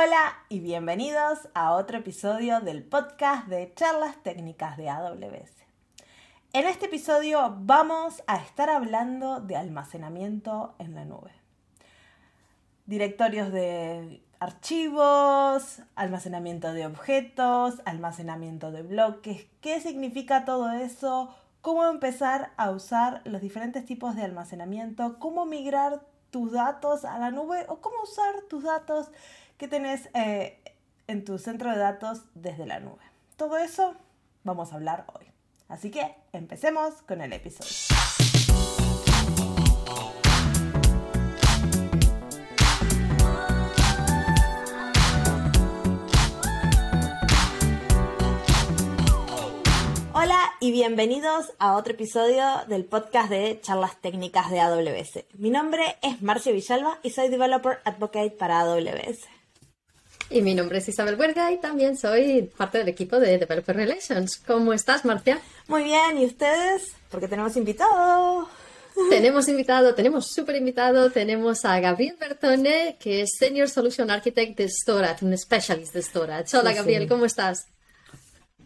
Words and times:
Hola 0.00 0.44
y 0.48 0.60
bienvenidos 0.60 1.48
a 1.54 1.72
otro 1.72 1.98
episodio 1.98 2.60
del 2.60 2.84
podcast 2.84 3.48
de 3.48 3.74
charlas 3.74 4.22
técnicas 4.22 4.76
de 4.76 4.88
AWS. 4.88 5.50
En 6.52 6.68
este 6.68 6.86
episodio 6.86 7.56
vamos 7.62 8.22
a 8.28 8.36
estar 8.36 8.70
hablando 8.70 9.40
de 9.40 9.56
almacenamiento 9.56 10.76
en 10.78 10.94
la 10.94 11.04
nube. 11.04 11.32
Directorios 12.86 13.50
de 13.50 14.22
archivos, 14.38 15.80
almacenamiento 15.96 16.72
de 16.72 16.86
objetos, 16.86 17.82
almacenamiento 17.84 18.70
de 18.70 18.82
bloques, 18.82 19.48
qué 19.60 19.80
significa 19.80 20.44
todo 20.44 20.70
eso, 20.70 21.34
cómo 21.60 21.84
empezar 21.86 22.52
a 22.56 22.70
usar 22.70 23.20
los 23.24 23.40
diferentes 23.40 23.84
tipos 23.84 24.14
de 24.14 24.22
almacenamiento, 24.22 25.18
cómo 25.18 25.44
migrar 25.44 26.02
tus 26.30 26.52
datos 26.52 27.04
a 27.04 27.18
la 27.18 27.32
nube 27.32 27.64
o 27.68 27.80
cómo 27.80 28.02
usar 28.02 28.42
tus 28.48 28.62
datos 28.62 29.10
que 29.58 29.68
tenés 29.68 30.08
eh, 30.14 30.56
en 31.08 31.24
tu 31.24 31.38
centro 31.38 31.70
de 31.70 31.78
datos 31.78 32.22
desde 32.34 32.64
la 32.64 32.78
nube. 32.78 33.02
Todo 33.36 33.58
eso 33.58 33.94
vamos 34.44 34.72
a 34.72 34.76
hablar 34.76 35.04
hoy. 35.14 35.26
Así 35.66 35.90
que 35.90 36.14
empecemos 36.32 37.02
con 37.02 37.20
el 37.20 37.32
episodio. 37.32 37.72
Hola 50.14 50.52
y 50.60 50.70
bienvenidos 50.70 51.52
a 51.58 51.76
otro 51.76 51.94
episodio 51.94 52.44
del 52.68 52.84
podcast 52.84 53.28
de 53.28 53.60
charlas 53.60 53.96
técnicas 54.00 54.50
de 54.50 54.60
AWS. 54.60 55.24
Mi 55.34 55.50
nombre 55.50 55.96
es 56.02 56.22
Marcia 56.22 56.52
Villalba 56.52 56.98
y 57.02 57.10
soy 57.10 57.28
Developer 57.28 57.80
Advocate 57.84 58.30
para 58.30 58.60
AWS. 58.60 59.37
Y 60.30 60.42
mi 60.42 60.54
nombre 60.54 60.78
es 60.78 60.88
Isabel 60.88 61.18
Huerga 61.18 61.50
y 61.52 61.56
también 61.56 61.96
soy 61.96 62.50
parte 62.56 62.78
del 62.78 62.88
equipo 62.88 63.18
de 63.18 63.38
Developer 63.38 63.74
Relations. 63.74 64.36
¿Cómo 64.46 64.74
estás, 64.74 65.06
Marcia? 65.06 65.40
Muy 65.68 65.84
bien, 65.84 66.18
¿y 66.18 66.26
ustedes? 66.26 66.94
Porque 67.10 67.28
tenemos 67.28 67.56
invitado. 67.56 68.46
Tenemos 69.08 69.48
invitado, 69.48 69.94
tenemos 69.94 70.26
súper 70.26 70.56
invitado, 70.56 71.10
tenemos 71.10 71.64
a 71.64 71.78
Gabriel 71.80 72.16
Bertone, 72.18 72.96
que 73.00 73.22
es 73.22 73.30
Senior 73.38 73.68
Solution 73.68 74.10
Architect 74.10 74.58
de 74.58 74.68
Storage, 74.68 75.24
un 75.24 75.38
specialist 75.38 75.94
de 75.94 76.02
Storage. 76.02 76.56
Hola, 76.56 76.74
Gabriel, 76.74 77.08
¿cómo 77.08 77.24
estás? 77.24 77.68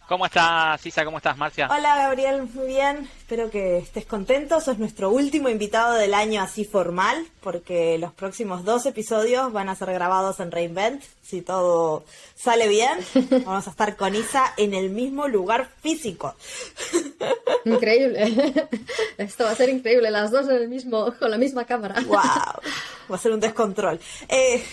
¿Cómo 0.08 0.26
estás, 0.26 0.84
Isa? 0.84 1.04
¿Cómo 1.04 1.18
estás, 1.18 1.38
Marcia? 1.38 1.68
Hola, 1.70 1.96
Gabriel. 1.96 2.42
Muy 2.54 2.66
bien. 2.66 3.08
Espero 3.18 3.50
que 3.50 3.78
estés 3.78 4.04
contento. 4.04 4.60
Sos 4.60 4.78
nuestro 4.78 5.10
último 5.10 5.48
invitado 5.48 5.94
del 5.94 6.12
año 6.12 6.42
así 6.42 6.64
formal, 6.64 7.26
porque 7.40 7.96
los 7.98 8.12
próximos 8.12 8.64
dos 8.64 8.84
episodios 8.84 9.52
van 9.52 9.68
a 9.68 9.74
ser 9.74 9.92
grabados 9.92 10.40
en 10.40 10.50
Reinvent. 10.50 11.02
Si 11.22 11.40
todo 11.40 12.04
sale 12.34 12.68
bien, 12.68 12.98
vamos 13.46 13.66
a 13.66 13.70
estar 13.70 13.96
con 13.96 14.14
Isa 14.14 14.52
en 14.56 14.74
el 14.74 14.90
mismo 14.90 15.28
lugar 15.28 15.70
físico. 15.80 16.34
Increíble. 17.64 18.68
Esto 19.18 19.44
va 19.44 19.52
a 19.52 19.54
ser 19.54 19.68
increíble. 19.68 20.10
Las 20.10 20.32
dos 20.32 20.48
en 20.48 20.56
el 20.56 20.68
mismo, 20.68 21.14
con 21.16 21.30
la 21.30 21.38
misma 21.38 21.64
cámara. 21.64 22.00
¡Wow! 22.00 22.16
Va 22.18 23.14
a 23.14 23.18
ser 23.18 23.32
un 23.32 23.40
descontrol. 23.40 24.00
Eh... 24.28 24.64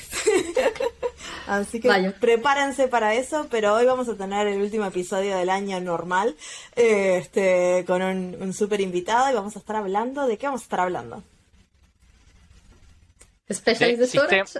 Así 1.45 1.79
que 1.79 1.89
prepárense 2.19 2.87
para 2.87 3.13
eso, 3.13 3.47
pero 3.49 3.75
hoy 3.75 3.85
vamos 3.85 4.07
a 4.07 4.15
tener 4.15 4.47
el 4.47 4.61
último 4.61 4.85
episodio 4.85 5.37
del 5.37 5.49
año 5.49 5.79
normal, 5.79 6.35
este, 6.75 7.83
con 7.87 8.01
un, 8.01 8.37
un 8.39 8.53
super 8.53 8.81
invitado 8.81 9.31
y 9.31 9.33
vamos 9.33 9.55
a 9.55 9.59
estar 9.59 9.75
hablando, 9.75 10.27
¿de 10.27 10.37
qué 10.37 10.45
vamos 10.45 10.61
a 10.61 10.65
estar 10.65 10.79
hablando? 10.79 11.23
Specialist 13.51 14.13
storage. 14.13 14.59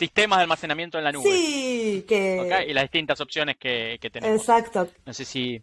Sistemas 0.00 0.38
de 0.38 0.44
almacenamiento 0.44 0.96
en 0.96 1.04
la 1.04 1.12
nube. 1.12 1.30
Sí, 1.30 2.06
que... 2.08 2.64
Y 2.66 2.72
las 2.72 2.84
distintas 2.84 3.20
opciones 3.20 3.58
que, 3.58 3.98
que 4.00 4.08
tenemos. 4.08 4.40
Exacto. 4.40 4.88
No 5.04 5.12
sé 5.12 5.26
si 5.26 5.62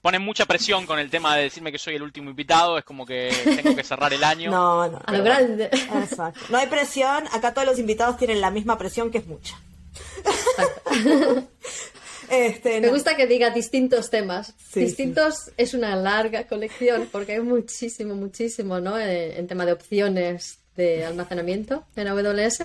ponen 0.00 0.22
mucha 0.22 0.46
presión 0.46 0.86
con 0.86 0.98
el 0.98 1.10
tema 1.10 1.36
de 1.36 1.42
decirme 1.42 1.70
que 1.70 1.76
soy 1.78 1.96
el 1.96 2.02
último 2.02 2.30
invitado, 2.30 2.78
es 2.78 2.84
como 2.84 3.04
que 3.04 3.30
tengo 3.62 3.76
que 3.76 3.84
cerrar 3.84 4.14
el 4.14 4.24
año. 4.24 4.50
No, 4.50 4.88
no. 4.88 4.98
A 5.04 5.12
lo 5.12 5.22
grande. 5.24 5.66
Exacto. 5.66 6.40
No 6.48 6.56
hay 6.56 6.68
presión, 6.68 7.24
acá 7.32 7.52
todos 7.52 7.66
los 7.68 7.78
invitados 7.78 8.16
tienen 8.16 8.40
la 8.40 8.50
misma 8.50 8.78
presión, 8.78 9.10
que 9.10 9.18
es 9.18 9.26
mucha. 9.26 9.60
Este, 12.30 12.80
Me 12.80 12.88
gusta 12.88 13.14
que 13.14 13.26
diga 13.26 13.50
distintos 13.50 14.08
temas. 14.08 14.54
distintos 14.74 15.50
es 15.58 15.74
una 15.74 15.94
larga 15.96 16.46
colección 16.46 17.06
porque 17.12 17.32
hay 17.32 17.40
muchísimo, 17.40 18.14
muchísimo, 18.14 18.80
¿no? 18.80 18.98
En, 18.98 19.32
en 19.32 19.46
tema 19.46 19.66
de 19.66 19.72
opciones 19.72 20.61
de 20.76 21.04
almacenamiento 21.04 21.84
en 21.96 22.08
AWS. 22.08 22.64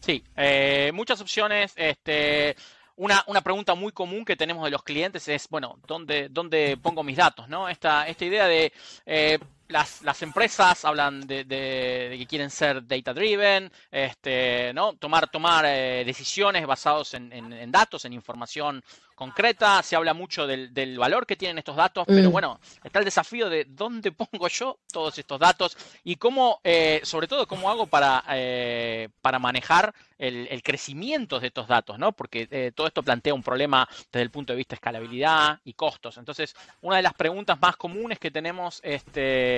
Sí, 0.00 0.22
eh, 0.36 0.90
muchas 0.94 1.20
opciones. 1.20 1.72
Este, 1.76 2.56
una, 2.96 3.24
una, 3.26 3.40
pregunta 3.40 3.74
muy 3.74 3.92
común 3.92 4.24
que 4.24 4.36
tenemos 4.36 4.64
de 4.64 4.70
los 4.70 4.82
clientes 4.82 5.26
es, 5.28 5.48
bueno, 5.48 5.78
¿dónde, 5.86 6.28
dónde 6.30 6.78
pongo 6.80 7.02
mis 7.02 7.16
datos? 7.16 7.48
¿no? 7.48 7.68
Esta, 7.68 8.06
esta 8.06 8.24
idea 8.24 8.46
de 8.46 8.72
eh, 9.04 9.38
las, 9.68 10.02
las, 10.02 10.22
empresas 10.22 10.84
hablan 10.84 11.26
de, 11.26 11.44
de, 11.44 12.16
que 12.18 12.26
quieren 12.26 12.50
ser 12.50 12.86
data 12.86 13.12
driven, 13.12 13.70
este, 13.90 14.72
¿no? 14.74 14.94
tomar, 14.94 15.28
tomar 15.28 15.64
eh, 15.66 16.04
decisiones 16.04 16.66
basadas 16.66 17.14
en, 17.14 17.32
en, 17.32 17.52
en, 17.52 17.70
datos, 17.70 18.04
en 18.04 18.12
información 18.12 18.82
concreta, 19.16 19.82
se 19.82 19.96
habla 19.96 20.12
mucho 20.12 20.46
del, 20.46 20.72
del 20.74 20.98
valor 20.98 21.26
que 21.26 21.36
tienen 21.36 21.58
estos 21.58 21.74
datos, 21.74 22.04
pero 22.06 22.28
mm. 22.28 22.32
bueno, 22.32 22.60
está 22.84 22.98
el 22.98 23.04
desafío 23.06 23.48
de 23.48 23.64
dónde 23.64 24.12
pongo 24.12 24.46
yo 24.48 24.78
todos 24.92 25.18
estos 25.18 25.40
datos 25.40 25.76
y 26.04 26.16
cómo, 26.16 26.60
eh, 26.62 27.00
sobre 27.02 27.26
todo, 27.26 27.48
cómo 27.48 27.70
hago 27.70 27.86
para, 27.86 28.22
eh, 28.30 29.08
para 29.22 29.38
manejar 29.38 29.94
el, 30.18 30.46
el, 30.50 30.62
crecimiento 30.62 31.40
de 31.40 31.48
estos 31.48 31.66
datos, 31.66 31.98
¿no? 31.98 32.12
Porque 32.12 32.46
eh, 32.50 32.72
todo 32.74 32.86
esto 32.86 33.02
plantea 33.02 33.34
un 33.34 33.42
problema 33.42 33.88
desde 34.12 34.22
el 34.22 34.30
punto 34.30 34.52
de 34.52 34.58
vista 34.58 34.74
de 34.74 34.76
escalabilidad 34.76 35.60
y 35.64 35.72
costos. 35.72 36.18
Entonces, 36.18 36.54
una 36.82 36.96
de 36.96 37.02
las 37.02 37.14
preguntas 37.14 37.58
más 37.60 37.76
comunes 37.76 38.18
que 38.18 38.30
tenemos 38.30 38.80
este, 38.82 39.55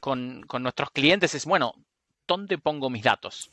con, 0.00 0.42
con 0.46 0.62
nuestros 0.62 0.90
clientes 0.90 1.34
es, 1.34 1.44
bueno, 1.44 1.74
¿dónde 2.26 2.58
pongo 2.58 2.90
mis 2.90 3.02
datos? 3.02 3.50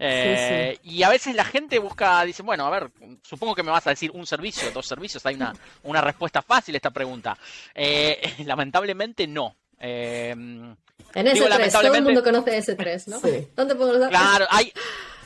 Eh, 0.00 0.78
y 0.84 1.02
a 1.02 1.08
veces 1.08 1.34
la 1.34 1.44
gente 1.44 1.80
busca, 1.80 2.22
dice, 2.24 2.44
bueno, 2.44 2.64
a 2.66 2.70
ver, 2.70 2.90
supongo 3.22 3.56
que 3.56 3.64
me 3.64 3.72
vas 3.72 3.86
a 3.88 3.90
decir 3.90 4.12
un 4.12 4.26
servicio, 4.26 4.70
dos 4.70 4.86
servicios, 4.86 5.26
hay 5.26 5.34
una, 5.34 5.52
una 5.82 6.00
respuesta 6.00 6.40
fácil 6.40 6.76
a 6.76 6.78
esta 6.78 6.90
pregunta. 6.90 7.36
Eh, 7.74 8.20
lamentablemente 8.46 9.26
no. 9.26 9.56
Eh, 9.80 10.30
en 11.14 11.26
S3, 11.26 11.72
todo 11.72 11.94
el 11.94 12.02
mundo 12.02 12.22
conoce 12.22 12.58
S3, 12.58 13.06
¿no? 13.06 13.20
¿Dónde 13.56 13.74
pongo 13.74 13.92
los 13.92 14.00
datos? 14.00 14.18
Claro, 14.18 14.46
hay, 14.50 14.72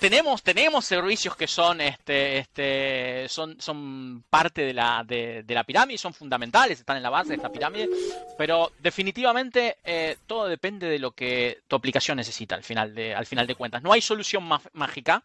tenemos, 0.03 0.43
tenemos 0.43 0.85
servicios 0.85 1.37
que 1.37 1.47
son, 1.47 1.81
este, 1.81 2.39
este, 2.39 3.29
son, 3.29 3.61
son 3.61 4.25
parte 4.29 4.63
de 4.63 4.75
la, 4.75 5.05
de, 5.07 5.45
de, 5.45 5.55
la 5.55 5.63
pirámide, 5.63 5.97
son 5.97 6.13
fundamentales, 6.13 6.81
están 6.81 6.97
en 6.97 7.05
la 7.05 7.11
base 7.11 7.31
de 7.31 7.37
esta 7.37 7.53
pirámide, 7.53 7.89
pero 8.37 8.73
definitivamente 8.81 9.77
eh, 9.85 10.17
todo 10.27 10.49
depende 10.49 10.89
de 10.89 10.99
lo 10.99 11.13
que 11.13 11.63
tu 11.69 11.77
aplicación 11.77 12.17
necesita 12.17 12.57
al 12.57 12.65
final 12.65 12.95
de, 12.95 13.15
al 13.15 13.27
final 13.27 13.47
de 13.47 13.55
cuentas. 13.55 13.81
No 13.81 13.93
hay 13.93 14.01
solución 14.01 14.43
mágica. 14.73 15.23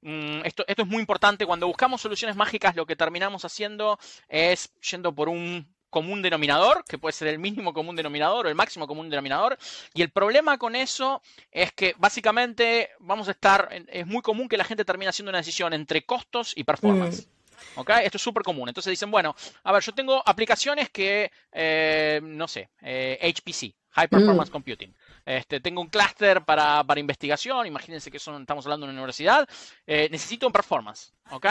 Mm, 0.00 0.40
esto, 0.44 0.64
esto 0.66 0.82
es 0.82 0.88
muy 0.88 1.00
importante. 1.00 1.44
Cuando 1.44 1.66
buscamos 1.66 2.00
soluciones 2.00 2.34
mágicas, 2.34 2.76
lo 2.76 2.86
que 2.86 2.96
terminamos 2.96 3.44
haciendo 3.44 3.98
es 4.28 4.70
yendo 4.90 5.14
por 5.14 5.28
un 5.28 5.73
común 5.94 6.22
denominador, 6.22 6.84
que 6.88 6.98
puede 6.98 7.12
ser 7.12 7.28
el 7.28 7.38
mínimo 7.38 7.72
común 7.72 7.94
denominador 7.94 8.46
o 8.46 8.48
el 8.48 8.56
máximo 8.56 8.88
común 8.88 9.08
denominador. 9.08 9.56
Y 9.94 10.02
el 10.02 10.10
problema 10.10 10.58
con 10.58 10.74
eso 10.74 11.22
es 11.52 11.70
que 11.70 11.94
básicamente 11.98 12.90
vamos 12.98 13.28
a 13.28 13.30
estar, 13.30 13.68
es 13.86 14.04
muy 14.04 14.20
común 14.20 14.48
que 14.48 14.56
la 14.56 14.64
gente 14.64 14.84
termine 14.84 15.10
haciendo 15.10 15.30
una 15.30 15.38
decisión 15.38 15.72
entre 15.72 16.04
costos 16.04 16.52
y 16.56 16.64
performance. 16.64 17.28
Mm. 17.76 17.90
Esto 18.02 18.16
es 18.16 18.22
súper 18.22 18.42
común. 18.42 18.68
Entonces 18.68 18.90
dicen, 18.90 19.12
bueno, 19.12 19.36
a 19.62 19.72
ver, 19.72 19.84
yo 19.84 19.92
tengo 19.94 20.20
aplicaciones 20.26 20.90
que, 20.90 21.30
eh, 21.52 22.20
no 22.24 22.48
sé, 22.48 22.70
HPC, 22.80 23.62
eh, 23.62 23.74
High 23.90 24.08
Performance 24.08 24.50
mm. 24.50 24.52
Computing. 24.52 24.94
Este, 25.24 25.60
tengo 25.60 25.80
un 25.80 25.86
clúster 25.86 26.44
para, 26.44 26.82
para, 26.82 26.98
investigación, 26.98 27.68
imagínense 27.68 28.10
que 28.10 28.18
son, 28.18 28.42
estamos 28.42 28.66
hablando 28.66 28.84
de 28.86 28.90
una 28.90 29.00
universidad, 29.00 29.48
eh, 29.86 30.08
necesito 30.10 30.48
un 30.48 30.52
performance, 30.52 31.12
¿ok? 31.30 31.46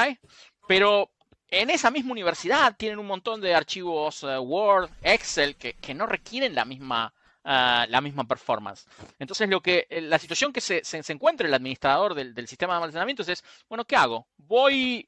Pero 0.67 1.09
en 1.49 1.69
esa 1.69 1.91
misma 1.91 2.11
universidad 2.11 2.75
tienen 2.77 2.99
un 2.99 3.07
montón 3.07 3.41
de 3.41 3.53
archivos 3.53 4.23
uh, 4.23 4.39
Word, 4.39 4.89
Excel, 5.01 5.55
que, 5.55 5.73
que, 5.73 5.93
no 5.93 6.05
requieren 6.05 6.55
la 6.55 6.65
misma, 6.65 7.13
uh, 7.43 7.89
la 7.89 8.01
misma 8.01 8.25
performance. 8.25 8.85
Entonces, 9.19 9.49
lo 9.49 9.61
que, 9.61 9.87
eh, 9.89 10.01
la 10.01 10.19
situación 10.19 10.51
que 10.51 10.61
se, 10.61 10.83
se, 10.83 11.13
encuentra 11.13 11.47
el 11.47 11.53
administrador 11.53 12.15
del, 12.15 12.33
del, 12.33 12.47
sistema 12.47 12.73
de 12.73 12.77
almacenamiento 12.77 13.23
es, 13.23 13.43
bueno, 13.69 13.85
¿qué 13.85 13.95
hago? 13.95 14.27
Voy 14.37 15.07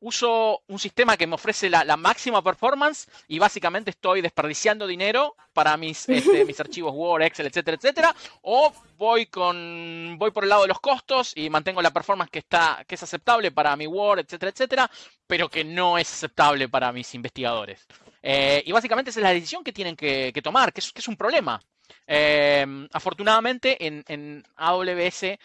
uso 0.00 0.62
un 0.68 0.78
sistema 0.78 1.16
que 1.16 1.26
me 1.26 1.34
ofrece 1.34 1.70
la, 1.70 1.84
la, 1.84 1.96
máxima 1.96 2.42
performance 2.42 3.08
y 3.28 3.38
básicamente 3.38 3.90
estoy 3.90 4.20
desperdiciando 4.20 4.86
dinero 4.86 5.34
para 5.52 5.76
mis, 5.76 6.08
este, 6.08 6.44
mis 6.44 6.60
archivos 6.60 6.92
Word, 6.94 7.22
Excel, 7.22 7.46
etcétera, 7.46 7.76
etcétera, 7.76 8.16
o 8.42 8.72
voy 8.98 9.26
con 9.26 10.16
voy 10.18 10.30
por 10.30 10.44
el 10.44 10.50
lado 10.50 10.62
de 10.62 10.68
los 10.68 10.80
costos 10.80 11.32
y 11.34 11.48
mantengo 11.50 11.82
la 11.82 11.92
performance 11.92 12.30
que 12.30 12.40
está 12.40 12.84
que 12.86 12.94
es 12.94 13.02
aceptable 13.02 13.50
para 13.52 13.76
mi 13.76 13.86
Word, 13.86 14.20
etcétera, 14.20 14.50
etcétera, 14.50 14.90
pero 15.26 15.48
que 15.48 15.64
no 15.64 15.98
es 15.98 16.12
aceptable 16.12 16.68
para 16.68 16.92
mis 16.92 17.14
investigadores. 17.14 17.86
Eh, 18.22 18.62
y 18.66 18.72
básicamente 18.72 19.10
esa 19.10 19.20
es 19.20 19.24
la 19.24 19.32
decisión 19.32 19.62
que 19.62 19.72
tienen 19.72 19.96
que, 19.96 20.32
que 20.34 20.42
tomar, 20.42 20.72
que 20.72 20.80
es, 20.80 20.92
que 20.92 21.00
es 21.00 21.08
un 21.08 21.16
problema. 21.16 21.60
Em, 22.06 22.88
afortunadamente 22.92 23.76
en, 23.86 24.44
AWS 24.56 25.38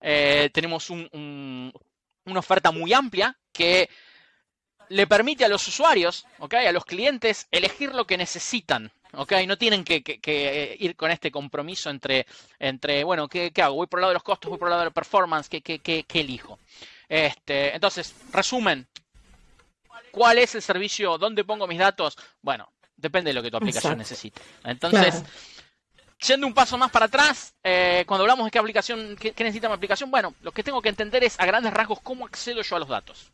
eh, 0.00 0.50
tenemos 0.52 0.90
una 2.30 2.40
oferta 2.40 2.70
muy 2.70 2.92
amplia 2.92 3.36
que 3.52 3.88
le 4.88 5.06
permite 5.06 5.44
a 5.44 5.48
los 5.48 5.66
usuarios, 5.68 6.26
a 6.38 6.72
los 6.72 6.84
clientes, 6.84 7.46
elegir 7.50 7.94
lo 7.94 8.06
que 8.06 8.16
necesitan. 8.16 8.90
No 9.12 9.56
tienen 9.56 9.84
que, 9.84 10.76
ir 10.78 10.96
con 10.96 11.10
este 11.10 11.30
compromiso 11.30 11.90
entre, 11.90 12.26
entre 12.58 13.04
bueno, 13.04 13.28
¿qué, 13.28 13.52
hago? 13.62 13.76
¿Voy 13.76 13.86
por 13.86 13.98
el 13.98 14.02
lado 14.02 14.10
de 14.10 14.14
los 14.14 14.22
costos? 14.22 14.50
¿Voy 14.50 14.58
por 14.58 14.68
el 14.68 14.70
lado 14.70 14.82
de 14.82 14.88
la 14.90 14.94
performance? 14.94 15.48
¿Qué, 15.48 15.62
qué, 15.62 16.04
elijo? 16.14 16.58
Este, 17.08 17.74
entonces, 17.74 18.14
resumen, 18.32 18.86
¿cuál 20.10 20.38
es 20.38 20.54
el 20.54 20.62
servicio? 20.62 21.16
¿Dónde 21.16 21.44
pongo 21.44 21.66
mis 21.66 21.78
datos? 21.78 22.16
Bueno, 22.42 22.70
depende 22.96 23.30
de 23.30 23.34
lo 23.34 23.42
que 23.42 23.50
tu 23.50 23.56
aplicación 23.56 23.96
necesite. 23.96 24.42
Entonces, 24.64 25.24
yendo 26.26 26.46
un 26.46 26.54
paso 26.54 26.76
más 26.76 26.90
para 26.90 27.06
atrás, 27.06 27.54
eh, 27.62 28.04
cuando 28.06 28.24
hablamos 28.24 28.46
de 28.46 28.50
qué 28.50 28.58
aplicación, 28.58 29.16
qué, 29.16 29.32
necesita 29.38 29.68
mi 29.68 29.74
aplicación, 29.74 30.10
bueno, 30.10 30.34
lo 30.42 30.52
que 30.52 30.62
tengo 30.62 30.82
que 30.82 30.88
entender 30.88 31.24
es 31.24 31.38
a 31.38 31.46
grandes 31.46 31.72
rasgos 31.72 32.00
cómo 32.02 32.26
accedo 32.26 32.62
yo 32.62 32.76
a 32.76 32.80
los 32.80 32.88
datos. 32.88 33.30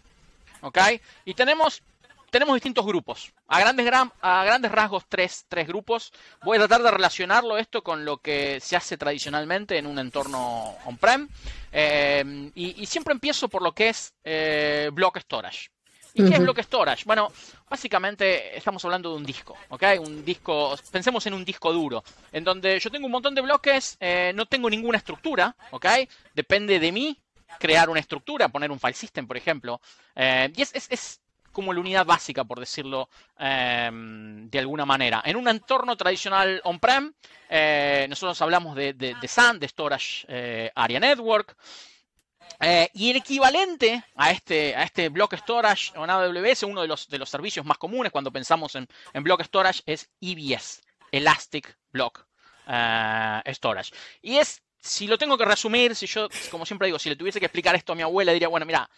¿Ok? 0.61 0.79
Y 1.25 1.35
tenemos, 1.35 1.83
tenemos 2.31 2.55
distintos 2.55 2.87
grupos. 2.87 3.33
A 3.49 3.61
grandes, 3.61 3.91
a 4.21 4.45
grandes 4.45 4.73
rasgos, 4.73 5.05
tres, 5.09 5.45
tres 5.49 5.67
grupos. 5.67 6.13
Voy 6.43 6.57
a 6.57 6.61
tratar 6.61 6.83
de 6.83 6.91
relacionarlo 6.91 7.59
esto 7.59 7.83
con 7.83 8.05
lo 8.05 8.19
que 8.19 8.61
se 8.61 8.77
hace 8.77 8.97
tradicionalmente 8.97 9.77
en 9.77 9.87
un 9.87 9.99
entorno 9.99 10.77
on-prem. 10.87 11.29
Eh, 11.71 12.51
y, 12.55 12.87
siempre 12.87 13.13
empiezo 13.13 13.49
por 13.49 13.63
lo 13.63 13.73
que 13.73 13.91
es 13.91 14.15
eh, 14.25 14.91
block 14.93 15.19
storage. 15.19 15.74
¿Y 16.16 16.25
qué 16.28 16.34
es 16.34 16.40
block 16.40 16.61
storage? 16.61 17.02
Bueno, 17.06 17.32
básicamente 17.69 18.56
estamos 18.56 18.84
hablando 18.84 19.11
de 19.11 19.16
un 19.16 19.25
disco, 19.26 19.56
¿ok? 19.69 19.82
Un 19.99 20.25
disco, 20.25 20.76
pensemos 20.93 21.26
en 21.26 21.34
un 21.34 21.44
disco 21.44 21.72
duro, 21.72 22.05
en 22.31 22.44
donde 22.44 22.78
yo 22.78 22.88
tengo 22.88 23.06
un 23.06 23.12
montón 23.12 23.34
de 23.34 23.40
bloques, 23.40 23.96
eh, 23.99 24.32
no 24.32 24.46
tengo 24.46 24.70
ninguna 24.70 24.99
estructura, 24.99 25.56
¿ok? 25.72 25.87
Depende 26.32 26.78
de 26.78 26.93
mí 26.93 27.19
crear 27.58 27.90
una 27.90 27.99
estructura, 27.99 28.49
poner 28.49 28.70
un 28.70 28.78
file 28.78 28.94
system, 28.94 29.26
por 29.26 29.37
ejemplo. 29.37 29.81
Eh, 30.14 30.52
y 30.55 30.62
es, 30.62 31.20
como 31.50 31.72
la 31.72 31.81
unidad 31.81 32.06
básica, 32.06 32.44
por 32.44 32.61
decirlo 32.61 33.08
em, 33.37 34.49
de 34.49 34.58
alguna 34.61 34.84
manera. 34.84 35.20
En 35.25 35.37
un 35.37 35.49
entorno 35.49 35.96
tradicional 35.96 36.61
on-prem, 36.62 37.12
eh, 37.49 38.06
nosotros 38.08 38.40
hablamos 38.40 38.76
de, 38.76 38.93
de, 38.93 39.16
de 39.20 39.28
SAN, 39.28 39.58
de 39.58 39.66
Storage 39.66 40.26
Area 40.76 41.00
Network. 41.00 41.56
Eh, 42.61 42.89
y 42.95 43.11
el 43.11 43.17
equivalente 43.17 44.05
a 44.15 44.31
este, 44.31 44.75
a 44.77 44.85
este 44.85 45.09
Block 45.09 45.35
Storage 45.35 45.97
o 45.97 46.05
en 46.05 46.11
AWS, 46.11 46.62
uno 46.65 46.83
de 46.83 46.89
los, 46.89 47.09
de 47.09 47.19
los 47.19 47.29
servicios 47.29 47.67
más 47.67 47.79
comunes 47.79 48.12
cuando 48.12 48.33
pensamos 48.33 48.75
en, 48.75 48.87
en 49.12 49.23
Block 49.23 49.43
Storage 49.43 49.83
es 49.87 50.09
EBS, 50.21 50.83
Elastic 51.11 51.77
Block 51.93 52.27
eh, 52.67 53.43
Storage. 53.49 53.93
Y 54.23 54.37
es, 54.37 54.62
si 54.81 55.06
lo 55.06 55.19
tengo 55.19 55.39
que 55.39 55.45
resumir, 55.45 55.97
si 55.97 56.06
yo, 56.06 56.29
como 56.51 56.67
siempre 56.67 56.87
digo, 56.87 56.99
si 56.99 57.09
le 57.09 57.17
tuviese 57.17 57.41
que 57.41 57.47
explicar 57.47 57.75
esto 57.75 57.93
a 57.93 57.97
mi 57.97 58.03
abuela, 58.03 58.33
diría, 58.33 58.49
bueno, 58.49 58.67
mira, 58.67 58.89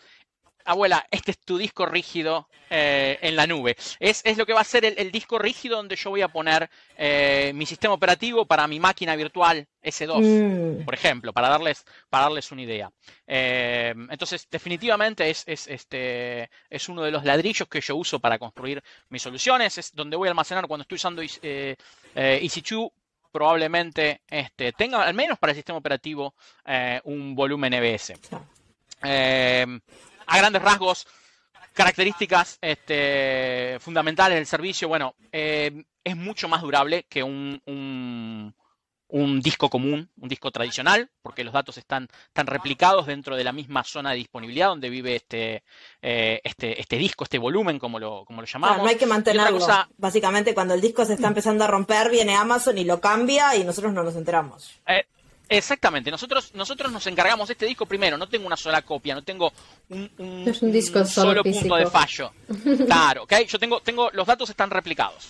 abuela, 0.67 1.07
este 1.11 1.31
es 1.31 1.39
tu 1.39 1.57
disco 1.57 1.87
rígido 1.87 2.49
eh, 2.69 3.19
en 3.23 3.37
la 3.37 3.47
nube. 3.47 3.77
Es, 4.01 4.23
lo 4.37 4.45
que 4.45 4.53
va 4.53 4.61
a 4.61 4.65
ser 4.65 4.85
el, 4.85 5.11
disco 5.13 5.39
rígido 5.39 5.77
donde 5.77 5.97
yo 5.97 6.11
voy 6.11 6.23
a 6.23 6.29
poner 6.29 6.69
eh, 6.97 7.53
mi 7.55 7.65
sistema 7.65 7.95
operativo 7.95 8.45
para 8.45 8.67
mi 8.67 8.81
máquina 8.81 9.15
virtual 9.17 9.67
S2, 9.83 10.81
mm. 10.81 10.85
por 10.85 10.95
ejemplo, 10.95 11.33
para 11.33 11.49
darles, 11.49 11.85
para 12.11 12.25
darles 12.25 12.51
una 12.51 12.63
idea. 12.63 12.91
Eh, 13.27 13.95
entonces, 14.11 14.49
definitivamente 14.51 15.31
es, 15.31 15.45
este, 15.47 16.51
es 16.69 16.89
uno 16.89 17.03
de 17.03 17.13
los 17.13 17.25
ladrillos 17.25 17.69
que 17.69 17.81
yo 17.81 17.97
uso 17.97 18.19
para 18.19 18.39
construir 18.39 18.83
mis 19.09 19.23
soluciones. 19.23 19.79
Es 19.79 19.95
donde 19.95 20.17
voy 20.17 20.27
a 20.29 20.33
almacenar 20.33 20.67
cuando 20.67 20.83
estoy 20.83 20.97
usando 20.97 21.23
EC2 21.23 22.91
probablemente 23.31 24.23
este, 24.29 24.73
tenga, 24.73 25.03
al 25.03 25.15
menos 25.15 25.39
para 25.39 25.53
el 25.53 25.57
sistema 25.57 25.79
operativo, 25.79 26.35
un 27.05 27.35
volumen 27.35 27.75
EBS 27.75 28.15
a 30.27 30.39
grandes 30.39 30.63
rasgos, 30.63 31.07
características 31.77 32.59
este, 32.61 33.79
fundamentales 33.81 34.37
del 34.37 34.47
servicio, 34.47 34.89
bueno, 34.89 35.15
eh, 35.31 35.85
es 36.03 36.17
mucho 36.17 36.49
más 36.49 36.63
durable 36.63 37.05
que 37.09 37.23
un, 37.23 37.61
un, 37.67 39.41
disco 39.41 39.69
común, 39.69 40.09
un 40.21 40.29
disco 40.29 40.51
tradicional, 40.51 41.11
porque 41.21 41.45
los 41.45 41.53
datos 41.53 41.77
están, 41.77 42.09
tan 42.33 42.47
replicados 42.47 43.07
dentro 43.07 43.37
de 43.37 43.45
la 43.45 43.53
misma 43.53 43.85
zona 43.85 44.13
de 44.13 44.17
disponibilidad 44.17 44.69
donde 44.69 44.89
vive 44.89 45.17
este, 45.17 45.65
eh, 46.01 46.41
este, 46.43 46.81
este 46.81 46.97
disco, 46.97 47.25
este 47.25 47.39
volumen, 47.39 47.79
como 47.79 47.99
lo, 47.99 48.25
como 48.25 48.41
lo 48.41 48.47
llamamos. 48.47 48.79
no 48.79 48.89
hay 48.89 48.97
que 48.97 49.07
mantenerlo. 49.07 49.59
Básicamente, 49.99 50.55
cuando 50.55 50.75
el 50.75 50.81
disco 50.81 51.05
se 51.05 51.15
está 51.15 51.29
empezando 51.29 51.65
a 51.65 51.67
romper, 51.67 52.11
viene 52.11 52.35
Amazon 52.35 52.79
y 52.79 52.85
lo 52.85 53.01
cambia 53.01 53.55
y 53.55 53.65
nosotros 53.65 53.93
no 53.93 54.03
nos 54.03 54.17
enteramos. 54.17 54.81
Eh, 54.87 55.05
Exactamente, 55.49 56.11
nosotros, 56.11 56.53
nosotros 56.55 56.91
nos 56.91 57.07
encargamos 57.07 57.47
de 57.49 57.53
este 57.53 57.67
disco 57.67 57.87
primero, 57.87 58.19
no 58.19 58.29
tengo 58.29 58.47
una 58.47 58.57
sola 58.57 58.83
copia, 58.83 59.15
no 59.15 59.23
tengo 59.23 59.53
un, 59.91 60.11
solo, 61.07 61.43
punto 61.45 61.77
de 61.77 61.87
fallo. 61.87 62.33
Claro, 62.87 63.25
¿ok? 63.25 63.33
Yo 63.47 63.59
tengo, 63.59 63.81
tengo, 63.81 64.11
los 64.13 64.27
datos 64.27 64.51
están 64.51 64.71
replicados. 64.71 65.29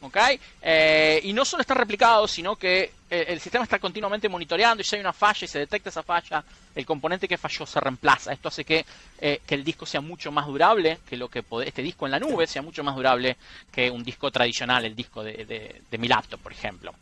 ¿Ok? 0.00 0.16
Eh, 0.62 1.20
y 1.24 1.32
no 1.32 1.44
solo 1.44 1.62
están 1.62 1.76
replicados, 1.76 2.30
sino 2.30 2.54
que 2.54 2.92
eh, 3.10 3.24
el 3.28 3.40
sistema 3.40 3.64
está 3.64 3.80
continuamente 3.80 4.28
monitoreando 4.28 4.80
y 4.80 4.84
si 4.84 4.94
hay 4.94 5.00
una 5.00 5.12
falla 5.12 5.44
y 5.44 5.48
se 5.48 5.58
detecta 5.58 5.90
esa 5.90 6.04
falla, 6.04 6.44
el 6.74 6.86
componente 6.86 7.26
que 7.26 7.36
falló 7.36 7.66
se 7.66 7.80
reemplaza. 7.80 8.32
Esto 8.32 8.48
hace 8.48 8.64
que, 8.64 8.86
eh, 9.20 9.40
que 9.44 9.54
el 9.56 9.64
disco 9.64 9.84
sea 9.86 10.00
mucho 10.00 10.30
más 10.30 10.46
durable, 10.46 11.00
que 11.08 11.16
lo 11.16 11.28
que 11.28 11.44
este 11.66 11.82
disco 11.82 12.06
en 12.06 12.12
la 12.12 12.20
nube 12.20 12.46
sea 12.46 12.62
mucho 12.62 12.84
más 12.84 12.94
durable 12.94 13.36
que 13.72 13.90
un 13.90 14.04
disco 14.04 14.30
tradicional, 14.30 14.84
el 14.84 14.94
disco 14.94 15.24
de, 15.24 15.44
de, 15.44 15.82
de 15.90 15.98
mi 15.98 16.06
laptop, 16.06 16.40
por 16.40 16.52
ejemplo. 16.52 16.94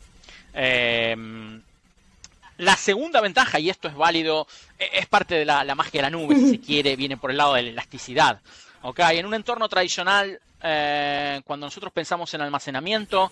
Eh, 2.57 2.63
la 2.63 2.75
segunda 2.75 3.21
ventaja, 3.21 3.59
y 3.59 3.69
esto 3.69 3.87
es 3.87 3.95
válido, 3.95 4.47
e, 4.77 4.89
es 4.99 5.07
parte 5.07 5.35
de 5.35 5.45
la, 5.45 5.63
magia 5.75 5.99
de 5.99 6.01
la 6.03 6.09
nube, 6.09 6.35
si 6.35 6.49
se 6.49 6.59
quiere, 6.59 6.95
viene 6.95 7.17
por 7.17 7.31
el 7.31 7.37
lado 7.37 7.53
de 7.53 7.63
la 7.63 7.69
elasticidad. 7.69 8.41
En 8.97 9.25
un 9.25 9.33
entorno 9.33 9.67
tradicional, 9.67 10.39
eh, 10.61 11.41
cuando 11.45 11.65
nosotros 11.65 11.91
pensamos 11.91 12.33
en 12.33 12.41
almacenamiento, 12.41 13.31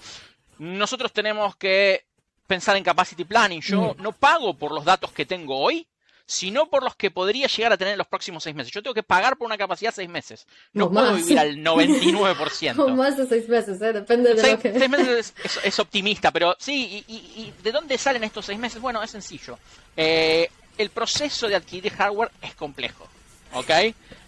nosotros 0.60 1.13
tenemos 1.13 1.56
que 1.56 2.06
pensar 2.45 2.75
en 2.75 2.83
capacity 2.83 3.24
planning. 3.24 3.62
Yo 3.62 3.95
no 4.00 4.12
pago 4.12 4.54
por 4.54 4.72
los 4.72 4.83
datos 4.83 5.12
que 5.12 5.25
tengo 5.25 5.57
hoy, 5.60 5.88
sino 6.25 6.68
por 6.68 6.83
los 6.83 6.95
que 6.95 7.12
podría 7.12 7.48
llegar 7.48 7.74
a 7.74 7.77
tener 7.77 7.94
en 7.94 7.98
los 7.98 8.07
próximos 8.07 8.44
seis 8.44 8.56
meses. 8.56 8.74
Yo 8.74 8.81
tengo 8.81 8.94
que 8.94 9.04
pagar 9.04 9.38
por 9.38 9.45
una 9.45 9.57
capacidad 9.57 9.94
seis 9.94 10.10
meses. 10.10 10.48
No, 10.74 10.92
puedo 10.92 11.13
vivir 11.13 11.38
al 11.38 11.57
99%. 11.63 12.80
o 12.80 12.89
más 12.89 13.18
de 13.18 13.27
seis 13.27 13.48
meses, 13.48 13.81
¿eh? 13.81 13.94
depende 13.94 14.33
de 14.33 14.42
seis, 14.42 14.54
lo 14.54 14.60
que... 14.60 14.80
Seis 14.80 14.89
meses 14.89 15.33
es, 15.63 15.80
optimista, 15.80 16.31
pero 16.31 16.56
sí, 16.60 17.04
y, 17.07 17.54
de 17.63 17.72
dónde 17.72 17.98
salen 17.98 18.24
estos 18.24 18.45
seis 18.45 18.60
meses? 18.60 18.81
Bueno, 18.81 19.01
es 19.04 19.12
sencillo. 19.12 19.60
Eh, 19.95 20.50
el 20.77 20.89
proceso 20.89 21.48
de 21.48 21.56
adquirir 21.56 21.92
hardware 21.94 22.31
es 22.42 22.56
complejo. 22.56 23.08
¿ok? 23.55 23.72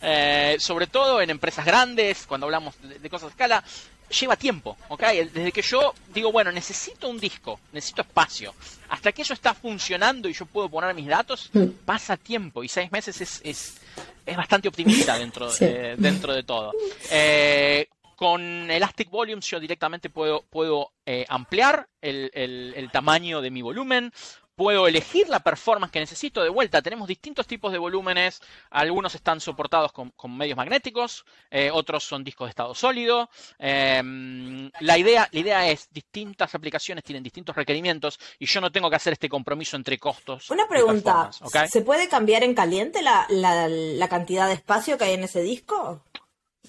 Eh, 0.02 0.58
sobre 0.60 0.88
todo 0.88 1.22
en 1.22 1.30
empresas 1.30 1.66
grandes, 1.66 2.26
cuando 2.28 2.46
hablamos 2.46 2.76
de, 2.82 3.10
cosas 3.10 3.28
de 3.30 3.32
escala, 3.32 3.64
lleva 4.10 4.36
tiempo, 4.36 4.78
¿ok? 4.90 5.04
Desde 5.34 5.52
que 5.52 5.62
yo 5.62 5.94
digo, 6.14 6.32
bueno, 6.32 6.52
necesito 6.52 7.10
un 7.10 7.20
disco, 7.20 7.60
necesito 7.74 8.02
espacio, 8.02 8.54
hasta 8.90 9.12
que 9.12 9.22
eso 9.22 9.34
está 9.34 9.54
funcionando 9.54 10.30
y 10.30 10.34
yo 10.34 10.46
puedo 10.46 10.70
poner 10.70 10.94
mis 10.96 11.08
datos, 11.08 11.50
mm. 11.54 11.66
pasa 11.86 12.18
tiempo 12.18 12.64
y 12.64 12.68
seis 12.68 12.92
meses 12.92 13.20
es, 13.22 13.42
es, 13.44 13.78
es 14.26 14.38
bastante 14.38 14.68
optimista 14.68 15.18
dentro, 15.20 15.52
de, 15.52 15.96
dentro 15.98 16.34
de 16.34 16.44
todo. 16.44 16.74
Eh, 17.12 17.88
con 18.16 18.72
Elastic 18.72 19.12
Volumes 19.12 19.46
yo 19.46 19.60
directamente 19.60 20.10
puedo, 20.10 20.42
puedo 20.50 20.92
eh, 21.06 21.26
ampliar 21.30 21.88
el, 22.02 22.32
el, 22.34 22.74
el, 22.76 22.90
tamaño 22.90 23.42
de 23.42 23.52
mi 23.52 23.62
volumen, 23.62 24.12
puedo 24.58 24.88
elegir 24.88 25.30
la 25.30 25.40
performance 25.40 25.92
que 25.92 26.00
necesito. 26.00 26.42
De 26.42 26.50
vuelta, 26.50 26.82
tenemos 26.82 27.08
distintos 27.08 27.46
tipos 27.46 27.72
de 27.72 27.78
volúmenes. 27.78 28.42
Algunos 28.72 29.14
están 29.14 29.40
soportados 29.40 29.92
con, 29.94 30.12
medios 30.36 30.58
magnéticos, 30.58 31.26
eh, 31.52 31.70
otros 31.72 32.04
son 32.04 32.24
discos 32.24 32.48
de 32.48 32.50
estado 32.50 32.74
sólido. 32.74 33.30
Em, 33.60 34.70
la, 34.80 34.98
idea, 34.98 35.30
la 35.32 35.40
idea 35.40 35.70
es, 35.70 35.88
distintas 35.92 36.56
aplicaciones 36.56 37.04
tienen 37.04 37.24
distintos 37.24 37.56
requerimientos 37.56 38.20
y 38.40 38.48
yo 38.48 38.60
no 38.60 38.72
tengo 38.72 38.90
que 38.90 38.96
hacer 38.96 39.14
este 39.14 39.30
compromiso 39.30 39.78
entre 39.78 40.00
costos. 40.00 40.50
Una 40.50 40.68
pregunta, 40.68 41.30
¿se 41.70 41.82
puede 41.82 42.10
cambiar 42.10 42.44
en 42.44 42.56
caliente 42.56 43.04
la, 43.04 43.28
la 43.30 44.08
cantidad 44.08 44.48
de 44.48 44.56
espacio 44.56 44.98
que 44.98 45.06
hay 45.06 45.14
en 45.14 45.24
ese 45.24 45.44
disco? 45.44 46.02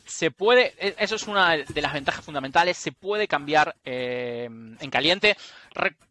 Se 0.09 0.31
puede, 0.31 0.75
e, 0.79 0.95
eso 0.99 1.17
es 1.17 1.27
una 1.27 1.57
de 1.57 1.83
las 1.83 1.93
ventajas 1.93 2.25
fundamentales, 2.25 2.77
se 2.77 2.93
puede 2.93 3.29
cambiar 3.29 3.77
eh, 3.85 4.45
en 4.47 4.91
caliente. 4.91 5.37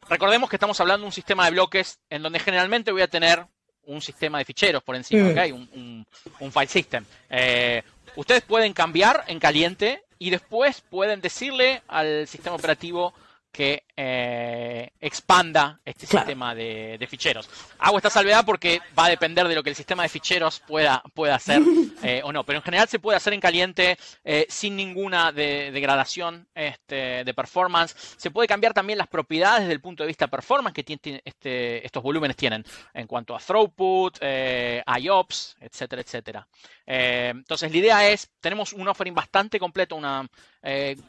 recordemos 0.08 0.50
que 0.50 0.56
estamos 0.56 0.80
hablando 0.80 1.02
de 1.04 1.08
un 1.08 1.14
sistema 1.14 1.46
de 1.46 1.52
bloques 1.52 2.00
en 2.10 2.22
donde 2.22 2.40
generalmente 2.40 2.92
voy 2.92 3.02
a 3.02 3.08
tener 3.08 3.46
un 3.84 4.02
sistema 4.02 4.38
de 4.38 4.46
ficheros 4.46 4.84
por 4.84 4.96
encima, 4.96 5.30
mm. 5.30 6.06
un, 6.40 6.52
file 6.52 6.68
system. 6.68 7.06
Eh, 7.30 7.82
ustedes 8.16 8.44
pueden 8.44 8.74
cambiar 8.74 9.24
en 9.28 9.40
caliente 9.40 10.04
y 10.20 10.30
después 10.30 10.82
pueden 10.82 11.22
decirle 11.22 11.82
al 11.88 12.28
sistema 12.28 12.56
operativo 12.56 13.14
que 13.58 13.86
eh, 13.96 14.92
expanda 15.02 15.80
este 15.84 16.06
sistema 16.06 16.54
de, 16.54 17.08
ficheros. 17.10 17.50
Hago 17.80 17.98
esta 17.98 18.12
salvedad 18.12 18.46
porque 18.46 18.80
va 18.98 19.06
a 19.06 19.10
depender 19.10 19.48
de 19.48 19.56
lo 19.56 19.64
que 19.64 19.72
el 19.72 19.76
sistema 19.76 20.04
de 20.04 20.10
ficheros 20.10 20.60
pueda, 20.60 21.02
pueda 21.16 21.34
hacer 21.34 21.64
eh, 22.04 22.22
o 22.24 22.32
no, 22.32 22.44
pero 22.44 22.60
en 22.60 22.64
general 22.64 22.88
se 22.88 23.00
puede 23.00 23.18
hacer 23.18 23.34
en 23.34 23.40
caliente 23.40 23.98
eh, 24.24 24.46
sin 24.48 24.76
ninguna 24.76 25.32
degradación 25.32 26.46
este, 26.54 27.24
de 27.24 27.34
performance. 27.34 27.96
Se 28.18 28.30
puede 28.30 28.48
cambiar 28.48 28.76
también 28.76 29.00
las 29.00 29.08
propiedades 29.08 29.62
desde 29.62 29.74
el 29.74 29.82
punto 29.82 30.04
de 30.04 30.08
vista 30.08 30.28
performance 30.28 30.76
que 30.76 30.84
tiene, 30.84 31.24
este, 31.26 31.84
estos 31.84 32.04
volúmenes 32.04 32.38
tienen 32.38 32.64
en 32.94 33.08
cuanto 33.08 33.36
a 33.36 33.40
throughput, 33.40 34.20
IOPS, 34.22 35.58
etcétera, 35.62 36.04
etcétera. 36.04 36.48
entonces 36.86 37.72
la 37.72 37.78
idea 37.78 38.08
es, 38.08 38.30
tenemos 38.40 38.72
un 38.74 38.88
offering 38.88 39.16
bastante 39.16 39.58
completo, 39.58 39.96
una, 39.96 40.30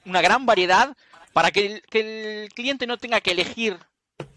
una 0.06 0.22
gran 0.22 0.46
variedad 0.46 0.96
para 1.38 1.52
que 1.52 1.80
el, 1.92 2.48
cliente 2.52 2.84
no 2.88 2.98
tenga 2.98 3.20
que 3.20 3.30
elegir 3.30 3.78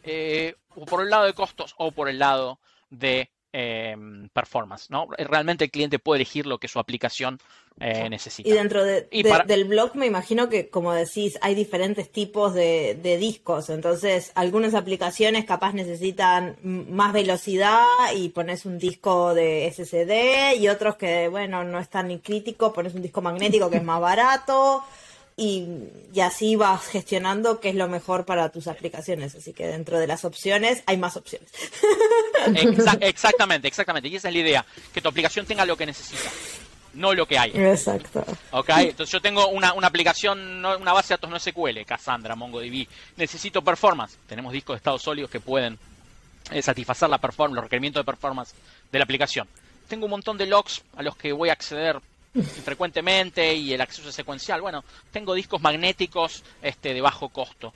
eh, 0.03 0.53
por 0.87 1.01
el 1.01 1.09
lado 1.09 1.25
de 1.25 1.33
costos 1.33 1.73
o 1.79 1.91
por 1.91 2.07
el 2.07 2.19
lado 2.19 2.59
de 2.91 3.31
em, 3.51 4.29
performance, 4.29 4.91
¿no? 4.91 5.07
Realmente 5.17 5.63
el 5.63 5.71
cliente 5.71 5.97
puede 5.97 6.19
elegir 6.19 6.45
lo 6.45 6.59
que 6.59 6.67
su 6.67 6.77
aplicación 6.77 7.39
eh, 7.79 8.07
necesita. 8.07 8.47
Y 8.47 8.51
dentro 8.51 8.83
del 8.83 9.65
blog 9.65 9.95
me 9.95 10.05
imagino 10.05 10.47
que, 10.47 10.69
como 10.69 10.93
decís, 10.93 11.39
hay 11.41 11.55
diferentes 11.55 12.11
tipos 12.11 12.53
de, 12.53 12.93
discos, 13.19 13.71
entonces 13.71 14.31
algunas 14.35 14.75
aplicaciones 14.75 15.45
capaz 15.45 15.73
necesitan 15.73 16.57
más 16.61 17.13
velocidad 17.13 17.83
y 18.15 18.29
pones 18.29 18.67
un 18.67 18.77
disco 18.77 19.33
de 19.33 19.73
SSD 19.75 20.61
y 20.61 20.67
otros 20.67 20.97
que, 20.97 21.29
bueno, 21.29 21.63
no 21.63 21.79
es 21.79 21.89
tan 21.89 22.15
crítico, 22.19 22.71
pones 22.71 22.93
un 22.93 23.01
disco 23.01 23.23
magnético 23.23 23.71
que 23.71 23.77
es 23.77 23.83
más 23.83 23.99
barato 23.99 24.83
y, 25.37 25.65
así 26.21 26.55
vas 26.55 26.85
gestionando 26.87 27.59
qué 27.59 27.69
es 27.69 27.75
lo 27.75 27.87
mejor 27.87 28.25
para 28.25 28.49
tus 28.49 28.67
aplicaciones. 28.67 29.35
Así 29.35 29.53
que 29.53 29.67
dentro 29.67 29.99
de 29.99 30.07
las 30.07 30.25
opciones 30.25 30.83
hay 30.85 30.97
más 30.97 31.17
opciones. 31.17 31.49
exactamente, 33.01 33.67
exactamente. 33.67 34.09
Y 34.09 34.15
esa 34.15 34.27
es 34.27 34.33
la 34.33 34.39
idea, 34.39 34.65
que 34.93 35.01
tu 35.01 35.09
aplicación 35.09 35.45
tenga 35.45 35.65
lo 35.65 35.77
que 35.77 35.85
necesita, 35.85 36.29
no 36.93 37.13
lo 37.13 37.25
que 37.25 37.37
hay. 37.37 37.51
Exacto. 37.53 38.25
Ok, 38.51 38.69
entonces 38.77 39.11
yo 39.11 39.21
tengo 39.21 39.47
una, 39.47 39.69
aplicación, 39.69 40.63
una 40.65 40.93
base 40.93 41.09
de 41.09 41.17
datos 41.17 41.29
no 41.29 41.39
SQL, 41.39 41.85
Cassandra, 41.85 42.35
MongoDB. 42.35 42.87
Necesito 43.17 43.61
performance. 43.61 44.17
Tenemos 44.27 44.53
discos 44.53 44.75
de 44.75 44.77
estado 44.77 44.99
sólidos 44.99 45.31
que 45.31 45.39
pueden 45.39 45.79
eh, 46.51 46.61
satisfacer 46.61 47.09
la 47.09 47.19
performance, 47.19 47.55
los 47.55 47.65
requerimientos 47.65 48.01
de 48.01 48.05
performance 48.05 48.53
de 48.91 48.99
la 48.99 49.03
aplicación. 49.03 49.47
Tengo 49.87 50.05
un 50.05 50.11
montón 50.11 50.37
de 50.37 50.45
logs 50.45 50.83
a 50.95 51.03
los 51.03 51.15
que 51.15 51.31
voy 51.33 51.49
a 51.49 51.53
acceder 51.53 51.99
frecuentemente 52.63 53.53
y 53.53 53.73
el 53.73 53.81
acceso 53.81 54.11
secuencial. 54.11 54.61
Bueno, 54.61 54.83
tengo 55.11 55.33
discos 55.33 55.61
magnéticos 55.61 56.43
este, 56.61 56.93
de 56.93 57.01
bajo 57.01 57.29
costo. 57.29 57.73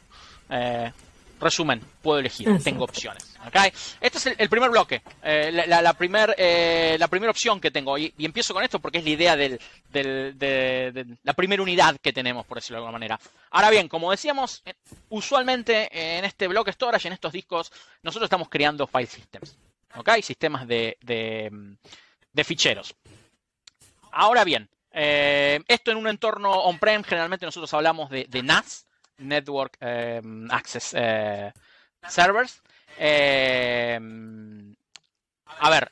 Eh, 0.50 0.92
resumen, 1.40 1.82
puedo 2.02 2.20
elegir, 2.20 2.48
tengo 2.64 2.86
opciones. 2.86 3.36
¿okay? 3.46 3.72
Este 4.00 4.18
es 4.18 4.26
el, 4.38 4.50
primer 4.50 4.70
bloque, 4.70 5.02
eh, 5.22 5.52
la, 5.52 5.82
la, 5.82 5.94
primera 5.94 6.34
eh, 6.38 6.98
opción 7.30 7.60
que 7.60 7.72
tengo. 7.72 7.98
Y, 7.98 8.14
empiezo 8.20 8.54
con 8.54 8.64
esto 8.64 8.80
porque 8.80 9.00
es 9.00 9.04
la 9.04 9.10
idea 9.10 9.36
del, 9.36 9.60
de, 9.92 11.18
la 11.24 11.34
primera 11.34 11.62
unidad 11.62 11.98
que 12.02 12.14
tenemos, 12.14 12.46
por 12.46 12.58
decirlo 12.58 12.78
de 12.78 12.80
alguna 12.80 12.94
manera. 12.94 13.20
Ahora 13.52 13.70
bien, 13.70 13.88
como 13.90 14.12
decíamos, 14.12 14.64
usualmente 15.10 15.90
en 15.92 16.26
este 16.26 16.48
bloque 16.48 16.72
storage, 16.72 17.08
en 17.08 17.14
estos 17.14 17.34
discos, 17.34 17.72
nosotros 18.02 18.28
estamos 18.28 18.48
creando 18.50 18.88
file 18.88 19.08
systems. 19.08 19.58
¿okay? 19.96 20.22
Sistemas 20.22 20.68
de, 20.68 20.98
de 21.02 22.44
ficheros. 22.44 22.96
Ahora 24.18 24.46
bien, 24.46 24.70
eh, 24.92 25.60
esto 25.68 25.92
en 25.92 25.98
un 25.98 26.08
entorno 26.08 26.50
on-prem, 26.50 27.04
generalmente 27.04 27.46
nosotros 27.46 27.74
hablamos 27.74 28.10
de, 28.10 28.42
NAS, 28.42 28.88
Network 29.18 29.76
eh, 29.82 30.22
Access 30.50 30.94
eh, 30.96 31.52
Servers. 32.08 32.62
a 35.60 35.70
ver, 35.70 35.92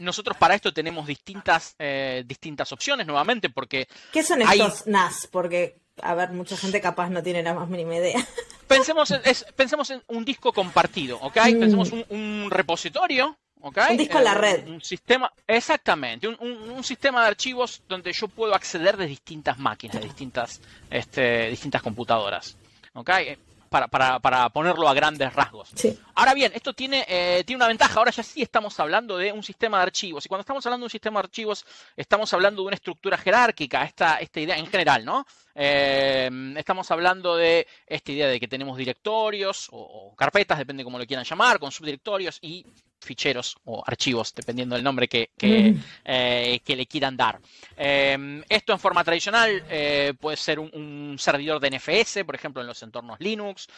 nosotros 0.00 0.36
para 0.36 0.56
esto 0.56 0.74
tenemos 0.74 1.06
distintas, 1.06 1.76
distintas 2.24 2.72
opciones 2.72 3.06
nuevamente 3.06 3.48
porque... 3.50 3.86
¿Qué 4.12 4.24
son 4.24 4.42
estos 4.42 4.88
NAS? 4.88 5.28
Porque, 5.30 5.78
a 6.02 6.14
ver, 6.14 6.30
mucha 6.30 6.56
gente 6.56 6.80
capaz 6.80 7.08
no 7.08 7.22
tiene 7.22 7.44
la 7.44 7.54
más 7.54 7.68
mínima 7.68 7.94
idea. 7.94 8.18
Pensemos 8.66 9.12
en, 9.12 9.22
pensemos 9.54 9.90
en 9.90 10.02
un 10.08 10.24
disco 10.24 10.52
compartido, 10.52 11.18
¿ok? 11.20 11.36
Mm. 11.36 11.60
Pensemos 11.60 11.92
un, 11.92 12.04
un 12.08 12.50
repositorio 12.50 13.38
un 13.64 13.96
disco 13.96 14.18
en 14.18 14.24
la 14.24 14.32
eh, 14.32 14.34
red. 14.34 14.68
Un, 14.68 14.80
sistema, 14.80 15.32
exactamente, 15.46 16.28
un, 16.28 16.84
sistema 16.84 17.22
de 17.22 17.28
archivos 17.28 17.82
donde 17.88 18.12
yo 18.12 18.28
puedo 18.28 18.54
acceder 18.54 18.96
de 18.96 19.06
distintas 19.06 19.58
máquinas, 19.58 20.00
de 20.00 20.04
distintas, 20.04 20.60
este, 20.90 21.48
distintas 21.48 21.82
computadoras. 21.82 22.56
¿okay? 22.92 23.38
Para, 23.70 23.88
para, 23.88 24.20
para, 24.20 24.48
ponerlo 24.50 24.88
a 24.88 24.94
grandes 24.94 25.32
rasgos. 25.32 25.72
Ahora 26.14 26.34
bien, 26.34 26.52
esto 26.54 26.74
tiene, 26.74 27.04
eh, 27.08 27.42
tiene 27.44 27.56
una 27.56 27.66
ventaja. 27.66 27.98
Ahora 27.98 28.12
ya 28.12 28.22
sí 28.22 28.40
estamos 28.40 28.78
hablando 28.78 29.16
de 29.16 29.32
un 29.32 29.42
sistema 29.42 29.78
de 29.78 29.84
archivos. 29.84 30.24
Y 30.24 30.28
cuando 30.28 30.42
estamos 30.42 30.64
hablando 30.64 30.84
de 30.84 30.86
un 30.86 30.90
sistema 30.90 31.18
de 31.18 31.24
archivos, 31.24 31.66
estamos 31.96 32.32
hablando 32.34 32.62
de 32.62 32.68
una 32.68 32.76
estructura 32.76 33.18
jerárquica, 33.18 33.82
esta, 33.82 34.18
esta 34.18 34.40
idea 34.40 34.56
en 34.58 34.66
general, 34.66 35.04
¿no? 35.04 35.26
Eh, 35.56 36.54
estamos 36.56 36.88
hablando 36.92 37.34
de 37.34 37.66
esta 37.86 38.12
idea 38.12 38.28
de 38.28 38.38
que 38.38 38.46
tenemos 38.46 38.76
directorios 38.78 39.68
o, 39.72 39.78
o 39.78 40.14
carpetas, 40.14 40.58
depende 40.58 40.84
cómo 40.84 40.98
lo 40.98 41.06
quieran 41.06 41.24
llamar, 41.24 41.58
con 41.58 41.72
subdirectorios 41.72 42.38
y 42.42 42.64
ficheros 43.04 43.56
o 43.64 43.82
archivos, 43.86 44.34
dependiendo 44.34 44.74
del 44.74 44.84
nombre 44.84 45.08
que, 45.08 45.30
que, 45.36 45.74
eh, 46.04 46.60
le 46.66 46.86
quieran 46.86 47.16
dar. 47.16 47.40
Eh, 47.76 48.42
esto 48.48 48.72
en 48.72 48.78
forma 48.78 49.04
tradicional 49.04 49.62
eh, 49.68 50.14
puede 50.18 50.36
ser 50.36 50.58
un, 50.58 51.16
servidor 51.18 51.60
de 51.60 51.70
NFS, 51.70 52.24
por 52.24 52.34
ejemplo, 52.34 52.60
en 52.60 52.66
los 52.66 52.82
entornos 52.82 53.20
Linux, 53.20 53.68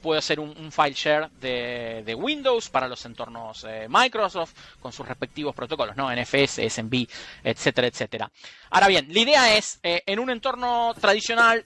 puede 0.00 0.22
ser 0.22 0.40
un, 0.40 0.72
file 0.72 0.94
share 0.94 1.30
de, 1.40 2.14
Windows 2.14 2.68
para 2.68 2.88
los 2.88 3.04
entornos 3.04 3.66
Microsoft, 3.88 4.54
con 4.80 4.92
sus 4.92 5.06
respectivos 5.06 5.54
protocolos, 5.54 5.96
¿no? 5.96 6.14
NFS, 6.14 6.60
SMB, 6.68 7.06
etcétera, 7.44 7.86
etcétera. 7.86 8.30
Ahora 8.70 8.88
bien, 8.88 9.06
la 9.10 9.20
idea 9.20 9.56
es, 9.56 9.78
en 9.82 10.18
un 10.18 10.30
entorno 10.30 10.94
tradicional, 11.00 11.64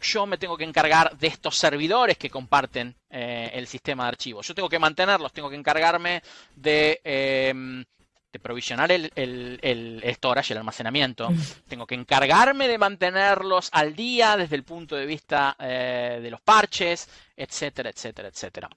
yo 0.00 0.26
me 0.26 0.38
tengo 0.38 0.56
que 0.56 0.64
encargar 0.64 1.16
de 1.16 1.26
estos 1.26 1.56
servidores 1.56 2.16
que 2.18 2.30
comparten 2.30 2.94
eh, 3.10 3.50
el 3.54 3.66
sistema 3.66 4.04
de 4.04 4.08
archivos. 4.08 4.46
Yo 4.46 4.54
tengo 4.54 4.68
que 4.68 4.78
mantenerlos, 4.78 5.32
tengo 5.32 5.50
que 5.50 5.56
encargarme 5.56 6.22
de, 6.54 7.00
em, 7.04 7.84
de 8.32 8.38
provisionar 8.38 8.92
el, 8.92 9.10
el, 9.14 10.02
storage, 10.14 10.52
el 10.52 10.58
almacenamiento. 10.58 11.30
Mm. 11.30 11.40
Tengo 11.68 11.86
que 11.86 11.94
encargarme 11.94 12.68
de 12.68 12.78
mantenerlos 12.78 13.70
al 13.72 13.94
día 13.94 14.36
desde 14.36 14.56
el 14.56 14.64
punto 14.64 14.96
de 14.96 15.06
vista 15.06 15.56
eh, 15.58 16.20
de 16.22 16.30
los 16.30 16.40
parches, 16.40 17.08
etcétera, 17.36 17.90
etcétera, 17.90 18.28
etcétera. 18.28 18.68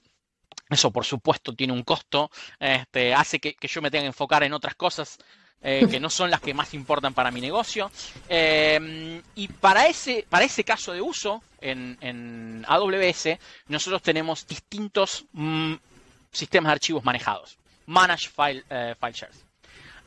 Eso, 0.69 0.89
por 0.91 1.03
supuesto, 1.03 1.53
tiene 1.53 1.73
un 1.73 1.83
costo, 1.83 2.31
este, 2.57 3.13
hace 3.13 3.39
que, 3.39 3.55
que 3.55 3.67
yo 3.67 3.81
me 3.81 3.91
tenga 3.91 4.03
que 4.03 4.07
enfocar 4.07 4.43
en 4.43 4.53
otras 4.53 4.75
cosas 4.75 5.19
eh, 5.63 5.87
que 5.89 5.99
no 5.99 6.09
son 6.09 6.31
las 6.31 6.41
que 6.41 6.55
más 6.55 6.73
importan 6.73 7.13
para 7.13 7.29
mi 7.29 7.39
negocio. 7.39 7.91
Eh, 8.27 9.21
y 9.35 9.47
para 9.47 9.85
ese, 9.85 10.25
para 10.27 10.45
ese 10.45 10.63
caso 10.63 10.91
de 10.91 11.01
uso 11.01 11.43
en, 11.59 12.65
AWS, 12.67 13.37
nosotros 13.67 14.01
tenemos 14.01 14.47
distintos 14.47 15.25
mm, 15.33 15.75
sistemas 16.31 16.69
de 16.69 16.73
archivos 16.73 17.03
manejados. 17.03 17.57
Manage 17.85 18.29
File, 18.29 18.63
eh, 18.69 18.95
file 18.99 19.13
Shares. 19.13 19.45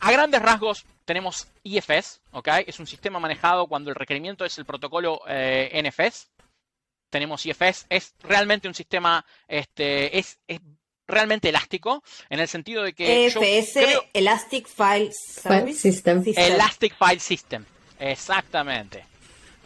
A 0.00 0.10
grandes 0.10 0.42
rasgos 0.42 0.84
tenemos 1.04 1.46
IFS, 1.62 2.20
¿ok? 2.32 2.48
Es 2.66 2.80
un 2.80 2.86
sistema 2.86 3.20
manejado 3.20 3.66
cuando 3.66 3.90
el 3.90 3.96
requerimiento 3.96 4.44
es 4.44 4.58
el 4.58 4.64
protocolo 4.64 5.20
NFS. 5.26 6.28
Tenemos 7.10 7.46
IFS, 7.46 7.86
es 7.88 8.14
realmente 8.22 8.66
un 8.66 8.74
sistema, 8.74 9.24
este, 9.46 10.18
es 10.18 10.38
realmente 11.06 11.48
elástico, 11.48 12.02
en 12.30 12.40
el 12.40 12.48
sentido 12.48 12.82
de 12.82 12.92
que... 12.92 13.26
EFS, 13.26 13.78
Elastic 14.12 14.66
File 14.68 15.12
System. 15.12 16.24
Elastic 16.36 16.94
File 16.98 17.20
System, 17.20 17.64
exactamente. 17.98 19.04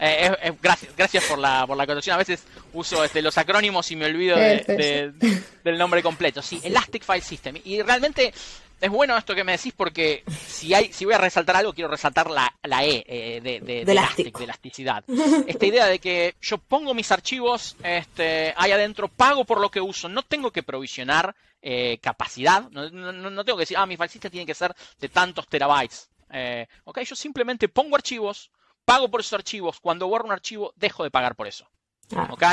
Eh, 0.00 0.52
gracias, 0.62 0.94
gracias 0.96 1.24
por 1.24 1.38
la, 1.38 1.66
por 1.66 1.76
la 1.76 1.82
acotación. 1.82 2.14
A 2.14 2.18
veces 2.18 2.44
uso 2.72 3.02
este, 3.02 3.20
los 3.20 3.36
acrónimos 3.36 3.90
y 3.90 3.96
me 3.96 4.06
olvido 4.06 4.36
del 4.36 5.78
nombre 5.78 6.02
completo. 6.02 6.40
Sí, 6.40 6.60
Elastic 6.62 7.04
File 7.04 7.22
System. 7.22 7.56
Y 7.64 7.82
realmente 7.82 8.32
es 8.80 8.90
bueno 8.90 9.16
esto 9.16 9.34
que 9.34 9.44
me 9.44 9.52
decís 9.52 9.72
porque 9.76 10.22
si 10.46 10.72
hay, 10.74 10.92
si 10.92 11.04
voy 11.04 11.14
a 11.14 11.18
resaltar 11.18 11.56
algo, 11.56 11.72
quiero 11.72 11.90
resaltar 11.90 12.30
la, 12.30 12.52
la 12.62 12.84
E 12.84 13.04
eh, 13.06 13.40
de, 13.40 13.60
de, 13.60 13.84
de, 13.84 13.92
elastic, 13.92 14.36
de, 14.36 14.44
elasticidad. 14.44 15.04
Esta 15.46 15.66
idea 15.66 15.86
de 15.86 15.98
que 15.98 16.36
yo 16.40 16.58
pongo 16.58 16.94
mis 16.94 17.10
archivos 17.10 17.76
este, 17.82 18.54
ahí 18.56 18.72
adentro, 18.72 19.08
pago 19.08 19.44
por 19.44 19.60
lo 19.60 19.70
que 19.70 19.80
uso, 19.80 20.08
no 20.08 20.22
tengo 20.22 20.50
que 20.50 20.62
provisionar 20.62 21.34
eh, 21.60 21.98
capacidad, 22.00 22.70
no, 22.70 22.88
no, 22.90 23.44
tengo 23.44 23.58
que 23.58 23.62
decir, 23.62 23.76
ah, 23.76 23.86
mi 23.86 23.96
falsista 23.96 24.30
tiene 24.30 24.46
que 24.46 24.54
ser 24.54 24.74
de 25.00 25.08
tantos 25.08 25.48
terabytes. 25.48 26.08
Eh, 26.30 26.66
ok, 26.84 27.00
yo 27.00 27.16
simplemente 27.16 27.68
pongo 27.68 27.96
archivos, 27.96 28.50
pago 28.84 29.10
por 29.10 29.20
esos 29.20 29.32
archivos, 29.32 29.80
cuando 29.80 30.06
borro 30.06 30.26
un 30.26 30.32
archivo, 30.32 30.72
dejo 30.76 31.02
de 31.02 31.10
pagar 31.10 31.34
por 31.34 31.48
eso. 31.48 31.68
Ah. 32.14 32.28
Ok, 32.30 32.44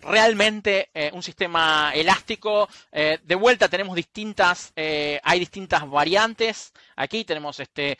realmente 0.00 0.90
eh, 0.94 1.10
un 1.12 1.22
sistema 1.22 1.92
elástico. 1.94 2.68
Eh, 2.92 3.18
de 3.22 3.34
vuelta 3.34 3.68
tenemos 3.68 3.94
distintas, 3.94 4.72
eh, 4.76 5.20
hay 5.22 5.38
distintas 5.38 5.88
variantes. 5.88 6.72
Aquí 6.96 7.24
tenemos 7.24 7.58
este, 7.60 7.98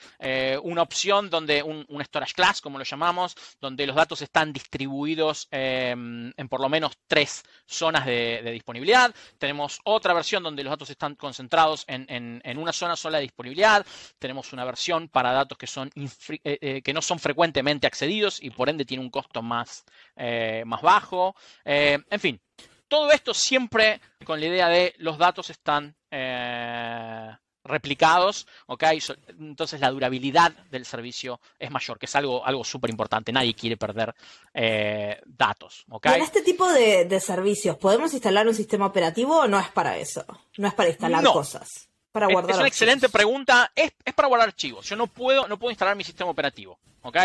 una 0.63 0.83
opción 0.83 1.31
donde 1.31 1.63
un, 1.63 1.87
storage 2.05 2.35
class, 2.35 2.61
como 2.61 2.77
lo 2.77 2.85
llamamos, 2.85 3.35
donde 3.59 3.87
los 3.87 3.97
datos 3.97 4.21
están 4.21 4.53
distribuidos 4.53 5.49
em, 5.51 6.33
en 6.37 6.49
por 6.49 6.61
lo 6.61 6.69
menos 6.69 6.93
tres 7.07 7.43
zonas 7.65 8.05
de, 8.05 8.43
disponibilidad. 8.53 9.15
Tenemos 9.39 9.81
otra 9.85 10.13
versión 10.13 10.43
donde 10.43 10.63
los 10.65 10.71
datos 10.71 10.91
están 10.91 11.15
concentrados 11.15 11.85
en, 11.89 12.59
una 12.59 12.73
zona 12.73 12.95
sola 12.95 13.19
de 13.19 13.23
disponibilidad. 13.23 13.87
Tenemos 14.19 14.53
una 14.53 14.67
versión 14.67 15.09
para 15.09 15.33
datos 15.33 15.57
que, 15.57 15.67
son 15.67 15.91
que 15.91 16.93
no 16.93 17.01
son 17.01 17.19
frecuentemente 17.19 17.87
accedidos 17.87 18.43
y 18.43 18.51
por 18.51 18.69
ende 18.69 18.85
tiene 18.85 19.03
un 19.03 19.11
costo 19.11 19.41
más, 19.41 19.85
más 20.67 20.83
bajo. 20.83 21.35
En 21.95 22.21
fin, 22.21 22.41
todo 22.89 23.11
esto 23.13 23.33
siempre 23.35 24.01
con 24.25 24.41
la 24.41 24.47
idea 24.47 24.69
de 24.69 24.95
los 24.99 25.17
datos 25.17 25.51
están 25.51 25.95
eh, 26.11 27.31
replicados, 27.65 28.47
¿ok? 28.67 28.85
Entonces 29.39 29.81
la 29.81 29.91
durabilidad 29.91 30.53
del 30.71 30.85
servicio 30.85 31.41
es 31.59 31.71
mayor, 31.71 31.99
que 31.99 32.07
es 32.07 32.17
algo, 32.17 32.45
algo 32.45 32.65
súper 32.65 32.91
importante. 32.91 33.33
Nadie 33.33 33.55
quiere 33.55 33.77
perder 33.77 34.15
eh, 34.53 35.21
datos, 35.27 35.85
¿ok? 35.89 36.07
en 36.07 36.23
este 36.23 36.43
tipo 36.43 36.69
de, 36.69 37.21
servicios, 37.21 37.77
¿podemos 37.77 38.13
instalar 38.13 38.47
un 38.47 38.55
sistema 38.55 38.87
operativo 38.87 39.41
o 39.41 39.47
no 39.47 39.61
es 39.61 39.69
para 39.69 39.97
eso? 39.99 40.25
No 40.57 40.69
es 40.69 40.75
para 40.75 40.89
instalar 40.89 41.25
cosas. 41.25 41.90
Para 42.13 42.27
guardar 42.27 42.53
es, 42.53 42.59
una 42.59 42.69
excelente 42.69 43.09
pregunta. 43.09 43.71
Es, 43.75 43.93
para 44.15 44.29
guardar 44.29 44.49
archivos. 44.49 44.87
Yo 44.89 44.97
no 44.97 45.07
puedo, 45.07 45.47
no 45.49 45.59
puedo 45.59 45.71
instalar 45.71 45.97
mi 45.97 46.05
sistema 46.05 46.31
operativo. 46.31 46.79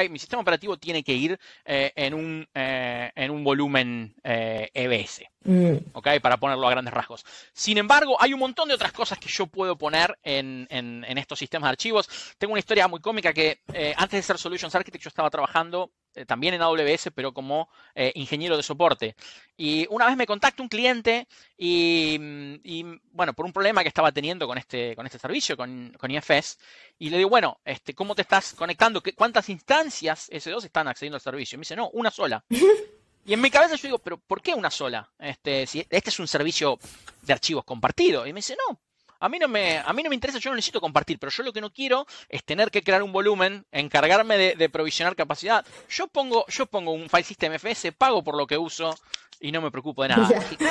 Mi 0.09 0.19
sistema 0.19 0.41
operativo 0.41 0.77
tiene 0.77 1.03
que 1.03 1.13
ir 1.13 1.39
eh, 1.65 1.91
en, 1.95 2.13
un, 2.13 2.47
eh, 2.53 3.11
en 3.13 3.29
un 3.29 3.43
volumen 3.43 4.15
EBS, 4.23 5.19
eh, 5.19 5.29
e 5.43 5.51
mm. 5.51 6.21
Para 6.21 6.37
ponerlo 6.37 6.67
a 6.67 6.71
grandes 6.71 6.93
rasgos. 6.93 7.25
Sin 7.51 7.77
embargo, 7.77 8.15
hay 8.19 8.33
un 8.33 8.39
montón 8.39 8.69
de 8.69 8.73
otras 8.73 8.93
cosas 8.93 9.19
que 9.19 9.27
yo 9.27 9.47
puedo 9.47 9.77
poner 9.77 10.17
en, 10.23 10.67
en 10.69 11.17
estos 11.17 11.39
sistemas 11.39 11.67
de 11.67 11.71
archivos. 11.71 12.35
Tengo 12.37 12.53
una 12.53 12.59
historia 12.59 12.87
muy 12.87 13.01
cómica 13.01 13.33
que 13.33 13.59
antes 13.97 14.17
de 14.17 14.21
ser 14.23 14.37
Solutions 14.37 14.73
Architect 14.73 15.03
yo 15.03 15.09
estaba 15.09 15.29
trabajando 15.29 15.91
eh, 16.15 16.25
también 16.25 16.53
en 16.53 16.61
AWS, 16.61 17.09
pero 17.13 17.33
como 17.33 17.69
eh, 17.93 18.11
ingeniero 18.15 18.57
de 18.57 18.63
soporte. 18.63 19.15
Y 19.57 19.87
una 19.89 20.07
vez 20.07 20.17
me 20.17 20.25
contacta 20.25 20.61
un 20.61 20.69
cliente 20.69 21.27
mm, 21.57 22.55
y, 22.63 22.83
bueno, 23.11 23.33
por 23.33 23.45
un 23.45 23.53
problema 23.53 23.81
que 23.81 23.87
estaba 23.89 24.11
teniendo 24.11 24.47
con 24.47 24.57
este, 24.57 24.95
con 24.95 25.05
este 25.05 25.19
servicio, 25.19 25.55
con, 25.55 25.95
con 25.97 26.11
IFS, 26.11 26.57
y 26.99 27.09
le 27.09 27.17
digo, 27.17 27.29
bueno, 27.29 27.59
este, 27.63 27.93
¿cómo 27.93 28.15
te 28.15 28.21
estás 28.23 28.53
conectando? 28.53 29.01
¿Cuántas 29.15 29.49
instancias 29.49 30.29
S2 30.29 30.65
están 30.65 30.87
accediendo 30.87 31.15
al 31.15 31.21
servicio? 31.21 31.55
Y 31.55 31.59
me 31.59 31.61
dice, 31.61 31.75
no, 31.75 31.89
una 31.89 32.11
sola. 32.11 32.43
Y 33.27 33.33
en 33.33 33.41
mi 33.41 33.49
cabeza 33.49 33.75
yo 33.75 33.87
digo, 33.87 33.97
pero 33.97 34.17
¿por 34.19 34.39
qué 34.39 34.53
una 34.53 34.69
sola? 34.69 35.11
Este, 35.17 35.65
si 35.65 35.79
este 35.89 36.09
es 36.11 36.19
un 36.19 36.27
servicio 36.27 36.77
de 37.23 37.33
archivos 37.33 37.65
compartido. 37.65 38.27
Y 38.27 38.33
me 38.33 38.37
dice, 38.37 38.55
no, 38.55 38.79
a 39.25 39.29
mí 39.29 39.39
no 39.39 39.47
me, 39.47 39.79
a 39.79 39.91
mí 39.91 40.03
no 40.03 40.09
me 40.09 40.15
interesa, 40.15 40.37
yo 40.37 40.51
no 40.51 40.55
necesito 40.55 40.79
compartir, 40.79 41.17
pero 41.17 41.31
yo 41.31 41.41
lo 41.41 41.51
que 41.51 41.59
no 41.59 41.71
quiero 41.71 42.05
es 42.29 42.43
tener 42.43 42.69
que 42.69 42.83
crear 42.83 43.01
un 43.01 43.11
volumen, 43.11 43.65
encargarme 43.71 44.37
de, 44.37 44.69
provisionar 44.69 45.15
capacidad. 45.15 45.65
Yo 45.89 46.05
pongo, 46.05 46.45
yo 46.47 46.67
pongo 46.67 46.91
un 46.91 47.09
file 47.09 47.23
system 47.23 47.53
FS, 47.53 47.91
pago 47.93 48.23
por 48.23 48.37
lo 48.37 48.45
que 48.45 48.55
uso 48.55 48.95
y 49.39 49.51
no 49.51 49.61
me 49.61 49.71
preocupo 49.71 50.03
de 50.03 50.09
nada. 50.09 50.29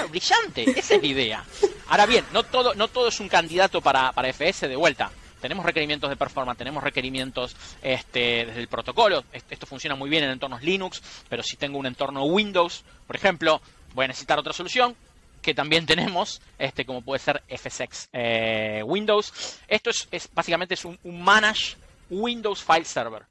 brillante, 0.08 0.70
esa 0.70 0.94
es 0.94 1.02
la 1.02 1.08
idea. 1.08 1.44
Ahora 1.88 2.06
bien, 2.06 2.24
no 2.32 2.44
todo, 2.44 2.74
no 2.74 2.86
todo 2.86 3.08
es 3.08 3.18
un 3.18 3.28
candidato 3.28 3.80
para, 3.80 4.12
para 4.12 4.28
FS 4.28 4.68
de 4.68 4.76
vuelta 4.76 5.10
tenemos 5.40 5.66
requerimientos 5.66 6.08
de 6.08 6.16
performance, 6.16 6.56
tenemos 6.56 6.82
requerimientos 6.82 7.54
este, 7.82 8.46
desde 8.46 8.60
el 8.60 8.68
protocolo. 8.68 9.24
Esto 9.30 9.66
funciona 9.66 9.94
muy 9.94 10.08
bien 10.08 10.24
en 10.24 10.30
entornos 10.30 10.62
Linux, 10.62 11.02
pero 11.28 11.42
si 11.42 11.58
tengo 11.58 11.76
un 11.76 11.84
entorno 11.84 12.24
Windows, 12.24 12.82
por 13.06 13.14
ejemplo, 13.14 13.60
voy 13.92 14.06
a 14.06 14.08
necesitar 14.08 14.38
otra 14.38 14.54
solución 14.54 14.96
que 15.44 15.54
también 15.54 15.86
tenemos, 15.94 16.40
este, 16.58 16.84
como 16.84 17.02
puede 17.02 17.20
ser 17.20 17.42
FSX 17.48 18.08
eh, 18.12 18.82
Windows. 18.84 19.60
Esto 19.68 19.90
es, 19.90 20.28
básicamente 20.32 20.74
es 20.74 20.84
un, 20.84 20.98
manage 21.04 21.76
Windows 22.10 22.62
File 22.62 22.84
Server. 22.84 23.22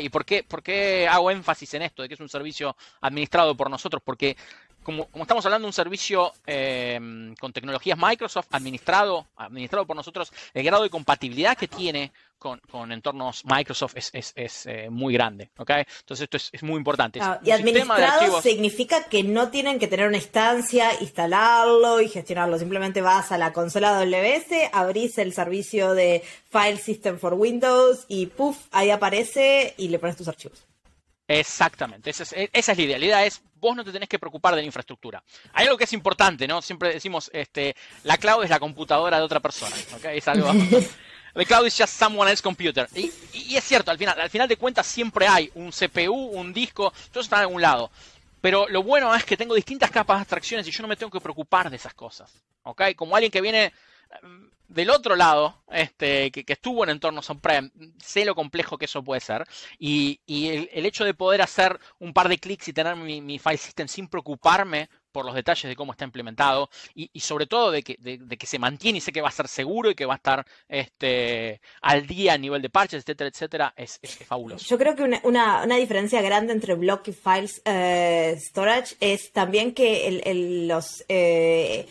¿Y 0.00 0.08
por 0.08 0.24
qué, 0.24 0.42
por 0.42 0.64
qué 0.64 1.06
hago 1.06 1.30
énfasis 1.30 1.74
en 1.74 1.82
esto 1.82 2.02
de 2.02 2.08
que 2.08 2.14
es 2.14 2.20
un 2.20 2.28
servicio 2.28 2.76
administrado 3.00 3.56
por 3.56 3.70
nosotros? 3.70 4.02
Porque 4.04 4.36
como, 4.82 5.08
estamos 5.14 5.44
hablando 5.44 5.66
de 5.66 5.68
un 5.68 5.72
servicio 5.72 6.32
eh, 6.46 7.34
con 7.38 7.52
tecnologías 7.52 7.98
Microsoft 7.98 8.48
administrado, 8.50 9.26
administrado 9.36 9.86
por 9.86 9.96
nosotros, 9.96 10.32
el 10.54 10.64
grado 10.64 10.82
de 10.82 10.90
compatibilidad 10.90 11.56
que 11.56 11.68
tiene 11.68 12.12
con, 12.38 12.90
entornos 12.90 13.44
Microsoft 13.44 13.96
es, 13.96 14.66
eh, 14.66 14.88
muy 14.90 15.12
grande. 15.12 15.50
Entonces 15.56 16.20
esto 16.22 16.36
es, 16.36 16.62
muy 16.62 16.78
importante. 16.78 17.20
y 17.44 17.50
administrado 17.50 18.40
significa 18.40 19.04
que 19.04 19.22
no 19.22 19.50
tienen 19.50 19.78
que 19.78 19.86
tener 19.86 20.08
una 20.08 20.16
instancia, 20.16 20.90
instalarlo 21.00 22.00
y 22.00 22.08
gestionarlo. 22.08 22.58
Simplemente 22.58 23.02
vas 23.02 23.30
a 23.30 23.38
la 23.38 23.52
consola 23.52 23.92
WS, 23.92 24.70
abrís 24.72 25.18
el 25.18 25.34
servicio 25.34 25.92
de 25.92 26.24
File 26.48 26.78
System 26.78 27.18
for 27.18 27.34
Windows 27.34 28.06
y 28.08 28.26
puff, 28.26 28.56
ahí 28.70 28.90
aparece 28.90 29.74
y 29.76 29.88
le 29.88 29.98
pones 29.98 30.16
tus 30.16 30.28
archivos. 30.28 30.69
Exactamente, 31.32 32.10
esa 32.10 32.24
es, 32.24 32.34
esa 32.52 32.72
es 32.72 32.78
la 32.78 32.84
idea. 32.84 32.98
La 32.98 33.04
idea 33.04 33.24
es, 33.24 33.40
vos 33.60 33.76
no 33.76 33.84
te 33.84 33.92
tenés 33.92 34.08
que 34.08 34.18
preocupar 34.18 34.56
de 34.56 34.62
la 34.62 34.66
infraestructura. 34.66 35.22
Hay 35.52 35.66
algo 35.66 35.78
que 35.78 35.84
es 35.84 35.92
importante, 35.92 36.48
¿no? 36.48 36.60
Siempre 36.60 36.92
decimos, 36.92 37.30
este, 37.32 37.76
la 38.02 38.18
cloud 38.18 38.42
es 38.42 38.50
la 38.50 38.58
computadora 38.58 39.16
de 39.16 39.22
otra 39.22 39.38
persona, 39.38 39.76
¿ok? 39.94 40.06
Es 40.06 40.26
algo... 40.26 40.50
The 41.34 41.46
cloud 41.46 41.64
is 41.64 41.78
just 41.78 41.96
someone 41.96 42.28
else's 42.28 42.42
computer. 42.42 42.88
Y, 42.92 43.54
es 43.54 43.62
cierto, 43.62 43.92
al 43.92 43.98
final, 43.98 44.20
al 44.20 44.28
final 44.28 44.48
de 44.48 44.56
cuentas 44.56 44.84
siempre 44.88 45.28
hay 45.28 45.48
un 45.54 45.70
CPU, 45.70 46.12
un 46.12 46.52
disco, 46.52 46.92
todo 47.12 47.22
está 47.22 47.36
en 47.36 47.42
algún 47.42 47.62
lado. 47.62 47.92
Pero 48.40 48.68
lo 48.68 48.82
bueno 48.82 49.14
es 49.14 49.24
que 49.24 49.36
tengo 49.36 49.54
distintas 49.54 49.92
capas 49.92 50.16
de 50.16 50.22
abstracciones 50.22 50.66
y 50.66 50.72
yo 50.72 50.82
no 50.82 50.88
me 50.88 50.96
tengo 50.96 51.12
que 51.12 51.20
preocupar 51.20 51.70
de 51.70 51.76
esas 51.76 51.94
cosas. 51.94 52.32
¿Ok? 52.64 52.82
Como 52.96 53.14
alguien 53.14 53.30
que 53.30 53.40
viene 53.40 53.72
del 54.70 54.90
otro 54.90 55.16
lado, 55.16 55.56
este, 55.70 56.30
que, 56.30 56.44
estuvo 56.46 56.84
en 56.84 56.90
entornos 56.90 57.28
on-prem, 57.28 57.70
sé 57.98 58.24
lo 58.24 58.36
complejo 58.36 58.78
que 58.78 58.84
eso 58.84 59.02
puede 59.02 59.20
ser. 59.20 59.44
Y, 59.78 60.20
el, 60.28 60.86
hecho 60.86 61.04
de 61.04 61.12
poder 61.12 61.42
hacer 61.42 61.78
un 61.98 62.12
par 62.12 62.28
de 62.28 62.38
clics 62.38 62.68
y 62.68 62.72
tener 62.72 62.96
mi, 62.96 63.38
file 63.38 63.56
system 63.56 63.88
sin 63.88 64.08
preocuparme 64.08 64.88
por 65.10 65.24
los 65.24 65.34
detalles 65.34 65.68
de 65.68 65.74
cómo 65.74 65.90
está 65.90 66.04
implementado 66.04 66.70
y, 66.94 67.18
sobre 67.18 67.46
todo 67.46 67.72
de 67.72 67.82
que, 67.82 67.96
que, 67.96 68.46
se 68.46 68.60
mantiene 68.60 68.98
y 68.98 69.00
sé 69.00 69.10
que 69.10 69.20
va 69.20 69.28
a 69.28 69.32
ser 69.32 69.48
seguro 69.48 69.90
y 69.90 69.96
que 69.96 70.06
va 70.06 70.14
a 70.14 70.16
estar 70.16 70.46
este, 70.68 71.60
al 71.82 72.06
día 72.06 72.34
a 72.34 72.38
nivel 72.38 72.62
de 72.62 72.70
parches, 72.70 73.02
etcétera, 73.02 73.28
etcétera, 73.28 73.74
es, 73.76 73.98
fabuloso. 74.24 74.64
Yo 74.68 74.78
creo 74.78 74.94
que 74.94 75.20
una, 75.24 75.66
diferencia 75.76 76.22
grande 76.22 76.52
entre 76.52 76.74
block 76.74 77.08
y 77.08 77.12
files 77.12 77.60
eh, 77.64 78.36
storage 78.38 78.94
es 79.00 79.32
también 79.32 79.74
que 79.74 80.64
los... 80.68 81.04
Eh, 81.08 81.88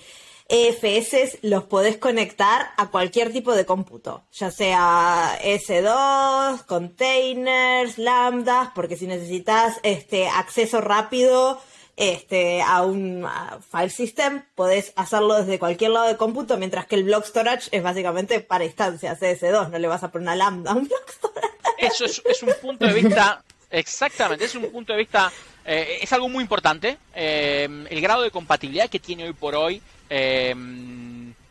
EFS 0.50 1.38
los 1.44 1.64
podés 1.66 1.98
conectar 1.98 2.72
a 2.76 2.88
cualquier 2.88 3.32
tipo 3.32 3.54
de 3.54 3.66
cómputo, 3.66 4.24
ya 4.32 4.50
sea 4.50 5.40
S2, 5.44 6.66
containers, 6.66 8.00
lambdas, 8.00 8.70
porque 8.74 8.98
si 8.98 9.06
necesitas 9.06 9.80
este 9.84 10.28
acceso 10.28 10.82
rápido 10.82 11.62
este, 12.00 12.62
a 12.64 12.82
un 12.82 13.28
file 13.70 13.90
system, 13.90 14.44
podés 14.56 14.92
hacerlo 14.96 15.36
desde 15.36 15.60
cualquier 15.60 15.92
lado 15.92 16.08
de 16.08 16.18
cómputo, 16.18 16.58
mientras 16.58 16.88
que 16.88 16.96
el 16.96 17.04
block 17.04 17.26
storage 17.26 17.70
es 17.72 17.84
básicamente 17.84 18.40
para 18.40 18.66
instancias 18.66 19.20
S2, 19.20 19.70
no 19.70 19.78
le 19.78 19.88
vas 19.88 20.02
a 20.04 20.10
poner 20.10 20.30
una 20.30 20.36
lambda 20.36 20.72
a 20.72 20.76
un 20.76 20.88
block 20.88 21.12
storage. 21.12 21.50
Eso 21.78 22.06
es, 22.06 22.42
un 22.42 22.54
punto 22.62 22.88
de 22.88 22.94
vista, 22.94 23.44
exactamente, 23.70 24.46
es 24.46 24.56
un 24.56 24.72
punto 24.72 24.94
de 24.94 25.00
vista, 25.00 25.32
eh, 25.72 26.00
es 26.02 26.12
algo 26.14 26.28
muy 26.30 26.42
importante, 26.42 26.98
eh, 27.14 27.68
el 27.90 28.02
grado 28.02 28.24
de 28.24 28.32
compatibilidad 28.32 28.90
que 28.90 29.00
tiene 29.00 29.26
hoy 29.26 29.34
por 29.34 29.54
hoy 29.56 29.82
eh, 30.10 30.56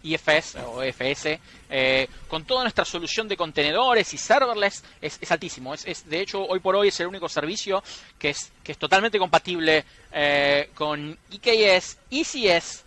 IFS 0.03 0.57
o 0.67 0.83
EFS, 0.83 1.39
eh, 1.71 2.09
con 2.29 2.45
toda 2.45 2.63
nuestra 2.63 2.85
solución 2.85 3.29
de 3.29 3.37
contenedores 3.37 4.13
y 4.15 4.19
serverless, 4.19 4.83
es, 5.01 5.31
altísimo. 5.31 5.75
Es, 5.75 6.09
de 6.09 6.21
hecho, 6.21 6.45
hoy 6.45 6.61
por 6.61 6.77
hoy 6.77 6.89
es 6.89 7.01
el 7.01 7.07
único 7.07 7.29
servicio 7.29 7.83
que 8.19 8.31
es, 8.31 8.53
que 8.63 8.73
es 8.73 8.79
totalmente 8.79 9.19
compatible 9.19 9.85
eh, 10.13 10.71
con 10.75 11.17
EKS, 11.31 11.99
ECS, 12.11 12.85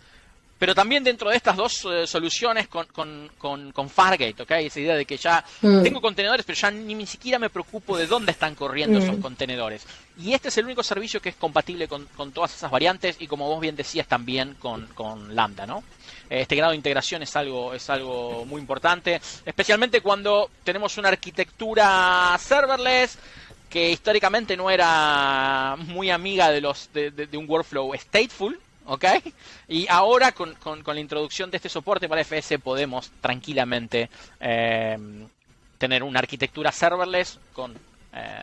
pero 0.62 0.76
también 0.76 1.02
dentro 1.02 1.28
de 1.28 1.34
estas 1.34 1.56
dos 1.56 1.84
eh, 1.90 2.06
soluciones 2.06 2.68
con, 2.68 2.86
con, 2.86 3.72
con, 3.72 3.90
Fargate, 3.90 4.44
¿ok? 4.44 4.50
Esa 4.52 4.78
idea 4.78 4.94
de 4.94 5.04
que 5.04 5.16
ya 5.16 5.44
mm. 5.60 5.82
tengo 5.82 6.00
contenedores, 6.00 6.46
pero 6.46 6.56
ya 6.56 6.70
ni, 6.70 7.04
siquiera 7.04 7.40
me 7.40 7.50
preocupo 7.50 7.96
de 7.96 8.06
dónde 8.06 8.30
están 8.30 8.54
corriendo 8.54 9.00
esos 9.00 9.18
mm. 9.18 9.22
contenedores. 9.22 9.84
Y 10.18 10.34
este 10.34 10.50
es 10.50 10.58
el 10.58 10.66
único 10.66 10.84
servicio 10.84 11.20
que 11.20 11.30
es 11.30 11.34
compatible 11.34 11.88
con, 11.88 12.06
todas 12.32 12.54
esas 12.54 12.70
variantes 12.70 13.16
y 13.18 13.26
como 13.26 13.48
vos 13.48 13.60
bien 13.60 13.74
decías 13.74 14.06
también 14.06 14.54
con, 14.60 15.34
Lambda, 15.34 15.66
¿no? 15.66 15.82
Este 16.30 16.54
grado 16.54 16.70
de 16.70 16.76
integración 16.76 17.24
es 17.24 17.34
algo, 17.34 17.74
es 17.74 17.90
algo 17.90 18.44
muy 18.44 18.60
importante, 18.60 19.20
especialmente 19.44 20.00
cuando 20.00 20.48
tenemos 20.62 20.96
una 20.96 21.08
arquitectura 21.08 22.38
serverless 22.38 23.18
que 23.68 23.90
históricamente 23.90 24.56
no 24.56 24.70
era 24.70 25.74
muy 25.88 26.10
amiga 26.10 26.52
de 26.52 26.60
los 26.60 26.88
de 26.92 27.36
un 27.36 27.50
workflow 27.50 27.92
stateful, 27.96 28.60
¿ok? 28.86 29.04
Y 29.68 29.86
ahora 29.88 30.32
con, 30.32 30.54
la 30.84 31.00
introducción 31.00 31.50
de 31.50 31.56
este 31.56 31.68
soporte 31.68 32.08
para 32.08 32.22
FS 32.22 32.58
podemos 32.58 33.10
tranquilamente 33.20 34.10
eh, 34.40 34.98
tener 35.78 36.02
una 36.02 36.20
arquitectura 36.20 36.72
serverless 36.72 37.38
con, 37.52 37.74
eh, 38.12 38.42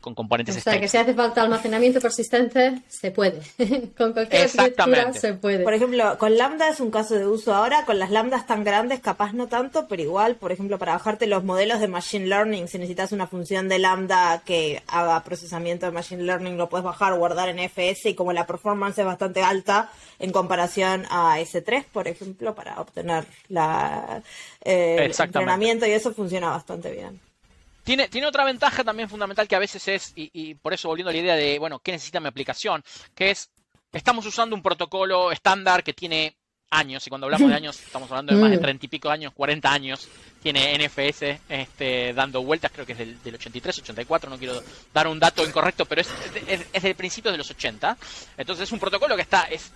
con 0.00 0.14
componentes 0.14 0.56
O 0.56 0.60
sea, 0.60 0.80
que 0.80 0.88
si 0.88 0.96
hace 0.96 1.12
falta 1.12 1.42
almacenamiento 1.42 2.00
persistente, 2.00 2.80
se 2.88 3.10
puede. 3.10 3.40
con 3.98 4.12
cualquier 4.12 4.44
arquitectura 4.44 5.12
se 5.12 5.34
puede. 5.34 5.62
Por 5.62 5.74
ejemplo, 5.74 6.16
con 6.18 6.38
Lambda 6.38 6.70
es 6.70 6.80
un 6.80 6.90
caso 6.90 7.14
de 7.14 7.26
uso 7.26 7.54
ahora, 7.54 7.84
con 7.84 7.98
las 7.98 8.10
lambdas 8.10 8.46
tan 8.46 8.64
grandes 8.64 9.00
capaz 9.00 9.34
no 9.34 9.48
tanto, 9.48 9.86
pero 9.88 10.02
igual, 10.02 10.36
por 10.36 10.52
ejemplo, 10.52 10.78
para 10.78 10.92
bajarte 10.92 11.26
los 11.26 11.44
modelos 11.44 11.80
de 11.80 11.88
Machine 11.88 12.26
Learning, 12.26 12.66
si 12.66 12.78
necesitas 12.78 13.12
una 13.12 13.26
función 13.26 13.68
de 13.68 13.78
Lambda 13.78 14.42
que 14.44 14.82
haga 14.86 15.22
procesamiento 15.22 15.86
de 15.86 15.92
Machine 15.92 16.22
Learning, 16.22 16.56
lo 16.56 16.68
puedes 16.68 16.84
bajar, 16.84 17.14
guardar 17.14 17.50
en 17.50 17.58
FS 17.58 18.08
y 18.08 18.14
como 18.14 18.32
la 18.32 18.46
performance 18.46 18.98
es 18.98 19.04
bastante 19.04 19.42
alta 19.42 19.90
en 20.18 20.32
comparación 20.32 21.04
a 21.10 21.38
S3, 21.40 21.84
por 21.92 22.08
ejemplo, 22.08 22.54
para 22.54 22.80
obtener 22.80 23.26
la, 23.48 24.22
eh, 24.64 24.96
el 24.98 25.14
entrenamiento 25.18 25.86
y 25.86 25.90
eso 25.90 26.14
funciona 26.14 26.50
bastante 26.50 26.90
bien. 26.90 27.29
Tiene, 27.90 28.08
tiene 28.08 28.28
otra 28.28 28.44
ventaja 28.44 28.84
también 28.84 29.08
fundamental 29.08 29.48
que 29.48 29.56
a 29.56 29.58
veces 29.58 29.88
es, 29.88 30.12
y, 30.14 30.54
por 30.54 30.72
eso 30.72 30.86
volviendo 30.86 31.10
a 31.10 31.12
la 31.12 31.18
idea 31.18 31.34
de, 31.34 31.58
bueno, 31.58 31.80
¿qué 31.80 31.90
necesita 31.90 32.20
mi 32.20 32.28
aplicación? 32.28 32.84
Que 33.16 33.32
es, 33.32 33.50
estamos 33.92 34.24
usando 34.26 34.54
un 34.54 34.62
protocolo 34.62 35.32
estándar 35.32 35.82
que 35.82 35.92
tiene 35.92 36.36
años, 36.70 37.04
y 37.04 37.10
cuando 37.10 37.26
hablamos 37.26 37.48
de 37.48 37.56
años, 37.56 37.80
estamos 37.80 38.08
hablando 38.12 38.32
de 38.32 38.40
más 38.40 38.52
de 38.52 38.58
30 38.58 38.80
mm. 38.80 38.84
y 38.84 38.88
pico 38.88 39.10
años, 39.10 39.32
40 39.34 39.72
años, 39.72 40.08
tiene 40.40 40.78
NFS 40.78 41.40
este, 41.48 42.12
dando 42.14 42.44
vueltas, 42.44 42.70
creo 42.70 42.86
que 42.86 42.92
es 42.92 42.98
del, 42.98 43.20
del 43.24 43.34
83, 43.34 43.80
84, 43.80 44.30
no 44.30 44.38
quiero 44.38 44.62
dar 44.94 45.08
un 45.08 45.18
dato 45.18 45.44
incorrecto, 45.44 45.84
pero 45.84 46.02
es, 46.02 46.08
es, 46.72 46.82
del 46.84 46.94
principio 46.94 47.32
de 47.32 47.38
los 47.38 47.50
80. 47.50 47.98
Entonces 48.36 48.68
es 48.68 48.72
un 48.72 48.78
protocolo 48.78 49.16
que 49.16 49.22
está, 49.22 49.48
es, 49.50 49.72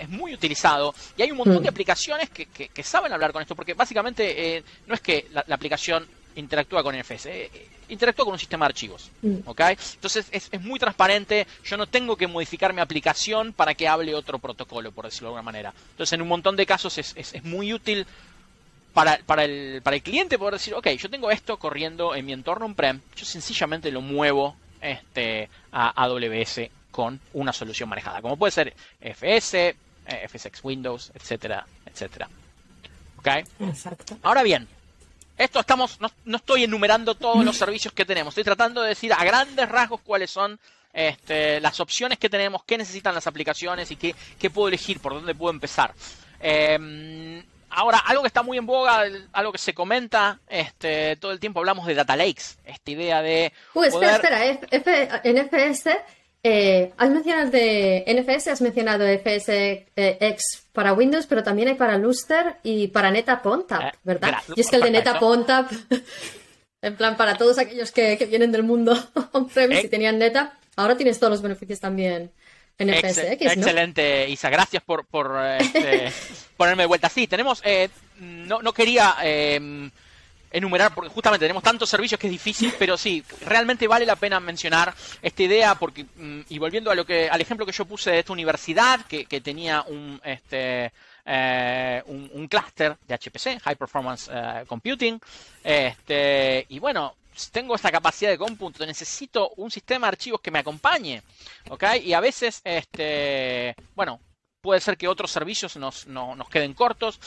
es 0.00 0.08
muy 0.08 0.34
utilizado 0.34 0.94
y 1.16 1.22
hay 1.22 1.30
un 1.30 1.38
montón 1.38 1.62
de 1.62 1.68
mm. 1.68 1.74
aplicaciones 1.74 2.30
que, 2.30 2.46
que, 2.46 2.82
saben 2.84 3.12
hablar 3.12 3.32
con 3.32 3.42
esto, 3.42 3.56
porque 3.56 3.74
básicamente 3.74 4.56
eh, 4.56 4.64
no 4.86 4.94
es 4.94 5.00
que 5.00 5.26
la, 5.32 5.44
aplicación 5.54 6.06
interactúa 6.36 6.82
con 6.82 6.96
NFS, 6.98 7.26
eh, 7.26 7.68
interactúa 7.88 8.24
con 8.24 8.34
un 8.34 8.38
sistema 8.38 8.66
de 8.66 8.70
archivos, 8.70 9.10
mm. 9.22 9.36
¿ok? 9.46 9.60
Entonces 9.94 10.28
es, 10.30 10.48
es, 10.50 10.60
muy 10.60 10.78
transparente, 10.78 11.46
yo 11.64 11.76
no 11.76 11.86
tengo 11.86 12.16
que 12.16 12.26
modificar 12.26 12.72
mi 12.72 12.80
aplicación 12.80 13.52
para 13.52 13.74
que 13.74 13.88
hable 13.88 14.14
otro 14.14 14.38
protocolo, 14.38 14.92
por 14.92 15.04
decirlo 15.04 15.28
de 15.28 15.30
alguna 15.30 15.42
manera. 15.42 15.74
Entonces 15.90 16.12
en 16.12 16.22
un 16.22 16.28
montón 16.28 16.56
de 16.56 16.66
casos 16.66 16.98
es, 16.98 17.12
es, 17.16 17.34
es 17.34 17.44
muy 17.44 17.72
útil 17.72 18.06
para, 18.92 19.18
para, 19.26 19.44
el, 19.44 19.82
para 19.82 19.96
el 19.96 20.02
cliente 20.02 20.38
poder 20.38 20.54
decir, 20.54 20.74
ok, 20.74 20.88
yo 20.90 21.10
tengo 21.10 21.30
esto 21.30 21.58
corriendo 21.58 22.14
en 22.14 22.24
mi 22.24 22.32
entorno 22.32 22.66
on-prem, 22.66 23.00
yo 23.16 23.24
sencillamente 23.24 23.90
lo 23.90 24.00
muevo 24.00 24.56
este, 24.80 25.48
a 25.72 26.04
AWS 26.04 26.60
con 26.90 27.20
una 27.32 27.52
solución 27.52 27.88
manejada, 27.88 28.22
como 28.22 28.36
puede 28.36 28.52
ser 28.52 28.74
FS, 29.00 29.76
eh, 30.06 30.28
FSX 30.28 30.62
Windows, 30.62 31.10
etcétera, 31.14 31.66
etcétera. 31.86 32.28
¿Ok? 33.18 33.28
Exacto. 33.60 34.16
Ahora 34.22 34.42
bien, 34.42 34.68
esto 35.36 35.60
estamos, 35.60 35.98
no, 36.00 36.36
estoy 36.36 36.64
enumerando 36.64 37.14
todos 37.14 37.44
los 37.44 37.56
servicios 37.56 37.92
que 37.92 38.04
tenemos, 38.04 38.32
estoy 38.32 38.44
tratando 38.44 38.82
de 38.82 38.90
decir 38.90 39.12
a 39.12 39.24
grandes 39.24 39.68
rasgos 39.68 40.00
cuáles 40.00 40.30
son 40.30 40.58
este, 40.92 41.60
las 41.60 41.80
opciones 41.80 42.18
que 42.18 42.30
tenemos, 42.30 42.62
qué 42.64 42.78
necesitan 42.78 43.14
las 43.14 43.26
aplicaciones 43.26 43.90
y 43.90 43.96
qué, 43.96 44.14
qué 44.38 44.50
puedo 44.50 44.68
elegir, 44.68 45.00
por 45.00 45.14
dónde 45.14 45.34
puedo 45.34 45.52
empezar. 45.52 45.92
Em, 46.38 47.42
ahora, 47.70 47.98
algo 47.98 48.22
que 48.22 48.28
está 48.28 48.42
muy 48.42 48.58
en 48.58 48.66
boga, 48.66 49.04
algo 49.32 49.52
que 49.52 49.58
se 49.58 49.74
comenta 49.74 50.38
este, 50.48 51.16
todo 51.16 51.32
el 51.32 51.40
tiempo, 51.40 51.58
hablamos 51.58 51.86
de 51.86 51.94
data 51.94 52.16
lakes, 52.16 52.58
esta 52.64 52.90
idea 52.90 53.22
de... 53.22 53.52
Uy, 53.74 53.88
espera, 53.88 54.16
espera, 54.70 55.20
en 55.24 55.38
FS 55.38 55.90
eh, 56.46 56.92
has 56.98 57.08
mencionado 57.08 57.50
de 57.50 58.04
NFS, 58.06 58.48
has 58.48 58.60
mencionado 58.60 59.06
FSX 59.06 59.56
eh, 59.96 60.36
para 60.74 60.92
Windows, 60.92 61.26
pero 61.26 61.42
también 61.42 61.68
hay 61.68 61.74
para 61.74 61.96
Luster 61.96 62.56
y 62.62 62.88
para 62.88 63.10
NetApp 63.10 63.46
ONTAP, 63.46 63.82
eh, 63.82 63.98
¿verdad? 64.04 64.42
y 64.54 64.60
es 64.60 64.68
que 64.68 64.76
el 64.76 64.82
de 64.82 64.90
NetApp 64.90 65.22
ONTAP, 65.22 65.72
en 66.82 66.96
plan, 66.96 67.16
para 67.16 67.38
todos 67.38 67.58
aquellos 67.58 67.90
que, 67.92 68.16
vienen 68.26 68.52
del 68.52 68.62
mundo 68.62 68.94
on-premise 69.32 69.86
y 69.86 69.88
tenían 69.88 70.18
NetApp, 70.18 70.52
ahora 70.76 70.98
tienes 70.98 71.18
todos 71.18 71.30
los 71.30 71.40
beneficios 71.40 71.80
también 71.80 72.30
en 72.76 72.92
FSX, 72.92 73.40
Excelente, 73.40 74.28
Isa, 74.28 74.50
gracias 74.50 74.82
por, 74.82 75.06
por 75.06 75.34
este, 75.58 76.12
ponerme 76.58 76.82
de 76.82 76.88
vuelta. 76.88 77.08
Sí, 77.08 77.26
tenemos, 77.26 77.62
no, 78.18 78.60
no 78.60 78.72
quería 78.74 79.16
enumerar, 80.54 80.94
porque 80.94 81.10
justamente 81.10 81.44
tenemos 81.44 81.64
tantos 81.64 81.90
servicios 81.90 82.18
que 82.18 82.28
es 82.28 82.30
difícil, 82.30 82.72
pero 82.78 82.96
sí, 82.96 83.24
realmente 83.40 83.88
vale 83.88 84.06
la 84.06 84.14
pena 84.14 84.38
mencionar 84.38 84.94
esta 85.20 85.42
idea, 85.42 85.74
porque, 85.74 86.04
mm, 86.04 86.42
y 86.48 86.58
volviendo 86.58 86.92
a 86.92 86.94
lo 86.94 87.04
que, 87.04 87.28
al 87.28 87.40
ejemplo 87.40 87.66
que 87.66 87.72
yo 87.72 87.84
puse 87.84 88.12
de 88.12 88.20
esta 88.20 88.32
universidad, 88.32 89.00
que, 89.06 89.24
tenía 89.40 89.82
un, 89.82 90.20
este, 90.24 90.92
eh, 91.24 92.02
un, 92.06 92.30
un 92.32 92.46
clúster 92.46 92.96
de 93.06 93.14
HPC, 93.14 93.60
High 93.60 93.76
Performance 93.76 94.30
eh, 94.32 94.64
Computing, 94.68 95.20
este, 95.64 96.64
y 96.68 96.78
bueno, 96.78 97.16
tengo 97.50 97.74
esta 97.74 97.90
capacidad 97.90 98.30
de 98.30 98.38
cómputo, 98.38 98.86
necesito 98.86 99.50
un 99.56 99.72
sistema 99.72 100.06
de 100.06 100.10
archivos 100.10 100.40
que 100.40 100.52
me 100.52 100.60
acompañe, 100.60 101.20
¿ok? 101.68 101.82
Y 102.04 102.12
a 102.12 102.20
veces, 102.20 102.60
este, 102.62 103.74
bueno, 103.96 104.20
puede 104.60 104.80
ser 104.80 104.96
que 104.96 105.08
otros 105.08 105.32
servicios 105.32 105.76
nos, 105.76 106.06
nos 106.06 106.48
queden 106.48 106.74
cortos 106.74 107.18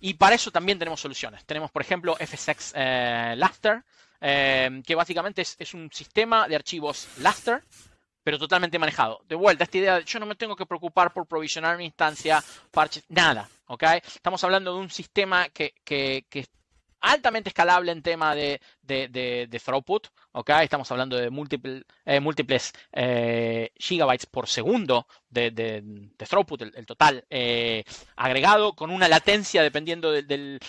y 0.00 0.14
para 0.14 0.34
eso 0.34 0.50
también 0.50 0.78
tenemos 0.78 1.00
soluciones. 1.00 1.44
Tenemos, 1.44 1.70
por 1.70 1.82
ejemplo, 1.82 2.16
FSX 2.16 2.72
eh, 2.74 3.34
Luster, 3.36 3.82
eh, 4.20 4.82
que 4.86 4.94
básicamente 4.94 5.42
es, 5.42 5.74
un 5.74 5.90
sistema 5.92 6.48
de 6.48 6.56
archivos 6.56 7.08
Luster, 7.18 7.62
pero 8.22 8.38
totalmente 8.38 8.78
manejado. 8.78 9.22
De 9.26 9.34
vuelta, 9.34 9.64
esta 9.64 9.78
idea 9.78 9.94
de 9.96 10.04
yo 10.04 10.18
no 10.18 10.26
me 10.26 10.34
tengo 10.34 10.54
que 10.54 10.66
preocupar 10.66 11.12
por 11.12 11.26
provisionar 11.26 11.76
mi 11.76 11.84
instancia, 11.84 12.42
parches, 12.70 13.04
nada. 13.08 13.48
¿ok? 13.66 13.84
Estamos 14.14 14.42
hablando 14.44 14.74
de 14.74 14.80
un 14.80 14.90
sistema 14.90 15.48
que, 15.48 15.74
que, 15.84 16.26
que 16.28 16.46
altamente 17.00 17.50
escalable 17.50 17.92
en 17.92 18.02
tema 18.02 18.34
de, 18.34 18.60
de, 18.82 19.60
throughput. 19.64 20.08
¿okay? 20.32 20.64
Estamos 20.64 20.90
hablando 20.90 21.16
de 21.16 21.26
eh, 21.26 22.20
múltiples 22.20 22.72
eh, 22.92 23.70
gigabytes 23.76 24.26
por 24.26 24.48
segundo 24.48 25.06
de, 25.28 26.10
throughput, 26.16 26.62
el, 26.62 26.86
total 26.86 27.24
eh, 27.30 27.84
agregado, 28.16 28.74
con 28.74 28.90
una 28.90 29.08
latencia 29.08 29.62
dependiendo 29.62 30.12
del, 30.12 30.60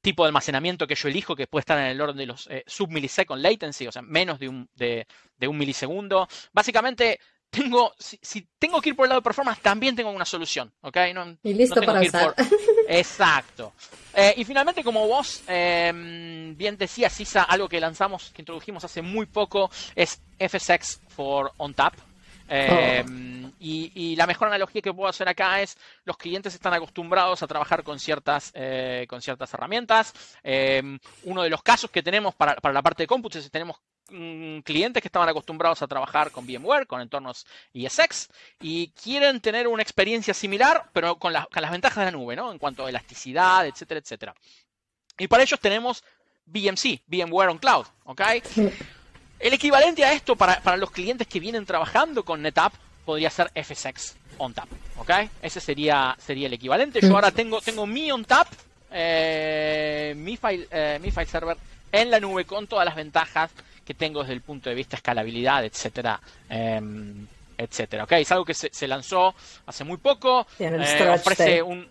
tipo 0.00 0.22
de 0.22 0.28
almacenamiento 0.28 0.86
que 0.86 0.94
yo 0.94 1.08
elijo, 1.08 1.34
que 1.34 1.46
puede 1.46 1.60
estar 1.60 1.78
en 1.78 1.86
el 1.86 2.00
orden 2.00 2.18
de 2.18 2.26
los 2.26 2.46
sub-millisecond 2.66 3.40
latency, 3.40 3.86
o 3.86 3.92
sea, 3.92 4.02
menos 4.02 4.38
de 4.38 4.48
un, 4.50 4.68
de, 4.74 5.06
un 5.48 5.56
milisegundo. 5.56 6.28
Básicamente, 6.52 7.20
tengo, 7.54 7.92
si, 7.98 8.48
tengo 8.58 8.80
que 8.80 8.90
ir 8.90 8.96
por 8.96 9.06
el 9.06 9.10
lado 9.10 9.20
de 9.20 9.24
performance, 9.24 9.60
también 9.60 9.94
tengo 9.94 10.10
una 10.10 10.24
solución, 10.24 10.72
¿ok? 10.82 10.96
y 11.42 11.54
listo 11.54 11.80
para 11.82 12.00
usar. 12.00 12.34
Exacto. 12.88 13.72
Eh, 14.12 14.34
y 14.36 14.44
finalmente, 14.44 14.82
como 14.82 15.06
vos 15.06 15.42
em, 15.46 16.56
bien 16.56 16.76
decías, 16.76 17.12
Sisa, 17.12 17.44
algo 17.44 17.68
que 17.68 17.80
lanzamos, 17.80 18.30
que 18.30 18.42
introdujimos 18.42 18.84
hace 18.84 19.02
muy 19.02 19.26
poco, 19.26 19.70
es 19.94 20.20
FSX 20.38 21.00
for 21.08 21.52
OnTap. 21.56 21.94
Em, 22.46 23.52
y, 23.58 24.14
la 24.16 24.26
mejor 24.26 24.48
analogía 24.48 24.82
que 24.82 24.92
puedo 24.92 25.08
hacer 25.08 25.26
acá 25.28 25.62
es 25.62 25.78
los 26.04 26.18
clientes 26.18 26.54
están 26.54 26.74
acostumbrados 26.74 27.42
a 27.42 27.46
trabajar 27.46 27.82
con 27.82 27.98
ciertas, 27.98 28.52
eh, 28.54 29.06
con 29.08 29.22
ciertas 29.22 29.52
herramientas. 29.54 30.12
Em, 30.42 30.98
uno 31.24 31.42
de 31.42 31.50
los 31.50 31.62
casos 31.62 31.90
que 31.90 32.02
tenemos 32.02 32.34
para, 32.34 32.56
para 32.56 32.74
la 32.74 32.82
parte 32.82 33.04
de 33.04 33.06
cómputo 33.06 33.38
es 33.38 33.44
que 33.44 33.50
tenemos 33.50 33.78
Mm, 34.16 34.60
clientes 34.60 35.02
que 35.02 35.08
estaban 35.08 35.28
acostumbrados 35.28 35.82
a 35.82 35.88
trabajar 35.88 36.30
con 36.30 36.46
VMware, 36.46 36.86
con 36.86 37.00
entornos 37.00 37.44
ESX, 37.72 38.28
y 38.60 38.90
quieren 38.90 39.40
tener 39.40 39.66
una 39.66 39.82
experiencia 39.82 40.32
similar, 40.32 40.84
pero 40.92 41.16
con, 41.16 41.32
las 41.32 41.70
ventajas 41.72 41.96
de 41.96 42.12
la 42.12 42.16
nube, 42.16 42.36
¿no? 42.36 42.52
En 42.52 42.58
cuanto 42.60 42.86
a 42.86 42.88
elasticidad, 42.88 43.66
etcétera, 43.66 43.98
etcétera. 43.98 44.34
Y 45.18 45.26
para 45.26 45.42
ellos 45.42 45.58
tenemos 45.58 46.04
VMC, 46.46 47.02
VMware 47.08 47.48
on 47.48 47.58
Cloud, 47.58 47.86
¿ok? 48.04 48.20
El 49.40 49.52
equivalente 49.52 50.04
a 50.04 50.12
esto 50.12 50.36
para, 50.36 50.76
los 50.76 50.92
clientes 50.92 51.26
que 51.26 51.40
vienen 51.40 51.66
trabajando 51.66 52.24
con 52.24 52.40
NetApp 52.40 52.72
podría 53.04 53.30
ser 53.30 53.50
FSX 53.52 54.14
OnTap, 54.38 54.68
¿ok? 54.96 55.10
Ese 55.42 55.60
sería, 55.60 56.16
sería 56.20 56.46
el 56.46 56.52
equivalente. 56.52 57.00
Yo 57.00 57.12
ahora 57.16 57.32
tengo, 57.32 57.60
tengo 57.60 57.84
mi 57.84 58.12
OnTap, 58.12 58.46
eh, 58.92 60.14
mi, 60.16 60.36
file, 60.36 60.68
eh, 60.70 61.00
mi 61.02 61.10
file 61.10 61.26
server 61.26 61.56
en 61.90 62.12
la 62.12 62.20
nube 62.20 62.44
con 62.44 62.68
todas 62.68 62.84
las 62.84 62.94
ventajas 62.94 63.50
que 63.84 63.94
tengo 63.94 64.20
desde 64.20 64.34
el 64.34 64.40
punto 64.40 64.70
de 64.70 64.76
vista 64.76 64.96
escalabilidad, 64.96 65.64
etcétera, 65.64 66.20
em, 66.48 67.26
etcétera. 67.56 68.04
Okay, 68.04 68.22
es 68.22 68.32
algo 68.32 68.44
que 68.44 68.54
se, 68.54 68.88
lanzó 68.88 69.34
hace 69.66 69.84
muy 69.84 69.98
poco. 69.98 70.46
Eh, 70.58 71.10
ofrece 71.14 71.62
un 71.62 71.88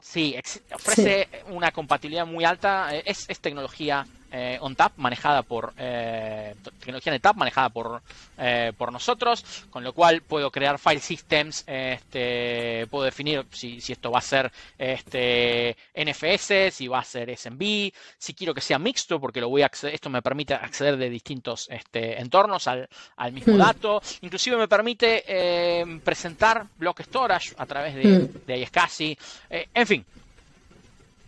sí, 0.00 0.36
ofrece 0.74 1.28
una 1.48 1.70
compatibilidad 1.70 2.26
muy 2.26 2.44
alta. 2.44 2.94
Eh, 2.94 3.02
es, 3.06 3.24
es 3.28 3.40
tecnología 3.40 4.06
eh, 4.32 4.58
OnTap 4.60 4.96
manejada 4.96 5.42
por 5.42 5.74
eh, 5.76 6.54
tecnología 6.80 7.12
NetApp 7.12 7.36
manejada 7.36 7.68
por, 7.68 8.02
eh, 8.38 8.72
por 8.76 8.90
nosotros, 8.90 9.44
con 9.70 9.84
lo 9.84 9.92
cual 9.92 10.22
puedo 10.22 10.50
crear 10.50 10.78
file 10.78 11.00
systems, 11.00 11.64
este, 11.66 12.86
puedo 12.90 13.04
definir 13.04 13.44
si, 13.50 13.78
esto 13.88 14.10
va 14.10 14.18
a 14.18 14.22
ser 14.22 14.50
este, 14.78 15.76
NFS, 15.94 16.74
si 16.74 16.88
va 16.88 17.00
a 17.00 17.04
ser 17.04 17.36
SMB, 17.36 17.92
si 18.18 18.34
quiero 18.34 18.54
que 18.54 18.62
sea 18.62 18.78
mixto, 18.78 19.20
porque 19.20 19.40
lo 19.40 19.50
voy 19.50 19.62
a 19.62 19.70
esto 19.82 20.10
me 20.10 20.22
permite 20.22 20.54
acceder 20.54 20.96
de 20.96 21.10
distintos 21.10 21.68
este, 21.70 22.20
entornos 22.20 22.66
al, 22.68 22.88
mismo 23.32 23.54
hmm. 23.54 23.58
dato, 23.58 24.02
inclusive 24.22 24.56
me 24.56 24.68
permite 24.68 25.24
eh, 25.26 26.00
presentar 26.02 26.66
block 26.78 27.02
storage 27.02 27.54
a 27.58 27.66
través 27.66 27.94
de, 27.94 28.04
mm. 28.04 28.46
de 28.46 28.58
iSCSI, 28.58 29.18
en 29.50 29.86
fin, 29.86 30.04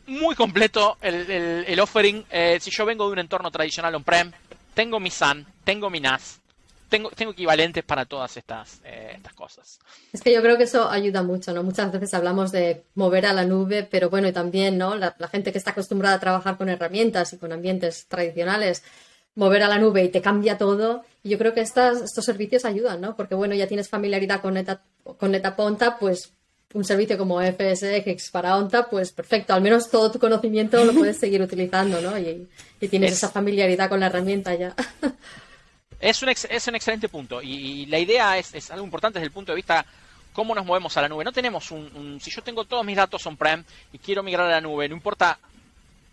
muy 0.06 0.34
completo 0.34 0.98
el, 1.00 1.78
offering. 1.80 2.24
Eh, 2.30 2.58
si 2.60 2.70
yo 2.70 2.84
vengo 2.84 3.06
de 3.06 3.12
un 3.12 3.18
entorno 3.20 3.50
tradicional 3.50 3.94
on-prem, 3.94 4.32
tengo 4.74 5.00
mi 5.00 5.10
SAN, 5.10 5.46
tengo 5.64 5.88
mi 5.88 6.00
NAS, 6.00 6.40
tengo, 6.88 7.10
tengo 7.10 7.32
equivalentes 7.32 7.84
para 7.84 8.04
todas 8.04 8.36
estas, 8.36 8.80
eh, 8.84 9.12
estas 9.16 9.34
cosas. 9.34 9.78
Es 10.12 10.20
que 10.20 10.32
yo 10.32 10.42
creo 10.42 10.56
que 10.56 10.64
eso 10.64 10.90
ayuda 10.90 11.22
mucho, 11.22 11.52
¿no? 11.52 11.62
Muchas 11.62 11.90
veces 11.92 12.12
hablamos 12.14 12.52
de 12.52 12.84
mover 12.94 13.26
a 13.26 13.32
la 13.32 13.44
nube, 13.44 13.86
pero 13.88 14.10
bueno, 14.10 14.28
y 14.28 14.32
también, 14.32 14.78
¿no? 14.78 14.94
La, 14.96 15.14
gente 15.30 15.52
que 15.52 15.58
está 15.58 15.70
acostumbrada 15.70 16.16
a 16.16 16.20
trabajar 16.20 16.56
con 16.56 16.68
herramientas 16.68 17.32
y 17.32 17.38
con 17.38 17.52
ambientes 17.52 18.06
tradicionales, 18.08 18.82
mover 19.34 19.62
a 19.62 19.68
la 19.68 19.78
nube 19.78 20.04
y 20.04 20.08
te 20.08 20.20
cambia 20.20 20.58
todo. 20.58 21.04
Yo 21.22 21.38
creo 21.38 21.54
que 21.54 21.62
estas, 21.62 22.02
estos 22.02 22.24
servicios 22.24 22.64
ayudan, 22.64 23.00
¿no? 23.00 23.16
Porque 23.16 23.34
bueno, 23.34 23.54
ya 23.54 23.66
tienes 23.66 23.88
familiaridad 23.88 24.40
con, 24.40 24.54
Neta, 24.54 24.82
con 25.18 25.30
NetaPonta, 25.30 25.98
pues 25.98 26.33
un 26.72 26.84
servicio 26.84 27.16
como 27.16 27.40
FSX 27.40 28.30
para 28.30 28.56
ONTA, 28.56 28.88
pues 28.88 29.12
perfecto, 29.12 29.54
al 29.54 29.62
menos 29.62 29.90
todo 29.90 30.10
tu 30.10 30.18
conocimiento 30.18 30.84
lo 30.84 30.92
puedes 30.92 31.18
seguir 31.18 31.40
utilizando, 31.42 32.00
¿no? 32.00 32.18
Y, 32.18 32.48
tienes 32.90 33.12
esa 33.12 33.30
familiaridad 33.30 33.88
con 33.88 34.00
la 34.00 34.06
herramienta 34.06 34.54
ya. 34.54 34.74
Es 36.00 36.22
un, 36.22 36.28
es 36.28 36.68
un 36.68 36.74
excelente 36.74 37.08
punto 37.08 37.40
y, 37.40 37.86
la 37.86 37.98
idea 37.98 38.36
es, 38.36 38.70
algo 38.70 38.84
importante 38.84 39.18
desde 39.18 39.28
el 39.28 39.32
punto 39.32 39.52
de 39.52 39.56
vista 39.56 39.86
cómo 40.34 40.54
nos 40.54 40.66
movemos 40.66 40.94
a 40.98 41.00
la 41.00 41.08
nube. 41.08 41.24
No 41.24 41.32
tenemos 41.32 41.70
un, 41.70 42.18
si 42.20 42.30
yo 42.30 42.42
tengo 42.42 42.64
todos 42.64 42.84
mis 42.84 42.96
datos 42.96 43.24
on-prem 43.26 43.64
y 43.90 43.98
quiero 43.98 44.22
migrar 44.22 44.46
a 44.46 44.50
la 44.50 44.60
nube, 44.60 44.86
no 44.86 44.96
importa 44.96 45.38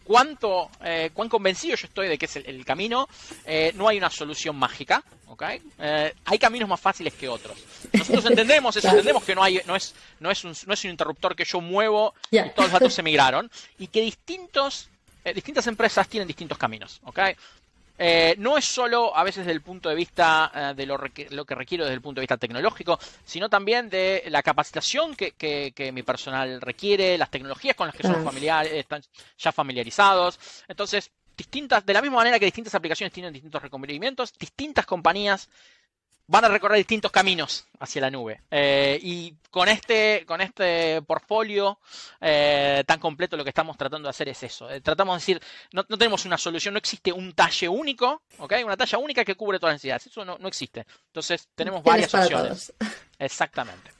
cuánto, 0.03 0.69
eh, 0.83 1.11
cuán 1.13 1.29
convencido 1.29 1.75
yo 1.75 1.87
estoy 1.87 2.07
de 2.07 2.17
que 2.17 2.25
es 2.25 2.35
el, 2.35 2.65
camino, 2.65 3.07
eh, 3.45 3.71
no 3.75 3.87
hay 3.87 3.97
una 3.97 4.09
solución 4.09 4.55
mágica, 4.55 5.03
¿ok? 5.27 5.43
Eh, 5.79 6.13
hay 6.25 6.39
caminos 6.39 6.69
más 6.69 6.79
fáciles 6.79 7.13
que 7.13 7.27
otros. 7.27 7.57
Nosotros 7.93 8.25
entendemos 8.29 8.75
eso, 8.75 8.87
entendemos 8.87 9.23
que 9.23 9.35
no 9.35 9.43
hay, 9.43 9.61
no 9.65 9.75
es, 9.75 9.95
no 10.19 10.31
es 10.31 10.43
un, 10.43 10.53
no 10.65 10.73
es 10.73 10.83
un 10.83 10.91
interruptor 10.91 11.35
que 11.35 11.45
yo 11.45 11.61
muevo 11.61 12.13
y 12.29 12.37
todos 12.49 12.71
los 12.71 12.71
datos 12.71 12.93
se 12.93 13.03
migraron 13.03 13.49
y 13.79 13.87
que 13.87 14.01
distintos, 14.01 14.89
distintas 15.33 15.67
empresas 15.67 16.07
tienen 16.07 16.27
distintos 16.27 16.57
caminos, 16.57 16.99
¿ok? 17.03 17.19
Eh, 17.97 18.35
no 18.39 18.57
es 18.57 18.65
solo 18.65 19.15
a 19.15 19.23
veces 19.23 19.45
desde 19.45 19.51
el 19.51 19.61
punto 19.61 19.89
de 19.89 19.95
vista 19.95 20.51
eh, 20.53 20.73
de 20.75 20.85
lo, 20.85 20.97
que 20.99 21.55
requiero 21.55 21.83
desde 21.83 21.95
el 21.95 22.01
punto 22.01 22.19
de 22.19 22.23
vista 22.23 22.37
tecnológico, 22.37 22.99
sino 23.23 23.49
también 23.49 23.89
de 23.89 24.23
la 24.27 24.41
capacitación 24.41 25.15
que, 25.15 25.91
mi 25.93 26.03
personal 26.03 26.61
requiere, 26.61 27.17
las 27.17 27.29
tecnologías 27.29 27.75
con 27.75 27.87
las 27.87 27.95
que 27.95 28.03
son 28.03 28.23
familiares, 28.23 28.73
están 28.73 29.01
ya 29.37 29.51
familiarizados. 29.51 30.39
Entonces, 30.67 31.11
distintas, 31.37 31.85
de 31.85 31.93
la 31.93 32.01
misma 32.01 32.17
manera 32.17 32.39
que 32.39 32.45
distintas 32.45 32.75
aplicaciones 32.75 33.13
tienen 33.13 33.33
distintos 33.33 33.61
requerimientos, 33.61 34.33
distintas 34.37 34.85
compañías 34.85 35.49
van 36.31 36.45
a 36.45 36.47
recorrer 36.47 36.77
distintos 36.77 37.11
caminos 37.11 37.65
hacia 37.79 38.01
la 38.01 38.09
nube. 38.09 38.41
Eh, 38.49 38.97
y 39.03 39.35
con 39.49 39.67
este, 39.67 40.23
con 40.25 40.39
este 40.39 41.01
portfolio 41.01 41.77
eh, 42.21 42.85
tan 42.87 42.99
completo 42.99 43.35
lo 43.35 43.43
que 43.43 43.49
estamos 43.49 43.75
tratando 43.77 44.07
de 44.07 44.11
hacer 44.11 44.29
es 44.29 44.41
eso. 44.41 44.69
Eh, 44.69 44.79
tratamos 44.79 45.15
de 45.15 45.19
decir, 45.19 45.41
no, 45.73 45.83
tenemos 45.83 46.23
una 46.23 46.37
solución, 46.37 46.73
no 46.73 46.77
existe 46.77 47.11
un 47.11 47.33
talle 47.33 47.67
único, 47.67 48.21
¿ok? 48.37 48.53
Una 48.63 48.77
talla 48.77 48.97
única 48.97 49.25
que 49.25 49.35
cubre 49.35 49.59
todas 49.59 49.73
las 49.73 49.75
necesidades. 49.75 50.07
Eso 50.07 50.23
no, 50.23 50.47
existe. 50.47 50.85
Entonces 51.07 51.49
tenemos 51.53 51.83
varias 51.83 52.13
opciones. 52.15 52.73
Exactamente. 53.19 53.91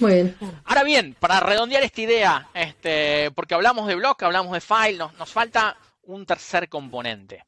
Muy 0.00 0.14
bien. 0.14 0.36
Ahora 0.64 0.82
bien, 0.82 1.14
para 1.18 1.38
redondear 1.38 1.84
esta 1.84 2.00
idea, 2.00 2.48
este, 2.54 3.30
porque 3.30 3.54
hablamos 3.54 3.86
de 3.86 3.94
block, 3.94 4.20
hablamos 4.24 4.52
de 4.52 4.60
file, 4.60 4.98
nos 5.16 5.30
falta 5.30 5.78
un 6.02 6.26
tercer 6.26 6.68
componente. 6.68 7.44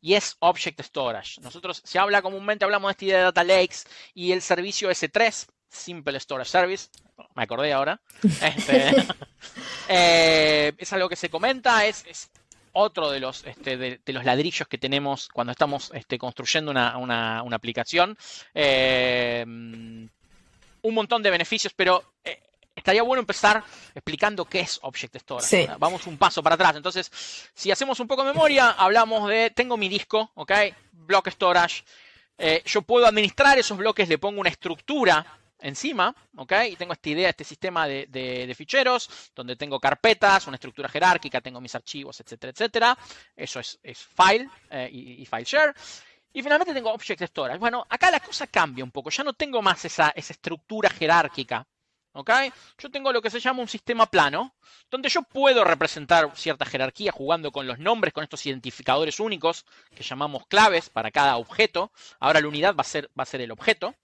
Y 0.00 0.14
es 0.14 0.36
Object 0.40 0.80
Storage. 0.80 1.40
Nosotros, 1.40 1.80
se 1.84 1.98
habla 1.98 2.22
comúnmente, 2.22 2.64
hablamos 2.64 2.88
de 2.88 2.92
esta 2.92 3.04
idea 3.04 3.18
de 3.18 3.24
Data 3.24 3.44
Lakes 3.44 3.84
y 4.14 4.32
el 4.32 4.42
servicio 4.42 4.90
S3, 4.90 5.46
Simple 5.68 6.18
Storage 6.20 6.50
Service, 6.50 6.88
me 7.34 7.42
acordé 7.42 7.72
ahora, 7.72 8.00
este, 8.22 8.94
eh, 9.88 10.72
es 10.78 10.92
algo 10.92 11.08
que 11.08 11.16
se 11.16 11.28
comenta, 11.28 11.86
es, 11.86 12.30
otro 12.72 13.10
de 13.10 13.18
los, 13.18 13.44
este, 13.44 13.76
de, 13.76 14.00
los 14.12 14.24
ladrillos 14.24 14.68
que 14.68 14.78
tenemos 14.78 15.28
cuando 15.28 15.50
estamos 15.50 15.90
este, 15.94 16.16
construyendo 16.16 16.70
una, 16.70 17.40
aplicación. 17.50 18.16
Eh, 18.54 19.44
un 20.82 20.94
montón 20.94 21.22
de 21.22 21.30
beneficios, 21.30 21.72
pero 21.74 22.14
eh, 22.24 22.40
estaría 22.88 23.02
bueno 23.02 23.20
empezar 23.20 23.62
explicando 23.94 24.46
qué 24.46 24.60
es 24.60 24.78
Object 24.80 25.16
Storage. 25.16 25.68
Vamos 25.78 26.06
un 26.06 26.16
paso 26.16 26.42
para 26.42 26.54
atrás. 26.54 26.74
Entonces, 26.74 27.10
si 27.52 27.70
hacemos 27.70 28.00
un 28.00 28.08
poco 28.08 28.24
de 28.24 28.32
memoria, 28.32 28.70
hablamos 28.70 29.28
de, 29.28 29.50
tengo 29.50 29.76
mi 29.76 29.90
disco, 29.90 30.30
¿ok? 30.34 30.52
Block 30.92 31.28
Storage. 31.28 31.84
Eh, 32.38 32.62
yo 32.64 32.80
puedo 32.80 33.06
administrar 33.06 33.58
esos 33.58 33.76
bloques, 33.76 34.08
le 34.08 34.16
pongo 34.16 34.40
una 34.40 34.48
estructura 34.48 35.38
encima, 35.60 36.14
¿ok? 36.36 36.52
Y 36.70 36.76
tengo 36.76 36.94
esta 36.94 37.10
idea, 37.10 37.28
este 37.28 37.44
sistema 37.44 37.86
de, 37.86 38.54
ficheros, 38.56 39.10
donde 39.34 39.54
tengo 39.56 39.78
carpetas, 39.78 40.46
una 40.46 40.54
estructura 40.54 40.88
jerárquica, 40.88 41.42
tengo 41.42 41.60
mis 41.60 41.74
archivos, 41.74 42.18
etcétera, 42.20 42.52
etcétera. 42.52 42.98
Eso 43.36 43.60
es, 43.60 43.78
file 44.16 44.48
eh, 44.70 44.88
y, 44.90 45.26
file 45.26 45.44
share. 45.44 45.74
Y 46.32 46.42
finalmente 46.42 46.72
tengo 46.72 46.90
Object 46.90 47.22
Storage. 47.22 47.58
Bueno, 47.58 47.84
acá 47.86 48.10
la 48.10 48.20
cosa 48.20 48.46
cambia 48.46 48.82
un 48.82 48.92
poco. 48.92 49.10
Ya 49.10 49.24
no 49.24 49.34
tengo 49.34 49.60
más 49.60 49.84
esa, 49.84 50.08
esa 50.16 50.32
estructura 50.32 50.88
jerárquica 50.88 51.66
yo 52.78 52.90
tengo 52.90 53.12
lo 53.12 53.22
que 53.22 53.30
se 53.30 53.40
llama 53.40 53.62
un 53.62 53.68
sistema 53.68 54.06
plano, 54.06 54.54
donde 54.90 55.08
yo 55.08 55.22
puedo 55.22 55.64
representar 55.64 56.30
cierta 56.34 56.64
jerarquía 56.64 57.12
jugando 57.12 57.52
con 57.52 57.66
los 57.66 57.78
nombres, 57.78 58.12
con 58.12 58.24
estos 58.24 58.44
identificadores 58.46 59.20
únicos 59.20 59.64
que 59.94 60.02
llamamos 60.02 60.46
claves 60.46 60.90
para 60.90 61.10
cada 61.10 61.36
objeto. 61.36 61.92
Ahora 62.20 62.40
la 62.40 62.48
unidad 62.48 62.74
va 62.74 62.82
a 62.82 62.84
ser, 62.84 63.10
va 63.18 63.22
a 63.22 63.26
ser 63.26 63.40
el 63.40 63.50
objeto, 63.50 63.94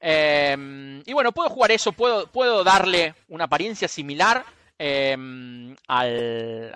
em, 0.00 1.02
y 1.06 1.12
bueno, 1.12 1.32
puedo 1.32 1.48
jugar 1.48 1.70
eso, 1.72 1.92
puedo, 1.92 2.26
puedo 2.28 2.62
darle 2.64 3.14
una 3.28 3.44
apariencia 3.44 3.88
similar 3.88 4.44
em, 4.80 5.74
a 5.88 6.04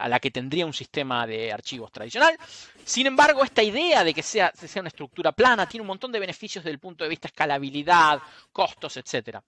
la 0.09 0.18
que 0.21 0.33
tendría 0.33 0.66
un 0.66 0.73
sistema 0.73 1.25
de 1.27 1.53
archivos 1.53 1.92
tradicional. 1.92 2.37
Sin 2.85 3.07
embargo, 3.07 3.45
esta 3.45 3.62
idea 3.62 4.03
de 4.03 4.12
que 4.12 4.23
sea, 4.25 4.53
sea 4.55 4.81
una 4.81 4.88
estructura 4.88 5.31
plana 5.31 5.68
tiene 5.68 5.83
un 5.83 5.87
montón 5.88 6.11
de 6.11 6.18
beneficios 6.18 6.64
desde 6.64 6.75
el 6.75 6.81
punto 6.81 7.05
de 7.05 7.11
vista 7.11 7.29
escalabilidad, 7.29 8.21
costos, 8.53 8.97
etcétera. 8.97 9.42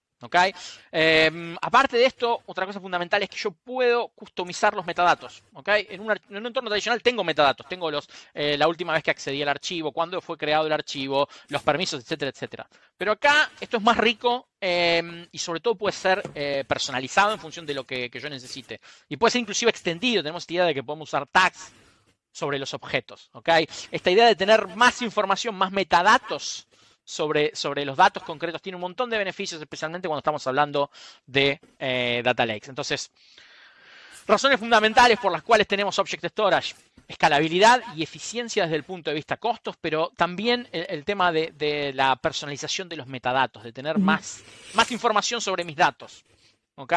Em, 0.91 1.55
aparte 1.61 1.97
de 1.97 2.05
esto, 2.05 2.41
otra 2.45 2.65
cosa 2.65 2.79
fundamental 2.79 3.21
es 3.23 3.29
que 3.29 3.37
yo 3.37 3.51
puedo 3.51 4.09
customizar 4.09 4.73
los 4.73 4.85
metadatos. 4.85 5.43
En, 5.65 6.01
un, 6.01 6.45
entorno 6.45 6.69
tradicional 6.69 7.01
tengo 7.01 7.23
metadatos, 7.23 7.67
tengo 7.67 7.91
los, 7.91 8.09
eh, 8.33 8.57
la 8.57 8.67
última 8.67 8.93
vez 8.93 9.03
que 9.03 9.11
accedí 9.11 9.41
al 9.41 9.49
archivo, 9.49 9.91
cuándo 9.91 10.21
fue 10.21 10.37
creado 10.37 10.67
el 10.67 10.73
archivo, 10.73 11.27
los 11.49 11.61
permisos, 11.61 12.01
etcétera, 12.01 12.31
etcétera. 12.31 12.67
Pero 12.97 13.11
acá 13.11 13.51
esto 13.59 13.77
es 13.77 13.83
más 13.83 13.97
rico 13.97 14.49
em, 14.59 15.27
y 15.31 15.37
sobre 15.37 15.59
todo 15.59 15.75
puede 15.75 15.93
ser 15.93 16.23
eh, 16.33 16.63
personalizado 16.67 17.33
en 17.33 17.39
función 17.39 17.65
de 17.65 17.73
lo 17.73 17.83
que, 17.83 18.09
yo 18.09 18.29
necesite. 18.29 18.79
Y 19.09 19.17
puede 19.17 19.31
ser 19.31 19.41
inclusive 19.41 19.69
extendido. 19.69 20.23
Tenemos 20.23 20.49
idea 20.49 20.65
de 20.65 20.73
que 20.73 20.83
podemos 20.83 21.09
usar 21.09 21.27
tags 21.27 21.71
sobre 22.31 22.59
los 22.59 22.73
objetos. 22.73 23.29
Esta 23.91 24.11
idea 24.11 24.25
de 24.27 24.35
tener 24.35 24.67
más 24.75 25.01
información, 25.01 25.55
más 25.55 25.71
metadatos 25.71 26.67
sobre, 27.05 27.55
sobre 27.55 27.85
los 27.85 27.95
datos 27.95 28.23
concretos 28.23 28.61
tiene 28.61 28.75
un 28.75 28.81
montón 28.81 29.09
de 29.09 29.17
beneficios, 29.17 29.61
especialmente 29.61 30.07
cuando 30.07 30.19
estamos 30.19 30.45
hablando 30.47 30.89
de 31.25 31.61
eh, 31.79 32.21
data 32.25 32.45
lakes. 32.45 32.69
Entonces, 32.69 33.11
razones 34.27 34.59
fundamentales 34.59 35.19
por 35.19 35.31
las 35.31 35.43
cuales 35.43 35.67
tenemos 35.67 35.97
Object 35.99 36.25
Storage. 36.25 36.75
Escalabilidad 37.07 37.83
y 37.95 38.01
eficiencia 38.01 38.63
desde 38.63 38.77
el 38.77 38.83
punto 38.83 39.11
de 39.11 39.15
vista 39.15 39.37
costos, 39.37 39.75
pero 39.79 40.11
también 40.17 40.67
el, 40.71 41.05
tema 41.05 41.31
de, 41.31 41.91
la 41.93 42.15
personalización 42.15 42.89
de 42.89 42.95
los 42.95 43.05
metadatos, 43.05 43.63
de 43.63 43.71
tener 43.71 43.99
más, 43.99 44.43
más 44.73 44.91
información 44.91 45.39
sobre 45.39 45.63
mis 45.63 45.75
datos. 45.75 46.25
¿Ok? 46.73 46.93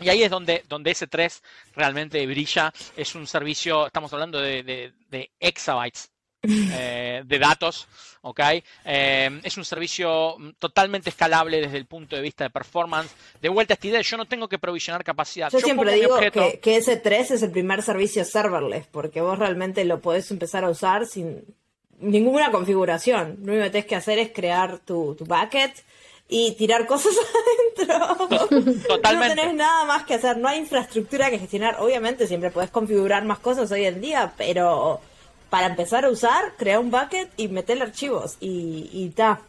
Y 0.00 0.08
ahí 0.08 0.22
es 0.22 0.30
donde, 0.30 0.64
donde 0.66 0.92
S3 0.92 1.42
realmente 1.74 2.26
brilla. 2.26 2.72
Es 2.96 3.14
un 3.14 3.26
servicio, 3.26 3.88
estamos 3.88 4.10
hablando 4.14 4.40
de, 4.40 4.62
de 5.10 5.30
exabytes 5.38 6.10
eh, 6.72 7.22
de 7.24 7.38
datos, 7.38 7.86
¿ok? 8.22 8.40
Eh, 8.84 9.40
es 9.42 9.56
un 9.56 9.64
servicio 9.64 10.36
totalmente 10.58 11.10
escalable 11.10 11.60
desde 11.60 11.76
el 11.76 11.86
punto 11.86 12.16
de 12.16 12.22
vista 12.22 12.44
de 12.44 12.50
performance. 12.50 13.12
De 13.40 13.48
vuelta 13.48 13.74
a 13.74 13.76
esta 13.76 13.86
idea, 13.86 14.00
yo 14.00 14.16
no 14.16 14.26
tengo 14.26 14.48
que 14.48 14.58
provisionar 14.58 15.04
capacidad. 15.04 15.50
Yo, 15.50 15.60
siempre 15.60 15.94
digo 15.94 16.18
que, 16.18 16.60
que, 16.60 16.76
ese 16.76 16.96
3 16.96 17.32
es 17.32 17.42
el 17.42 17.50
primer 17.50 17.82
servicio 17.82 18.24
serverless, 18.24 18.86
porque 18.86 19.20
vos 19.20 19.38
realmente 19.38 19.84
lo 19.84 20.00
podés 20.00 20.30
empezar 20.30 20.64
a 20.64 20.70
usar 20.70 21.06
sin 21.06 21.44
ninguna 22.00 22.50
configuración. 22.50 23.38
Lo 23.42 23.52
único 23.52 23.64
que 23.64 23.70
tenés 23.70 23.86
que 23.86 23.96
hacer 23.96 24.18
es 24.18 24.32
crear 24.32 24.78
tu, 24.78 25.14
tu 25.16 25.24
bucket 25.24 25.72
y 26.28 26.52
tirar 26.52 26.86
cosas 26.86 27.12
adentro. 27.78 28.28
Totalmente. 28.88 29.34
No 29.34 29.42
tenés 29.42 29.54
nada 29.54 29.84
más 29.84 30.04
que 30.04 30.14
hacer, 30.14 30.38
no 30.38 30.48
hay 30.48 30.58
infraestructura 30.58 31.30
que 31.30 31.38
gestionar. 31.38 31.76
Obviamente 31.80 32.26
siempre 32.26 32.50
podés 32.50 32.70
configurar 32.70 33.24
más 33.24 33.40
cosas 33.40 33.70
hoy 33.72 33.84
en 33.84 34.00
día, 34.00 34.32
pero 34.38 35.00
para 35.50 35.66
empezar 35.66 36.04
a 36.04 36.08
usar, 36.08 36.54
crea 36.56 36.80
un 36.80 36.90
bucket 36.90 37.28
y 37.36 37.48
meterle 37.48 37.84
archivos 37.84 38.36
y, 38.40 38.88
y 38.92 39.10
ta. 39.10 39.40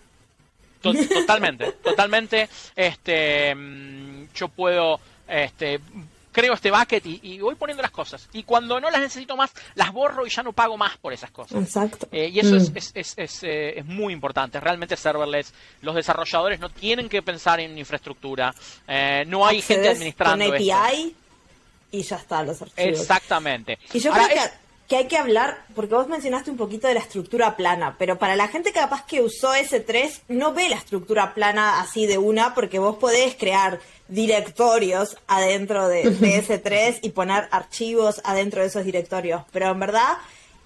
Totalmente, 0.81 1.73
totalmente. 1.83 2.49
Este, 2.75 3.53
mm, 3.53 4.29
yo 4.33 4.47
puedo, 4.49 4.99
este, 5.27 5.79
creo 6.31 6.53
este 6.53 6.71
bucket 6.71 7.05
y, 7.05 7.39
voy 7.39 7.55
poniendo 7.55 7.81
las 7.81 7.91
cosas. 7.91 8.27
Y 8.33 8.43
cuando 8.43 8.79
no 8.79 8.89
las 8.89 9.01
necesito 9.01 9.35
más, 9.37 9.51
las 9.75 9.91
borro 9.91 10.25
y 10.25 10.29
ya 10.29 10.41
no 10.43 10.53
pago 10.53 10.77
más 10.77 10.97
por 10.97 11.13
esas 11.13 11.31
cosas. 11.31 11.61
Exacto. 11.61 12.07
Eh, 12.11 12.29
y 12.29 12.39
eso 12.39 12.55
es, 12.55 12.71
mm. 12.71 12.77
es, 12.77 12.91
es, 12.95 13.13
es, 13.17 13.43
eh, 13.43 13.79
es, 13.79 13.85
muy 13.85 14.13
importante. 14.13 14.59
Realmente 14.59 14.97
serverless, 14.97 15.53
los 15.81 15.95
desarrolladores 15.95 16.59
no 16.59 16.69
tienen 16.69 17.07
que 17.09 17.21
pensar 17.21 17.59
en 17.59 17.77
infraestructura. 17.77 18.53
Eh, 18.87 19.23
no 19.27 19.45
hay 19.45 19.61
gente 19.61 19.89
administrando. 19.89 20.45
Con 20.45 20.55
API 20.55 21.15
y 21.91 22.01
ya 22.03 22.15
está 22.15 22.43
los 22.43 22.61
archivos. 22.61 22.99
Exactamente. 22.99 23.77
Y 23.93 23.99
yo 23.99 24.11
creo 24.11 24.27
que 24.27 24.39
que 24.91 24.97
hay 24.97 25.07
que 25.07 25.17
hablar, 25.17 25.63
porque 25.73 25.95
vos 25.95 26.09
mencionaste 26.09 26.51
un 26.51 26.57
poquito 26.57 26.85
de 26.85 26.95
la 26.95 26.99
estructura 26.99 27.55
plana, 27.55 27.95
pero 27.97 28.19
para 28.19 28.35
la 28.35 28.49
gente 28.49 28.73
capaz 28.73 29.05
que 29.05 29.21
usó 29.21 29.53
S3 29.53 30.23
no 30.27 30.53
ve 30.53 30.67
la 30.67 30.75
estructura 30.75 31.33
plana 31.33 31.79
así 31.79 32.07
de 32.07 32.17
una, 32.17 32.53
porque 32.53 32.77
vos 32.77 32.97
podés 32.97 33.35
crear 33.35 33.79
directorios 34.09 35.15
adentro 35.27 35.87
de, 35.87 36.09
de 36.09 36.43
S3 36.45 36.99
y 37.03 37.11
poner 37.11 37.47
archivos 37.51 38.19
adentro 38.25 38.59
de 38.59 38.67
esos 38.67 38.83
directorios, 38.83 39.43
pero 39.53 39.69
en 39.69 39.79
verdad 39.79 40.17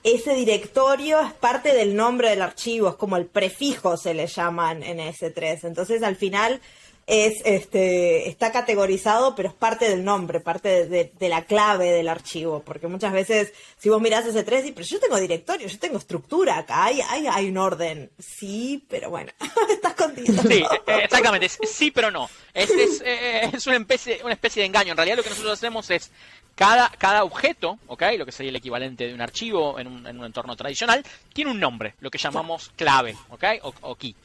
ese 0.01 0.33
directorio 0.33 1.19
es 1.19 1.33
parte 1.33 1.75
del 1.75 1.95
nombre 1.95 2.31
del 2.31 2.41
archivo, 2.41 2.89
es 2.89 2.95
como 2.95 3.17
el 3.17 3.27
prefijo 3.27 3.95
se 3.95 4.15
le 4.15 4.25
llaman 4.25 4.81
en 4.81 4.97
S3, 4.97 5.65
entonces 5.65 6.01
al 6.01 6.15
final 6.15 6.61
es 7.07 7.41
este 7.45 8.29
está 8.29 8.51
categorizado, 8.51 9.35
pero 9.35 9.49
es 9.49 9.53
parte 9.53 9.87
del 9.87 10.03
nombre, 10.03 10.39
parte 10.39 10.87
de, 10.87 11.29
la 11.29 11.45
clave 11.45 11.91
del 11.91 12.07
archivo, 12.07 12.63
porque 12.65 12.87
muchas 12.87 13.13
veces 13.13 13.53
si 13.77 13.89
vos 13.89 14.01
mirás 14.01 14.25
ese 14.25 14.43
3 14.43 14.71
pero 14.73 14.85
yo 14.85 14.99
tengo 14.99 15.19
directorio, 15.19 15.67
yo 15.67 15.79
tengo 15.79 15.97
estructura 15.97 16.57
acá, 16.57 16.85
hay, 16.85 17.01
hay, 17.01 17.27
hay 17.27 17.49
un 17.49 17.57
orden. 17.57 18.11
Sí, 18.17 18.83
pero 18.89 19.09
bueno, 19.09 19.31
estás 19.69 19.93
contigo. 19.93 20.41
Sí, 20.47 20.63
eh, 20.87 21.01
exactamente, 21.03 21.49
sí, 21.49 21.91
pero 21.91 22.09
no. 22.09 22.29
Es, 22.53 22.69
es, 22.71 23.01
eh, 23.05 23.51
es, 23.53 23.67
una, 23.67 23.77
especie, 23.77 24.21
una 24.23 24.33
especie 24.33 24.61
de 24.61 24.67
engaño. 24.67 24.91
En 24.91 24.97
realidad 24.97 25.17
lo 25.17 25.23
que 25.23 25.29
nosotros 25.29 25.53
hacemos 25.53 25.89
es 25.91 26.11
cada, 26.55 26.89
cada 26.97 27.23
objeto, 27.23 27.77
¿ok? 27.87 28.03
Lo 28.17 28.25
que 28.25 28.31
sería 28.31 28.49
el 28.49 28.55
equivalente 28.55 29.07
de 29.07 29.13
un 29.13 29.21
archivo 29.21 29.77
en 29.77 29.87
un, 29.87 30.07
en 30.07 30.17
un 30.17 30.25
entorno 30.25 30.55
tradicional, 30.55 31.05
tiene 31.33 31.51
un 31.51 31.59
nombre, 31.59 31.93
lo 31.99 32.09
que 32.09 32.17
llamamos 32.17 32.71
clave, 32.75 33.15
¿ok? 33.29 33.43
O, 33.61 33.73
o 33.81 33.95
key. 33.95 34.15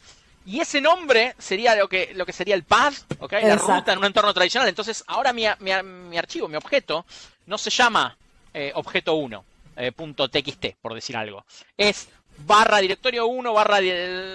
Y 0.47 0.61
ese 0.61 0.81
nombre 0.81 1.35
sería 1.39 1.75
lo 1.77 1.89
que, 1.89 2.13
lo 2.15 2.25
que 2.25 2.33
sería 2.33 2.55
el 2.55 2.65
path, 2.65 2.95
¿okay? 3.19 3.45
la 3.45 3.57
ruta 3.57 3.93
en 3.93 3.99
un 3.99 4.07
entorno 4.07 4.33
tradicional. 4.33 4.69
Entonces, 4.69 5.05
ahora 5.07 5.33
mi, 5.33 5.45
mi, 5.61 6.19
archivo, 6.19 6.49
mi 6.49 6.57
objeto, 6.57 7.05
no 7.47 7.59
se 7.59 7.71
llama 7.71 8.17
eh, 8.55 8.73
objeto 8.75 9.15
1, 9.15 9.45
eh, 9.77 9.93
.txt, 9.93 10.77
por 10.81 10.95
decir 10.95 11.17
algo. 11.17 11.45
Es 11.77 12.09
barra 12.39 12.79
directorio 12.79 13.27
1, 13.27 13.53
barra 13.53 13.79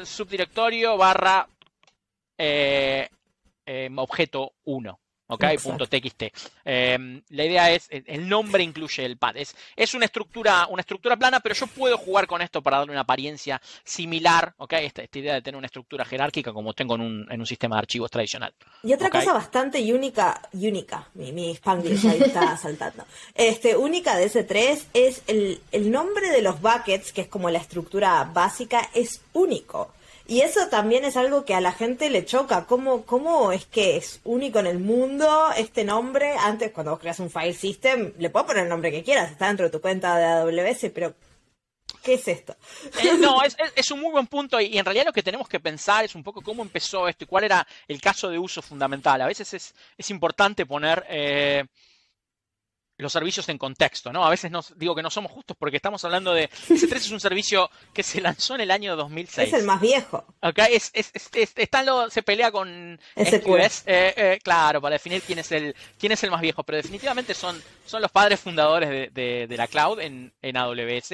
subdirectorio, 0.06 0.96
barra 0.96 1.48
eh, 2.38 3.10
objeto 3.96 4.54
1. 4.66 5.00
¿Ok? 5.28 5.44
Punto 5.62 5.88
.txt. 5.88 6.24
Em, 6.64 7.22
la 7.30 7.46
idea 7.46 7.72
es, 7.72 7.88
el 7.90 8.28
nombre 8.28 8.64
incluye 8.64 9.06
el 9.06 9.18
pad. 9.18 9.38
Es, 9.38 9.56
es, 9.76 9.94
una, 9.94 10.06
estructura, 10.06 10.68
una 10.70 10.82
estructura 10.82 11.18
plana, 11.18 11.40
pero 11.40 11.56
yo 11.56 11.68
puedo 11.68 11.98
jugar 11.98 12.28
con 12.28 12.42
esto 12.42 12.62
para 12.62 12.78
darle 12.78 12.92
una 12.92 13.02
apariencia 13.02 13.62
similar, 13.84 14.54
¿ok? 14.58 14.74
Esta, 14.74 15.04
esta 15.04 15.20
idea 15.20 15.34
de 15.34 15.42
tener 15.42 15.58
una 15.58 15.68
estructura 15.68 16.06
jerárquica 16.06 16.54
como 16.54 16.74
tengo 16.74 16.96
en 16.96 17.02
un, 17.02 17.28
en 17.32 17.40
un 17.40 17.46
sistema 17.46 17.76
de 17.76 17.80
archivos 17.80 18.12
tradicional. 18.12 18.54
Y 18.84 18.94
otra 18.94 19.10
cosa 19.10 19.34
bastante 19.34 19.82
única, 19.94 20.42
única, 20.54 21.08
mi, 21.14 21.32
mi 21.32 21.52
Spanglish 21.52 22.08
ahí 22.08 22.22
está 22.22 22.58
saltando, 22.66 23.06
este, 23.34 23.76
única 23.76 24.16
de 24.16 24.26
ese 24.26 24.44
3 24.44 24.88
es 24.94 25.24
el, 25.28 25.62
el 25.72 25.92
nombre 25.92 26.30
de 26.30 26.42
los 26.42 26.62
buckets, 26.62 27.14
que 27.14 27.22
es 27.22 27.28
como 27.28 27.50
la 27.50 27.60
estructura 27.60 28.24
básica, 28.34 28.90
es 28.94 29.22
único. 29.34 29.94
Y 30.28 30.42
eso 30.42 30.68
también 30.70 31.06
es 31.06 31.18
algo 31.18 31.46
que 31.46 31.54
a 31.54 31.62
la 31.62 31.72
gente 31.72 32.10
le 32.10 32.26
choca. 32.26 32.66
¿Cómo, 32.66 33.06
¿Cómo 33.06 33.52
es 33.52 33.66
que 33.66 33.98
es 33.98 34.22
único 34.24 34.60
en 34.60 34.68
el 34.68 34.80
mundo 34.80 35.50
este 35.56 35.84
nombre? 35.84 36.36
Antes, 36.40 36.72
cuando 36.72 36.92
vos 36.92 37.00
creas 37.00 37.20
un 37.20 37.30
file 37.30 37.54
system, 37.54 38.14
le 38.18 38.30
puedo 38.32 38.48
poner 38.48 38.64
el 38.64 38.70
nombre 38.70 38.92
que 38.92 39.04
quieras, 39.04 39.32
está 39.32 39.48
dentro 39.48 39.66
de 39.66 39.72
tu 39.72 39.82
cuenta 39.82 40.18
de 40.18 40.26
AWS, 40.26 40.92
pero 40.94 41.14
¿qué 42.02 42.16
es 42.16 42.28
esto? 42.28 42.56
Eh, 43.04 43.18
no, 43.20 43.44
es, 43.44 43.56
es, 43.76 43.92
un 43.92 44.00
muy 44.00 44.12
buen 44.12 44.26
punto 44.26 44.60
y, 44.60 44.78
en 44.78 44.86
realidad 44.86 45.06
lo 45.06 45.14
que 45.14 45.22
tenemos 45.22 45.48
que 45.48 45.60
pensar 45.60 46.06
es 46.06 46.16
un 46.16 46.24
poco 46.24 46.42
cómo 46.42 46.64
empezó 46.64 47.08
esto 47.08 47.26
y 47.26 47.28
cuál 47.28 47.44
era 47.44 47.68
el 47.88 48.02
caso 48.02 48.28
de 48.30 48.40
uso 48.40 48.64
fundamental. 48.64 49.22
A 49.22 49.28
veces 49.28 49.54
es, 49.54 49.76
es 49.98 50.10
importante 50.10 50.66
poner... 50.66 51.06
Eh, 51.08 51.66
los 52.98 53.12
servicios 53.12 53.48
en 53.50 53.58
contexto, 53.58 54.14
¿no? 54.14 54.26
A 54.26 54.30
veces 54.30 54.52
nos 54.52 54.78
digo 54.78 54.96
que 54.96 55.02
no 55.02 55.10
somos 55.10 55.32
justos 55.32 55.58
porque 55.58 55.78
estamos 55.78 56.04
hablando 56.06 56.34
de 56.34 56.50
S3 56.70 56.96
es 56.96 57.12
un 57.12 57.20
servicio 57.20 57.70
que 57.94 58.04
se 58.04 58.22
lanzó 58.22 58.56
en 58.56 58.62
el 58.62 58.72
año 58.72 58.96
2006. 58.96 59.48
Es 59.48 59.54
el 59.54 59.66
más 59.66 59.82
viejo. 59.82 60.26
Ok, 60.42 60.60
es, 60.72 60.92
es, 60.94 61.12
se 62.10 62.24
pelea 62.24 62.52
con 62.52 63.00
SQS, 63.16 63.84
eh, 63.86 64.14
eh, 64.16 64.40
claro, 64.44 64.82
para 64.82 64.94
definir 64.94 65.22
quién 65.22 65.40
es 65.40 65.52
el 65.52 65.76
quién 66.00 66.12
es 66.12 66.24
el 66.24 66.32
más 66.32 66.42
viejo, 66.42 66.64
pero 66.64 66.78
definitivamente 66.78 67.34
son, 67.34 67.62
son 67.86 68.02
los 68.02 68.12
padres 68.12 68.40
fundadores 68.40 68.90
de, 69.14 69.48
de, 69.48 69.58
la 69.58 69.68
cloud 69.68 70.00
en, 70.00 70.34
en 70.42 70.58
AWS. 70.58 71.14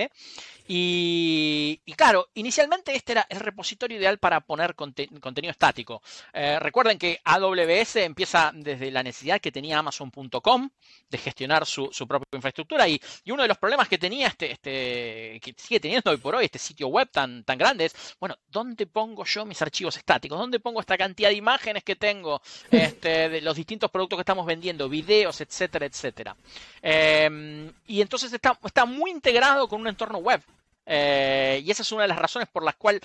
Y, 0.67 1.81
claro, 1.95 2.29
inicialmente 2.33 2.95
este 2.95 3.13
era 3.13 3.25
el 3.29 3.39
repositorio 3.39 3.97
ideal 3.97 4.17
para 4.17 4.39
poner 4.41 4.75
contenido 4.75 5.51
estático. 5.51 6.01
Eh, 6.33 6.59
recuerden 6.59 6.97
que 6.97 7.19
AWS 7.23 7.97
empieza 7.97 8.51
desde 8.53 8.91
la 8.91 9.03
necesidad 9.03 9.41
que 9.41 9.51
tenía 9.51 9.79
Amazon.com 9.79 10.69
de 11.09 11.17
gestionar 11.17 11.65
su, 11.65 11.89
propia 12.07 12.25
infraestructura 12.33 12.87
y, 12.87 13.01
uno 13.31 13.43
de 13.43 13.47
los 13.47 13.57
problemas 13.57 13.87
que 13.87 13.97
tenía 13.97 14.27
este, 14.27 14.51
este, 14.51 15.39
que 15.41 15.53
sigue 15.57 15.79
teniendo 15.79 16.11
hoy 16.11 16.17
por 16.17 16.35
hoy 16.35 16.45
este 16.45 16.59
sitio 16.59 16.87
web 16.87 17.09
tan, 17.09 17.43
tan 17.43 17.57
grande 17.57 17.85
es, 17.85 18.15
bueno, 18.19 18.37
¿dónde 18.49 18.85
pongo 18.87 19.23
yo 19.25 19.45
mis 19.45 19.61
archivos 19.61 19.95
estáticos? 19.95 20.37
¿Dónde 20.37 20.59
pongo 20.59 20.79
esta 20.81 20.97
cantidad 20.97 21.29
de 21.29 21.35
imágenes 21.35 21.83
que 21.83 21.95
tengo 21.95 22.41
este, 22.69 23.29
de 23.29 23.41
los 23.41 23.55
distintos 23.55 23.89
productos 23.89 24.17
que 24.17 24.21
estamos 24.21 24.45
vendiendo, 24.45 24.89
videos, 24.89 25.39
etcétera, 25.41 25.85
etcétera? 25.85 26.35
Em, 26.81 27.71
y 27.87 28.01
entonces 28.01 28.31
está, 28.33 28.57
está 28.63 28.85
muy 28.85 29.11
integrado 29.11 29.67
con 29.67 29.81
un 29.81 29.87
entorno 29.87 30.17
web. 30.19 30.41
Eh, 30.85 31.61
y 31.63 31.71
esa 31.71 31.83
es 31.83 31.91
una 31.91 32.03
de 32.03 32.09
las 32.09 32.19
razones 32.19 32.47
por 32.49 32.63
las 32.63 32.75
cuales 32.75 33.01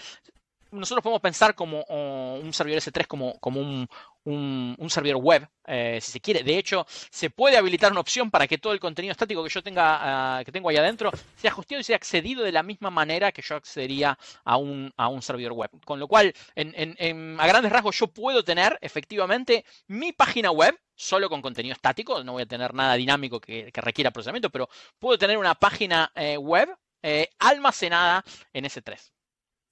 nosotros 0.71 1.03
podemos 1.03 1.21
pensar 1.21 1.55
como 1.55 1.83
un 1.85 2.53
servidor 2.53 2.81
S3 2.81 3.07
como, 3.07 3.39
como 3.39 3.61
un, 3.61 3.89
un, 4.25 4.91
servidor 4.91 5.19
web, 5.23 5.49
eh, 5.67 5.99
si 6.01 6.13
se 6.13 6.21
quiere. 6.21 6.43
De 6.43 6.59
hecho, 6.59 6.87
se 6.89 7.31
puede 7.31 7.57
habilitar 7.57 7.93
una 7.93 8.01
opción 8.01 8.31
para 8.31 8.47
que 8.47 8.59
todo 8.59 8.73
el 8.73 8.81
contenido 8.81 9.13
estático 9.13 9.43
que 9.43 9.51
yo 9.51 9.63
tenga, 9.63 10.39
ah, 10.39 10.45
que 10.45 10.53
tengo 10.53 10.69
ahí 10.69 10.77
adentro, 10.77 11.11
sea 11.37 11.55
hosteado 11.55 11.81
y 11.81 11.85
sea 11.85 11.97
accedido 11.97 12.43
de 12.43 12.53
la 12.53 12.63
misma 12.63 12.91
manera 12.91 13.33
que 13.33 13.43
yo 13.43 13.57
accedería 13.57 14.19
a 14.45 14.57
un, 14.57 14.93
a 14.97 15.09
un 15.09 15.23
servidor 15.23 15.53
web. 15.53 15.71
Con 15.85 16.01
lo 16.01 16.09
cual, 16.09 16.33
en, 16.55 17.37
a 17.39 17.47
grandes 17.47 17.73
rasgos, 17.73 17.99
yo 17.99 18.09
puedo 18.09 18.45
tener 18.45 18.79
efectivamente 18.81 19.65
mi 19.87 20.13
página 20.13 20.51
web 20.51 20.79
solo 20.95 21.29
con 21.29 21.43
contenido 21.43 21.75
estático, 21.75 22.25
no 22.25 22.33
voy 22.33 22.43
a 22.43 22.47
tener 22.47 22.73
nada 22.73 22.95
dinámico 22.95 23.39
que, 23.39 23.71
requiera 23.75 24.11
procesamiento, 24.11 24.49
pero 24.49 24.69
puedo 24.99 25.19
tener 25.19 25.37
una 25.37 25.55
página 25.55 26.11
eh, 26.15 26.39
web 26.39 26.71
eh, 27.09 27.31
almacenada 27.39 28.25
en 28.53 28.65
S3. 28.65 28.99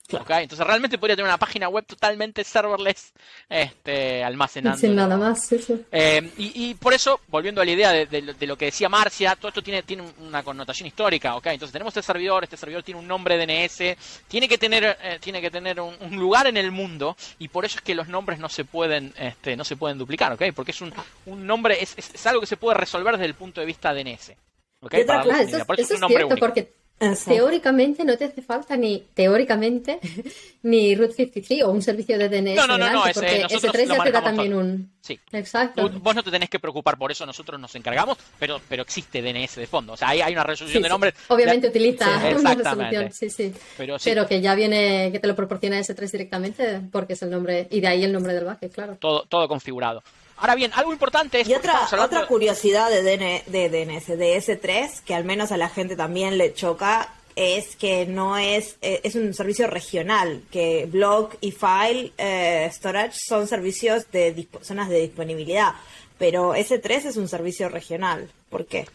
Entonces 0.08 0.66
realmente 0.66 0.98
podría 0.98 1.16
tener 1.16 1.28
una 1.28 1.38
página 1.38 1.68
web 1.68 1.84
totalmente 1.86 2.44
serverless 2.44 3.12
este, 3.48 4.22
almacenando. 4.22 4.78
Sin 4.78 4.94
nada 4.94 5.16
más. 5.16 5.50
Eh, 5.90 6.30
y, 6.36 6.74
por 6.74 6.92
eso, 6.92 7.20
volviendo 7.28 7.62
a 7.62 7.64
la 7.64 7.70
idea 7.70 7.90
de, 7.90 8.46
lo 8.46 8.56
que 8.56 8.66
decía 8.66 8.88
Marcia, 8.88 9.34
todo 9.34 9.48
esto 9.48 9.62
tiene, 9.62 9.82
tiene 9.82 10.04
una 10.20 10.42
connotación 10.42 10.86
histórica. 10.86 11.34
¿okay? 11.36 11.54
Entonces 11.54 11.72
tenemos 11.72 11.96
este 11.96 12.02
servidor, 12.06 12.44
este 12.44 12.56
servidor 12.56 12.82
tiene 12.82 13.00
un 13.00 13.08
nombre 13.08 13.38
DNS, 13.38 13.96
tiene 14.28 14.46
que 14.46 14.58
tener, 14.58 14.96
eh, 15.02 15.18
tiene 15.20 15.40
que 15.40 15.50
tener 15.50 15.80
un, 15.80 15.96
lugar 16.16 16.46
en 16.46 16.58
el 16.58 16.70
mundo 16.70 17.16
y 17.38 17.48
por 17.48 17.64
eso 17.64 17.78
es 17.78 17.82
que 17.82 17.94
los 17.94 18.06
nombres 18.06 18.38
no 18.38 18.48
se 18.48 18.64
pueden, 18.64 19.12
este, 19.18 19.56
no 19.56 19.64
se 19.64 19.76
pueden 19.76 19.98
duplicar, 19.98 20.32
¿okay? 20.32 20.52
porque 20.52 20.70
es 20.70 20.80
un, 20.80 20.92
un 21.26 21.46
nombre, 21.46 21.82
es, 21.82 21.94
es, 21.96 22.26
algo 22.26 22.40
que 22.40 22.46
se 22.46 22.56
puede 22.56 22.76
resolver 22.76 23.14
desde 23.14 23.26
el 23.26 23.34
punto 23.34 23.60
de 23.60 23.66
vista 23.66 23.92
DNS. 23.92 24.32
¿okay? 24.80 25.04
Ah, 25.08 25.22
eso, 25.40 25.64
es, 25.76 25.88
cierto, 25.88 26.36
porque 26.36 26.83
Teóricamente 26.98 28.04
no 28.04 28.16
te 28.16 28.24
hace 28.24 28.40
falta 28.40 28.76
ni 28.76 29.04
teóricamente 29.14 29.98
ni 30.62 30.94
Route 30.94 31.12
53 31.12 31.62
o 31.64 31.70
un 31.70 31.82
servicio 31.82 32.18
de 32.18 32.28
DNS. 32.28 32.56
No, 32.56 32.66
no, 32.66 32.78
no, 32.78 32.92
no 32.92 33.06
ese, 33.06 33.20
porque 33.20 33.44
S3 33.46 33.86
ya 33.88 34.04
te 34.04 34.12
da 34.12 34.22
también 34.22 34.54
un. 34.54 34.90
Sí. 35.00 35.18
Exacto. 35.32 35.90
vos 35.90 36.14
no 36.14 36.22
te 36.22 36.30
tenés 36.30 36.48
que 36.48 36.58
preocupar 36.58 36.96
por 36.96 37.10
eso, 37.10 37.26
nosotros 37.26 37.60
nos 37.60 37.74
encargamos, 37.74 38.16
pero, 38.38 38.60
pero 38.68 38.82
existe 38.82 39.20
DNS 39.20 39.56
de 39.56 39.66
fondo. 39.66 39.94
O 39.94 39.96
sea, 39.96 40.08
hay, 40.08 40.22
hay 40.22 40.32
una 40.32 40.44
resolución 40.44 40.82
de 40.82 40.88
nombres. 40.88 41.14
Obviamente 41.28 41.68
utiliza 41.68 42.06
una 42.38 42.54
resolución, 42.54 43.12
sí, 43.12 43.28
sí. 43.28 43.52
Pero, 43.76 43.96
pero, 44.02 44.26
que 44.26 44.40
ya 44.40 44.54
viene, 44.54 45.10
que 45.12 45.18
te 45.18 45.26
lo 45.26 45.36
proporciona 45.36 45.78
S3 45.80 46.10
directamente 46.10 46.80
porque 46.90 47.14
es 47.14 47.22
el 47.22 47.30
nombre, 47.30 47.68
y 47.70 47.80
de 47.80 47.88
ahí 47.88 48.04
el 48.04 48.12
nombre 48.12 48.32
del 48.32 48.44
bucket, 48.44 48.72
claro. 48.72 48.96
Todo, 48.98 49.24
todo 49.28 49.46
configurado. 49.48 50.02
Ahora 50.36 50.54
bien, 50.54 50.72
algo 50.74 50.92
importante 50.92 51.40
es... 51.40 51.48
Y 51.48 51.54
otra, 51.54 51.88
otra 52.00 52.26
curiosidad 52.26 52.90
de, 52.90 53.02
de 53.02 53.68
DNS, 53.68 54.06
de 54.06 54.36
S3, 54.36 55.02
que 55.04 55.14
al 55.14 55.24
menos 55.24 55.52
a 55.52 55.56
la 55.56 55.68
gente 55.68 55.96
también 55.96 56.38
le 56.38 56.52
choca, 56.54 57.14
es 57.36 57.76
que 57.76 58.06
no 58.06 58.36
es, 58.36 58.76
eh, 58.80 59.00
es 59.02 59.14
un 59.14 59.34
servicio 59.34 59.66
regional, 59.66 60.42
que 60.50 60.86
Block 60.86 61.36
y 61.40 61.52
File 61.52 62.12
eh, 62.16 62.68
Storage 62.72 63.18
son 63.26 63.46
servicios 63.48 64.10
de 64.12 64.46
zonas 64.62 64.88
de 64.88 65.00
disponibilidad, 65.00 65.74
pero 66.18 66.54
S3 66.54 67.06
es 67.06 67.16
un 67.16 67.28
servicio 67.28 67.68
regional. 67.68 68.30
¿Por 68.50 68.66
qué? 68.66 68.86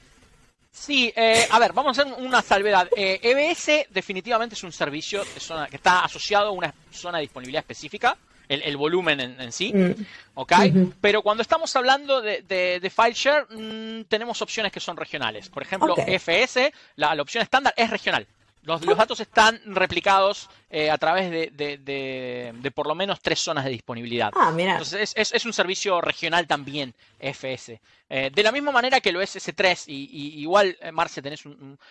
Sí, 0.71 1.12
eh, 1.15 1.47
a 1.49 1.60
ver, 1.60 1.73
vamos 1.73 1.97
a 1.97 2.02
hacer 2.02 2.13
una 2.13 2.41
salvedad. 2.41 2.88
EBS 2.95 3.69
e 3.69 3.88
definitivamente 3.89 4.56
es 4.56 4.63
un 4.63 4.71
servicio 4.71 5.25
de 5.25 5.39
zona, 5.39 5.67
que 5.67 5.75
está 5.75 6.06
asociado 6.06 6.49
a 6.49 6.52
una 6.52 6.73
zona 6.91 7.17
de 7.17 7.23
disponibilidad 7.23 7.62
específica 7.62 8.17
el, 8.49 8.77
volumen 8.77 9.19
en, 9.19 9.51
sí, 9.51 9.71
mm. 9.73 10.05
¿ok? 10.33 10.53
Pero 10.99 11.21
cuando 11.21 11.41
estamos 11.41 11.73
hablando 11.75 12.21
de, 12.21 12.41
de, 12.41 12.89
file 12.89 13.13
share, 13.13 13.47
mm, 13.49 14.05
tenemos 14.05 14.41
opciones 14.41 14.71
que 14.71 14.79
son 14.79 14.97
regionales. 14.97 15.49
Por 15.49 15.63
ejemplo, 15.63 15.95
FS, 15.95 16.73
la, 16.95 17.13
opción 17.21 17.43
estándar 17.43 17.73
es 17.77 17.89
regional. 17.89 18.27
Los, 18.63 18.81
datos 18.81 19.19
están 19.19 19.59
replicados 19.65 20.49
eh, 20.69 20.91
a 20.91 20.97
través 20.97 21.31
de, 21.31 22.71
por 22.75 22.88
lo 22.88 22.93
menos 22.93 23.19
tres 23.21 23.39
zonas 23.39 23.63
de 23.63 23.71
disponibilidad. 23.71 24.32
Ah, 24.36 24.51
mira. 24.51 24.74
Entonces 24.74 25.13
es, 25.15 25.45
un 25.45 25.53
servicio 25.53 26.01
regional 26.01 26.45
también, 26.45 26.93
FS. 27.19 27.80
Eh, 28.09 28.32
de 28.34 28.43
la 28.43 28.51
misma 28.51 28.71
manera 28.71 28.99
que 28.99 29.11
lo 29.11 29.21
es 29.21 29.36
S3, 29.36 29.86
y, 29.88 30.41
igual, 30.41 30.78
eh, 30.82 30.91
Marce, 30.91 31.21
tenés 31.21 31.43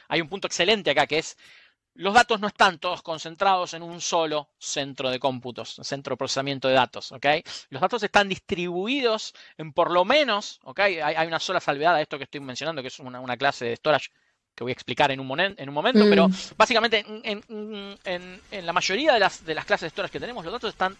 hay 0.09 0.21
un 0.21 0.29
punto 0.29 0.47
excelente 0.47 0.91
acá, 0.91 1.07
que 1.07 1.19
es 1.19 1.37
los 1.99 2.15
datos 2.15 2.41
no 2.41 2.47
están 2.47 2.79
todos 2.79 3.03
concentrados 3.03 3.75
en 3.75 3.83
un 3.83 4.01
solo 4.01 4.51
centro 4.57 5.11
de 5.11 5.19
cómputos, 5.19 5.81
centro 5.83 6.13
de 6.13 6.17
procesamiento 6.17 6.69
de 6.69 6.75
datos, 6.75 7.11
¿ok? 7.11 7.27
Los 7.71 7.83
datos 7.83 8.03
están 8.05 8.29
distribuidos 8.29 9.35
en 9.57 9.73
por 9.73 9.91
lo 9.91 10.05
menos, 10.05 10.61
¿ok? 10.63 10.79
Hay, 10.79 11.27
una 11.27 11.41
sola 11.41 11.59
salvedad 11.59 11.97
a 11.97 12.01
esto 12.01 12.17
que 12.17 12.25
estoy 12.25 12.41
mencionando, 12.41 12.83
que 12.83 12.89
es 12.89 12.99
una, 13.01 13.37
clase 13.37 13.65
de 13.65 13.77
storage 13.77 14.11
que 14.55 14.63
voy 14.63 14.71
a 14.71 14.75
explicar 14.75 15.11
en 15.11 15.19
un, 15.19 15.41
en 15.41 15.69
un 15.69 15.75
momento, 15.75 16.05
pero 16.09 16.29
mm. 16.29 16.35
básicamente 16.57 17.05
en, 17.25 18.41
la 18.67 18.73
mayoría 18.73 19.15
de 19.15 19.21
las, 19.21 19.45
de 19.45 19.55
las 19.57 19.65
clases 19.65 19.87
de 19.87 19.91
storage 19.91 20.13
que 20.13 20.21
tenemos, 20.21 20.45
los 20.45 20.53
datos 20.53 20.71
están 20.71 20.97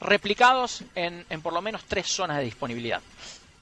replicados 0.00 0.82
en 0.94 1.24
por 1.42 1.54
lo 1.54 1.62
menos 1.62 1.84
tres 1.84 2.08
zonas 2.08 2.36
de 2.36 2.44
disponibilidad. 2.44 3.00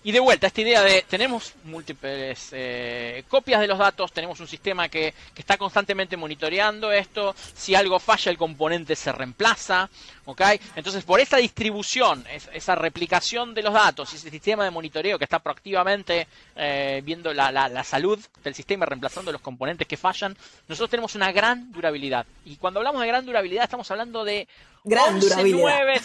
Y 0.03 0.13
de 0.13 0.21
vuelta, 0.21 0.47
esta 0.47 0.63
idea 0.63 0.83
de 0.83 1.05
tenemos 1.07 1.53
múltiples 1.65 2.49
eh, 2.53 3.23
copias 3.29 3.61
de 3.61 3.67
los 3.67 3.77
datos, 3.77 4.11
tenemos 4.13 4.41
un 4.41 4.49
sistema 4.49 4.89
que, 4.89 5.13
que, 5.35 5.43
está 5.43 5.59
constantemente 5.59 6.17
monitoreando 6.17 6.91
esto, 6.91 7.35
si 7.55 7.75
algo 7.75 7.99
falla 7.99 8.31
el 8.31 8.39
componente 8.39 8.97
se 8.97 9.13
reemplaza, 9.13 9.91
¿ok? 10.25 10.41
Entonces 10.75 11.05
por 11.05 11.21
esa 11.21 11.37
distribución, 11.37 12.25
esa 12.53 12.75
replicación 12.77 13.53
de 13.53 13.63
los 13.63 13.75
datos, 13.75 14.15
ese 14.15 14.31
sistema 14.31 14.65
de 14.65 14.71
monitoreo 14.71 15.19
que 15.19 15.25
está 15.25 15.39
proactivamente 15.39 16.27
eh, 16.57 17.03
viendo 17.05 17.35
la, 17.35 17.53
la, 17.53 17.85
salud 17.85 18.19
del 18.43 18.55
sistema 18.55 18.87
y 18.87 18.89
reemplazando 18.89 19.31
los 19.33 19.43
componentes 19.43 19.87
que 19.87 19.99
fallan, 19.99 20.35
nosotros 20.67 20.89
tenemos 20.89 21.15
una 21.15 21.31
gran 21.31 21.71
durabilidad. 21.73 22.25
Y 22.47 22.57
cuando 22.57 22.81
hablamos 22.81 23.03
de 23.03 23.09
gran 23.09 23.27
durabilidad 23.27 23.65
estamos 23.65 23.91
hablando 23.91 24.25
de 24.25 24.49
Gran 24.85 25.17
11, 25.17 25.29
durabilidad. 25.29 26.03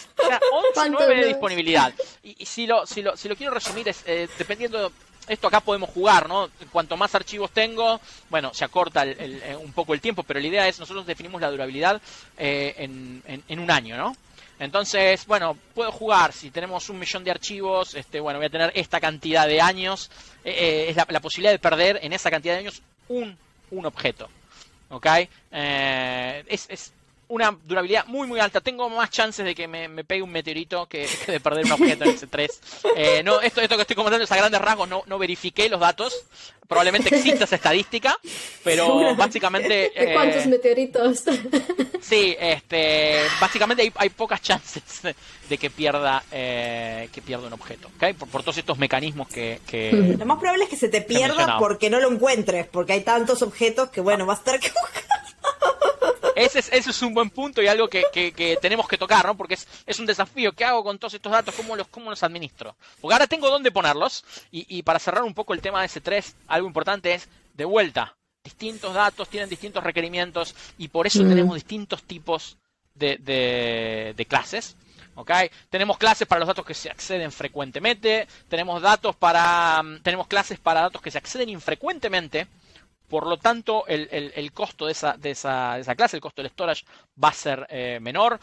9, 0.78 1.14
de 1.16 1.26
disponibilidad. 1.26 1.94
Y, 2.22 2.44
si, 2.44 2.66
lo, 2.66 2.86
si, 2.86 3.02
lo, 3.02 3.16
si 3.16 3.28
lo 3.28 3.36
quiero 3.36 3.54
resumir, 3.54 3.88
es 3.88 4.02
eh, 4.06 4.28
dependiendo 4.38 4.92
esto 5.28 5.48
acá 5.48 5.60
podemos 5.60 5.90
jugar, 5.90 6.28
¿no? 6.28 6.48
Cuanto 6.70 6.96
más 6.96 7.14
archivos 7.14 7.50
tengo, 7.50 8.00
bueno, 8.28 8.54
se 8.54 8.64
acorta 8.64 9.04
eh, 9.04 9.56
un 9.60 9.72
poco 9.72 9.92
el 9.92 10.00
tiempo, 10.00 10.22
pero 10.22 10.38
la 10.38 10.46
idea 10.46 10.68
es, 10.68 10.78
nosotros 10.78 11.04
definimos 11.04 11.40
la 11.40 11.50
durabilidad 11.50 12.00
eh, 12.38 12.74
en, 12.78 13.42
en, 13.48 13.58
un 13.58 13.70
año, 13.70 13.96
¿no? 13.96 14.16
Entonces, 14.60 15.26
bueno, 15.26 15.56
puedo 15.74 15.90
jugar, 15.90 16.32
si 16.32 16.50
tenemos 16.50 16.88
un 16.90 16.98
millón 16.98 17.24
de 17.24 17.32
archivos, 17.32 17.94
este, 17.94 18.20
bueno, 18.20 18.38
voy 18.38 18.46
a 18.46 18.50
tener 18.50 18.72
esta 18.74 19.00
cantidad 19.00 19.48
de 19.48 19.60
años, 19.60 20.10
es 20.44 20.96
la, 20.96 21.20
posibilidad 21.20 21.52
de 21.52 21.58
perder 21.58 21.98
en 22.02 22.12
esa 22.12 22.30
cantidad 22.30 22.54
de 22.54 22.60
años 22.60 22.80
un, 23.08 23.36
un 23.72 23.84
objeto, 23.84 24.30
¿ok? 24.88 25.06
es, 25.50 26.66
es 26.70 26.92
una 27.28 27.56
durabilidad 27.64 28.06
muy 28.06 28.26
muy 28.26 28.40
alta. 28.40 28.60
Tengo 28.60 28.88
más 28.88 29.10
chances 29.10 29.44
de 29.44 29.54
que 29.54 29.66
me, 29.66 30.04
pegue 30.04 30.22
un 30.22 30.30
meteorito 30.30 30.86
que, 30.86 31.08
de 31.26 31.40
perder 31.40 31.66
un 31.66 31.72
objeto 31.72 32.04
en 32.04 32.10
ese 32.10 32.26
3. 32.26 32.60
Eh, 32.96 33.22
no, 33.24 33.40
esto, 33.40 33.60
esto 33.60 33.76
que 33.76 33.82
estoy 33.82 33.96
comentando 33.96 34.24
es 34.24 34.32
a 34.32 34.36
grandes 34.36 34.60
rasgos, 34.60 34.88
no, 34.88 35.02
no 35.06 35.18
verifiqué 35.18 35.68
los 35.68 35.80
datos. 35.80 36.14
Probablemente 36.66 37.14
exista 37.14 37.44
esa 37.44 37.56
estadística, 37.56 38.18
pero 38.64 39.14
básicamente... 39.16 39.92
¿De 39.96 40.12
cuántos 40.12 40.44
eh, 40.44 40.48
meteoritos? 40.48 41.24
Sí, 42.00 42.36
este, 42.38 43.22
básicamente 43.40 43.92
hay, 43.96 44.08
pocas 44.10 44.40
chances 44.40 44.82
de 45.48 45.58
que 45.58 45.70
pierda 45.70 46.22
eh, 46.30 47.08
que 47.12 47.20
pierda 47.20 47.48
un 47.48 47.52
objeto, 47.52 47.90
¿okay? 47.96 48.12
por, 48.12 48.42
todos 48.42 48.58
estos 48.58 48.78
mecanismos 48.78 49.26
que, 49.28 50.16
Lo 50.16 50.24
más 50.24 50.38
probable 50.38 50.64
es 50.64 50.70
que 50.70 50.76
se 50.76 50.88
te 50.88 51.00
pierda 51.00 51.58
porque 51.58 51.90
no 51.90 51.98
lo 51.98 52.12
encuentres, 52.12 52.68
porque 52.68 52.92
hay 52.92 53.00
tantos 53.00 53.42
objetos 53.42 53.90
que 53.90 54.00
bueno, 54.00 54.24
vas 54.24 54.38
a 54.38 54.40
estar 54.40 54.60
que 54.60 54.70
ese 56.36 56.90
es, 56.90 57.02
un 57.02 57.14
buen 57.14 57.30
punto 57.30 57.62
y 57.62 57.66
algo 57.66 57.88
que, 57.88 58.58
tenemos 58.60 58.86
que 58.86 58.98
tocar, 58.98 59.24
¿no? 59.24 59.36
Porque 59.36 59.56
es, 59.86 59.98
un 59.98 60.06
desafío. 60.06 60.52
¿Qué 60.52 60.64
hago 60.64 60.84
con 60.84 60.98
todos 60.98 61.14
estos 61.14 61.32
datos? 61.32 61.54
¿Cómo 61.54 61.74
los, 61.74 61.88
cómo 61.88 62.10
los 62.10 62.22
administro? 62.22 62.76
Porque 63.00 63.14
ahora 63.14 63.26
tengo 63.26 63.48
dónde 63.48 63.70
ponerlos. 63.70 64.22
Y, 64.50 64.82
para 64.82 64.98
cerrar 64.98 65.22
un 65.22 65.34
poco 65.34 65.54
el 65.54 65.62
tema 65.62 65.80
de 65.80 65.88
S3, 65.88 66.34
algo 66.48 66.68
importante 66.68 67.14
es, 67.14 67.28
de 67.54 67.64
vuelta, 67.64 68.14
distintos 68.44 68.92
datos 68.92 69.28
tienen 69.28 69.48
distintos 69.48 69.82
requerimientos 69.82 70.54
y 70.78 70.88
por 70.88 71.06
eso 71.06 71.24
mm. 71.24 71.28
tenemos 71.28 71.54
distintos 71.54 72.02
tipos 72.02 72.58
de, 72.94 74.26
clases. 74.28 74.76
¿Okay? 75.14 75.50
Tenemos 75.70 75.96
clases 75.96 76.28
para 76.28 76.40
los 76.40 76.48
datos 76.48 76.66
que 76.66 76.74
se 76.74 76.90
acceden 76.90 77.32
frecuentemente, 77.32 78.28
tenemos 78.48 78.82
datos 78.82 79.16
para 79.16 79.82
tenemos 80.02 80.26
clases 80.26 80.58
para 80.58 80.82
datos 80.82 81.00
que 81.00 81.10
se 81.10 81.16
acceden 81.16 81.48
infrecuentemente 81.48 82.46
por 83.08 83.26
lo 83.26 83.36
tanto, 83.36 83.84
el, 83.86 84.52
costo 84.52 84.86
de 84.86 84.92
esa, 84.92 85.16
de, 85.16 85.30
esa, 85.30 85.80
clase, 85.96 86.16
el 86.16 86.22
costo 86.22 86.42
del 86.42 86.50
storage, 86.50 86.84
va 87.22 87.28
a 87.28 87.32
ser 87.32 87.66
eh, 87.70 87.98
menor. 88.00 88.38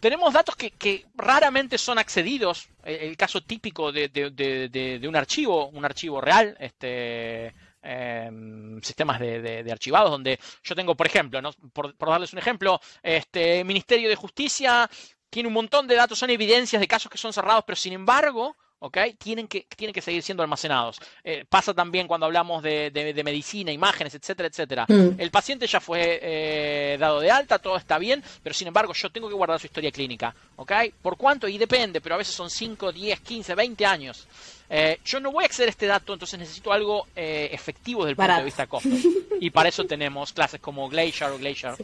Tenemos 0.00 0.32
datos 0.32 0.54
que, 0.54 1.06
raramente 1.16 1.76
son 1.76 1.98
accedidos. 1.98 2.68
El, 2.84 3.16
caso 3.16 3.42
típico 3.42 3.90
de, 3.90 5.04
un 5.08 5.16
archivo, 5.16 5.68
un 5.68 5.84
archivo 5.84 6.20
real, 6.20 6.56
este, 6.60 7.52
em, 7.82 8.80
sistemas 8.80 9.18
de, 9.18 9.68
archivados, 9.70 10.10
donde 10.10 10.38
yo 10.62 10.76
tengo, 10.76 10.94
por 10.94 11.06
ejemplo, 11.06 11.40
por, 11.72 11.94
por, 11.96 12.08
darles 12.10 12.32
un 12.32 12.38
ejemplo, 12.38 12.80
este 13.02 13.64
Ministerio 13.64 14.08
de 14.08 14.16
Justicia 14.16 14.88
tiene 15.30 15.48
un 15.48 15.54
montón 15.54 15.86
de 15.86 15.96
datos, 15.96 16.18
son 16.18 16.30
evidencias 16.30 16.80
de 16.80 16.88
casos 16.88 17.10
que 17.10 17.18
son 17.18 17.32
cerrados, 17.32 17.64
pero 17.66 17.76
sin 17.76 17.92
embargo, 17.92 18.56
¿ok? 18.80 18.98
Tienen 19.18 19.48
que, 19.48 19.66
tienen 19.76 19.92
que 19.92 20.00
seguir 20.00 20.22
siendo 20.22 20.42
almacenados. 20.42 21.00
Eh, 21.24 21.44
pasa 21.48 21.74
también 21.74 22.06
cuando 22.06 22.26
hablamos 22.26 22.62
de, 22.62 23.22
medicina, 23.24 23.72
imágenes, 23.72 24.14
etcétera, 24.14 24.48
etcétera. 24.48 24.86
Mm. 24.88 25.20
El 25.20 25.30
paciente 25.30 25.66
ya 25.66 25.80
fue 25.80 26.20
eh, 26.22 26.96
dado 26.98 27.20
de 27.20 27.30
alta, 27.30 27.58
todo 27.58 27.76
está 27.76 27.98
bien, 27.98 28.22
pero 28.42 28.54
sin 28.54 28.68
embargo 28.68 28.92
yo 28.94 29.10
tengo 29.10 29.28
que 29.28 29.34
guardar 29.34 29.58
su 29.58 29.66
historia 29.66 29.90
clínica, 29.90 30.34
¿ok? 30.56 30.72
¿Por 31.02 31.16
cuánto? 31.16 31.48
Y 31.48 31.58
depende, 31.58 32.00
pero 32.00 32.14
a 32.14 32.18
veces 32.18 32.34
son 32.34 32.50
5, 32.50 32.92
10, 32.92 33.20
15, 33.20 33.54
20 33.54 33.86
años. 33.86 34.26
Eh, 34.70 35.00
yo 35.04 35.18
no 35.18 35.32
voy 35.32 35.44
a 35.44 35.46
acceder 35.46 35.68
a 35.68 35.70
este 35.70 35.86
dato, 35.86 36.12
entonces 36.12 36.38
necesito 36.38 36.72
algo 36.72 37.06
efectivo 37.14 38.04
desde 38.04 38.10
el 38.10 38.16
punto 38.16 38.34
de 38.34 38.44
vista 38.44 38.62
de 38.62 38.68
costo. 38.68 38.88
Y 39.40 39.50
para 39.50 39.68
eso 39.68 39.84
tenemos 39.84 40.32
clases 40.32 40.60
como 40.60 40.88
Glacier 40.88 41.30
o 41.30 41.38
Glacier 41.38 41.74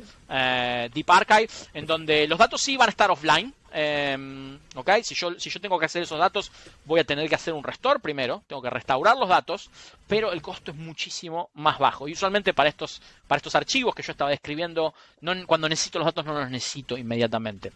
Deep 0.93 1.11
Archive, 1.11 1.49
en 1.73 1.87
donde 1.87 2.27
los 2.27 2.39
datos 2.39 2.61
sí 2.61 2.77
van 2.77 2.89
a 2.89 2.91
estar 2.91 3.11
offline, 3.11 3.55
eh, 3.75 4.59
Si 5.03 5.15
yo, 5.15 5.39
si 5.39 5.51
yo 5.51 5.61
tengo 5.61 5.79
que 5.79 5.87
hacer 5.87 6.03
esos 6.03 6.19
datos, 6.19 6.51
voy 6.85 7.01
a 7.01 7.05
tener 7.05 7.29
que 7.29 7.35
hacer 7.35 7.53
un 7.55 7.65
restore 7.65 8.01
primero, 8.01 8.43
tengo 8.47 8.63
que 8.63 8.71
restaurar 8.71 9.17
los 9.17 9.29
datos, 9.29 9.71
pero 10.07 10.33
el 10.33 10.41
costo 10.41 10.71
es 10.71 10.77
muchísimo 10.77 11.51
más 11.55 11.79
bajo. 11.79 12.09
Y 12.09 12.13
usualmente 12.13 12.55
para 12.55 12.69
estos, 12.69 13.03
para 13.27 13.39
estos 13.39 13.55
archivos 13.55 13.95
que 13.95 14.03
yo 14.03 14.13
estaba 14.13 14.31
describiendo, 14.31 14.95
no, 15.21 15.47
cuando 15.47 15.69
necesito 15.69 15.99
los 15.99 16.07
datos 16.07 16.25
no 16.25 16.35
los 16.35 16.51
necesito 16.51 16.97
inmediatamente. 16.97 17.73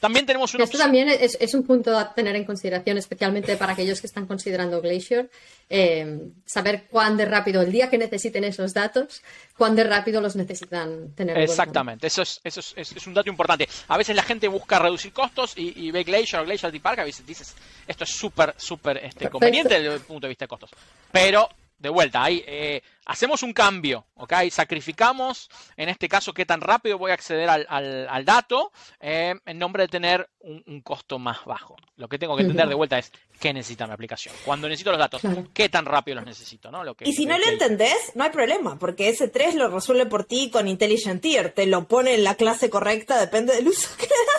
También 0.00 0.26
tenemos 0.26 0.54
Esto 0.54 0.78
también 0.78 1.08
es, 1.08 1.54
un 1.54 1.64
punto 1.64 1.96
a 1.96 2.14
tener 2.14 2.36
en 2.36 2.44
consideración, 2.44 2.98
especialmente 2.98 3.56
para 3.56 3.72
aquellos 3.72 4.00
que 4.00 4.06
están 4.06 4.26
considerando 4.26 4.80
Glacier. 4.80 5.28
Eh, 5.70 6.30
saber 6.46 6.86
cuán 6.88 7.16
de 7.16 7.24
rápido, 7.24 7.60
el 7.60 7.72
día 7.72 7.90
que 7.90 7.98
necesiten 7.98 8.44
esos 8.44 8.72
datos, 8.72 9.22
cuán 9.56 9.76
de 9.76 9.84
rápido 9.84 10.20
los 10.20 10.36
necesitan 10.36 11.12
tener. 11.14 11.36
Exactamente, 11.38 12.06
eso, 12.06 12.22
es, 12.22 12.40
eso 12.44 12.60
es, 12.76 13.06
un 13.06 13.14
dato 13.14 13.28
importante. 13.28 13.68
A 13.88 13.98
veces 13.98 14.16
la 14.16 14.22
gente 14.22 14.48
busca 14.48 14.78
reducir 14.78 15.12
costos 15.12 15.52
y, 15.56 15.90
ve 15.90 16.04
Glacier 16.04 16.40
o 16.40 16.44
Glacier 16.44 16.72
Deep 16.72 16.82
Park, 16.82 17.00
a 17.00 17.04
veces 17.04 17.26
dices, 17.26 17.54
esto 17.86 18.04
es 18.04 18.10
súper, 18.10 18.54
súper 18.56 18.98
este, 19.04 19.28
conveniente 19.28 19.74
desde 19.80 19.94
el 19.94 20.00
punto 20.00 20.26
de 20.26 20.28
vista 20.28 20.44
de 20.44 20.48
costos. 20.48 20.70
Pero 21.12 21.48
de 21.78 21.88
vuelta, 21.88 22.24
ahí 22.24 22.42
eh, 22.46 22.82
hacemos 23.06 23.42
un 23.42 23.52
cambio, 23.52 24.06
¿ok? 24.14 24.34
Sacrificamos, 24.50 25.48
en 25.76 25.88
este 25.88 26.08
caso, 26.08 26.32
qué 26.32 26.44
tan 26.44 26.60
rápido 26.60 26.98
voy 26.98 27.10
a 27.10 27.14
acceder 27.14 27.48
al, 27.48 28.24
dato 28.24 28.72
eh, 29.00 29.34
en 29.46 29.58
nombre 29.58 29.84
de 29.84 29.88
tener 29.88 30.28
un, 30.40 30.80
costo 30.82 31.18
más 31.18 31.44
bajo. 31.44 31.76
Lo 31.96 32.08
que 32.08 32.18
tengo 32.18 32.36
que 32.36 32.42
entender 32.42 32.68
de 32.68 32.74
vuelta 32.74 32.98
es 32.98 33.12
qué 33.40 33.52
necesita 33.52 33.86
mi 33.86 33.92
aplicación. 33.92 34.34
Cuando 34.44 34.68
necesito 34.68 34.90
los 34.90 34.98
datos, 34.98 35.22
qué 35.52 35.68
tan 35.68 35.84
rápido 35.84 36.16
los 36.16 36.26
necesito, 36.26 36.70
¿no? 36.70 36.84
Lo 36.84 36.96
y 37.00 37.12
si 37.12 37.26
no 37.26 37.38
lo 37.38 37.46
entendés, 37.46 38.12
no 38.14 38.24
hay 38.24 38.30
problema, 38.30 38.78
porque 38.78 39.08
ese 39.08 39.28
3 39.28 39.54
lo 39.54 39.68
resuelve 39.68 40.06
por 40.06 40.24
ti 40.24 40.50
con 40.50 40.68
Intelligent 40.68 41.22
Tier. 41.22 41.52
Te 41.52 41.66
lo 41.66 41.86
pone 41.86 42.14
en 42.14 42.24
la 42.24 42.34
clase 42.34 42.70
correcta, 42.70 43.18
depende 43.18 43.54
del 43.54 43.68
uso 43.68 43.88
que 43.96 44.06
le 44.06 44.08
das 44.08 44.37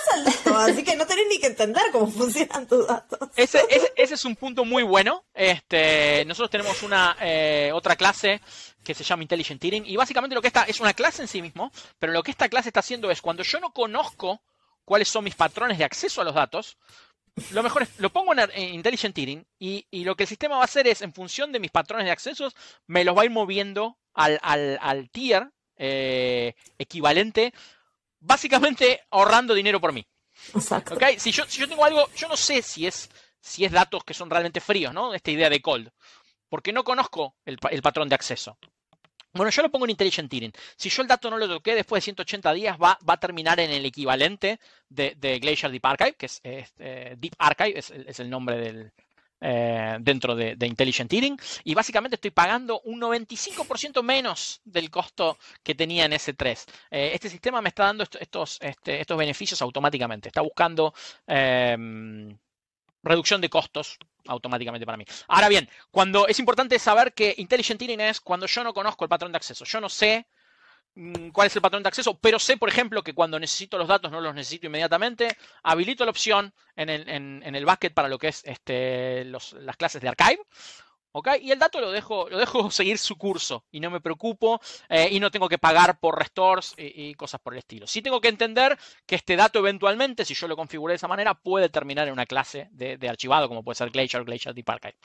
Así 0.56 0.84
que 0.84 0.96
no 0.96 1.06
tenés 1.06 1.26
ni 1.30 1.40
que 1.40 1.48
entender 1.48 1.84
cómo 1.92 2.08
funcionan 2.08 2.68
tus 2.68 2.88
datos. 2.88 3.20
Ese, 3.36 3.64
es 3.96 4.26
un 4.26 4.36
punto 4.36 4.66
muy 4.66 4.84
bueno. 4.84 5.24
Este, 5.34 6.26
nosotros 6.26 6.50
tenemos 6.50 6.84
una 6.84 7.16
eh, 7.22 7.72
otra 7.74 7.96
clase 7.96 8.42
que 8.84 8.94
se 8.94 9.04
llama 9.04 9.24
Intelligent 9.24 9.62
Tiering 9.62 9.86
y 9.86 9.96
básicamente 9.96 10.36
lo 10.36 10.42
que 10.42 10.48
está 10.48 10.64
es 10.64 10.80
una 10.80 10.94
clase 10.94 11.22
en 11.22 11.28
sí 11.28 11.42
mismo, 11.42 11.72
pero 12.00 12.14
lo 12.14 12.24
que 12.24 12.32
esta 12.32 12.50
clase 12.50 12.70
está 12.70 12.80
haciendo 12.80 13.12
es 13.12 13.22
cuando 13.22 13.44
yo 13.44 13.60
no 13.60 13.72
conozco 13.72 14.42
cuáles 14.86 15.08
son 15.08 15.24
mis 15.24 15.36
patrones 15.36 15.78
de 15.78 15.84
acceso 15.84 16.22
a 16.22 16.24
los 16.24 16.34
datos, 16.34 16.78
lo 17.52 17.64
mejor 17.64 17.84
es, 17.84 18.00
lo 18.00 18.10
pongo 18.10 18.34
en, 18.34 18.74
Intelligent 18.74 19.16
Tiering 19.16 19.46
y, 19.60 19.86
lo 20.04 20.16
que 20.16 20.24
el 20.24 20.30
sistema 20.30 20.56
va 20.56 20.62
a 20.62 20.66
hacer 20.66 20.88
es, 20.88 21.02
en 21.02 21.14
función 21.14 21.52
de 21.52 21.60
mis 21.60 21.72
patrones 21.72 22.06
de 22.06 22.12
accesos, 22.12 22.56
me 22.88 23.04
los 23.04 23.16
va 23.16 23.22
a 23.22 23.26
ir 23.26 23.32
moviendo 23.32 23.98
al, 24.14 24.40
al, 24.42 25.10
tier 25.10 25.52
eh, 25.78 26.54
equivalente, 26.78 27.54
básicamente 28.20 29.02
ahorrando 29.12 29.54
dinero 29.54 29.80
por 29.80 29.94
mí. 29.94 30.06
Exacto. 30.54 30.98
Si, 31.18 31.32
yo, 31.32 31.46
si 31.46 31.60
yo 31.60 31.68
tengo 31.68 31.84
algo, 31.86 32.10
yo 32.16 32.28
no 32.28 32.38
sé 32.38 32.62
si 32.62 32.88
es, 32.88 33.10
si 33.40 33.66
es 33.66 33.72
datos 33.72 34.04
que 34.04 34.14
son 34.14 34.30
realmente 34.30 34.62
fríos, 34.62 34.94
¿no? 34.94 35.14
Esta 35.14 35.32
idea 35.32 35.50
de 35.50 35.62
cold, 35.62 35.90
porque 36.48 36.72
no 36.72 36.84
conozco 36.84 37.36
el, 37.46 37.58
el 37.72 37.82
patrón 37.82 38.10
de 38.10 38.16
acceso. 38.16 38.58
Bueno, 39.34 39.52
yo 39.52 39.62
lo 39.62 39.70
pongo 39.70 39.86
en 39.86 39.92
Intelligent 39.92 40.30
Tiering. 40.30 40.52
Si 40.76 40.90
yo 40.90 41.04
el 41.04 41.08
dato 41.08 41.30
no 41.30 41.38
lo 41.38 41.48
toqué 41.48 41.76
después 41.76 42.02
de 42.02 42.06
180 42.06 42.52
días, 42.54 42.78
va, 42.82 42.98
va 43.08 43.14
a 43.14 43.20
terminar 43.20 43.60
en 43.60 43.70
el 43.70 43.86
equivalente 43.86 44.60
de, 44.90 45.40
Glacier 45.40 45.72
Deep 45.72 45.86
Archive, 45.86 46.14
que 46.14 46.26
es, 46.26 46.42
eh, 46.44 47.16
Deep 47.18 47.36
Archive, 47.38 47.78
es, 47.78 48.20
el 48.20 48.30
nombre 48.30 48.58
del, 48.58 48.92
eh, 49.42 49.98
dentro 50.02 50.36
de, 50.36 50.58
Intelligent 50.62 51.12
Eating 51.14 51.38
y 51.64 51.74
básicamente 51.74 52.16
estoy 52.16 52.32
pagando 52.32 52.82
un 52.82 53.00
95% 53.00 54.04
menos 54.04 54.62
del 54.66 54.90
costo 54.90 55.38
que 55.64 55.76
tenía 55.76 56.06
en 56.06 56.12
S3. 56.12 56.66
Eh, 56.92 57.12
este 57.14 57.30
sistema 57.30 57.62
me 57.62 57.70
está 57.70 57.86
dando 57.86 58.04
estos, 58.04 58.58
este, 58.62 59.00
estos 59.02 59.18
beneficios 59.18 59.62
automáticamente, 59.62 60.30
está 60.30 60.42
buscando 60.42 60.94
em, 61.26 62.38
reducción 63.02 63.42
de 63.42 63.50
costos 63.50 63.98
automáticamente 64.28 64.86
para 64.86 64.98
mí. 64.98 65.06
Ahora 65.28 65.50
bien, 65.50 65.70
cuando 65.92 66.28
es 66.28 66.40
importante 66.40 66.78
saber 66.78 67.14
que 67.14 67.34
Intelligent 67.38 67.82
Eating 67.82 68.02
es 68.02 68.20
cuando 68.20 68.46
yo 68.46 68.64
no 68.64 68.74
conozco 68.74 69.06
el 69.06 69.10
patrón 69.10 69.32
de 69.32 69.38
acceso, 69.38 69.66
yo 69.66 69.80
no 69.80 69.90
sé 69.90 70.28
cuál 71.32 71.48
es 71.48 71.56
el 71.56 71.62
patrón 71.62 71.84
de 71.84 71.90
acceso, 71.90 72.18
pero 72.20 72.40
sé, 72.40 72.58
por 72.58 72.70
ejemplo, 72.70 73.04
que 73.04 73.14
cuando 73.14 73.40
necesito 73.40 73.78
los 73.78 73.88
datos 73.88 74.12
no 74.12 74.22
los 74.22 74.36
necesito 74.36 74.68
inmediatamente, 74.68 75.38
habilito 75.64 76.04
la 76.04 76.12
opción 76.12 76.54
en 76.76 76.90
el, 76.90 77.10
en, 77.10 77.56
el 77.56 77.66
bucket 77.66 77.94
para 77.94 78.10
lo 78.10 78.18
que 78.18 78.30
es 78.30 78.44
este, 78.46 79.26
las 79.26 79.78
clases 79.78 80.02
de 80.02 80.10
archive. 80.10 80.40
¿Okay? 81.12 81.42
Y 81.42 81.52
el 81.52 81.58
dato 81.58 81.82
lo 81.82 81.92
dejo, 81.92 82.30
lo 82.30 82.38
dejo 82.38 82.70
seguir 82.72 83.00
su 83.00 83.18
curso 83.18 83.66
y 83.72 83.80
no 83.80 83.90
me 83.90 84.00
preocupo 84.00 84.62
eh, 84.90 85.10
y 85.12 85.20
no 85.20 85.32
tengo 85.32 85.50
que 85.50 85.58
pagar 85.58 86.00
por 86.00 86.18
restores 86.18 86.76
y, 86.78 87.16
cosas 87.16 87.42
por 87.42 87.54
el 87.54 87.60
estilo. 87.60 87.88
Sí 87.88 88.04
tengo 88.04 88.22
que 88.22 88.28
entender 88.28 88.78
que 89.08 89.16
este 89.16 89.36
dato 89.36 89.58
eventualmente, 89.58 90.24
si 90.24 90.36
yo 90.36 90.48
lo 90.48 90.56
configuré 90.56 90.92
de 90.92 90.98
esa 90.98 91.08
manera, 91.08 91.34
puede 91.34 91.70
terminar 91.70 92.08
en 92.08 92.14
una 92.14 92.28
clase 92.28 92.70
de, 92.72 93.10
archivado, 93.10 93.48
como 93.48 93.64
puede 93.64 93.76
ser 93.76 93.90
Glacier, 93.90 94.24
Glacier 94.24 94.54
Deep 94.54 94.70
Archive. 94.70 94.98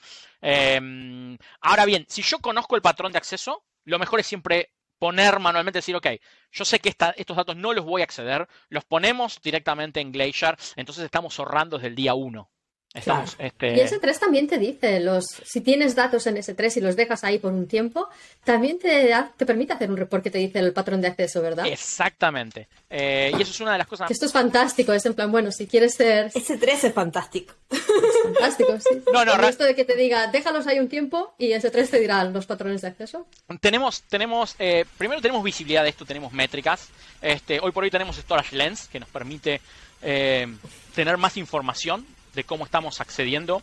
Em, 0.42 1.38
ahora 1.62 1.86
bien, 1.86 2.04
si 2.06 2.20
yo 2.20 2.38
conozco 2.38 2.76
el 2.76 2.82
patrón 2.82 3.12
de 3.12 3.18
acceso, 3.18 3.64
lo 3.84 3.98
mejor 3.98 4.20
es 4.20 4.26
siempre 4.26 4.72
poner 5.04 5.38
manualmente, 5.38 5.80
decir, 5.80 5.94
ok, 5.96 6.06
yo 6.50 6.64
sé 6.64 6.78
que 6.78 6.88
estos 6.88 7.36
datos 7.36 7.56
no 7.56 7.74
los 7.74 7.84
voy 7.84 8.00
a 8.00 8.04
acceder, 8.04 8.48
los 8.70 8.86
ponemos 8.86 9.38
directamente 9.42 10.00
en 10.00 10.12
Glacier, 10.12 10.56
entonces 10.76 11.04
estamos 11.04 11.38
ahorrando 11.38 11.76
desde 11.76 11.88
el 11.88 11.94
día 11.94 12.14
1. 12.14 12.50
Este... 12.94 13.74
Y 13.74 13.80
S3 13.80 14.18
también 14.20 14.46
te 14.46 14.56
dice, 14.56 15.00
los, 15.00 15.24
si 15.44 15.60
tienes 15.60 15.96
datos 15.96 16.28
en 16.28 16.36
S3 16.36 16.76
y 16.76 16.80
los 16.80 16.94
dejas 16.94 17.24
ahí 17.24 17.38
por 17.38 17.52
un 17.52 17.66
tiempo, 17.66 18.08
también 18.44 18.78
te, 18.78 19.12
te 19.36 19.44
permite 19.44 19.72
hacer 19.72 19.90
un 19.90 19.96
report 19.96 20.22
que 20.22 20.30
te 20.30 20.38
dice 20.38 20.60
el 20.60 20.72
patrón 20.72 21.00
de 21.00 21.08
acceso, 21.08 21.42
¿verdad? 21.42 21.66
Exactamente. 21.66 22.68
Eh, 22.88 23.32
y 23.36 23.42
eso 23.42 23.50
es 23.50 23.60
una 23.60 23.72
de 23.72 23.78
las 23.78 23.88
cosas... 23.88 24.08
esto 24.08 24.26
es 24.26 24.32
fantástico, 24.32 24.92
es 24.92 25.04
en 25.06 25.14
plan, 25.14 25.32
bueno, 25.32 25.50
si 25.50 25.66
quieres 25.66 25.94
ser... 25.94 26.30
S3 26.30 26.84
es 26.84 26.94
fantástico. 26.94 27.54
Es 27.70 28.22
fantástico, 28.22 28.78
sí. 28.78 29.02
No, 29.12 29.24
no, 29.24 29.48
esto 29.48 29.64
de 29.64 29.74
que 29.74 29.84
te 29.84 29.96
diga, 29.96 30.28
déjalos 30.28 30.68
ahí 30.68 30.78
un 30.78 30.88
tiempo 30.88 31.34
y 31.36 31.48
S3 31.48 31.88
te 31.90 31.98
dirá 31.98 32.22
los 32.22 32.46
patrones 32.46 32.82
de 32.82 32.88
acceso. 32.88 33.26
Tenemos, 33.60 34.02
tenemos 34.02 34.54
eh, 34.60 34.84
primero 34.96 35.20
tenemos 35.20 35.42
visibilidad 35.42 35.82
de 35.82 35.88
esto, 35.88 36.04
tenemos 36.04 36.32
métricas. 36.32 36.90
Este, 37.20 37.58
hoy 37.60 37.72
por 37.72 37.82
hoy 37.82 37.90
tenemos 37.90 38.16
Storage 38.16 38.54
Lens, 38.54 38.86
que 38.86 39.00
nos 39.00 39.08
permite 39.08 39.60
eh, 40.00 40.46
tener 40.94 41.16
más 41.16 41.36
información 41.36 42.06
de 42.34 42.44
cómo 42.44 42.64
estamos 42.64 43.00
accediendo 43.00 43.62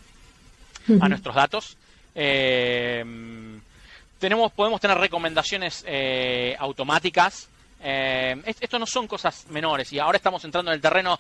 a 1.00 1.10
nuestros 1.10 1.36
datos. 1.36 1.78
Eh, 2.16 3.04
tenemos, 4.20 4.52
podemos 4.52 4.80
tener 4.80 4.98
recomendaciones 4.98 5.84
eh, 5.88 6.56
automáticas. 6.60 7.50
Eh, 7.84 8.42
esto 8.60 8.78
no 8.78 8.86
son 8.86 9.08
cosas 9.08 9.48
menores 9.50 9.92
y 9.92 10.00
ahora 10.00 10.18
estamos 10.18 10.44
entrando 10.46 10.72
en 10.72 10.76
el 10.76 10.82
terreno. 10.82 11.18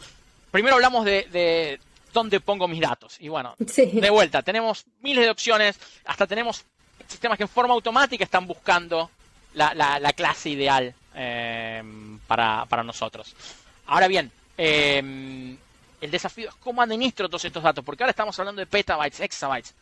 Primero 0.51 0.75
hablamos 0.75 1.05
de, 1.05 1.79
dónde 2.13 2.39
pongo 2.39 2.67
mis 2.67 2.81
datos. 2.81 3.17
Y 3.19 3.29
bueno, 3.29 3.55
de 3.57 4.09
vuelta, 4.09 4.41
tenemos 4.41 4.85
miles 5.01 5.25
de 5.25 5.31
opciones, 5.31 5.79
hasta 6.05 6.27
tenemos 6.27 6.63
sistemas 7.07 7.37
que 7.37 7.43
en 7.43 7.49
forma 7.49 7.73
automática 7.73 8.23
están 8.23 8.45
buscando 8.45 9.09
la, 9.53 10.13
clase 10.15 10.49
ideal 10.49 10.93
para, 12.27 12.65
para, 12.65 12.83
nosotros. 12.83 13.33
Ahora 13.87 14.07
bien, 14.07 14.31
el 16.01 16.11
desafío 16.11 16.49
es 16.49 16.55
cómo 16.55 16.81
administro 16.81 17.29
todos 17.29 17.45
estos 17.45 17.63
datos, 17.63 17.85
porque 17.85 18.03
ahora 18.03 18.11
estamos 18.11 18.37
hablando 18.39 18.59
de 18.59 18.65
petabytes, 18.65 19.19
exabytes. 19.19 19.75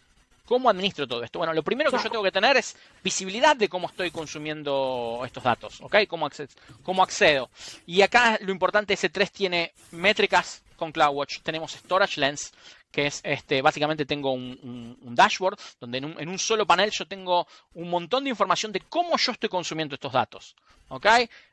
¿Cómo 0.46 0.68
administro 0.68 1.08
todo 1.08 1.24
esto? 1.24 1.38
Bueno, 1.38 1.54
lo 1.54 1.62
primero 1.62 1.92
que 1.92 1.98
yo 1.98 2.10
tengo 2.10 2.24
que 2.24 2.32
tener 2.32 2.58
es 2.58 2.76
visibilidad 3.04 3.56
de 3.56 3.70
cómo 3.70 3.88
estoy 3.88 4.10
consumiendo 4.10 5.22
estos 5.24 5.44
datos, 5.44 5.80
¿ok? 5.80 5.98
¿Cómo, 6.08 6.26
accedo? 6.26 6.50
Cómo 6.82 7.04
accedo? 7.04 7.52
Y 7.86 8.02
acá 8.02 8.40
lo 8.42 8.52
importante, 8.52 8.96
S3 8.96 9.30
tiene 9.30 9.74
métricas 9.92 10.64
con 10.76 10.92
CloudWatch, 10.92 11.42
tenemos 11.42 11.74
Storage 11.74 12.20
Lens, 12.20 12.52
que 12.92 13.06
es 13.06 13.22
este, 13.24 13.62
básicamente 13.62 14.06
tengo 14.08 14.32
un, 14.32 14.98
dashboard 15.16 15.60
donde 15.80 16.00
en 16.00 16.30
un, 16.30 16.40
solo 16.40 16.66
panel 16.66 16.90
yo 16.90 17.08
tengo 17.08 17.48
un 17.76 17.90
montón 17.90 18.24
de 18.24 18.32
información 18.32 18.72
de 18.72 18.80
cómo 18.80 19.18
yo 19.18 19.34
estoy 19.34 19.50
consumiendo 19.50 19.94
estos 19.94 20.14
datos. 20.14 20.56
¿Ok? 20.88 21.06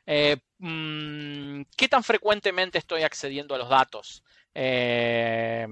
Eh, 0.07 0.37
mm, 0.57 1.61
¿Qué 1.75 1.87
tan 1.87 2.03
frecuentemente 2.03 2.79
estoy 2.79 3.03
accediendo 3.03 3.53
a 3.53 3.59
los 3.59 3.69
datos? 3.69 4.23
Eh, 4.59 5.67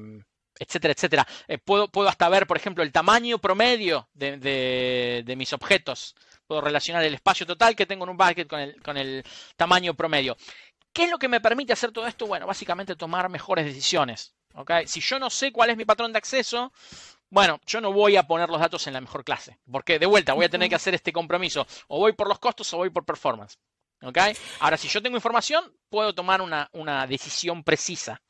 etcétera, 0.59 0.93
etcétera. 0.93 1.27
Eh, 1.47 1.57
puedo, 1.57 1.87
puedo, 1.87 2.07
hasta 2.07 2.29
ver, 2.29 2.45
por 2.45 2.55
ejemplo, 2.55 2.83
el 2.83 2.91
tamaño 2.91 3.39
promedio 3.39 4.07
de, 4.13 5.33
mis 5.35 5.53
objetos. 5.53 6.15
Puedo 6.45 6.61
relacionar 6.61 7.03
el 7.03 7.15
espacio 7.15 7.47
total 7.47 7.75
que 7.75 7.87
tengo 7.87 8.03
en 8.03 8.11
un 8.11 8.17
bucket 8.17 8.47
con 8.47 8.59
el, 8.59 8.81
con 8.83 8.95
el 8.97 9.23
tamaño 9.55 9.95
promedio. 9.95 10.37
¿Qué 10.93 11.05
es 11.05 11.09
lo 11.09 11.17
que 11.17 11.27
me 11.27 11.41
permite 11.41 11.73
hacer 11.73 11.91
todo 11.91 12.05
esto? 12.05 12.27
Bueno, 12.27 12.45
básicamente 12.45 12.95
tomar 12.95 13.27
mejores 13.27 13.65
decisiones. 13.65 14.35
Si 14.85 15.01
yo 15.01 15.19
no 15.19 15.29
sé 15.29 15.51
cuál 15.51 15.71
es 15.71 15.77
mi 15.77 15.83
patrón 15.83 16.13
de 16.13 16.19
acceso, 16.19 16.71
bueno, 17.29 17.59
yo 17.65 17.81
no 17.81 17.91
voy 17.91 18.15
a 18.15 18.23
poner 18.23 18.49
los 18.49 18.61
datos 18.61 18.85
en 18.87 18.93
la 18.93 19.01
mejor 19.01 19.25
clase, 19.25 19.59
porque 19.69 19.99
de 19.99 20.05
vuelta 20.05 20.33
voy 20.33 20.45
a 20.45 20.49
tener 20.49 20.69
que 20.69 20.75
hacer 20.75 20.93
este 20.93 21.11
compromiso. 21.11 21.65
O 21.87 21.99
voy 21.99 22.13
por 22.13 22.29
los 22.29 22.39
costos 22.39 22.71
o 22.73 22.77
voy 22.77 22.91
por 22.91 23.03
performance. 23.03 23.57
Ahora, 24.59 24.77
si 24.77 24.87
yo 24.87 25.01
tengo 25.01 25.17
información, 25.17 25.73
puedo 25.89 26.13
tomar 26.13 26.41
una, 26.41 26.69
una 26.73 27.07
decisión 27.07 27.63
precisa. 27.63 28.21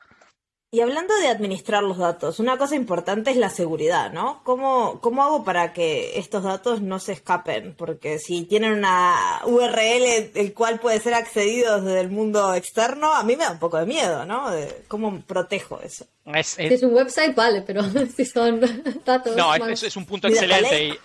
Y 0.71 0.81
hablando 0.81 1.15
de 1.17 1.29
administrar 1.29 1.83
los 1.83 1.97
datos, 1.97 2.39
una 2.39 2.57
cosa 2.57 2.75
importante 2.75 3.31
es 3.31 3.37
la 3.37 3.49
seguridad, 3.49 4.11
¿no? 4.11 4.41
¿Cómo, 4.43 4.99
¿Cómo 4.99 5.23
hago 5.23 5.45
para 5.45 5.71
que 5.71 6.19
estos 6.19 6.43
datos 6.43 6.81
no 6.81 6.99
se 6.99 7.13
escapen? 7.13 7.75
Porque 7.75 8.19
si 8.19 8.43
tienen 8.43 8.73
una 8.73 9.41
URL 9.45 10.31
el 10.33 10.53
cual 10.53 10.79
puede 10.79 10.99
ser 10.99 11.13
accedido 11.13 11.79
desde 11.79 12.01
el 12.01 12.09
mundo 12.09 12.53
externo, 12.53 13.13
a 13.13 13.23
mí 13.23 13.37
me 13.37 13.45
da 13.45 13.51
un 13.51 13.59
poco 13.59 13.77
de 13.77 13.85
miedo, 13.85 14.25
¿no? 14.25 14.49
¿Cómo 14.89 15.21
protejo 15.21 15.79
eso? 15.81 16.07
Es, 16.25 16.47
Si 16.47 16.63
es 16.65 16.83
un 16.83 16.93
website, 16.93 17.35
vale, 17.35 17.61
pero 17.61 17.81
si 18.17 18.25
son 18.25 18.59
datos... 19.05 19.35
No, 19.37 19.55
es, 19.55 19.95
un 19.95 20.05
punto 20.05 20.27
excelente. 20.27 20.99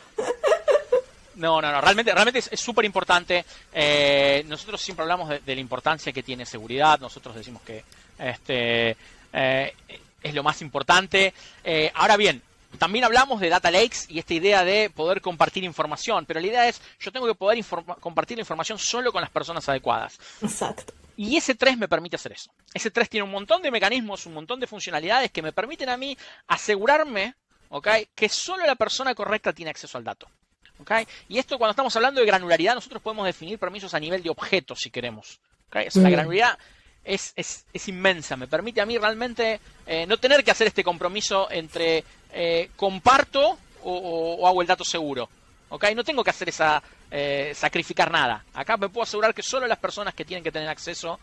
No, 1.37 1.61
no, 1.61 1.71
no, 1.71 1.81
realmente, 1.81 2.13
realmente 2.13 2.41
es 2.41 2.61
súper 2.61 2.85
importante. 2.85 3.45
Eh, 3.73 4.45
nosotros 4.49 4.81
siempre 4.81 5.05
hablamos 5.05 5.29
de, 5.29 5.39
de, 5.39 5.55
la 5.55 5.61
importancia 5.61 6.13
que 6.13 6.23
tiene 6.23 6.45
seguridad. 6.45 6.99
Nosotros 6.99 7.37
decimos 7.37 7.63
que 7.63 7.85
este, 8.19 8.97
eh, 9.33 9.75
es 10.23 10.35
lo 10.35 10.43
más 10.43 10.63
importante. 10.63 11.33
Eh, 11.65 11.91
ahora 11.95 12.17
bien, 12.17 12.43
también 12.79 13.05
hablamos 13.05 13.41
de 13.41 13.49
data 13.49 13.71
lakes 13.71 14.07
y 14.09 14.19
esta 14.19 14.35
idea 14.35 14.65
de 14.65 14.91
poder 14.91 15.21
compartir 15.21 15.65
información, 15.65 16.27
pero 16.27 16.41
la 16.41 16.47
idea 16.47 16.69
es, 16.69 16.81
yo 16.99 17.11
tengo 17.11 17.27
que 17.27 17.35
poder 17.35 17.65
compartir 18.01 18.39
la 18.39 18.43
información 18.43 18.79
solo 18.79 19.13
con 19.13 19.21
las 19.21 19.31
personas 19.31 19.69
adecuadas. 19.69 20.19
Exacto. 20.43 20.95
Y 21.17 21.37
ese 21.37 21.55
3 21.55 21.77
me 21.77 21.89
permite 21.89 22.17
hacer 22.17 22.33
eso. 22.33 22.51
Ese 22.73 22.91
3 22.91 23.09
tiene 23.11 23.25
un 23.25 23.31
montón 23.31 23.61
de 23.61 23.71
mecanismos, 23.71 24.25
un 24.27 24.35
montón 24.35 24.59
de 24.61 24.67
funcionalidades 24.67 25.31
que 25.31 25.43
me 25.43 25.53
permiten 25.53 25.89
a 25.91 25.97
mí 25.97 26.17
asegurarme 26.47 27.35
que 28.15 28.29
solo 28.29 28.67
la 28.67 28.75
persona 28.75 29.15
correcta 29.15 29.53
tiene 29.53 29.71
acceso 29.71 29.99
al 29.99 30.05
dato. 30.05 30.29
Y 31.29 31.39
esto 31.39 31.59
cuando 31.59 31.73
estamos 31.73 31.95
hablando 31.97 32.21
de 32.21 32.27
granularidad, 32.27 32.75
nosotros 32.75 33.03
podemos 33.03 33.27
definir 33.27 33.59
permisos 33.59 33.95
a 33.95 34.01
nivel 34.01 34.23
de 34.23 34.31
objetos 34.31 34.81
si 34.81 34.91
queremos. 34.91 35.41
La 35.73 35.83
mm. 35.83 36.11
granularidad 36.11 36.59
es, 37.05 37.33
es, 37.37 37.65
es, 37.73 37.89
inmensa. 37.89 38.37
Me 38.37 38.47
permite 38.47 38.81
a 38.81 38.87
mí 38.87 38.99
realmente 38.99 39.61
eh, 39.87 40.07
no 40.07 40.19
tener 40.19 40.45
que 40.45 40.51
hacer 40.51 40.67
este 40.67 40.85
compromiso 40.85 41.51
entre 41.51 42.05
eh, 42.33 42.71
comparto 42.77 43.59
o, 43.83 44.47
hago 44.47 44.63
el 44.63 44.69
dato 44.69 44.85
seguro. 44.85 45.29
¿ok? 45.71 45.87
No 45.95 46.05
tengo 46.05 46.23
que 46.23 46.31
hacer 46.31 46.49
esa 46.49 46.83
eh, 47.11 47.53
sacrificar 47.55 48.11
nada. 48.11 48.45
Acá 48.55 48.77
me 48.77 48.89
puedo 48.89 49.05
asegurar 49.05 49.35
que 49.35 49.43
solo 49.43 49.67
las 49.67 49.79
personas 49.79 50.15
que 50.15 50.25
tienen 50.25 50.45
que 50.45 50.53
tener 50.53 50.69
acceso 50.69 51.19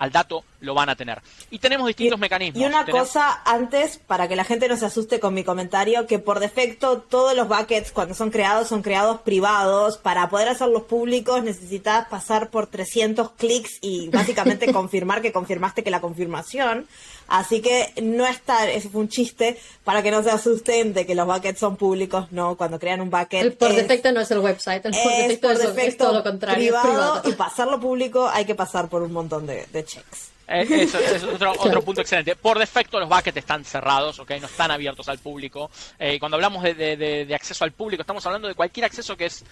al 0.00 0.10
dato 0.10 0.44
lo 0.60 0.74
van 0.74 0.88
a 0.88 0.96
tener. 0.96 1.20
Y 1.50 1.58
tenemos 1.58 1.86
distintos 1.86 2.18
mecanismos. 2.18 2.60
Y 2.60 2.64
una 2.64 2.86
cosa 2.86 3.42
antes, 3.44 3.98
para 3.98 4.28
que 4.28 4.34
la 4.34 4.44
gente 4.44 4.66
no 4.66 4.76
se 4.76 4.86
asuste 4.86 5.20
con 5.20 5.34
mi 5.34 5.44
comentario, 5.44 6.06
que 6.06 6.18
por 6.18 6.40
defecto 6.40 7.02
todos 7.02 7.36
los 7.36 7.48
buckets 7.48 7.92
cuando 7.92 8.14
son 8.14 8.30
creados 8.30 8.68
son 8.68 8.82
creados 8.82 9.20
privados. 9.20 9.98
Para 9.98 10.28
poder 10.30 10.48
hacerlos 10.48 10.84
públicos 10.84 11.44
necesitas 11.44 12.08
pasar 12.08 12.48
por 12.48 12.66
300 12.66 13.32
clics 13.32 13.78
y 13.82 14.08
básicamente 14.08 14.72
confirmar 14.72 15.20
que 15.20 15.32
confirmaste 15.32 15.84
que 15.84 15.90
la 15.90 16.00
confirmación. 16.00 16.86
Así 17.30 17.62
que 17.62 17.92
no 18.02 18.26
está, 18.26 18.68
ese 18.68 18.88
fue 18.88 19.02
un 19.02 19.08
chiste, 19.08 19.56
para 19.84 20.02
que 20.02 20.10
no 20.10 20.20
se 20.20 20.30
asusten 20.30 20.92
de 20.92 21.06
que 21.06 21.14
los 21.14 21.28
buckets 21.28 21.60
son 21.60 21.76
públicos, 21.76 22.26
no, 22.32 22.56
cuando 22.56 22.80
crean 22.80 23.00
un 23.00 23.08
bucket. 23.08 23.40
El 23.42 23.52
por 23.52 23.72
defecto 23.72 24.10
no 24.10 24.20
es 24.20 24.30
el 24.32 24.40
website, 24.40 24.84
el 24.84 24.92
por 25.40 25.56
defecto, 25.56 25.80
es, 25.80 25.96
todo 25.96 26.12
lo 26.12 26.22
contrario. 26.24 26.76
Privado, 26.82 27.22
y 27.24 27.32
pasarlo 27.32 27.78
público 27.78 28.28
hay 28.28 28.44
que 28.44 28.56
pasar 28.56 28.88
por 28.88 29.02
un 29.02 29.12
montón 29.12 29.46
de, 29.46 29.64
checks. 29.72 30.32
Eh, 30.48 30.66
eso, 30.70 30.98
es 30.98 31.22
otro, 31.22 31.54
punto 31.84 32.00
excelente. 32.00 32.34
Por 32.34 32.58
defecto 32.58 32.98
los 32.98 33.08
buckets 33.08 33.36
están 33.36 33.64
cerrados, 33.64 34.18
¿ok? 34.18 34.32
No 34.40 34.48
están 34.48 34.72
abiertos 34.72 35.08
al 35.08 35.20
público. 35.20 35.70
Eh, 36.00 36.18
cuando 36.18 36.34
hablamos 36.34 36.64
de, 36.64 37.32
acceso 37.32 37.62
al 37.62 37.70
público, 37.70 38.00
estamos 38.00 38.26
hablando 38.26 38.48
de 38.48 38.56
cualquier 38.56 38.86
acceso 38.86 39.16
que 39.16 39.26
es 39.26 39.44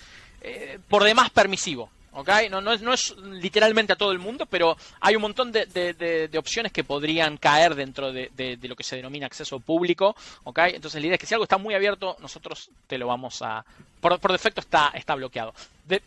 por 0.88 1.04
demás 1.04 1.30
permisivo. 1.30 1.90
¿Okay? 2.18 2.48
No, 2.48 2.60
no, 2.60 2.72
es, 2.72 2.82
no 2.82 2.92
es 2.92 3.16
literalmente 3.16 3.92
a 3.92 3.96
todo 3.96 4.10
el 4.10 4.18
mundo, 4.18 4.46
pero 4.46 4.76
hay 5.00 5.14
un 5.14 5.22
montón 5.22 5.52
de, 5.52 5.66
de, 5.66 6.38
opciones 6.38 6.72
que 6.72 6.84
podrían 6.84 7.36
caer 7.36 7.74
dentro 7.74 8.12
de, 8.12 8.58
lo 8.62 8.76
que 8.76 8.82
se 8.82 8.96
denomina 8.96 9.26
acceso 9.26 9.60
público. 9.60 10.16
¿okay? 10.44 10.74
Entonces 10.74 11.00
la 11.00 11.06
idea 11.06 11.14
es 11.14 11.20
que 11.20 11.26
si 11.26 11.34
algo 11.34 11.44
está 11.44 11.58
muy 11.58 11.74
abierto, 11.74 12.16
nosotros 12.20 12.70
te 12.86 12.98
lo 12.98 13.06
vamos 13.06 13.40
a... 13.42 13.64
Por, 14.00 14.18
por 14.18 14.32
defecto 14.32 14.60
está, 14.60 14.90
está 14.94 15.14
bloqueado. 15.14 15.54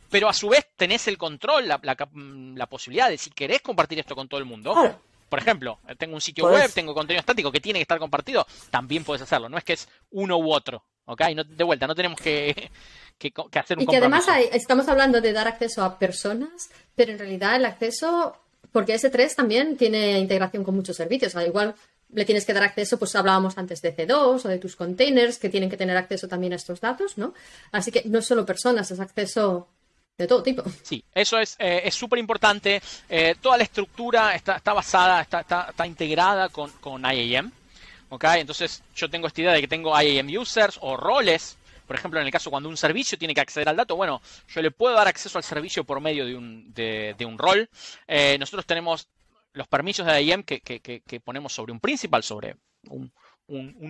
pero 0.09 0.29
a 0.29 0.33
su 0.33 0.49
vez 0.49 0.67
tenés 0.75 1.07
el 1.07 1.17
control, 1.17 1.67
la, 1.67 1.79
la, 1.81 2.65
posibilidad 2.67 3.09
de 3.09 3.17
si 3.17 3.31
querés 3.31 3.61
compartir 3.61 3.99
esto 3.99 4.15
con 4.15 4.27
todo 4.27 4.39
el 4.39 4.45
mundo. 4.45 4.75
Por 5.29 5.39
ejemplo, 5.39 5.79
tengo 5.97 6.15
un 6.15 6.21
sitio 6.21 6.45
web, 6.45 6.69
tengo 6.73 6.93
contenido 6.93 7.21
estático 7.21 7.51
que 7.53 7.61
tiene 7.61 7.79
que 7.79 7.83
estar 7.83 7.99
compartido, 7.99 8.45
también 8.69 9.05
puedes 9.05 9.21
hacerlo. 9.21 9.47
No 9.47 9.57
es 9.57 9.63
que 9.63 9.73
es 9.73 9.87
uno 10.11 10.37
u 10.37 10.51
otro. 10.51 10.83
¿ok? 11.05 11.21
No, 11.35 11.43
de 11.43 11.63
vuelta, 11.63 11.87
no 11.87 11.95
tenemos 11.95 12.19
que, 12.19 12.69
que, 13.29 13.59
hacer 13.59 13.77
un 13.77 13.83
Y 13.83 13.87
que 13.87 13.97
además 13.97 14.25
estamos 14.51 14.87
hablando 14.87 15.21
de 15.21 15.33
dar 15.33 15.47
acceso 15.47 15.83
a 15.83 15.99
personas, 15.99 16.69
pero 16.95 17.11
en 17.11 17.19
realidad 17.19 17.55
el 17.55 17.65
acceso, 17.65 18.35
porque 18.71 18.95
S3 18.95 19.35
también 19.35 19.77
tiene 19.77 20.19
integración 20.19 20.63
con 20.63 20.75
muchos 20.75 20.95
servicios, 20.97 21.35
al 21.35 21.47
igual 21.47 21.75
le 22.13 22.25
tienes 22.25 22.45
que 22.45 22.53
dar 22.53 22.63
acceso, 22.63 22.97
pues 22.99 23.15
hablábamos 23.15 23.57
antes 23.57 23.81
de 23.81 23.95
C2 23.95 24.45
o 24.45 24.47
de 24.47 24.57
tus 24.57 24.75
containers 24.75 25.37
que 25.37 25.49
tienen 25.49 25.69
que 25.69 25.77
tener 25.77 25.95
acceso 25.95 26.27
también 26.27 26.53
a 26.53 26.57
estos 26.57 26.81
datos, 26.81 27.17
¿no? 27.17 27.33
Así 27.71 27.91
que 27.91 28.03
no 28.05 28.19
es 28.19 28.25
solo 28.25 28.45
personas, 28.45 28.91
es 28.91 28.99
acceso 28.99 29.69
de 30.17 30.27
todo 30.27 30.43
tipo. 30.43 30.63
Sí, 30.83 31.03
eso 31.13 31.39
es 31.39 31.55
eh, 31.59 31.89
súper 31.91 32.19
importante. 32.19 32.81
Eh, 33.09 33.35
toda 33.39 33.57
la 33.57 33.63
estructura 33.63 34.35
está, 34.35 34.57
está 34.57 34.73
basada, 34.73 35.21
está, 35.21 35.41
está, 35.41 35.67
está, 35.69 35.87
integrada 35.87 36.49
con, 36.49 36.69
con 36.81 37.03
IAM. 37.03 37.51
¿ok? 38.09 38.25
Entonces 38.35 38.83
yo 38.93 39.09
tengo 39.09 39.27
esta 39.27 39.41
idea 39.41 39.53
de 39.53 39.61
que 39.61 39.67
tengo 39.67 39.99
IAM 39.99 40.27
users 40.37 40.77
o 40.81 40.97
roles 40.97 41.57
por 41.91 41.99
ejemplo, 41.99 42.21
en 42.21 42.25
el 42.25 42.31
caso 42.31 42.49
cuando 42.49 42.69
un 42.69 42.77
servicio 42.77 43.17
tiene 43.17 43.33
que 43.33 43.41
acceder 43.41 43.67
al 43.67 43.75
dato, 43.75 43.97
bueno, 43.97 44.21
yo 44.47 44.61
le 44.61 44.71
puedo 44.71 44.95
dar 44.95 45.09
acceso 45.09 45.37
al 45.37 45.43
servicio 45.43 45.83
por 45.83 45.99
medio 45.99 46.25
de 46.25 46.37
un, 46.37 46.73
de, 46.73 47.25
un 47.27 47.37
rol. 47.37 47.69
Eh, 48.07 48.37
nosotros 48.39 48.65
tenemos 48.65 49.09
los 49.51 49.67
permisos 49.67 50.05
de 50.05 50.23
IAM 50.23 50.43
que, 50.43 50.61
que, 50.61 51.19
ponemos 51.19 51.51
sobre 51.51 51.73
un 51.73 51.81
principal, 51.81 52.23
sobre 52.23 52.55
un, 52.87 53.11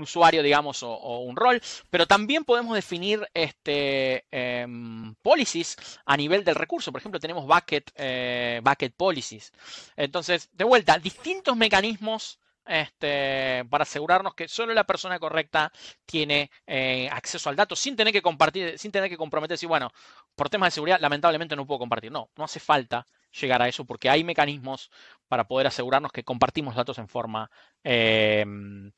usuario, 0.02 0.42
digamos, 0.42 0.82
o, 0.82 1.20
un 1.20 1.36
rol, 1.36 1.62
pero 1.92 2.08
también 2.08 2.44
podemos 2.44 2.74
definir 2.74 3.30
este, 3.36 4.26
em, 4.32 5.14
policies 5.22 5.78
a 6.04 6.18
nivel 6.18 6.44
del 6.44 6.56
recurso. 6.56 6.92
Por 6.92 7.02
ejemplo, 7.02 7.20
tenemos 7.20 7.46
bucket, 7.46 7.92
eh, 7.98 8.62
bucket 8.64 8.96
policies. 8.96 9.54
Entonces, 9.96 10.50
de 10.54 10.64
vuelta, 10.64 10.98
distintos 10.98 11.56
mecanismos 11.56 12.40
este, 12.66 13.66
para 13.70 13.84
asegurarnos 13.84 14.36
que 14.36 14.48
solo 14.48 14.74
la 14.74 14.84
persona 14.84 15.20
correcta 15.20 15.72
tiene 16.06 16.52
eh, 16.68 17.10
acceso 17.12 17.50
al 17.50 17.56
dato 17.56 17.76
sin 17.76 17.96
tener 17.96 18.14
que 18.14 18.22
compartir, 18.22 18.78
sin 18.78 18.92
tener 18.92 19.10
que 19.10 19.18
comprometerse. 19.18 19.68
Bueno, 19.68 19.92
por 20.36 20.50
temas 20.50 20.68
de 20.68 20.72
seguridad, 20.72 21.00
lamentablemente 21.00 21.56
no 21.56 21.66
puedo 21.66 21.80
compartir. 21.80 22.12
No, 22.12 22.30
no 22.36 22.44
hace 22.44 22.60
falta 22.60 23.06
llegar 23.40 23.62
a 23.62 23.68
eso 23.68 23.86
porque 23.86 24.10
hay 24.10 24.24
mecanismos 24.24 24.90
para 25.28 25.46
poder 25.46 25.68
asegurarnos 25.68 26.12
que 26.12 26.24
compartimos 26.24 26.76
datos 26.76 26.98
en 26.98 27.08
forma 27.08 27.50
em, 27.84 28.92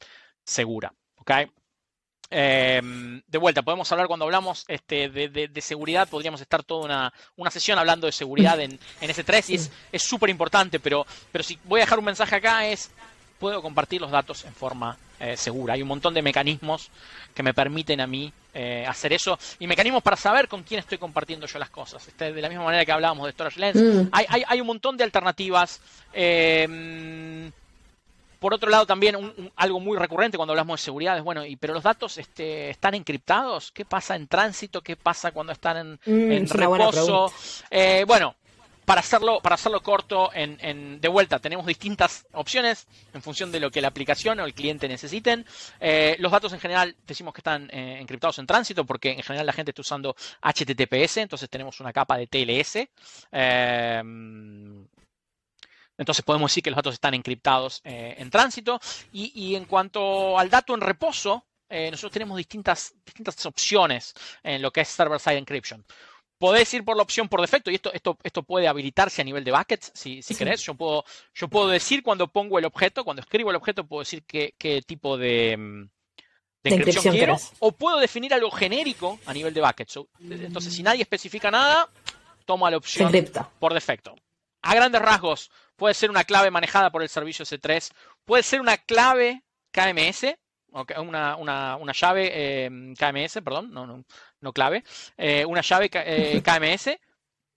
segura. 0.44 0.94
Em, 2.30 3.22
de 3.28 3.38
vuelta, 3.38 3.62
podemos 3.62 3.92
hablar 3.92 4.08
cuando 4.08 4.26
hablamos 4.26 4.66
este, 4.68 5.08
de, 5.10 5.62
seguridad, 5.62 6.10
podríamos 6.10 6.42
estar 6.42 6.64
toda 6.64 7.12
una, 7.38 7.52
sesión 7.52 7.78
hablando 7.78 8.08
de 8.08 8.12
seguridad 8.12 8.60
en, 8.60 8.80
en 9.02 9.10
S3 9.10 9.50
y 9.50 9.70
es 9.92 10.02
súper 10.02 10.32
importante, 10.32 10.80
pero, 10.80 11.06
pero 11.32 11.44
si 11.44 11.60
voy 11.66 11.82
a 11.82 11.84
dejar 11.84 12.00
un 12.00 12.06
mensaje 12.06 12.36
acá 12.36 12.66
es 12.66 12.90
puedo 13.44 13.62
compartir 13.62 14.00
los 14.00 14.10
datos 14.10 14.46
en 14.46 14.54
forma 14.54 14.98
eh, 15.20 15.36
segura. 15.36 15.74
Hay 15.74 15.82
un 15.82 15.90
montón 15.90 16.14
de 16.14 16.22
mecanismos 16.22 16.90
que 17.34 17.44
me 17.44 17.54
permiten 17.54 18.00
a 18.00 18.08
mí 18.08 18.32
eh, 18.54 18.86
hacer 18.88 19.12
eso 19.12 19.38
y 19.60 19.68
mecanismos 19.68 20.02
para 20.02 20.16
saber 20.16 20.48
con 20.48 20.64
quién 20.64 20.80
estoy 20.80 20.98
compartiendo 20.98 21.46
yo 21.46 21.60
las 21.60 21.70
cosas. 21.70 22.08
Este, 22.08 22.32
de 22.32 22.42
la 22.42 22.48
misma 22.48 22.64
manera 22.64 22.86
que 22.86 22.94
hablábamos 22.94 23.26
de 23.26 23.34
Storage 23.34 23.60
Lens, 23.60 23.76
mm. 23.76 24.10
hay, 24.14 24.62
un 24.62 24.68
montón 24.68 24.96
de 24.96 25.04
alternativas. 25.04 25.82
Eh, 26.14 27.52
por 28.40 28.54
otro 28.54 28.70
lado, 28.70 28.86
también 28.86 29.18
algo 29.58 29.82
muy 29.82 29.98
recurrente 29.98 30.38
cuando 30.38 30.54
hablamos 30.54 30.80
de 30.80 30.86
seguridad 30.86 31.18
es, 31.18 31.24
bueno, 31.26 31.46
y, 31.46 31.58
pero 31.58 31.74
los 31.74 31.84
datos 31.84 32.18
este, 32.18 32.70
están 32.70 32.94
encriptados. 32.94 33.74
¿Qué 33.74 33.84
pasa 33.84 34.16
en 34.16 34.28
tránsito? 34.28 34.80
¿Qué 34.80 34.96
pasa 34.96 35.32
cuando 35.34 35.52
están 35.52 36.00
en, 36.06 36.28
mm, 36.28 36.32
en 36.32 36.48
reposo? 36.48 37.30
bueno, 38.08 38.36
para 38.86 39.00
hacerlo, 39.02 39.40
para 39.42 39.56
hacerlo 39.56 39.82
corto, 39.82 40.30
de 40.34 41.08
vuelta, 41.08 41.40
tenemos 41.40 41.66
distintas 41.66 42.26
opciones 42.34 42.88
en 43.14 43.22
función 43.22 43.52
de 43.52 43.60
lo 43.60 43.72
que 43.72 43.82
la 43.82 43.88
aplicación 43.88 44.40
o 44.40 44.46
el 44.46 44.54
cliente 44.54 44.88
necesiten. 44.88 45.46
Eh, 45.80 46.16
los 46.20 46.32
datos 46.32 46.54
en 46.54 46.60
general 46.60 46.96
decimos 47.06 47.34
que 47.34 47.40
están 47.42 47.70
eh, 47.72 48.00
encriptados 48.00 48.40
en 48.40 48.48
tránsito 48.48 48.86
porque 48.86 49.12
en 49.12 49.24
general 49.24 49.46
la 49.46 49.54
gente 49.54 49.72
está 49.72 49.82
usando 49.82 50.16
HTTPS, 50.42 51.18
entonces 51.18 51.50
tenemos 51.50 51.80
una 51.80 51.94
capa 51.94 52.18
de 52.18 52.28
TLS. 52.28 52.88
Eh, 53.32 54.02
entonces 55.96 56.26
podemos 56.26 56.52
decir 56.52 56.64
que 56.64 56.72
los 56.72 56.78
datos 56.78 56.96
están 56.96 57.14
encriptados 57.14 57.80
en 57.84 58.30
tránsito. 58.32 58.80
Y, 59.12 59.54
en 59.56 59.66
cuanto 59.66 60.38
al 60.40 60.50
dato 60.50 60.74
en 60.74 60.82
reposo, 60.82 61.46
nosotros 61.70 62.12
tenemos 62.12 62.36
distintas, 62.36 62.96
distintas 63.06 63.46
opciones 63.46 64.16
en 64.42 64.64
lo 64.64 64.72
que 64.72 64.82
es 64.82 64.88
server-side 64.88 65.38
encryption 65.38 65.86
podés 66.44 66.74
ir 66.74 66.84
por 66.84 66.98
la 66.98 67.04
opción 67.04 67.30
por 67.30 67.40
defecto 67.40 67.72
y 67.72 67.76
esto, 67.76 67.94
esto, 67.94 68.18
esto 68.22 68.44
puede 68.44 68.68
habilitarse 68.68 69.22
a 69.22 69.24
nivel 69.24 69.46
de 69.46 69.54
buckets 69.54 69.94
si, 69.96 70.22
si 70.22 70.36
querés. 70.36 70.62
Yo 70.62 70.74
puedo, 70.74 71.06
yo 71.34 71.48
puedo 71.48 71.70
decir 71.70 72.04
cuando 72.04 72.28
pongo 72.28 72.60
el 72.60 72.66
objeto, 72.66 73.06
cuando 73.06 73.22
escribo 73.22 73.50
el 73.50 73.56
objeto, 73.56 73.86
puedo 73.86 74.02
decir 74.02 74.26
qué, 74.28 74.54
qué 74.58 74.82
tipo 74.82 75.18
de, 75.18 75.56
mm, 75.56 75.90
de, 76.64 77.00
quiero. 77.12 77.38
O 77.60 77.72
puedo 77.72 77.98
definir 77.98 78.34
algo 78.34 78.52
genérico 78.52 79.22
a 79.26 79.34
nivel 79.34 79.54
de 79.54 79.62
buckets. 79.62 80.00
Entonces, 80.20 80.74
si 80.74 80.84
nadie 80.84 81.04
especifica 81.04 81.50
nada, 81.50 81.90
tomo 82.44 82.70
la 82.70 82.76
opción 82.76 83.10
por 83.58 83.74
defecto. 83.74 84.14
A 84.64 84.76
grandes 84.76 85.02
rasgos, 85.02 85.50
puede 85.78 85.94
ser 85.94 86.10
una 86.10 86.26
clave 86.26 86.52
manejada 86.52 86.92
por 86.92 87.04
el 87.04 87.08
servicio 87.08 87.46
S3, 87.46 87.90
puede 88.26 88.44
ser 88.44 88.60
una 88.60 88.76
clave 88.80 89.44
KMS, 89.72 90.36
una, 91.00 91.38
una, 91.38 91.76
una 91.78 91.94
llave 91.94 92.66
em, 92.66 92.96
KMS, 92.96 93.42
perdón, 93.42 93.72
no, 93.72 93.88
no, 93.88 94.04
no 94.44 94.54
clave, 94.54 94.84
eh, 95.18 95.46
una 95.46 95.62
llave 95.62 95.90
eh, 95.92 96.42
KMS 96.44 97.00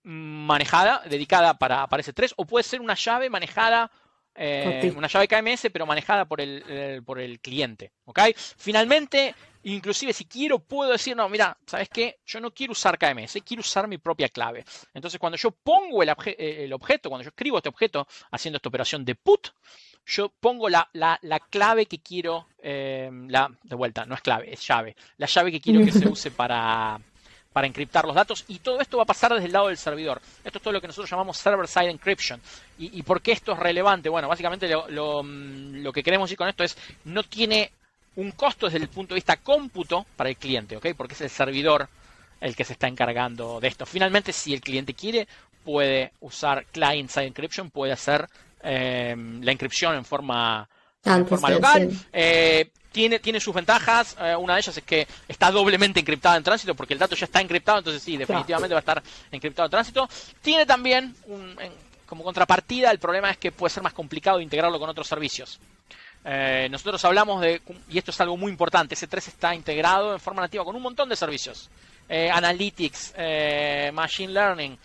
manejada, 0.02 1.02
dedicada 1.06 1.58
para, 1.58 1.86
para 1.88 2.02
S3, 2.02 2.32
o 2.36 2.46
puede 2.46 2.62
ser 2.62 2.80
una 2.80 2.94
llave 2.94 3.28
manejada, 3.28 3.90
eh, 4.36 4.92
una 4.96 5.08
llave 5.08 5.28
KMS, 5.28 5.68
pero 5.72 5.86
manejada 5.86 6.24
por 6.24 6.40
el, 6.40 7.02
por 7.04 7.20
el 7.20 7.40
cliente. 7.40 7.92
¿okay? 8.04 8.34
Finalmente, 8.36 9.34
inclusive 9.62 10.12
si 10.12 10.24
quiero, 10.26 10.58
puedo 10.58 10.92
decir, 10.92 11.16
no, 11.16 11.28
mira, 11.28 11.56
¿sabes 11.66 11.88
qué? 11.88 12.18
Yo 12.26 12.40
no 12.40 12.52
quiero 12.52 12.72
usar 12.72 12.98
KMS, 12.98 13.38
quiero 13.44 13.60
usar 13.60 13.88
mi 13.88 13.98
propia 13.98 14.28
clave. 14.28 14.64
Entonces, 14.94 15.18
cuando 15.18 15.36
yo 15.36 15.50
pongo 15.50 16.02
el, 16.02 16.12
el 16.38 16.72
objeto, 16.72 17.08
cuando 17.08 17.24
yo 17.24 17.30
escribo 17.30 17.56
este 17.56 17.68
objeto 17.68 18.06
haciendo 18.30 18.56
esta 18.56 18.68
operación 18.68 19.04
de 19.04 19.14
put, 19.14 19.48
yo 20.06 20.28
pongo 20.28 20.68
la, 20.68 20.88
clave 21.50 21.86
que 21.86 21.98
quiero, 21.98 22.46
eh, 22.62 23.10
la, 23.28 23.50
de 23.64 23.74
vuelta, 23.74 24.06
no 24.06 24.14
es 24.14 24.20
clave, 24.20 24.52
es 24.52 24.66
llave, 24.66 24.96
la 25.18 25.26
llave 25.26 25.50
que 25.50 25.60
quiero 25.60 25.84
que 25.84 25.92
se 25.92 26.08
use 26.08 26.30
para, 26.30 27.00
para 27.56 27.66
encriptar 27.66 28.04
los 28.04 28.14
datos 28.14 28.44
y 28.48 28.58
todo 28.58 28.82
esto 28.82 28.98
va 28.98 29.04
a 29.04 29.06
pasar 29.06 29.32
desde 29.32 29.46
el 29.46 29.52
lado 29.54 29.68
del 29.68 29.78
servidor. 29.78 30.20
Esto 30.44 30.58
es 30.58 30.62
todo 30.62 30.74
lo 30.74 30.80
que 30.82 30.88
nosotros 30.88 31.10
llamamos 31.10 31.38
server-side 31.38 31.90
encryption. 31.90 32.38
¿Y, 32.76 33.02
por 33.02 33.22
qué 33.22 33.32
esto 33.32 33.52
es 33.52 33.58
relevante? 33.58 34.10
Bueno, 34.10 34.28
básicamente 34.28 34.68
lo, 34.68 35.22
mm, 35.22 35.76
lo, 35.76 35.90
que 35.90 36.02
queremos 36.02 36.28
decir 36.28 36.36
con 36.36 36.50
esto 36.50 36.64
es, 36.64 36.76
no 37.06 37.22
tiene 37.22 37.70
un 38.16 38.32
costo 38.32 38.66
desde 38.66 38.80
el 38.80 38.90
punto 38.90 39.14
de 39.14 39.20
vista 39.20 39.38
cómputo 39.38 40.04
para 40.16 40.28
el 40.28 40.36
cliente, 40.36 40.76
¿ok? 40.76 40.88
Porque 40.94 41.14
es 41.14 41.22
el 41.22 41.30
servidor 41.30 41.88
el 42.42 42.54
que 42.54 42.64
se 42.64 42.74
está 42.74 42.88
encargando 42.88 43.58
de 43.58 43.68
esto. 43.68 43.86
Finalmente, 43.86 44.34
si 44.34 44.52
el 44.52 44.60
cliente 44.60 44.92
quiere, 44.92 45.26
puede 45.64 46.12
usar 46.20 46.66
client-side 46.66 47.28
encryption, 47.28 47.70
puede 47.70 47.94
hacer 47.94 48.28
Em, 48.68 49.40
la 49.42 49.52
inscripción 49.52 49.94
en 49.94 50.04
forma, 50.04 50.68
local. 51.06 51.90
Eh, 52.12 52.70
tiene, 52.92 53.18
tiene 53.18 53.40
sus 53.40 53.54
ventajas. 53.54 54.16
Eh, 54.20 54.34
una 54.36 54.54
de 54.54 54.60
ellas 54.60 54.76
es 54.76 54.84
que 54.84 55.06
está 55.28 55.50
doblemente 55.50 56.00
encriptada 56.00 56.36
en 56.36 56.42
tránsito 56.42 56.74
porque 56.74 56.94
el 56.94 56.98
dato 56.98 57.14
ya 57.14 57.26
está 57.26 57.40
encriptado, 57.40 57.78
entonces 57.78 58.02
sí, 58.02 58.16
definitivamente 58.16 58.74
va 58.74 58.78
a 58.78 58.80
estar 58.80 59.02
encriptado 59.30 59.66
en 59.66 59.70
tránsito. 59.70 60.08
Tiene 60.40 60.64
también, 60.64 61.14
como 62.06 62.24
contrapartida, 62.24 62.90
el 62.90 62.98
problema 62.98 63.30
es 63.30 63.36
que 63.36 63.52
puede 63.52 63.70
ser 63.70 63.82
más 63.82 63.92
complicado 63.92 64.40
integrarlo 64.40 64.78
con 64.78 64.88
otros 64.88 65.06
servicios. 65.06 65.60
Eh, 66.28 66.66
nosotros 66.72 67.04
hablamos 67.04 67.40
de, 67.40 67.62
y 67.88 67.98
esto 67.98 68.10
es 68.10 68.20
algo 68.20 68.36
muy 68.36 68.50
importante, 68.50 68.94
ese 68.94 69.06
3 69.06 69.28
está 69.28 69.54
integrado 69.54 70.12
en 70.12 70.18
forma 70.18 70.42
nativa 70.42 70.64
con 70.64 70.74
un 70.74 70.82
montón 70.82 71.08
de 71.08 71.14
servicios. 71.14 71.70
Eh, 72.08 72.28
analytics, 72.30 73.14
eh, 73.16 73.90
machine 73.92 74.32
learning, 74.32 74.78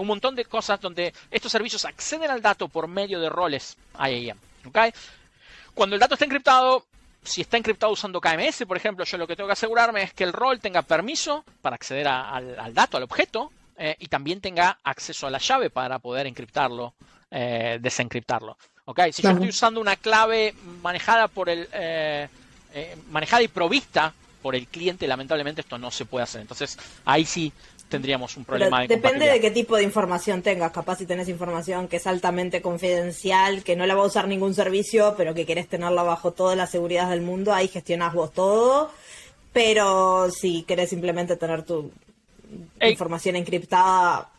un 0.00 0.06
montón 0.06 0.34
de 0.34 0.44
cosas 0.44 0.80
donde 0.80 1.12
estos 1.30 1.52
servicios 1.52 1.84
acceden 1.84 2.30
al 2.30 2.42
dato 2.42 2.66
por 2.68 2.88
medio 2.88 3.20
de 3.20 3.28
roles 3.28 3.76
IAM. 3.98 4.38
¿okay? 4.66 4.92
Cuando 5.74 5.96
el 5.96 6.00
dato 6.00 6.14
está 6.14 6.24
encriptado, 6.24 6.84
si 7.22 7.40
está 7.40 7.56
encriptado 7.56 7.92
usando 7.92 8.20
KMS, 8.20 8.64
por 8.66 8.76
ejemplo, 8.76 9.04
yo 9.04 9.18
lo 9.18 9.26
que 9.26 9.36
tengo 9.36 9.48
que 9.48 9.54
asegurarme 9.54 10.02
es 10.02 10.12
que 10.12 10.24
el 10.24 10.32
rol 10.32 10.60
tenga 10.60 10.82
permiso 10.82 11.44
para 11.60 11.76
acceder 11.76 12.08
al, 12.08 12.74
dato, 12.74 12.96
al 12.96 13.02
objeto, 13.02 13.50
y 13.98 14.06
también 14.06 14.40
tenga 14.40 14.78
acceso 14.84 15.26
a 15.26 15.30
la 15.30 15.38
llave 15.38 15.70
para 15.70 15.98
poder 15.98 16.26
encriptarlo, 16.26 16.94
desencriptarlo. 17.30 18.56
¿okay? 18.84 19.12
Si 19.12 19.22
yo 19.22 19.30
estoy 19.30 19.48
usando 19.48 19.80
una 19.80 19.96
clave 19.96 20.54
manejada 20.82 21.28
por 21.28 21.48
el 21.48 21.68
manejada 23.10 23.42
y 23.42 23.48
provista 23.48 24.12
por 24.42 24.54
el 24.54 24.66
cliente, 24.66 25.06
lamentablemente 25.06 25.62
esto 25.62 25.78
no 25.78 25.90
se 25.90 26.04
puede 26.04 26.24
hacer. 26.24 26.40
Entonces, 26.40 26.78
ahí 27.04 27.24
sí 27.24 27.52
tendríamos 27.92 28.36
un 28.36 28.44
problema 28.44 28.80
de 28.80 28.88
Depende 28.88 29.26
de 29.26 29.40
qué 29.40 29.50
tipo 29.50 29.76
de 29.76 29.84
información 29.84 30.42
tengas. 30.42 30.72
Capaz 30.72 30.96
si 30.96 31.06
tenés 31.06 31.28
información 31.28 31.86
que 31.86 31.96
es 31.96 32.06
altamente 32.06 32.60
confidencial, 32.62 33.62
que 33.62 33.76
no 33.76 33.86
la 33.86 33.94
va 33.94 34.02
a 34.02 34.06
usar 34.06 34.26
ningún 34.26 34.54
servicio, 34.54 35.14
pero 35.16 35.34
que 35.34 35.46
querés 35.46 35.68
tenerla 35.68 36.02
bajo 36.02 36.32
toda 36.32 36.56
la 36.56 36.66
seguridad 36.66 37.10
del 37.10 37.20
mundo, 37.20 37.52
ahí 37.52 37.68
gestionás 37.68 38.14
vos 38.14 38.32
todo. 38.32 38.90
Pero 39.52 40.30
si 40.30 40.62
querés 40.62 40.88
simplemente 40.88 41.36
tener 41.36 41.62
tu 41.62 41.92
información 42.80 43.36
encriptada, 43.36 44.30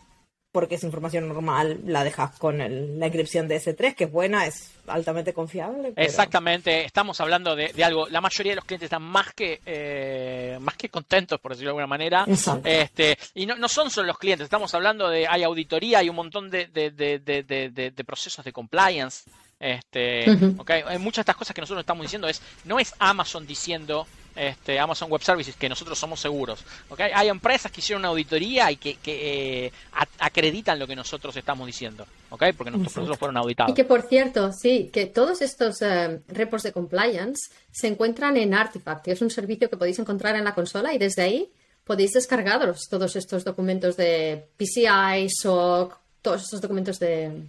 porque 0.53 0.75
es 0.75 0.83
información 0.83 1.27
normal, 1.27 1.79
la 1.85 2.03
dejas 2.03 2.37
con 2.37 2.59
la 2.59 3.07
inscripción 3.07 3.47
de 3.47 3.59
S3, 3.59 3.95
que 3.95 4.03
es 4.03 4.11
buena, 4.11 4.45
es 4.45 4.71
altamente 4.85 5.33
confiable. 5.33 5.93
Exactamente, 5.95 6.85
estamos 6.85 7.19
hablando 7.19 7.55
de, 7.55 7.73
algo, 7.83 8.07
la 8.07 8.21
mayoría 8.21 8.51
de 8.51 8.57
los 8.57 8.65
clientes 8.65 8.85
están 8.85 9.01
más 9.01 9.33
que 9.33 9.59
eh, 9.65 10.57
más 10.61 10.77
que 10.77 10.89
contentos, 10.89 11.39
por 11.39 11.51
decirlo 11.51 11.69
de 11.69 11.81
alguna 11.81 11.87
manera. 11.87 12.25
Este, 12.63 13.17
y 13.33 13.47
no, 13.47 13.55
no, 13.55 13.67
son 13.67 13.89
solo 13.89 14.07
los 14.07 14.19
clientes, 14.19 14.45
estamos 14.45 14.71
hablando 14.75 15.09
de, 15.09 15.27
hay 15.27 15.41
auditoría, 15.41 15.99
hay 15.99 16.09
un 16.09 16.15
montón 16.15 16.51
de, 16.51 16.67
de 16.67 18.03
procesos 18.05 18.45
de 18.45 18.53
compliance. 18.53 19.23
Este, 19.59 20.25
okay, 20.57 20.83
hay 20.85 20.99
muchas 20.99 21.17
de 21.17 21.21
estas 21.21 21.37
cosas 21.37 21.55
que 21.55 21.61
nosotros 21.61 21.81
estamos 21.81 22.03
diciendo 22.03 22.27
es, 22.27 22.41
no 22.65 22.79
es 22.79 22.93
Amazon 22.99 23.47
diciendo 23.47 24.05
este, 24.35 24.79
Amazon 24.79 25.09
Web 25.11 25.21
Services, 25.21 25.55
que 25.55 25.69
nosotros 25.69 25.97
somos 25.97 26.19
seguros. 26.19 26.63
¿okay? 26.89 27.11
Hay 27.13 27.27
empresas 27.27 27.71
que 27.71 27.81
hicieron 27.81 28.01
una 28.01 28.09
auditoría 28.09 28.71
y 28.71 28.77
que, 28.77 28.97
eh, 29.05 29.71
acreditan 30.19 30.79
lo 30.79 30.87
que 30.87 30.95
nosotros 30.95 31.35
estamos 31.35 31.67
diciendo, 31.67 32.05
¿okay? 32.29 32.53
porque 32.53 32.71
nuestros 32.71 32.93
productos 32.93 33.19
fueron 33.19 33.37
auditados. 33.37 33.71
Y 33.71 33.75
que, 33.75 33.83
por 33.83 34.03
cierto, 34.03 34.51
sí, 34.51 34.89
que 34.91 35.05
todos 35.05 35.41
estos 35.41 35.81
eh, 35.81 36.21
reports 36.27 36.63
de 36.63 36.71
compliance 36.71 37.51
se 37.71 37.87
encuentran 37.87 38.37
en 38.37 38.53
Artifact, 38.53 39.05
que 39.05 39.11
es 39.11 39.21
un 39.21 39.29
servicio 39.29 39.69
que 39.69 39.77
podéis 39.77 39.99
encontrar 39.99 40.35
en 40.35 40.43
la 40.43 40.55
consola 40.55 40.93
y 40.93 40.97
desde 40.97 41.21
ahí 41.21 41.49
podéis 41.83 42.13
descargaros 42.13 42.87
todos 42.89 43.15
estos 43.15 43.43
documentos 43.43 43.97
de 43.97 44.47
PCI, 44.57 45.29
SOC, 45.29 45.97
todos 46.21 46.43
estos 46.43 46.61
documentos 46.61 46.99
de, 46.99 47.43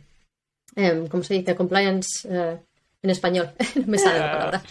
em, 0.76 1.06
¿cómo 1.06 1.22
se 1.22 1.34
dice? 1.34 1.54
Compliance. 1.54 2.28
En 3.04 3.10
español, 3.10 3.50
no 3.74 3.86
me 3.86 3.98
sale 3.98 4.18
la 4.18 4.32
palabra. 4.32 4.62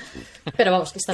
Pero 0.57 0.71
vamos, 0.71 0.91
que 0.91 0.97
está 0.97 1.13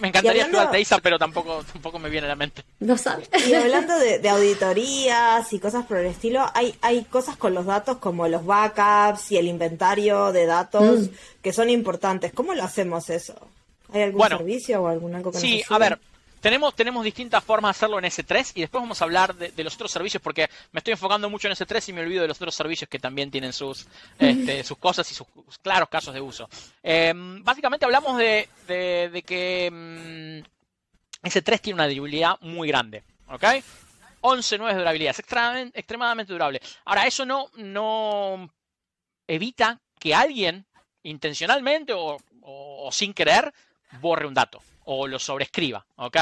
Me, 0.00 0.08
encantaría 0.08 0.46
hablando... 0.46 0.78
Isa, 0.78 0.96
pero 0.98 1.18
tampoco, 1.18 1.62
tampoco 1.70 1.98
me 1.98 2.08
viene 2.08 2.26
a 2.26 2.30
la 2.30 2.36
mente. 2.36 2.62
No 2.80 2.96
sale. 2.96 3.28
Y 3.46 3.52
hablando 3.52 3.98
de, 3.98 4.26
auditorías 4.26 5.52
y 5.52 5.58
cosas 5.58 5.84
por 5.84 5.98
el 5.98 6.06
estilo, 6.06 6.46
hay, 6.54 6.74
hay 6.80 7.04
cosas 7.04 7.36
con 7.36 7.52
los 7.52 7.66
datos 7.66 7.98
como 7.98 8.28
los 8.28 8.46
backups 8.46 9.30
y 9.32 9.36
el 9.36 9.46
inventario 9.46 10.32
de 10.32 10.46
datos 10.46 11.00
mm. 11.00 11.08
que 11.42 11.52
son 11.52 11.68
importantes. 11.68 12.32
¿Cómo 12.32 12.54
lo 12.54 12.62
hacemos 12.62 13.10
eso? 13.10 13.34
¿Hay 13.92 14.00
algún 14.00 14.26
servicio 14.26 14.82
o 14.82 14.88
algún 14.88 15.14
algo 15.14 15.32
que 15.32 15.38
Sí, 15.38 15.62
a 15.68 15.76
ver, 15.76 15.98
tenemos, 16.40 16.74
tenemos 16.74 17.04
distintas 17.04 17.42
formas 17.42 17.74
de 17.74 17.78
hacerlo 17.78 17.98
en 17.98 18.04
S3 18.04 18.52
y 18.54 18.60
después 18.60 18.82
vamos 18.82 19.00
a 19.00 19.04
hablar 19.04 19.34
de, 19.34 19.64
los 19.64 19.74
otros 19.74 19.90
servicios 19.90 20.22
porque 20.22 20.48
me 20.72 20.78
estoy 20.78 20.92
enfocando 20.92 21.28
mucho 21.30 21.48
en 21.48 21.54
S3 21.54 21.88
y 21.88 21.92
me 21.92 22.02
olvido 22.02 22.22
de 22.22 22.28
los 22.28 22.36
otros 22.36 22.54
servicios 22.54 22.88
que 22.88 22.98
también 22.98 23.30
tienen 23.30 23.52
sus, 23.52 23.86
este, 24.18 24.62
sus 24.64 24.78
cosas 24.78 25.10
y 25.10 25.14
sus 25.14 25.26
claros 25.62 25.88
casos 25.88 26.14
de 26.14 26.20
uso. 26.20 26.48
Em, 26.82 27.42
básicamente 27.42 27.84
hablamos 27.84 28.18
de, 28.18 28.48
que 29.26 29.70
mm, 29.72 31.26
S3 31.26 31.60
tiene 31.60 31.74
una 31.74 31.88
durabilidad 31.88 32.38
muy 32.40 32.68
grande. 32.68 33.02
¿Ok? 33.28 33.44
11, 34.20 34.58
9 34.58 34.72
de 34.72 34.78
durabilidad. 34.78 35.10
Es 35.10 35.18
extremadamente, 35.18 35.78
extremadamente 35.78 36.32
durable. 36.32 36.60
Ahora, 36.84 37.06
eso 37.06 37.24
no, 37.24 37.50
no 37.56 38.52
evita 39.26 39.80
que 39.98 40.14
alguien 40.14 40.66
intencionalmente 41.02 41.92
o 41.94 42.18
sin 42.92 43.14
querer 43.14 43.52
borre 44.00 44.26
un 44.26 44.34
dato 44.34 44.60
o 44.86 45.06
lo 45.06 45.18
sobrescriba, 45.18 45.84
¿ok? 45.96 46.16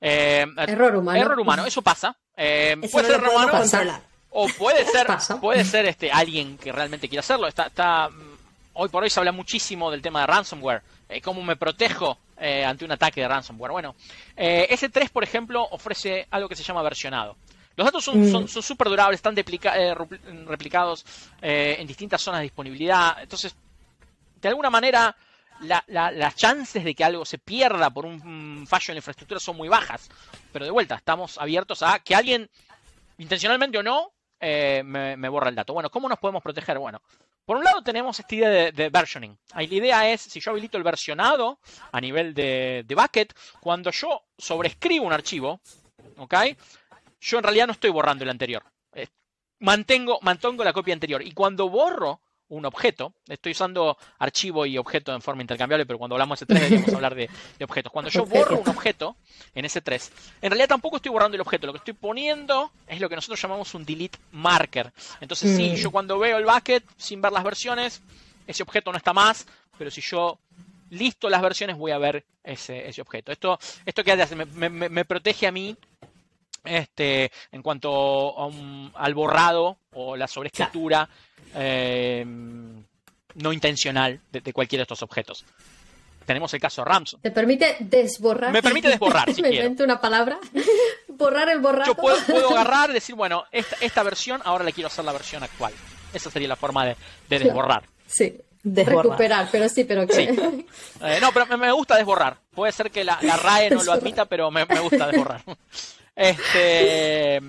Eh, 0.00 0.46
error 0.66 0.96
humano. 0.96 1.20
Error 1.20 1.40
humano, 1.40 1.66
eso 1.66 1.82
pasa. 1.82 2.16
Eh, 2.36 2.76
puede 2.90 3.06
ser 3.06 3.16
error 3.16 3.30
humano 3.30 4.00
o 4.30 4.48
puede 4.48 4.84
ser, 4.86 5.06
puede 5.40 5.64
ser 5.64 5.86
este 5.86 6.10
alguien 6.10 6.56
que 6.58 6.72
realmente 6.72 7.08
quiera 7.08 7.20
hacerlo. 7.20 7.48
Está, 7.48 7.66
está, 7.66 8.08
mm, 8.08 8.36
hoy 8.74 8.88
por 8.88 9.02
hoy 9.02 9.10
se 9.10 9.18
habla 9.18 9.32
muchísimo 9.32 9.90
del 9.90 10.00
tema 10.00 10.20
de 10.20 10.26
ransomware. 10.26 10.82
Eh, 11.08 11.20
¿Cómo 11.20 11.42
me 11.42 11.56
protejo 11.56 12.18
ante 12.36 12.84
un 12.84 12.92
ataque 12.92 13.22
de 13.22 13.28
ransomware? 13.28 13.72
Bueno, 13.72 13.94
S3, 14.36 15.08
por 15.08 15.24
ejemplo, 15.24 15.66
ofrece 15.70 16.26
algo 16.30 16.48
que 16.48 16.56
se 16.56 16.62
llama 16.62 16.82
versionado. 16.82 17.36
Los 17.76 17.86
datos 17.86 18.04
son 18.04 18.20
mm. 18.20 18.48
súper 18.48 18.88
durables, 18.88 19.18
están 19.18 19.34
replicados 20.46 21.04
en 21.40 21.86
distintas 21.86 22.20
zonas 22.20 22.40
de 22.40 22.44
disponibilidad. 22.44 23.16
Entonces, 23.20 23.54
de 24.42 24.48
alguna 24.48 24.68
manera, 24.68 25.16
las 25.60 26.36
chances 26.36 26.84
de 26.84 26.94
que 26.94 27.04
algo 27.04 27.24
se 27.24 27.38
pierda 27.38 27.90
por 27.90 28.06
un 28.06 28.66
fallo 28.66 28.86
en 28.88 28.94
la 28.96 28.98
infraestructura 28.98 29.40
son 29.40 29.56
muy 29.56 29.68
bajas. 29.68 30.10
Pero 30.52 30.64
de 30.64 30.70
vuelta, 30.70 30.96
estamos 30.96 31.38
abiertos 31.38 31.82
a 31.82 31.98
que 32.00 32.14
alguien, 32.14 32.50
intencionalmente 33.18 33.78
o 33.78 33.82
no, 33.82 34.12
eh, 34.40 34.82
me, 34.84 35.28
borra 35.28 35.48
el 35.48 35.54
dato. 35.54 35.72
Bueno, 35.72 35.90
¿cómo 35.90 36.08
nos 36.08 36.18
podemos 36.18 36.42
proteger? 36.42 36.78
Bueno, 36.78 37.00
por 37.46 37.56
un 37.56 37.64
lado 37.64 37.82
tenemos 37.82 38.18
esta 38.20 38.34
idea 38.34 38.72
de, 38.72 38.88
versioning. 38.90 39.38
Ahí 39.52 39.66
la 39.66 39.74
idea 39.74 40.12
es, 40.12 40.20
si 40.20 40.40
yo 40.40 40.50
habilito 40.50 40.76
el 40.76 40.82
versionado 40.82 41.58
a 41.92 42.00
nivel 42.00 42.34
de, 42.34 42.84
bucket, 42.94 43.32
cuando 43.60 43.90
yo 43.90 44.22
sobrescribo 44.36 45.06
un 45.06 45.12
archivo, 45.12 45.60
¿ok? 46.18 46.34
Yo 47.20 47.38
en 47.38 47.44
realidad 47.44 47.66
no 47.66 47.72
estoy 47.72 47.90
borrando 47.90 48.24
el 48.24 48.30
anterior. 48.30 48.64
Eh, 48.92 49.08
mantengo, 49.60 50.18
mantengo 50.20 50.62
la 50.62 50.74
copia 50.74 50.92
anterior. 50.92 51.22
Y 51.22 51.32
cuando 51.32 51.70
borro 51.70 52.20
un 52.54 52.64
objeto. 52.64 53.12
Estoy 53.28 53.52
usando 53.52 53.96
archivo 54.18 54.66
y 54.66 54.78
objeto 54.78 55.14
en 55.14 55.20
forma 55.20 55.42
intercambiable, 55.42 55.86
pero 55.86 55.98
cuando 55.98 56.14
hablamos 56.14 56.40
de 56.40 56.46
S3 56.46 56.54
deberíamos 56.54 56.88
hablar 56.94 57.14
de, 57.14 57.28
objetos. 57.62 57.92
Cuando 57.92 58.10
yo 58.10 58.24
borro 58.24 58.58
un 58.58 58.68
objeto 58.68 59.16
en 59.54 59.64
S3, 59.64 60.10
en 60.42 60.50
realidad 60.50 60.68
tampoco 60.68 60.96
estoy 60.96 61.10
borrando 61.10 61.34
el 61.34 61.40
objeto. 61.40 61.66
Lo 61.66 61.72
que 61.72 61.78
estoy 61.78 61.94
poniendo 61.94 62.72
es 62.86 63.00
lo 63.00 63.08
que 63.08 63.16
nosotros 63.16 63.40
llamamos 63.40 63.74
un 63.74 63.84
delete 63.84 64.18
marker. 64.32 64.92
Entonces, 65.20 65.56
sí, 65.56 65.70
mm. 65.72 65.74
yo 65.76 65.90
cuando 65.90 66.18
veo 66.18 66.38
el 66.38 66.44
bucket 66.44 66.84
sin 66.96 67.20
ver 67.20 67.32
las 67.32 67.44
versiones, 67.44 68.02
ese 68.46 68.62
objeto 68.62 68.92
no 68.92 68.98
está 68.98 69.12
más, 69.12 69.46
pero 69.78 69.90
si 69.90 70.00
yo 70.00 70.38
listo 70.90 71.28
las 71.28 71.42
versiones 71.42 71.76
voy 71.76 71.90
a 71.90 71.98
ver 71.98 72.24
ese, 72.42 72.88
ese 72.88 73.00
objeto. 73.00 73.32
Esto, 73.32 73.58
esto 73.84 74.04
que 74.04 74.12
hace, 74.12 74.36
me, 74.36 75.04
protege 75.04 75.46
a 75.46 75.52
mí 75.52 75.76
este, 76.64 77.30
en 77.52 77.62
cuanto 77.62 78.34
al 78.94 79.14
borrado 79.14 79.78
o 79.92 80.16
la 80.16 80.26
sobreescritura 80.26 81.08
eh, 81.54 82.24
no 82.26 83.52
intencional 83.52 84.20
de, 84.30 84.52
cualquiera 84.52 84.80
de 84.80 84.84
estos 84.84 85.02
objetos. 85.02 85.44
Tenemos 86.24 86.54
el 86.54 86.60
caso 86.60 86.84
Ramson. 86.84 87.20
¿Te 87.20 87.30
permite 87.30 87.76
desborrar? 87.80 88.50
Me 88.50 88.62
permite 88.62 88.88
desborrar, 88.88 89.32
si 89.34 89.42
Me 89.42 89.50
invento 89.50 89.84
una 89.84 90.00
palabra. 90.00 90.38
Borrar 91.08 91.48
el 91.50 91.60
borrado. 91.60 91.84
Yo 91.86 91.94
puedo, 91.94 92.50
agarrar 92.50 92.90
y 92.90 92.94
decir, 92.94 93.14
bueno, 93.14 93.44
esta, 93.52 94.02
versión 94.02 94.40
ahora 94.44 94.64
le 94.64 94.72
quiero 94.72 94.88
hacer 94.88 95.04
la 95.04 95.12
versión 95.12 95.42
actual. 95.44 95.72
Esa 96.12 96.30
sería 96.30 96.48
la 96.48 96.56
forma 96.56 96.86
de, 96.86 96.96
desborrar. 97.28 97.84
Sí. 98.06 98.36
Recuperar, 98.64 99.48
pero 99.52 99.68
sí, 99.68 99.84
pero 99.84 100.06
que... 100.06 100.22
Eh, 100.22 101.18
no, 101.20 101.30
pero 101.32 101.58
me, 101.58 101.70
gusta 101.70 101.96
desborrar. 101.96 102.38
Puede 102.54 102.72
ser 102.72 102.90
que 102.90 103.04
la, 103.04 103.16
RAE 103.20 103.70
no 103.70 103.84
lo 103.84 103.92
admita, 103.92 104.24
pero 104.24 104.50
me, 104.50 104.64
me 104.64 104.80
gusta 104.80 105.06
desborrar. 105.06 105.42
Este, 106.16 107.40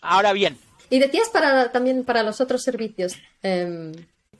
ahora 0.00 0.32
bien, 0.32 0.58
y 0.92 0.98
decías 0.98 1.30
para, 1.30 1.72
también 1.72 2.04
para 2.04 2.22
los 2.22 2.42
otros 2.42 2.62
servicios. 2.62 3.14
Em, 3.42 3.92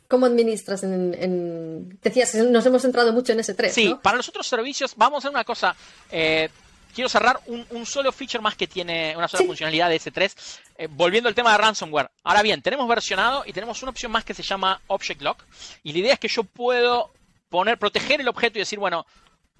¿Cómo 0.07 0.27
administras 0.27 0.83
en, 0.83 1.99
Decías 2.03 2.35
nos 2.35 2.67
hemos 2.67 2.83
centrado 2.83 3.11
mucho 3.15 3.33
en 3.33 3.41
ese 3.41 3.55
3 3.55 3.73
Sí, 3.73 3.97
para 4.03 4.19
los 4.19 4.29
otros 4.29 4.47
servicios, 4.47 4.93
vamos 4.95 5.17
a 5.17 5.19
hacer 5.21 5.31
una 5.31 5.45
cosa. 5.45 5.75
Eh, 6.11 6.51
quiero 6.95 7.09
cerrar 7.09 7.41
un, 7.47 7.87
solo 7.87 8.13
feature 8.13 8.43
más 8.43 8.55
que 8.55 8.67
tiene 8.67 9.15
una 9.17 9.29
sola 9.29 9.47
funcionalidad 9.47 9.89
de 9.89 9.99
S3, 9.99 10.35
eh, 10.77 10.89
volviendo 10.91 11.31
al 11.31 11.35
tema 11.35 11.53
de 11.53 11.57
ransomware. 11.57 12.11
Ahora 12.23 12.43
bien, 12.43 12.61
tenemos 12.61 12.87
versionado 12.87 13.45
y 13.47 13.55
tenemos 13.55 13.83
una 13.83 13.89
opción 13.89 14.13
más 14.13 14.23
que 14.23 14.35
se 14.35 14.43
llama 14.43 14.79
Object 14.89 15.23
Lock. 15.23 15.45
Y 15.83 15.95
la 15.95 15.99
idea 16.01 16.13
es 16.13 16.21
que 16.21 16.29
yo 16.29 16.45
puedo 16.45 17.15
poner, 17.49 17.79
proteger 17.79 18.21
el 18.21 18.29
objeto 18.29 18.59
y 18.59 18.61
decir, 18.61 18.79
bueno, 18.79 19.07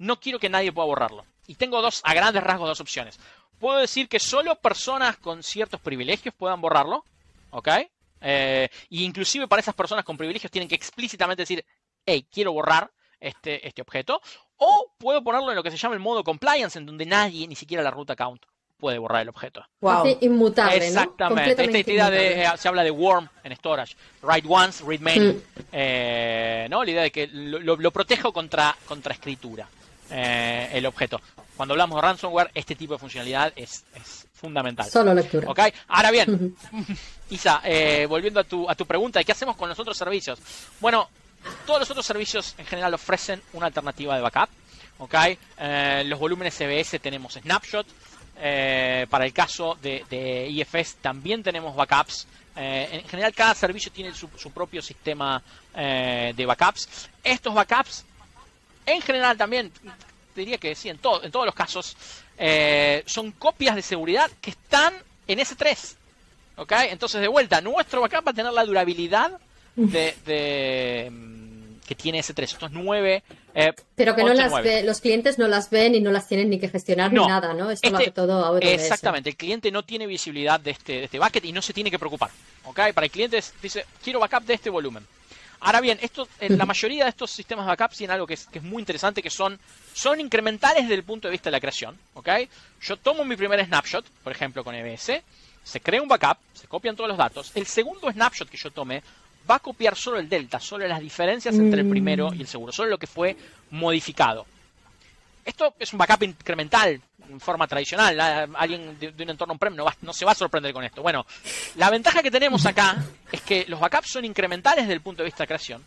no 0.03 0.19
quiero 0.19 0.39
que 0.39 0.49
nadie 0.49 0.71
pueda 0.71 0.87
borrarlo. 0.87 1.25
Y 1.47 1.55
tengo 1.55 1.81
dos, 1.81 2.01
a 2.03 2.13
grandes 2.13 2.43
rasgos, 2.43 2.69
dos 2.69 2.81
opciones 2.81 3.19
puedo 3.63 3.79
decir 3.79 4.09
que 4.09 4.19
solo 4.19 4.55
personas 4.55 5.15
con 5.15 5.41
ciertos 5.41 5.79
privilegios 5.79 6.35
puedan 6.35 6.59
borrarlo, 6.59 7.05
¿ok? 7.51 7.69
Eh, 8.19 8.67
y 8.89 9.05
inclusive 9.05 9.47
para 9.47 9.61
esas 9.61 9.73
personas 9.73 10.03
con 10.03 10.17
privilegios 10.17 10.51
tienen 10.51 10.67
que 10.67 10.75
explícitamente 10.75 11.43
decir, 11.43 11.63
hey, 12.05 12.27
quiero 12.29 12.51
borrar 12.51 12.91
este, 13.21 13.65
este 13.65 13.81
objeto. 13.81 14.21
O 14.57 14.93
puedo 14.97 15.23
ponerlo 15.23 15.49
en 15.49 15.55
lo 15.55 15.63
que 15.63 15.71
se 15.71 15.77
llama 15.77 15.95
el 15.95 16.01
modo 16.01 16.25
compliance, 16.25 16.77
en 16.77 16.85
donde 16.85 17.05
nadie, 17.05 17.47
ni 17.47 17.55
siquiera 17.55 17.81
la 17.81 17.91
root 17.91 18.09
account, 18.09 18.43
puede 18.77 18.97
borrar 18.97 19.21
el 19.21 19.29
objeto. 19.29 19.65
Wow. 19.79 20.17
inmutable, 20.19 20.85
Exactamente. 20.85 21.51
Esta 21.51 21.91
idea 21.91 22.09
de, 22.09 22.43
eh, 22.43 22.51
se 22.57 22.67
habla 22.67 22.83
de 22.83 22.91
worm 22.91 23.29
en 23.45 23.55
storage. 23.55 23.95
Write 24.23 24.45
once, 24.49 24.83
read 24.85 24.99
many. 24.99 25.31
Mm. 25.31 25.41
Eh, 25.71 26.67
¿no? 26.69 26.83
La 26.83 26.91
idea 26.91 27.03
de 27.03 27.11
que 27.11 27.27
lo, 27.27 27.91
protejo 27.91 28.33
contra, 28.33 28.75
contra 28.85 29.13
escritura. 29.13 29.69
El 30.13 30.85
objeto 30.85 31.19
cuando 31.55 31.73
hablamos 31.73 31.95
de 31.95 32.01
ransomware, 32.01 32.51
este 32.53 32.75
tipo 32.75 32.93
de 32.93 32.99
funcionalidad 32.99 33.53
es, 33.55 33.85
fundamental. 34.33 34.89
Solo 34.89 35.13
lectura. 35.13 35.49
¿Ok? 35.49 35.59
Ahora 35.87 36.11
bien, 36.11 36.55
Isa, 37.29 37.61
eh, 37.63 38.05
volviendo 38.07 38.39
a 38.41 38.43
tu, 38.43 38.69
a 38.69 38.75
tu 38.75 38.85
pregunta 38.85 39.19
de 39.19 39.25
qué 39.25 39.31
hacemos 39.31 39.55
con 39.55 39.69
los 39.69 39.79
otros 39.79 39.97
servicios. 39.97 40.39
Bueno, 40.81 41.09
todos 41.65 41.79
los 41.79 41.91
otros 41.91 42.05
servicios 42.05 42.55
en 42.57 42.65
general 42.65 42.93
ofrecen 42.93 43.41
una 43.53 43.67
alternativa 43.67 44.15
de 44.15 44.21
backup. 44.21 44.49
¿Ok? 44.97 45.15
Eh, 45.59 46.03
los 46.05 46.19
volúmenes 46.19 46.55
CBS 46.55 46.99
tenemos 46.99 47.33
Snapshot. 47.33 47.87
Eh, 48.35 49.05
para 49.09 49.25
el 49.25 49.33
caso 49.33 49.77
de, 49.81 50.47
IFS 50.49 50.95
también 50.95 51.43
tenemos 51.43 51.75
backups. 51.75 52.27
Eh, 52.55 52.89
en 52.91 53.07
general 53.07 53.33
cada 53.33 53.55
servicio 53.55 53.91
tiene 53.91 54.13
su, 54.13 54.27
propio 54.51 54.81
sistema 54.81 55.41
eh, 55.75 56.33
de 56.35 56.45
backups. 56.45 57.09
Estos 57.23 57.53
backups, 57.53 58.05
en 58.85 59.01
general 59.01 59.37
también, 59.37 59.71
diría 60.35 60.57
que 60.57 60.75
sí, 60.75 60.89
en, 60.89 60.99
en 61.23 61.31
todos 61.31 61.45
los 61.45 61.55
casos, 61.55 61.95
son 63.05 63.31
copias 63.31 63.75
de 63.75 63.81
seguridad 63.81 64.29
que 64.41 64.51
están 64.51 64.93
en 65.27 65.39
S3. 65.39 65.95
¿Ok? 66.55 66.71
Entonces, 66.89 67.19
de 67.19 67.27
vuelta, 67.27 67.61
nuestro 67.61 68.01
backup 68.01 68.27
va 68.27 68.31
a 68.31 68.35
tener 68.35 68.53
la 68.53 68.63
durabilidad 68.63 69.39
de 69.75 71.11
que 71.85 71.95
tiene 71.95 72.19
ese 72.19 72.33
3, 72.33 72.53
estos 72.53 72.71
9. 72.71 73.23
Eh, 73.55 73.73
Pero 73.95 74.15
que 74.15 74.23
no 74.23 74.33
las 74.33 74.51
los 74.83 75.01
clientes 75.01 75.37
no 75.37 75.47
las 75.47 75.69
ven 75.69 75.95
y 75.95 75.99
no 75.99 76.11
las 76.11 76.27
tienen 76.27 76.49
ni 76.49 76.59
que 76.59 76.69
gestionar 76.69 77.11
ni 77.11 77.25
nada, 77.25 77.53
¿no? 77.53 77.69
Esto 77.69 77.87
este, 77.97 78.11
todo 78.11 78.55
a 78.55 78.59
Exactamente, 78.59 79.29
el 79.29 79.35
cliente 79.35 79.71
no 79.71 79.83
tiene 79.83 80.07
visibilidad 80.07 80.59
de 80.59 80.71
este, 80.71 80.93
de 80.93 81.03
este 81.05 81.19
bucket 81.19 81.43
y 81.45 81.51
no 81.51 81.61
se 81.61 81.73
tiene 81.73 81.91
que 81.91 81.99
preocupar. 81.99 82.31
¿ok? 82.65 82.79
Para 82.93 83.05
el 83.05 83.11
cliente 83.11 83.41
dice, 83.61 83.85
quiero 84.03 84.19
backup 84.19 84.45
de 84.45 84.53
este 84.53 84.69
volumen. 84.69 85.05
Ahora 85.63 85.79
bien, 85.79 85.97
esto, 86.01 86.27
en 86.39 86.57
la 86.57 86.65
mayoría 86.67 87.05
de 87.05 87.09
estos 87.09 87.31
sistemas 87.31 87.65
de 87.65 87.69
backup 87.69 87.95
tienen 87.95 88.13
algo 88.13 88.27
que 88.27 88.33
es, 88.33 88.47
que 88.47 88.59
es, 88.59 88.63
muy 88.63 88.81
interesante, 88.81 89.21
que 89.21 89.29
son, 89.29 89.57
son 89.93 90.19
incrementales 90.19 90.83
desde 90.83 90.95
el 90.95 91.03
punto 91.03 91.27
de 91.27 91.31
vista 91.31 91.49
de 91.49 91.53
la 91.53 91.59
creación. 91.59 91.97
¿ok? 92.13 92.29
Yo 92.81 92.97
tomo 92.97 93.23
mi 93.23 93.35
primer 93.35 93.65
snapshot, 93.65 94.05
por 94.23 94.33
ejemplo 94.33 94.63
con 94.63 94.75
EBS, 94.75 95.21
se 95.63 95.79
crea 95.79 96.01
un 96.01 96.09
backup, 96.09 96.37
se 96.53 96.67
copian 96.67 96.95
todos 96.95 97.07
los 97.07 97.17
datos. 97.17 97.51
El 97.55 97.65
segundo 97.65 98.11
snapshot 98.11 98.49
que 98.49 98.57
yo 98.57 98.71
tome 98.71 99.01
va 99.49 99.55
a 99.55 99.59
copiar 99.59 99.95
solo 99.95 100.19
el 100.19 100.27
delta, 100.27 100.59
solo 100.59 100.87
las 100.87 100.99
diferencias 100.99 101.55
entre 101.55 101.81
el 101.81 101.89
primero 101.89 102.33
y 102.33 102.41
el 102.41 102.47
seguro, 102.47 102.71
solo 102.71 102.89
lo 102.89 102.97
que 102.97 103.07
fue 103.07 103.35
modificado. 103.71 104.45
Esto 105.45 105.73
es 105.79 105.91
un 105.91 105.99
backup 105.99 106.23
incremental 106.23 107.01
en 107.29 107.39
forma 107.39 107.67
tradicional. 107.67 108.19
Alguien 108.55 108.97
de, 108.99 109.23
un 109.23 109.29
entorno 109.29 109.53
on-prem 109.53 109.75
no, 109.75 109.85
no, 110.01 110.13
se 110.13 110.25
va 110.25 110.31
a 110.31 110.35
sorprender 110.35 110.73
con 110.73 110.83
esto. 110.83 111.01
Bueno, 111.01 111.25
la 111.75 111.89
ventaja 111.89 112.21
que 112.21 112.31
tenemos 112.31 112.65
acá 112.65 112.97
es 113.31 113.41
que 113.41 113.65
los 113.67 113.79
backups 113.79 114.11
son 114.11 114.25
incrementales 114.25 114.85
desde 114.85 114.93
el 114.93 115.01
punto 115.01 115.23
de 115.23 115.27
vista 115.27 115.43
de 115.43 115.47
creación, 115.47 115.83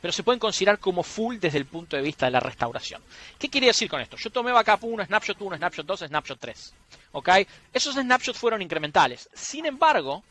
pero 0.00 0.12
se 0.12 0.22
pueden 0.22 0.38
considerar 0.38 0.78
como 0.78 1.02
full 1.02 1.36
desde 1.38 1.58
el 1.58 1.66
punto 1.66 1.96
de 1.96 2.02
vista 2.02 2.26
de 2.26 2.32
la 2.32 2.40
restauración. 2.40 3.02
¿Qué 3.38 3.48
quiere 3.48 3.68
decir 3.68 3.88
con 3.88 4.00
esto? 4.00 4.16
Yo 4.16 4.30
tomé 4.30 4.52
backup 4.52 4.84
1, 4.84 5.06
snapshot 5.06 5.40
1, 5.40 5.56
snapshot 5.56 5.86
2, 5.86 6.00
snapshot 6.00 6.38
3. 6.38 6.74
¿Ok? 7.12 7.28
Esos 7.72 7.94
snapshots 7.94 8.38
fueron 8.38 8.62
incrementales. 8.62 9.28
Sin 9.34 9.66
embargo, 9.66 10.22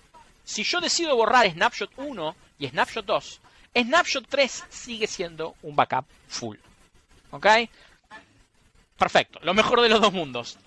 si 0.45 0.63
yo 0.63 0.79
decido 0.79 1.15
borrar 1.15 1.51
Snapshot 1.51 1.91
1 1.97 2.35
y 2.59 2.67
Snapshot 2.67 3.05
2, 3.05 3.41
Snapshot 3.75 4.27
3 4.29 4.63
sigue 4.69 5.07
siendo 5.07 5.55
un 5.63 5.75
backup 5.75 6.05
full. 6.27 6.57
¿Ok? 7.31 7.47
Perfecto, 8.97 9.39
lo 9.43 9.53
mejor 9.53 9.81
de 9.81 9.89
los 9.89 10.01
dos 10.01 10.13
mundos. 10.13 10.57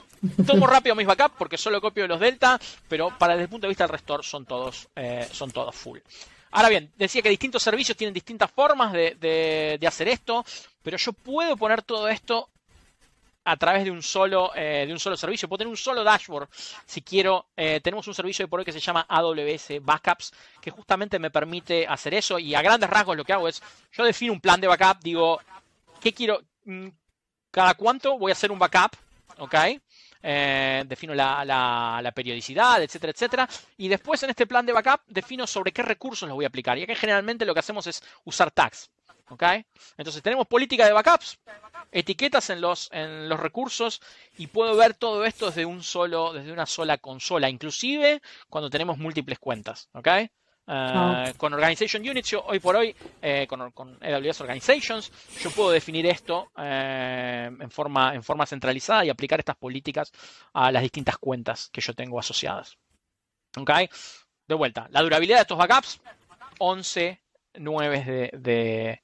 Tomo 0.47 0.67
rápido 0.67 0.95
mis 0.95 1.07
backups 1.07 1.37
porque 1.39 1.57
solo 1.57 1.81
copio 1.81 2.07
los 2.07 2.21
delta, 2.21 2.59
pero 2.89 3.17
para 3.17 3.35
desde 3.35 3.45
el 3.45 3.49
punto 3.49 3.67
de 3.67 3.71
vista 3.71 3.85
del 3.85 3.93
restore 3.93 4.23
son 4.23 4.45
todos, 4.45 4.89
eh, 4.97 5.29
son 5.33 5.51
todos 5.51 5.75
full. 5.75 5.99
Ahora 6.51 6.69
bien, 6.69 6.93
decía 6.97 7.23
que 7.23 7.29
distintos 7.29 7.63
servicios 7.63 7.97
tienen 7.97 8.15
distintas 8.15 8.51
formas 8.51 8.93
de, 8.93 9.79
hacer 9.87 10.09
esto, 10.09 10.45
pero 10.83 10.97
yo 10.97 11.13
puedo 11.13 11.57
poner 11.57 11.83
todo 11.83 12.09
esto 12.09 12.49
a 13.45 13.57
través 13.57 13.85
de 13.85 13.91
un 13.91 14.03
solo, 14.03 14.51
eh, 14.55 14.85
de 14.87 14.93
un 14.93 14.99
solo 14.99 15.17
servicio. 15.17 15.49
Puedo 15.49 15.59
tener 15.59 15.71
un 15.71 15.77
solo 15.77 16.05
dashboard 16.05 16.49
si 16.85 17.01
quiero. 17.01 17.47
Eh, 17.57 17.81
tenemos 17.83 18.07
un 18.09 18.15
servicio 18.15 18.45
de 18.45 18.49
por 18.49 18.61
hoy 18.61 18.65
que 18.65 18.73
se 18.73 18.81
llama 18.81 19.07
AWS 19.09 19.81
Backups, 19.81 20.33
que 20.61 20.71
justamente 20.71 21.19
me 21.19 21.31
permite 21.31 21.87
hacer 21.87 22.15
eso. 22.15 22.39
Y 22.39 22.55
a 22.55 22.63
grandes 22.63 22.91
rasgos 22.91 23.17
lo 23.17 23.25
que 23.25 23.33
hago 23.33 23.49
es, 23.49 23.63
yo 23.93 24.05
defino 24.05 24.33
un 24.33 24.41
plan 24.41 24.61
de 24.61 24.67
backup, 24.67 25.03
digo, 25.03 25.41
¿qué 26.01 26.13
quiero? 26.13 26.43
¿Cada 27.59 27.75
cuánto 27.75 28.17
voy 28.17 28.31
a 28.31 28.35
hacer 28.35 28.53
un 28.53 28.59
backup? 28.61 28.93
¿Ok? 29.39 29.55
Eh, 30.23 30.85
defino 30.87 31.13
la, 31.13 32.13
periodicidad, 32.15 32.81
etcétera, 32.81 33.11
etcétera. 33.11 33.49
Y 33.77 33.89
después 33.89 34.23
en 34.23 34.31
este 34.31 34.47
plan 34.47 34.65
de 34.65 34.73
backup 34.73 35.01
defino 35.09 35.45
sobre 35.45 35.73
qué 35.73 35.83
recursos 35.83 36.29
los 36.29 36.37
voy 36.37 36.45
a 36.45 36.49
aplicar. 36.49 36.79
Y 36.79 36.85
aquí 36.85 36.95
generalmente 36.95 37.45
lo 37.45 37.55
que 37.55 37.59
hacemos 37.59 37.89
es 37.89 38.01
usar 38.25 38.53
tags. 38.53 38.89
¿ok? 39.29 39.43
Entonces 39.97 40.23
tenemos 40.23 40.47
política 40.47 40.87
de 40.87 40.93
backups, 40.93 41.41
etiquetas 41.91 42.49
en 42.51 42.61
los, 42.61 42.91
en 42.93 43.29
los 43.29 43.41
recursos 43.41 44.01
y 44.37 44.47
puedo 44.47 44.77
ver 44.77 44.95
todo 44.95 45.25
esto 45.25 45.47
desde, 45.47 45.67
un 45.67 45.83
solo, 45.83 46.33
desde 46.33 46.53
una 46.53 46.65
sola 46.65 46.99
consola, 46.99 47.51
inclusive 47.51 48.23
cuando 48.49 48.71
tenemos 48.71 48.99
múltiples 48.99 49.41
cuentas. 49.41 49.89
¿ok? 49.95 50.07
Ah. 50.71 51.33
Con 51.39 51.55
Organization 51.55 52.07
Units, 52.07 52.31
yo 52.31 52.45
hoy 52.45 52.61
por 52.61 52.77
hoy, 52.77 52.95
eh, 53.23 53.47
con, 53.49 53.63
AWS 53.63 54.43
Organizations, 54.43 55.11
yo 55.41 55.51
puedo 55.51 55.71
definir 55.71 56.05
esto 56.07 56.51
eh, 56.59 57.51
en, 57.59 57.71
forma, 57.71 58.15
en 58.15 58.23
forma 58.23 58.45
centralizada 58.45 59.05
y 59.05 59.09
aplicar 59.09 59.39
estas 59.39 59.57
políticas 59.57 60.13
a 60.53 60.71
las 60.71 60.83
distintas 60.83 61.17
cuentas 61.17 61.71
que 61.73 61.81
yo 61.81 61.95
tengo 61.95 62.19
asociadas. 62.19 62.77
¿Ok? 63.57 63.71
De 64.47 64.55
vuelta, 64.55 64.89
la 64.91 65.01
durabilidad 65.01 65.39
de 65.39 65.43
estos 65.43 65.57
backups, 65.57 66.01
11, 66.59 67.19
9 67.55 68.31
de, 68.35 69.03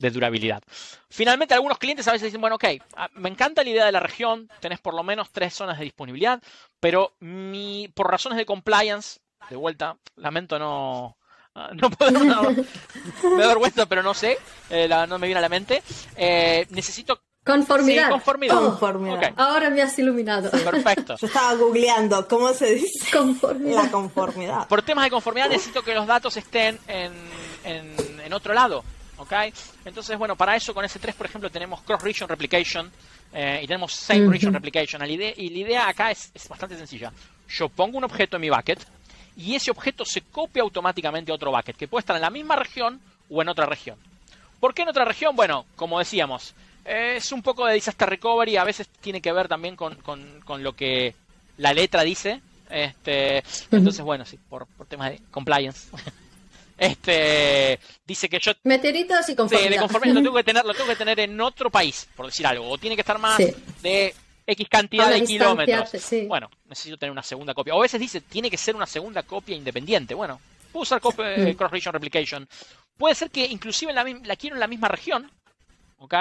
de 0.00 0.10
durabilidad. 0.10 0.62
Finalmente, 1.10 1.54
algunos 1.54 1.78
clientes 1.78 2.08
a 2.08 2.12
veces 2.12 2.26
dicen, 2.26 2.40
bueno, 2.40 2.56
ok, 2.56 2.64
ah, 2.96 3.10
me 3.14 3.28
encanta 3.28 3.62
la 3.62 3.70
idea 3.70 3.84
de 3.84 3.92
la 3.92 4.00
región, 4.00 4.48
tenés 4.60 4.80
por 4.80 4.94
lo 4.94 5.02
menos 5.02 5.30
tres 5.30 5.54
zonas 5.54 5.78
de 5.78 5.84
disponibilidad, 5.84 6.42
pero 6.80 7.14
mi, 7.20 7.88
por 7.94 8.10
razones 8.10 8.38
de 8.38 8.46
compliance, 8.46 9.20
de 9.50 9.56
vuelta, 9.56 9.96
lamento 10.16 10.58
no... 10.58 11.16
No 11.74 11.90
puedo, 11.90 12.20
me 12.22 13.42
da 13.42 13.48
vergüenza, 13.48 13.84
pero 13.84 14.04
no 14.04 14.14
sé, 14.14 14.38
eh, 14.70 14.88
no 14.88 15.18
me 15.18 15.26
viene 15.26 15.40
a 15.40 15.42
la 15.42 15.48
mente. 15.48 15.82
Eh, 16.16 16.64
necesito 16.70 17.20
Conformidad. 17.44 18.08
conformidad. 18.08 19.34
Ahora 19.36 19.68
me 19.68 19.82
has 19.82 19.98
iluminado. 19.98 20.48
Perfecto. 20.50 21.16
Yo 21.16 21.26
estaba 21.26 21.54
googleando 21.54 22.28
cómo 22.28 22.52
se 22.54 22.76
dice 22.76 23.10
conformidad. 23.10 23.84
la 23.84 23.90
conformidad. 23.90 24.68
Por 24.68 24.82
temas 24.82 25.04
de 25.04 25.10
conformidad 25.10 25.48
necesito 25.48 25.82
que 25.82 25.92
los 25.92 26.06
datos 26.06 26.36
estén 26.36 26.78
en, 26.86 27.12
en, 27.64 28.20
en 28.24 28.32
otro 28.32 28.54
lado. 28.54 28.84
¿ok? 29.20 29.32
Entonces, 29.84 30.18
bueno, 30.18 30.36
para 30.36 30.56
eso 30.56 30.74
con 30.74 30.84
S3, 30.84 31.14
por 31.14 31.26
ejemplo, 31.26 31.50
tenemos 31.50 31.82
Cross-Region 31.82 32.28
Replication 32.28 32.90
eh, 33.32 33.60
y 33.62 33.66
tenemos 33.66 33.92
Same-Region 33.92 34.52
Replication. 34.52 35.02
y 35.06 35.16
la 35.50 35.58
idea 35.58 35.88
acá 35.88 36.10
es, 36.10 36.32
bastante 36.48 36.76
sencilla. 36.76 37.12
Yo 37.48 37.68
pongo 37.68 37.98
un 37.98 38.04
objeto 38.04 38.36
en 38.36 38.42
mi 38.42 38.50
bucket 38.50 38.80
y 39.40 39.54
ese 39.54 39.70
objeto 39.70 40.04
se 40.04 40.20
copia 40.20 40.62
automáticamente 40.62 41.32
a 41.32 41.34
otro 41.34 41.50
bucket, 41.50 41.76
que 41.76 41.88
puede 41.88 42.00
estar 42.00 42.16
en 42.16 42.22
la 42.22 42.30
misma 42.30 42.56
región 42.56 43.00
o 43.30 43.40
en 43.40 43.48
otra 43.48 43.66
región. 43.66 43.96
¿Por 44.60 44.74
qué 44.74 44.82
en 44.82 44.88
otra 44.88 45.06
región? 45.06 45.34
Bueno, 45.34 45.64
como 45.76 45.98
decíamos, 45.98 46.54
es 46.84 47.32
un 47.32 47.42
poco 47.42 47.66
de 47.66 47.74
disaster 47.74 48.08
recovery, 48.08 48.56
a 48.56 48.64
veces 48.64 48.88
tiene 49.00 49.22
que 49.22 49.32
ver 49.32 49.48
también 49.48 49.76
con, 49.76 49.96
lo 50.58 50.72
que 50.74 51.14
la 51.56 51.72
letra 51.72 52.02
dice. 52.02 52.42
Este, 52.68 53.42
entonces, 53.70 54.02
bueno, 54.02 54.24
sí, 54.24 54.38
por, 54.48 54.66
por 54.66 54.86
temas 54.86 55.10
de 55.10 55.20
compliance. 55.30 55.88
Este 56.80 57.78
dice 58.06 58.26
que 58.30 58.38
yo 58.40 58.52
meteoritos 58.64 59.28
y 59.28 59.36
conformidad. 59.36 60.14
lo 60.14 60.22
tengo 60.22 60.34
que 60.34 60.44
tener, 60.44 60.64
lo 60.64 60.72
tengo 60.72 60.88
que 60.88 60.96
tener 60.96 61.20
en 61.20 61.38
otro 61.38 61.68
país, 61.68 62.08
por 62.16 62.24
decir 62.24 62.46
algo, 62.46 62.70
o 62.70 62.78
tiene 62.78 62.96
que 62.96 63.02
estar 63.02 63.18
más 63.18 63.38
de 63.82 64.14
X 64.46 64.68
cantidad 64.68 65.10
de 65.10 65.24
kilómetros. 65.24 65.90
Bueno, 66.26 66.50
necesito 66.66 66.96
tener 66.96 67.12
una 67.12 67.22
segunda 67.22 67.54
copia. 67.54 67.74
O 67.74 67.78
a 67.78 67.82
veces 67.82 68.00
dice, 68.00 68.20
tiene 68.20 68.50
que 68.50 68.56
ser 68.56 68.76
una 68.76 68.86
segunda 68.86 69.22
copia 69.22 69.56
independiente. 69.56 70.14
Bueno, 70.14 70.40
puedo 70.72 70.82
usar 70.82 71.00
mm. 71.00 71.52
cross 71.52 71.70
region 71.70 71.92
replication. 71.92 72.48
Puede 72.96 73.14
ser 73.14 73.30
que 73.30 73.46
inclusive 73.46 73.92
la, 73.92 74.04
la 74.04 74.36
quiero 74.36 74.56
en 74.56 74.60
la 74.60 74.66
misma 74.66 74.88
región, 74.88 75.30
¿ok? 75.98 76.14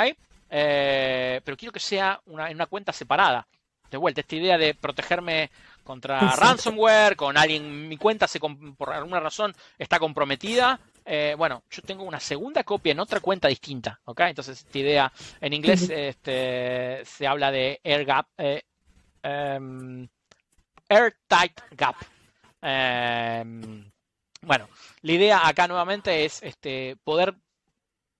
Eh, 0.49 1.41
pero 1.43 1.57
quiero 1.57 1.71
que 1.71 1.79
sea 1.79 2.19
una, 2.25 2.49
en 2.49 2.55
una 2.55 2.65
cuenta 2.65 2.93
separada. 2.93 3.47
De 3.91 3.97
vuelta, 3.97 4.21
esta 4.21 4.35
idea 4.35 4.57
de 4.57 4.75
protegerme 4.75 5.49
contra 5.83 6.19
ransomware, 6.35 7.15
con 7.15 7.35
alguien, 7.35 7.87
mi 7.87 7.97
cuenta 7.97 8.27
se, 8.27 8.39
por 8.39 8.93
alguna 8.93 9.19
razón 9.19 9.55
está 9.79 9.97
comprometida. 9.97 10.79
Eh, 11.11 11.33
bueno, 11.35 11.63
yo 11.71 11.81
tengo 11.81 12.03
una 12.03 12.19
segunda 12.19 12.63
copia 12.63 12.91
en 12.91 12.99
otra 12.99 13.19
cuenta 13.19 13.47
distinta, 13.47 13.99
¿ok? 14.05 14.19
Entonces, 14.25 14.59
esta 14.59 14.77
idea, 14.77 15.11
en 15.41 15.53
inglés 15.53 15.89
este, 15.89 17.03
se 17.03 17.25
habla 17.25 17.49
de 17.51 17.81
air 17.83 18.05
gap, 18.05 18.27
eh, 18.37 18.61
em, 19.23 20.07
airtight 20.87 21.61
gap. 21.71 21.95
Em, 22.61 23.91
bueno, 24.41 24.69
la 25.01 25.11
idea 25.11 25.47
acá 25.47 25.67
nuevamente 25.67 26.25
es 26.25 26.43
este, 26.43 26.95
poder 27.03 27.33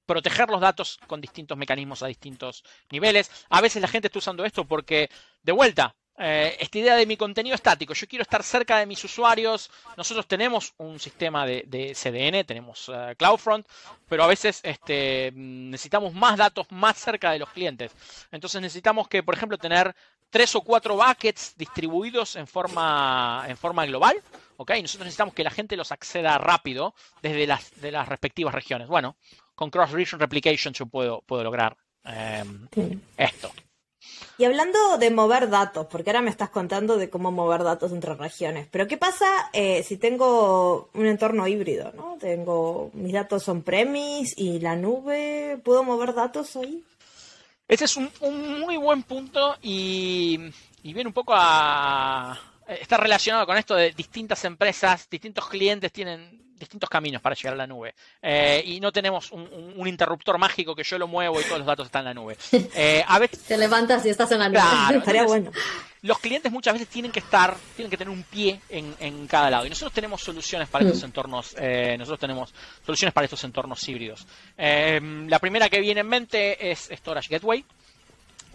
proteger 0.08 0.50
los 0.50 0.60
datos 0.60 0.98
con 1.06 1.22
distintos 1.22 1.60
mecanismos 1.60 2.02
a 2.02 2.08
distintos 2.08 2.64
niveles. 2.90 3.30
A 3.50 3.62
veces 3.62 3.84
la 3.84 3.88
gente 3.88 4.08
está 4.08 4.18
usando 4.18 4.46
esto 4.46 4.66
porque, 4.66 5.12
de 5.44 5.52
vuelta, 5.52 5.96
eh, 6.22 6.58
esta 6.60 6.78
idea 6.78 6.96
de 6.96 7.06
mi 7.06 7.16
contenido 7.16 7.56
estático. 7.56 7.94
Yo 7.94 8.06
quiero 8.06 8.24
estar 8.24 8.44
cerca 8.44 8.78
de 8.78 8.86
mis 8.86 9.02
usuarios. 9.06 9.72
Nosotros 9.96 10.28
tenemos 10.28 10.74
un 10.78 11.00
sistema 11.00 11.46
de, 11.46 11.94
CDN, 11.96 12.46
tenemos 12.46 12.92
eh, 12.94 13.16
CloudFront, 13.18 13.66
pero 14.08 14.24
a 14.24 14.28
veces 14.28 14.60
este, 14.64 15.32
necesitamos 15.34 16.14
más 16.14 16.38
datos 16.38 16.68
más 16.72 16.98
cerca 16.98 17.32
de 17.32 17.40
los 17.40 17.50
clientes. 17.50 17.94
Entonces 18.32 18.62
necesitamos 18.62 19.08
que, 19.08 19.24
por 19.24 19.34
ejemplo, 19.34 19.58
tener 19.58 19.96
tres 20.30 20.54
o 20.56 20.62
cuatro 20.62 20.96
buckets 20.98 21.56
distribuidos 21.56 22.36
en 22.36 22.48
forma, 22.48 23.46
en 23.48 23.56
forma 23.56 23.86
global. 23.86 24.22
¿okay? 24.58 24.82
nosotros 24.82 25.06
necesitamos 25.06 25.34
que 25.34 25.46
la 25.46 25.52
gente 25.52 25.78
los 25.78 25.94
acceda 25.94 26.38
rápido 26.38 26.94
desde 27.22 27.48
las, 27.48 27.80
de 27.80 27.92
las 27.94 28.10
respectivas 28.10 28.54
regiones. 28.54 28.90
Bueno, 28.90 29.16
con 29.56 29.70
Cross 29.70 29.92
Region 29.92 30.20
Replication 30.20 30.74
yo 30.74 30.86
puedo, 30.86 31.22
puedo 31.22 31.46
lograr 31.46 31.78
em, 32.04 32.68
esto. 33.16 33.54
Y 34.38 34.46
hablando 34.46 34.98
de 34.98 35.12
mover 35.12 35.50
datos, 35.50 35.88
porque 35.88 36.10
ahora 36.10 36.22
me 36.22 36.30
estás 36.30 36.50
contando 36.50 36.96
de 36.98 37.10
cómo 37.10 37.30
mover 37.30 37.64
datos 37.64 37.92
entre 37.92 38.16
regiones, 38.16 38.68
pero 38.72 38.88
¿qué 38.88 38.98
pasa 38.98 39.50
eh, 39.52 39.84
si 39.84 39.98
tengo 39.98 40.90
un 40.94 41.06
entorno 41.06 41.46
híbrido? 41.46 41.92
¿no? 41.94 42.18
Tengo 42.20 42.90
mis 42.94 43.12
datos 43.12 43.44
son 43.44 43.64
premis 43.64 44.34
y 44.38 44.60
la 44.60 44.76
nube, 44.76 45.60
¿puedo 45.64 45.84
mover 45.84 46.14
datos 46.14 46.56
ahí? 46.56 46.84
Ese 47.68 47.86
es 47.86 47.98
un, 47.98 48.10
muy 48.62 48.78
buen 48.78 49.04
punto 49.04 49.58
y, 49.62 50.40
y 50.84 50.94
viene 50.94 51.08
un 51.10 51.14
poco 51.14 51.34
a... 51.36 52.40
Está 52.66 52.98
relacionado 52.98 53.46
con 53.46 53.58
esto 53.58 53.76
de 53.76 53.92
distintas 53.92 54.46
empresas, 54.46 55.08
distintos 55.10 55.48
clientes 55.50 55.92
tienen 55.92 56.49
distintos 56.60 56.90
caminos 56.90 57.22
para 57.22 57.36
llegar 57.36 57.54
a 57.54 57.58
la 57.58 57.68
nube. 57.68 57.96
Eh, 58.22 58.62
y 58.66 58.80
no 58.80 58.92
tenemos 58.92 59.32
un, 59.32 59.88
interruptor 59.88 60.38
mágico 60.38 60.76
que 60.76 60.84
yo 60.84 61.00
lo 61.00 61.08
muevo 61.08 61.40
y 61.40 61.44
todos 61.44 61.60
los 61.60 61.66
datos 61.66 61.88
están 61.88 62.02
en 62.02 62.06
la 62.06 62.14
nube. 62.14 62.38
Eh, 62.76 63.04
a 63.06 63.20
veces... 63.20 63.40
Te 63.40 63.58
levantas 63.58 64.06
y 64.06 64.10
estás 64.10 64.32
en 64.32 64.40
la 64.40 64.50
nube. 64.50 64.98
Estaría 64.98 65.24
bueno. 65.24 65.52
Los 66.02 66.20
clientes 66.20 66.52
muchas 66.52 66.74
veces 66.74 66.88
tienen 66.88 67.12
que 67.12 67.20
estar, 67.20 67.56
tienen 67.76 67.90
que 67.90 67.98
tener 67.98 68.14
un 68.14 68.24
pie 68.24 68.60
en, 68.70 69.28
cada 69.28 69.50
lado. 69.50 69.66
Y 69.66 69.70
nosotros 69.70 69.94
tenemos 69.94 70.22
soluciones 70.22 70.70
para 70.70 70.86
estos 70.86 71.02
mm. 71.02 71.06
entornos, 71.06 71.56
eh, 71.58 71.96
nosotros 71.98 72.20
tenemos 72.20 72.54
soluciones 72.86 73.14
para 73.14 73.26
estos 73.26 73.44
entornos 73.44 73.88
híbridos. 73.88 74.26
la 74.58 75.40
primera 75.40 75.68
que 75.70 75.80
viene 75.80 76.02
en 76.02 76.08
mente 76.08 76.72
es 76.72 76.90
Storage 76.92 77.30
Gateway. 77.30 77.66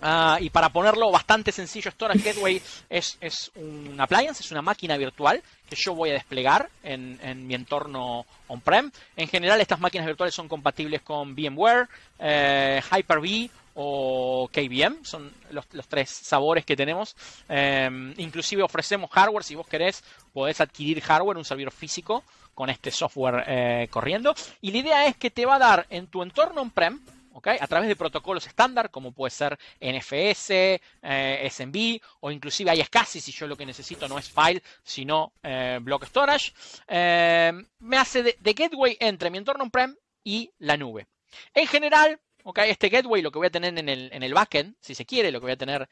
Ah, 0.03 0.38
y 0.40 0.51
para 0.51 0.68
ponerlo 0.68 1.11
bastante 1.11 1.51
sencillo, 1.51 1.90
Storage 1.90 2.22
Gateway 2.22 2.61
es, 2.90 3.16
es 3.20 3.51
un 3.55 3.97
appliance, 3.99 4.42
es 4.42 4.51
una 4.51 4.62
máquina 4.62 4.97
virtual 4.97 5.42
que 5.68 5.76
yo 5.76 5.95
voy 5.95 6.11
a 6.11 6.14
desplegar 6.14 6.68
en, 6.82 7.47
mi 7.47 7.55
entorno 7.55 8.26
on-prem. 8.49 8.90
En 9.16 9.28
general, 9.28 9.61
estas 9.61 9.80
máquinas 9.80 10.07
virtuales 10.07 10.34
son 10.34 10.49
compatibles 10.49 11.03
con 11.03 11.34
VMware, 11.34 11.88
eh, 12.18 12.82
Hyper-V 12.90 13.51
o 13.76 14.49
KVM, 14.53 15.05
son 15.05 15.32
los, 15.51 15.66
tres 15.88 16.11
sabores 16.11 16.64
que 16.64 16.76
tenemos. 16.76 17.16
Em, 17.49 18.14
inclusive 18.18 18.62
ofrecemos 18.62 19.11
hardware, 19.11 19.42
si 19.42 19.55
vos 19.55 19.66
querés, 19.66 20.05
podés 20.32 20.61
adquirir 20.61 21.01
hardware, 21.01 21.38
un 21.38 21.45
servidor 21.45 21.72
físico 21.72 22.22
con 22.55 22.70
este 22.70 22.90
software 22.90 23.45
eh, 23.47 23.88
corriendo. 23.90 24.34
Y 24.61 24.70
la 24.70 24.78
idea 24.78 25.07
es 25.07 25.16
que 25.16 25.30
te 25.30 25.47
va 25.47 25.57
a 25.57 25.59
dar 25.59 25.86
en 25.90 26.07
tu 26.07 26.22
entorno 26.22 26.62
on-prem, 26.62 27.01
a 27.43 27.66
través 27.66 27.89
de 27.89 27.97
protocolos 27.97 28.47
estándar, 28.47 28.91
como 28.91 29.12
puede 29.12 29.30
ser 29.30 29.59
NFS, 29.80 30.51
eh, 30.51 31.49
SMB, 31.51 32.01
o 32.20 32.30
inclusive 32.30 32.74
iSCSI, 32.74 33.20
si 33.20 33.32
yo 33.32 33.47
lo 33.47 33.57
que 33.57 33.66
necesito 33.66 34.09
no 34.09 34.18
es 34.18 34.30
file, 34.30 34.62
sino 34.82 35.32
eh, 35.43 35.78
block 35.82 36.05
storage, 36.07 36.53
eh, 36.89 37.53
me 37.80 37.97
hace 37.97 38.22
de, 38.22 38.53
gateway 38.53 38.97
entre 39.01 39.30
mi 39.30 39.39
entorno 39.39 39.64
on-prem 39.64 39.97
y 40.22 40.51
la 40.59 40.76
nube. 40.76 41.07
En 41.53 41.66
general, 41.66 42.20
este 42.57 42.89
gateway 42.89 43.22
lo 43.22 43.32
que 43.32 43.39
voy 43.39 43.49
a 43.49 43.51
tener 43.51 43.76
en 43.76 43.89
el, 43.89 44.11
en 44.12 44.22
el 44.22 44.35
backend, 44.35 44.76
si 44.80 44.95
se 44.95 45.05
quiere, 45.05 45.32
lo 45.32 45.41
que 45.41 45.47
voy 45.47 45.53
a 45.53 45.57
tener 45.57 45.89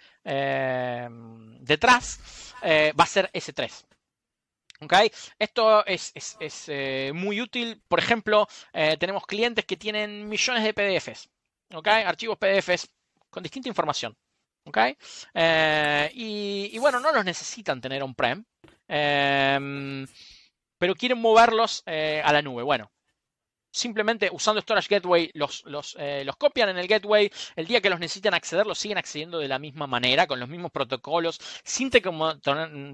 detrás, 1.61 2.55
va 2.62 3.05
a 3.05 3.07
ser 3.07 3.30
S3. 3.32 3.84
Esto 5.38 5.84
es, 5.86 6.12
muy 7.14 7.40
útil. 7.40 7.80
Por 7.88 7.99
ejemplo, 7.99 8.49
tenemos 8.72 9.26
clientes 9.26 9.64
que 9.64 9.76
tienen 9.76 10.28
millones 10.28 10.64
de 10.64 10.74
PDFs. 10.74 11.32
Archivos 12.06 12.38
PDFs 12.38 12.88
con 13.30 13.42
distinta 13.42 13.68
información. 13.68 14.16
Eh, 15.34 16.10
y, 16.14 16.78
bueno, 16.78 17.00
no 17.00 17.12
los 17.12 17.24
necesitan 17.24 17.80
tener 17.80 18.02
on-prem, 18.02 18.44
em, 18.86 20.06
pero 20.78 20.94
quieren 20.94 21.18
moverlos 21.20 21.82
eh, 21.86 22.22
a 22.24 22.32
la 22.32 22.42
nube. 22.42 22.62
Bueno, 22.62 22.92
simplemente 23.72 24.28
usando 24.32 24.60
Storage 24.60 24.88
Gateway 24.88 25.30
los, 25.34 25.64
eh, 25.98 26.22
los, 26.24 26.36
copian 26.36 26.68
en 26.68 26.78
el 26.78 26.86
gateway. 26.86 27.32
El 27.56 27.66
día 27.66 27.80
que 27.80 27.90
los 27.90 27.98
necesitan 27.98 28.34
acceder, 28.34 28.66
los 28.66 28.78
siguen 28.78 28.98
accediendo 28.98 29.38
de 29.38 29.48
la 29.48 29.58
misma 29.58 29.86
manera, 29.86 30.26
con 30.26 30.38
los 30.38 30.48
mismos 30.48 30.70
protocolos, 30.70 31.40
sin, 31.64 31.90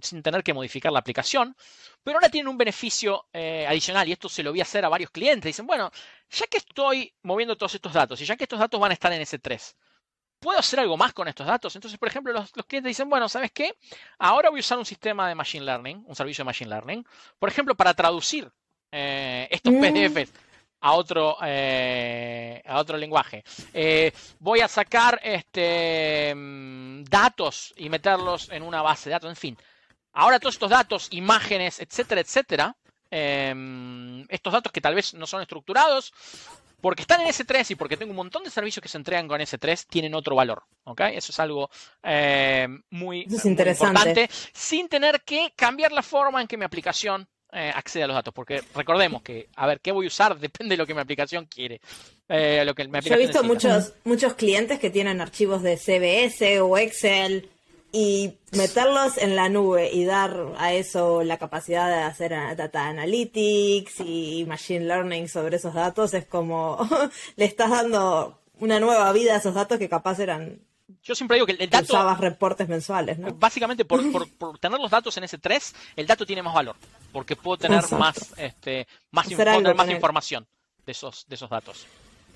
sin 0.02 0.22
tener 0.22 0.42
que 0.42 0.54
modificar 0.54 0.92
la 0.92 1.00
aplicación. 1.00 1.54
Pero 2.02 2.18
ahora 2.18 2.30
tienen 2.30 2.48
un 2.48 2.56
beneficio 2.56 3.26
eh, 3.32 3.66
adicional 3.68 4.08
y 4.08 4.12
esto 4.12 4.28
se 4.28 4.42
lo 4.42 4.50
voy 4.50 4.60
a 4.60 4.62
hacer 4.62 4.84
a 4.84 4.88
varios 4.88 5.10
clientes. 5.10 5.44
Dicen, 5.44 5.66
bueno, 5.66 5.90
ya 6.30 6.46
que 6.46 6.58
estoy 6.58 7.12
moviendo 7.22 7.56
todos 7.56 7.74
estos 7.74 7.92
datos 7.92 8.20
y 8.20 8.24
ya 8.24 8.36
que 8.36 8.44
estos 8.44 8.58
datos 8.58 8.80
van 8.80 8.92
a 8.92 8.94
estar 8.94 9.12
en 9.12 9.20
S3, 9.20 9.74
¿Puedo 10.40 10.56
hacer 10.60 10.78
algo 10.78 10.96
más 10.96 11.12
con 11.12 11.26
estos 11.26 11.48
datos? 11.48 11.74
Entonces, 11.74 11.98
por 11.98 12.08
ejemplo, 12.08 12.32
los, 12.32 12.56
los, 12.56 12.64
clientes 12.64 12.90
dicen, 12.90 13.10
bueno, 13.10 13.28
¿sabes 13.28 13.50
qué? 13.50 13.74
Ahora 14.20 14.50
voy 14.50 14.60
a 14.60 14.62
usar 14.62 14.78
un 14.78 14.84
sistema 14.84 15.28
de 15.28 15.34
Machine 15.34 15.64
Learning, 15.64 16.04
un 16.06 16.14
servicio 16.14 16.42
de 16.42 16.46
Machine 16.46 16.70
Learning, 16.70 17.04
por 17.40 17.48
ejemplo, 17.48 17.74
para 17.74 17.92
traducir 17.92 18.48
eh, 18.92 19.48
estos 19.50 19.72
mm. 19.72 19.80
PDFs 19.80 20.32
a 20.80 20.92
otro, 20.92 21.36
eh, 21.44 22.62
a 22.66 22.78
otro 22.78 22.96
lenguaje. 22.96 23.42
Eh, 23.72 24.12
voy 24.38 24.60
a 24.60 24.68
sacar 24.68 25.20
este, 25.22 26.32
mm, 26.34 27.04
datos 27.04 27.74
y 27.76 27.88
meterlos 27.88 28.48
en 28.50 28.62
una 28.62 28.82
base 28.82 29.08
de 29.08 29.14
datos, 29.14 29.30
en 29.30 29.36
fin. 29.36 29.58
Ahora 30.12 30.38
todos 30.38 30.54
estos 30.54 30.70
datos, 30.70 31.08
imágenes, 31.12 31.80
etcétera, 31.80 32.20
etcétera, 32.20 32.76
em, 33.10 34.24
estos 34.28 34.52
datos 34.52 34.72
que 34.72 34.80
tal 34.80 34.94
vez 34.94 35.14
no 35.14 35.26
son 35.26 35.42
estructurados, 35.42 36.12
porque 36.80 37.02
están 37.02 37.20
en 37.20 37.28
S3 37.28 37.72
y 37.72 37.74
porque 37.74 37.96
tengo 37.96 38.10
un 38.10 38.16
montón 38.16 38.44
de 38.44 38.50
servicios 38.50 38.82
que 38.82 38.88
se 38.88 38.98
entregan 38.98 39.26
con 39.26 39.40
S3, 39.40 39.86
tienen 39.86 40.14
otro 40.14 40.36
valor. 40.36 40.64
Eso 41.12 41.32
es 41.32 41.40
algo 41.40 41.70
em, 42.02 42.82
muy, 42.90 43.26
importante, 43.28 44.30
sin 44.52 44.88
tener 44.88 45.22
que 45.22 45.52
cambiar 45.56 45.92
la 45.92 46.02
forma 46.02 46.40
en 46.40 46.46
que 46.46 46.56
mi 46.56 46.64
aplicación 46.64 47.28
eh, 47.52 47.72
accede 47.74 48.04
a 48.04 48.06
los 48.06 48.16
datos, 48.16 48.34
porque 48.34 48.62
recordemos 48.74 49.22
que, 49.22 49.48
a 49.56 49.66
ver, 49.66 49.80
¿qué 49.80 49.92
voy 49.92 50.06
a 50.06 50.08
usar? 50.08 50.38
Depende 50.40 50.74
de 50.74 50.78
lo 50.78 50.86
que 50.86 50.94
mi 50.94 51.00
aplicación 51.00 51.46
quiere. 51.46 51.80
Eh, 52.28 52.62
lo 52.66 52.74
que 52.74 52.86
Yo 53.02 53.14
he 53.14 53.18
visto 53.18 53.42
muchos, 53.42 53.94
muchos 54.04 54.34
clientes 54.34 54.78
que 54.78 54.90
tienen 54.90 55.20
archivos 55.20 55.62
de 55.62 55.78
CBS 55.78 56.60
o 56.60 56.76
Excel 56.76 57.48
y 57.90 58.34
meterlos 58.52 59.16
en 59.16 59.34
la 59.34 59.48
nube 59.48 59.90
y 59.90 60.04
dar 60.04 60.52
a 60.58 60.74
eso 60.74 61.22
la 61.22 61.38
capacidad 61.38 61.88
de 61.88 62.02
hacer 62.02 62.32
data 62.54 62.86
analytics 62.86 64.00
y 64.00 64.44
machine 64.46 64.84
learning 64.84 65.26
sobre 65.26 65.56
esos 65.56 65.72
datos 65.72 66.12
es 66.12 66.26
como 66.26 66.78
le 67.36 67.46
estás 67.46 67.70
dando 67.70 68.38
una 68.60 68.78
nueva 68.78 69.10
vida 69.12 69.34
a 69.34 69.38
esos 69.38 69.54
datos 69.54 69.78
que 69.78 69.88
capaz 69.88 70.18
eran 70.18 70.60
yo 71.02 71.14
siempre 71.14 71.36
digo 71.36 71.46
que 71.46 71.52
el 71.52 71.70
dato. 71.70 71.92
Usabas 71.92 72.18
reportes 72.18 72.68
mensuales, 72.68 73.18
¿no? 73.18 73.34
Básicamente, 73.34 73.84
por, 73.86 74.00
tener 74.58 74.78
los 74.80 74.90
datos 74.90 75.16
en 75.16 75.24
ese 75.24 75.38
3, 75.38 75.74
el 75.96 76.06
dato 76.06 76.24
tiene 76.24 76.42
más 76.42 76.54
valor. 76.54 76.76
Porque 77.12 77.36
puedo 77.36 77.58
tener 77.58 77.82
más, 77.92 78.34
este, 78.36 78.86
más, 79.10 79.26
más 79.76 79.90
información 79.90 80.46
de 80.84 80.92
esos, 80.92 81.26
de 81.28 81.34
esos 81.34 81.50
datos. 81.50 81.86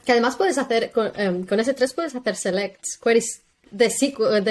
Que 0.04 0.12
además 0.12 0.36
puedes 0.36 0.58
hacer, 0.58 0.90
con, 0.90 1.12
em, 1.16 1.46
ese 1.58 1.74
3 1.74 1.94
puedes 1.94 2.14
hacer 2.14 2.36
selects, 2.36 2.98
queries 3.02 3.42
de 3.70 3.88
SQL, 3.88 4.44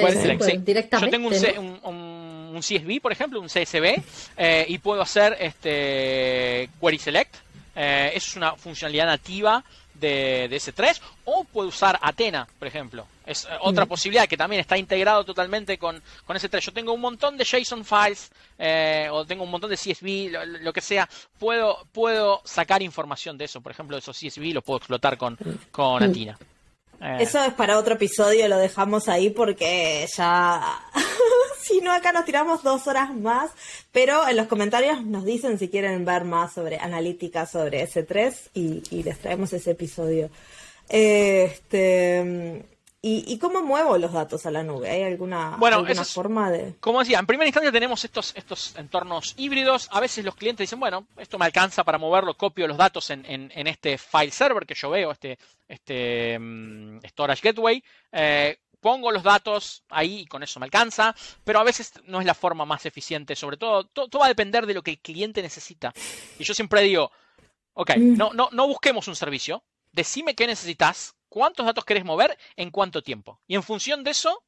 directamente. 0.63 0.95
Yo 1.01 1.09
tengo 1.09 1.29
un, 1.59 2.55
un, 2.55 2.59
CSV, 2.59 3.01
por 3.01 3.11
ejemplo, 3.11 3.39
un 3.39 3.47
CSV, 3.47 4.01
eh, 4.37 4.65
y 4.67 4.77
puedo 4.79 5.01
hacer 5.01 5.37
este 5.39 6.69
query 6.79 6.97
select. 6.97 7.35
Eh, 7.75 8.11
eso 8.15 8.31
es 8.31 8.35
una 8.35 8.55
funcionalidad 8.55 9.05
nativa 9.05 9.63
de, 10.01 10.47
de 10.49 10.57
S3 10.57 10.99
o 11.25 11.45
puedo 11.45 11.69
usar 11.69 11.97
Athena, 12.01 12.47
por 12.59 12.67
ejemplo. 12.67 13.05
Es 13.25 13.45
eh, 13.45 13.49
otra 13.61 13.85
posibilidad 13.85 14.27
que 14.27 14.35
también 14.35 14.59
está 14.59 14.77
integrado 14.77 15.23
totalmente 15.23 15.77
con, 15.77 16.01
con 16.25 16.35
S3. 16.35 16.59
Yo 16.59 16.73
tengo 16.73 16.91
un 16.91 16.99
montón 16.99 17.37
de 17.37 17.45
JSON 17.45 17.85
files 17.85 18.29
eh, 18.57 19.07
o 19.11 19.25
tengo 19.25 19.43
un 19.43 19.51
montón 19.51 19.69
de 19.69 19.77
CSV, 19.77 20.61
lo, 20.61 20.73
que 20.73 20.81
sea. 20.81 21.07
Puedo, 21.39 21.87
puedo 21.93 22.41
sacar 22.43 22.81
información 22.81 23.37
de 23.37 23.45
eso. 23.45 23.61
Por 23.61 23.71
ejemplo, 23.71 23.97
esos 23.97 24.17
CSV 24.17 24.53
los 24.53 24.63
puedo 24.63 24.79
explotar 24.79 25.17
con, 25.17 25.37
con 25.71 26.03
Athena. 26.03 26.37
Eh. 27.01 27.17
Eso 27.21 27.43
es 27.43 27.53
para 27.53 27.79
otro 27.79 27.95
episodio, 27.95 28.47
lo 28.47 28.57
dejamos 28.57 29.07
ahí 29.07 29.29
porque 29.31 30.05
ya 30.15 30.79
si 31.61 31.79
no, 31.81 31.91
acá 31.91 32.11
nos 32.11 32.25
tiramos 32.25 32.63
dos 32.63 32.87
horas 32.87 33.15
más. 33.15 33.51
Pero 33.91 34.27
en 34.27 34.37
los 34.37 34.47
comentarios 34.47 35.05
nos 35.05 35.25
dicen 35.25 35.59
si 35.59 35.69
quieren 35.69 36.03
ver 36.05 36.25
más 36.25 36.53
sobre 36.53 36.77
analítica 36.77 37.45
sobre 37.45 37.87
S3 37.87 38.33
y, 38.53 38.83
y 38.89 39.03
les 39.03 39.19
traemos 39.19 39.53
ese 39.53 39.71
episodio. 39.71 40.29
Este. 40.89 42.65
¿Y, 43.03 43.39
cómo 43.39 43.63
muevo 43.63 43.97
los 43.97 44.13
datos 44.13 44.45
a 44.45 44.51
la 44.51 44.61
nube? 44.61 44.87
¿Hay 44.87 45.01
alguna, 45.01 45.57
forma 46.05 46.51
de...? 46.51 46.75
Como 46.79 46.99
decía, 46.99 47.17
en 47.17 47.25
primera 47.25 47.47
instancia 47.47 47.71
tenemos 47.71 48.05
estos, 48.05 48.31
estos 48.35 48.75
entornos 48.77 49.33
híbridos. 49.37 49.89
A 49.91 49.99
veces 49.99 50.23
los 50.23 50.35
clientes 50.35 50.65
dicen, 50.65 50.79
bueno, 50.79 51.07
esto 51.17 51.39
me 51.39 51.45
alcanza 51.45 51.83
para 51.83 51.97
moverlo, 51.97 52.37
copio 52.37 52.67
los 52.67 52.77
datos 52.77 53.09
en, 53.09 53.25
en, 53.27 53.65
este 53.65 53.97
file 53.97 54.29
server 54.29 54.67
que 54.67 54.75
yo 54.75 54.91
veo, 54.91 55.11
este, 55.11 55.39
este 55.67 56.37
mm, 56.37 56.99
storage 57.07 57.41
gateway. 57.41 57.83
Eh, 58.11 58.59
pongo 58.81 59.11
los 59.11 59.23
datos 59.23 59.83
ahí 59.89 60.21
y 60.21 60.25
con 60.25 60.43
eso 60.43 60.59
me 60.59 60.65
alcanza, 60.65 61.15
pero 61.43 61.59
a 61.59 61.63
veces 61.63 61.93
no 62.05 62.19
es 62.19 62.25
la 62.25 62.33
forma 62.33 62.65
más 62.65 62.85
eficiente, 62.85 63.35
sobre 63.35 63.57
todo, 63.57 63.85
todo, 63.85 64.19
va 64.19 64.25
a 64.25 64.29
depender 64.29 64.65
de 64.65 64.73
lo 64.73 64.81
que 64.81 64.91
el 64.91 64.99
cliente 64.99 65.41
necesita. 65.41 65.93
Y 66.37 66.43
yo 66.43 66.53
siempre 66.53 66.81
digo, 66.81 67.11
ok, 67.73 67.91
mm. 67.95 68.17
no, 68.17 68.33
no, 68.33 68.49
no 68.51 68.67
busquemos 68.67 69.07
un 69.07 69.15
servicio, 69.15 69.63
decime 69.91 70.35
qué 70.35 70.47
necesitas, 70.47 71.15
cuántos 71.29 71.65
datos 71.65 71.85
querés 71.85 72.03
mover, 72.03 72.37
en 72.55 72.71
cuánto 72.71 73.01
tiempo. 73.01 73.39
Y 73.47 73.55
en 73.55 73.63
función 73.63 74.03
de 74.03 74.11
eso, 74.11 74.43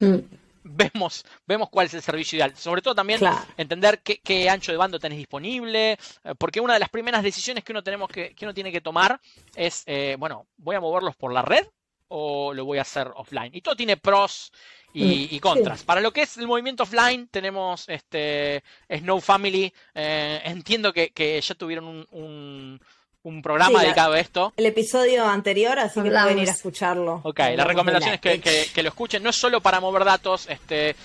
mm. 0.00 0.16
vemos, 0.64 1.24
vemos 1.46 1.68
cuál 1.68 1.86
es 1.86 1.94
el 1.94 2.02
servicio 2.02 2.36
ideal. 2.36 2.56
Sobre 2.56 2.80
todo 2.82 2.94
también 2.94 3.20
entender 3.56 4.02
qué, 4.02 4.48
ancho 4.48 4.72
de 4.72 4.78
bando 4.78 4.98
tenés 4.98 5.18
disponible, 5.18 5.92
eh, 5.92 5.98
porque 6.38 6.60
una 6.60 6.74
de 6.74 6.80
las 6.80 6.88
primeras 6.88 7.22
decisiones 7.22 7.64
que 7.64 7.72
uno, 7.72 7.82
tenemos 7.82 8.08
que, 8.08 8.34
que 8.34 8.46
uno 8.46 8.54
tiene 8.54 8.72
que 8.72 8.80
tomar 8.80 9.20
es, 9.54 9.82
eh, 9.86 10.16
bueno, 10.18 10.46
voy 10.56 10.74
a 10.74 10.80
moverlos 10.80 11.14
por 11.16 11.32
la 11.32 11.42
red 11.42 11.66
o 12.08 12.52
lo 12.52 12.64
voy 12.64 12.78
a 12.78 12.82
hacer 12.82 13.10
offline. 13.14 13.50
Y 13.54 13.60
todo 13.60 13.76
tiene 13.76 13.96
pros 13.96 14.52
y, 14.94 15.28
mm, 15.32 15.38
contras. 15.40 15.82
Para 15.82 16.00
lo 16.00 16.12
que 16.12 16.22
es 16.22 16.36
el 16.36 16.46
movimiento 16.46 16.84
offline, 16.84 17.26
tenemos 17.28 17.88
este 17.88 18.62
Snow 18.88 19.20
Family. 19.20 19.72
Eh, 19.94 20.40
entiendo 20.44 20.92
que, 20.92 21.40
ya 21.40 21.54
tuvieron 21.56 22.06
un, 22.10 22.80
un, 23.22 23.42
programa 23.42 23.82
dedicado 23.82 24.12
a 24.12 24.20
esto. 24.20 24.52
El 24.56 24.66
episodio 24.66 25.26
anterior, 25.26 25.78
así 25.78 26.00
que 26.00 26.10
pueden 26.10 26.38
ir 26.38 26.48
a 26.48 26.52
escucharlo. 26.52 27.20
Ok, 27.24 27.40
la 27.56 27.64
recomendación 27.64 28.14
es 28.14 28.20
que, 28.20 28.82
lo 28.82 28.88
escuchen. 28.88 29.22
No 29.22 29.30
es 29.30 29.36
solo 29.36 29.60
para 29.60 29.80
mover 29.80 30.04
datos, 30.04 30.48
este, 30.48 30.90
eh, 30.90 30.96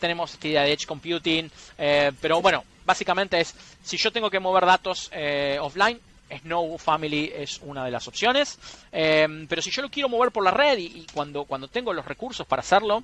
tenemos 0.00 0.34
esta 0.34 0.48
idea 0.48 0.62
de 0.62 0.72
Edge 0.72 0.86
Computing, 0.86 1.50
eh, 1.78 2.10
pero 2.20 2.42
bueno, 2.42 2.64
básicamente 2.84 3.40
es, 3.40 3.54
si 3.82 3.96
yo 3.96 4.10
tengo 4.10 4.28
que 4.28 4.40
mover 4.40 4.66
datos 4.66 5.10
offline, 5.60 6.00
Snow 6.30 6.78
Family 6.78 7.32
es 7.34 7.60
una 7.62 7.84
de 7.84 7.90
las 7.90 8.08
opciones. 8.08 8.58
pero 8.90 9.62
si 9.62 9.70
yo 9.70 9.82
lo 9.82 9.90
quiero 9.90 10.08
mover 10.08 10.30
por 10.30 10.44
la 10.44 10.50
red 10.50 10.78
y, 10.78 11.06
cuando, 11.12 11.44
cuando 11.44 11.68
tengo 11.68 11.92
los 11.92 12.04
recursos 12.04 12.46
para 12.46 12.60
hacerlo, 12.60 13.02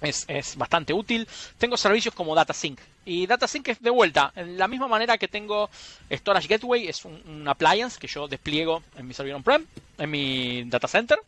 es, 0.00 0.56
bastante 0.56 0.92
útil. 0.92 1.26
Tengo 1.58 1.76
servicios 1.76 2.14
como 2.14 2.34
DataSync. 2.34 2.78
Y 3.04 3.26
DataSync 3.26 3.68
es 3.68 3.80
de 3.80 3.90
vuelta, 3.90 4.32
en 4.34 4.58
la 4.58 4.68
misma 4.68 4.88
manera 4.88 5.16
que 5.16 5.28
tengo 5.28 5.70
Storage 6.10 6.48
Gateway, 6.48 6.88
es 6.88 7.04
un, 7.04 7.46
appliance 7.46 7.98
que 7.98 8.08
yo 8.08 8.26
despliego 8.26 8.82
en 8.96 9.06
mi 9.06 9.14
servidor 9.14 9.36
on-prem, 9.36 9.64
en 9.98 10.10
mi 10.10 10.64
data 10.64 10.88
center. 10.88 11.18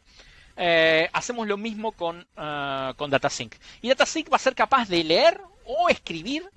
Eh, 0.57 1.09
hacemos 1.13 1.47
lo 1.47 1.57
mismo 1.57 1.93
con, 1.93 2.27
uh, 2.37 2.95
con 2.97 3.11
DataSync. 3.11 3.55
Y 3.81 3.89
DataSync 3.89 4.31
va 4.33 4.37
a 4.37 4.41
ser 4.41 4.55
capaz 4.55 4.89
de 4.89 5.05
leer 5.05 5.41
o 5.65 5.89
escribir 5.89 6.49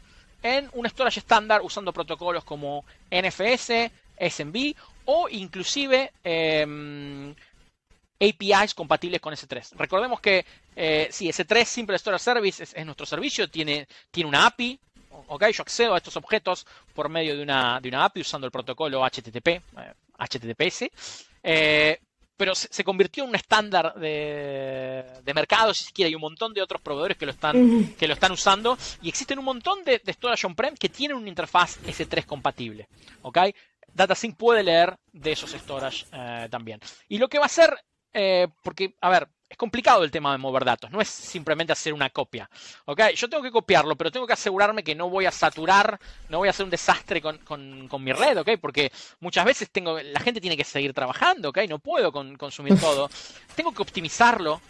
en 0.41 0.69
un 0.73 0.89
storage 0.89 1.19
estándar 1.19 1.61
usando 1.61 1.93
protocolos 1.93 2.43
como 2.43 2.83
NFS, 3.11 3.91
SMB 4.29 4.75
o 5.05 5.27
inclusive 5.29 6.11
em, 6.23 7.33
APIs 8.21 8.73
compatibles 8.75 9.19
con 9.19 9.33
S3. 9.33 9.71
Recordemos 9.77 10.19
que 10.19 10.45
eh, 10.75 11.07
si 11.11 11.27
S3 11.27 11.65
Simple 11.65 11.97
Storage 11.97 12.23
Service 12.23 12.63
es, 12.63 12.85
nuestro 12.85 13.05
servicio, 13.05 13.49
tiene, 13.49 13.87
tiene 14.11 14.29
una 14.29 14.45
API. 14.45 14.79
Ok, 15.27 15.47
yo 15.47 15.63
accedo 15.63 15.93
a 15.93 15.97
estos 15.97 16.15
objetos 16.15 16.65
por 16.93 17.09
medio 17.09 17.35
de 17.35 17.43
una, 17.43 17.79
de 17.81 17.89
una 17.89 18.05
API 18.05 18.21
usando 18.21 18.45
el 18.45 18.51
protocolo 18.51 19.03
HTTP, 19.03 19.61
HTTPS. 20.17 20.83
Eh, 20.83 20.89
eh, 21.43 21.99
pero 22.37 22.55
se, 22.55 22.83
convirtió 22.83 23.23
en 23.23 23.29
un 23.29 23.35
estándar 23.35 23.93
de, 23.99 25.31
mercado, 25.35 25.75
si 25.75 25.83
se 25.83 25.91
quiere. 25.91 26.09
Hay 26.09 26.15
un 26.15 26.21
montón 26.21 26.55
de 26.55 26.61
otros 26.63 26.81
proveedores 26.81 27.15
que 27.15 27.27
lo 27.27 27.33
están, 27.33 27.93
que 27.93 28.07
lo 28.07 28.15
están 28.15 28.31
usando. 28.31 28.79
Y 29.03 29.09
existen 29.09 29.37
un 29.37 29.45
montón 29.45 29.83
de, 29.83 30.01
storage 30.07 30.47
on-prem 30.47 30.75
que 30.75 30.89
tienen 30.89 31.17
una 31.17 31.29
interfaz 31.29 31.79
S3 31.83 32.25
compatible. 32.25 32.87
¿ok? 33.21 33.37
DataSync 33.93 34.37
puede 34.37 34.63
leer 34.63 34.97
de 35.11 35.31
esos 35.31 35.51
storage 35.51 36.05
también. 36.49 36.79
Y 37.07 37.17
lo 37.17 37.29
que 37.29 37.37
va 37.37 37.45
a 37.45 37.47
hacer 37.47 37.77
eh, 38.13 38.47
porque, 38.63 38.95
a 38.99 39.09
ver, 39.09 39.27
es 39.49 39.57
complicado 39.57 40.03
el 40.03 40.11
tema 40.11 40.31
de 40.31 40.37
mover 40.37 40.63
datos, 40.63 40.91
no 40.91 41.01
es 41.01 41.09
simplemente 41.09 41.73
hacer 41.73 41.93
una 41.93 42.09
copia. 42.09 42.49
¿ok? 42.85 43.09
Yo 43.15 43.29
tengo 43.29 43.43
que 43.43 43.51
copiarlo, 43.51 43.95
pero 43.95 44.11
tengo 44.11 44.27
que 44.27 44.33
asegurarme 44.33 44.83
que 44.83 44.95
no 44.95 45.09
voy 45.09 45.25
a 45.25 45.31
saturar, 45.31 45.99
no 46.29 46.39
voy 46.39 46.47
a 46.47 46.51
hacer 46.51 46.65
un 46.65 46.69
desastre 46.69 47.21
con, 47.21 47.89
mi 47.99 48.13
red, 48.13 48.37
¿ok? 48.37 48.51
Porque 48.59 48.91
muchas 49.19 49.45
veces 49.45 49.69
tengo, 49.71 49.99
la 49.99 50.19
gente 50.19 50.41
tiene 50.41 50.57
que 50.57 50.63
seguir 50.63 50.93
trabajando, 50.93 51.49
¿ok? 51.49 51.59
No 51.69 51.79
puedo 51.79 52.11
consumir 52.11 52.79
todo. 52.79 53.09
tengo 53.55 53.73
que 53.73 53.81
optimizarlo, 53.81 54.61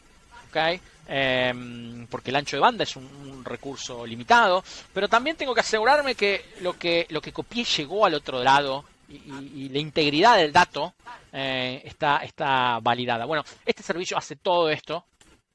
¿ok? 0.50 0.82
Em, 1.08 2.08
porque 2.08 2.30
el 2.30 2.38
ancho 2.38 2.56
de 2.56 2.62
banda 2.62 2.84
es 2.84 2.96
un, 2.96 3.44
recurso 3.44 4.06
limitado, 4.06 4.64
pero 4.94 5.10
también 5.10 5.36
tengo 5.36 5.54
que 5.56 5.62
asegurarme 5.62 6.14
que 6.14 6.46
lo 6.62 6.78
que, 6.78 7.08
lo 7.10 7.22
que 7.22 7.34
copié 7.34 7.64
llegó 7.64 8.06
al 8.06 8.14
otro 8.14 8.44
lado 8.44 8.86
y, 9.12 9.70
la 9.70 9.80
integridad 9.80 10.38
del 10.38 10.52
dato 10.52 10.94
eh, 11.32 11.82
está, 11.86 12.18
está 12.18 12.80
validada. 12.82 13.26
Bueno, 13.26 13.44
este 13.66 13.84
servicio 13.84 14.18
hace 14.18 14.36
todo 14.36 14.70
esto 14.70 15.06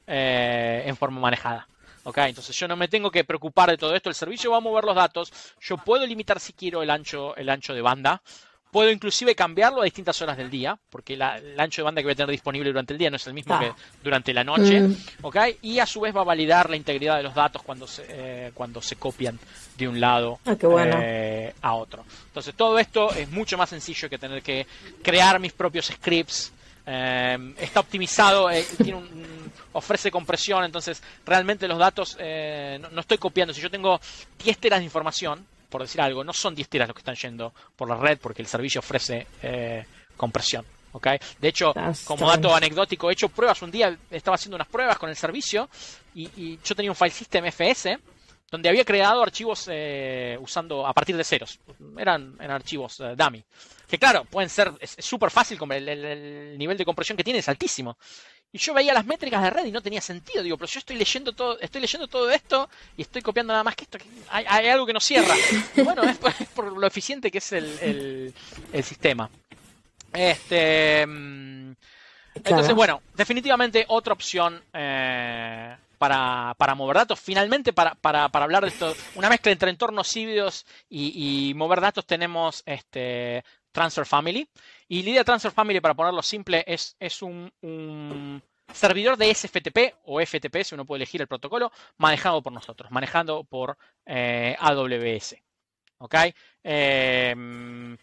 eh, 0.07 0.85
en 0.87 0.97
forma 0.97 1.21
manejada. 1.21 1.67
Okay, 2.05 2.29
entonces 2.29 2.57
yo 2.57 2.69
no 2.69 2.77
me 2.77 2.87
tengo 2.87 3.11
que 3.11 3.25
preocupar 3.25 3.69
de 3.69 3.77
todo 3.77 3.95
esto. 3.95 4.09
El 4.09 4.15
servicio 4.15 4.53
va 4.53 4.59
a 4.59 4.61
mover 4.61 4.85
los 4.85 4.95
datos. 4.95 5.33
Yo 5.61 5.77
puedo 5.77 6.07
limitar 6.07 6.39
si 6.39 6.53
quiero 6.53 6.83
el 6.83 6.91
ancho, 6.91 7.35
el 7.35 7.49
ancho 7.49 7.75
de 7.75 7.83
banda. 7.83 8.23
Puedo 8.71 8.91
inclusive 8.91 9.35
cambiarlo 9.35 9.81
a 9.81 9.85
distintas 9.85 10.21
horas 10.23 10.37
del 10.37 10.49
día, 10.49 10.79
porque 10.89 11.15
el 11.15 11.23
ancho 11.59 11.83
de 11.83 11.85
banda 11.85 12.01
que 12.01 12.07
voy 12.07 12.13
a 12.13 12.17
tener 12.17 12.31
disponible 12.31 12.69
durante 12.69 12.93
el 12.93 12.99
día 12.99 13.11
no 13.11 13.17
es 13.17 13.27
el 13.27 13.35
mismo 13.35 13.55
ah. 13.55 13.59
que 13.59 13.73
durante 14.05 14.33
la 14.33 14.45
noche. 14.45 14.83
Mm. 14.83 14.97
Y 15.63 15.81
a 15.81 15.87
su 15.87 16.01
vez 16.01 16.15
va 16.15 16.21
a 16.21 16.25
validar 16.25 16.71
la 16.71 16.77
integridad 16.77 17.17
de 17.17 17.25
los 17.25 17.35
datos 17.35 17.63
cuando 17.63 17.89
se, 17.89 18.05
eh, 18.09 18.53
cuando 18.55 18.81
se 18.81 18.95
copian 18.97 19.39
de 19.77 19.89
un 19.89 20.01
lado 20.01 20.39
ah, 20.47 20.57
eh, 20.63 21.55
a 21.63 21.75
otro. 21.75 22.05
Entonces 22.27 22.55
todo 22.55 22.79
esto 22.79 23.13
es 23.13 23.31
mucho 23.31 23.59
más 23.59 23.71
sencillo 23.71 24.09
que 24.09 24.19
tener 24.19 24.43
que 24.43 24.67
crear 25.03 25.39
mis 25.39 25.53
propios 25.53 25.87
scripts. 25.87 26.53
Eh, 26.89 27.55
está 27.59 27.81
optimizado, 27.81 28.49
tiene 28.83 29.03
ofrece 29.73 30.11
compresión, 30.11 30.65
entonces 30.65 31.03
realmente 31.25 31.67
los 31.69 31.79
datos 31.79 32.17
no, 32.17 32.91
no, 32.91 33.01
estoy 33.01 33.19
copiando. 33.19 33.53
Si 33.53 33.61
yo 33.61 33.71
tengo 33.71 34.01
10 34.39 34.59
teras 34.59 34.79
de 34.79 34.85
información, 34.85 35.45
por 35.69 35.83
decir 35.83 36.01
algo, 36.01 36.25
no 36.25 36.33
son 36.33 36.55
10 36.55 36.69
tiras 36.69 36.89
los 36.89 36.95
que 36.95 37.01
están 37.01 37.17
yendo 37.17 37.53
por 37.77 37.89
la 37.89 37.97
red 37.97 38.19
porque 38.19 38.43
el 38.43 38.49
servicio 38.49 38.79
ofrece 38.79 39.27
eh, 39.43 39.85
compresión. 40.17 40.65
¿okay? 40.93 41.19
De 41.39 41.49
hecho, 41.49 41.75
como 42.05 42.29
dato 42.29 42.55
anecdótico, 42.55 43.11
he 43.11 43.13
hecho 43.13 43.29
pruebas 43.29 43.61
un 43.63 43.71
día, 43.71 43.97
estaba 44.11 44.37
haciendo 44.37 44.57
unas 44.57 44.69
pruebas 44.69 44.99
con 44.99 45.11
el 45.11 45.17
servicio 45.17 45.69
y, 46.15 46.59
yo 46.65 46.75
tenía 46.75 46.91
un 46.91 46.97
file 46.97 47.11
system 47.11 47.45
FS 47.47 47.99
donde 48.51 48.69
había 48.69 48.85
creado 48.85 49.23
archivos 49.23 49.69
eh, 49.71 50.39
usando 50.41 50.87
a 50.87 50.93
partir 50.93 51.17
de 51.17 51.25
ceros. 51.25 51.59
Eran, 51.99 52.37
en 52.41 52.51
archivos 52.51 53.01
eh, 53.01 53.15
dummy. 53.17 53.43
Que 53.89 53.99
claro, 53.99 54.25
pueden 54.25 54.49
ser, 54.51 54.73
es 54.81 54.97
súper 54.99 55.31
fácil, 55.31 55.59
el, 55.71 55.89
el, 55.89 56.59
nivel 56.59 56.77
de 56.77 56.85
compresión 56.85 57.17
que 57.17 57.25
tiene 57.25 57.41
es 57.41 57.49
altísimo. 57.49 57.97
Y 58.53 58.59
yo 58.59 58.73
veía 58.73 58.95
las 58.95 59.05
métricas 59.05 59.43
de 59.43 59.51
red 59.51 59.67
y 59.67 59.73
no 59.73 59.83
tenía 59.83 60.01
sentido. 60.01 60.43
Digo, 60.43 60.57
pero 60.57 60.71
yo 60.71 60.79
estoy 60.79 60.97
leyendo 60.97 61.33
todo, 61.33 61.59
estoy 61.61 61.81
leyendo 61.81 62.09
todo 62.09 62.31
esto 62.31 62.69
y 62.97 63.03
estoy 63.03 63.21
copiando 63.21 63.53
nada 63.53 63.65
más 63.65 63.77
que 63.77 63.85
esto. 63.85 63.99
hay, 64.31 64.69
algo 64.69 64.87
que 64.87 64.93
no 64.93 65.01
cierra. 65.01 65.35
bueno, 65.85 66.03
es 66.05 66.17
por, 66.55 66.73
lo 66.73 66.87
eficiente 66.87 67.31
que 67.31 67.39
es 67.39 67.53
el, 67.53 68.33
sistema. 68.83 69.29
Este. 70.13 71.05
Mm, 71.07 71.73
entonces, 72.35 72.75
bueno, 72.75 73.03
definitivamente 73.15 73.85
otra 73.89 74.13
opción 74.13 74.63
eh, 74.73 75.77
para, 75.97 76.75
mover 76.77 76.97
datos. 76.97 77.21
Finalmente, 77.21 77.73
para, 77.73 77.95
para, 77.95 78.25
hablar 78.25 78.63
de 78.63 78.69
esto, 78.69 78.95
una 79.15 79.29
mezcla 79.29 79.53
entre 79.53 79.71
entornos 79.71 80.15
híbridos 80.17 80.67
y, 80.89 81.53
mover 81.57 81.81
datos, 81.81 82.07
tenemos 82.07 82.63
este 82.67 83.45
Transfer 83.73 84.07
Family. 84.07 84.49
Y 84.89 85.03
Lydia 85.03 85.25
Transfer 85.25 85.53
Family, 85.53 85.81
para 85.81 85.95
ponerlo 85.95 86.23
simple, 86.23 86.65
es, 86.67 86.97
es 86.99 87.23
un, 87.23 87.53
servidor 88.73 89.17
de 89.17 89.35
SFTP 89.35 89.95
o 90.05 90.21
FTP, 90.21 90.63
si 90.63 90.75
uno 90.75 90.85
puede 90.85 90.99
elegir 90.99 91.21
el 91.21 91.29
protocolo, 91.29 91.73
manejado 91.99 92.43
por 92.43 92.53
nosotros, 92.53 92.91
manejado 92.91 93.45
por 93.45 93.77
eh, 94.05 94.57
AWS. 94.59 95.37
¿Ok? 95.99 96.15
Em, 96.63 97.97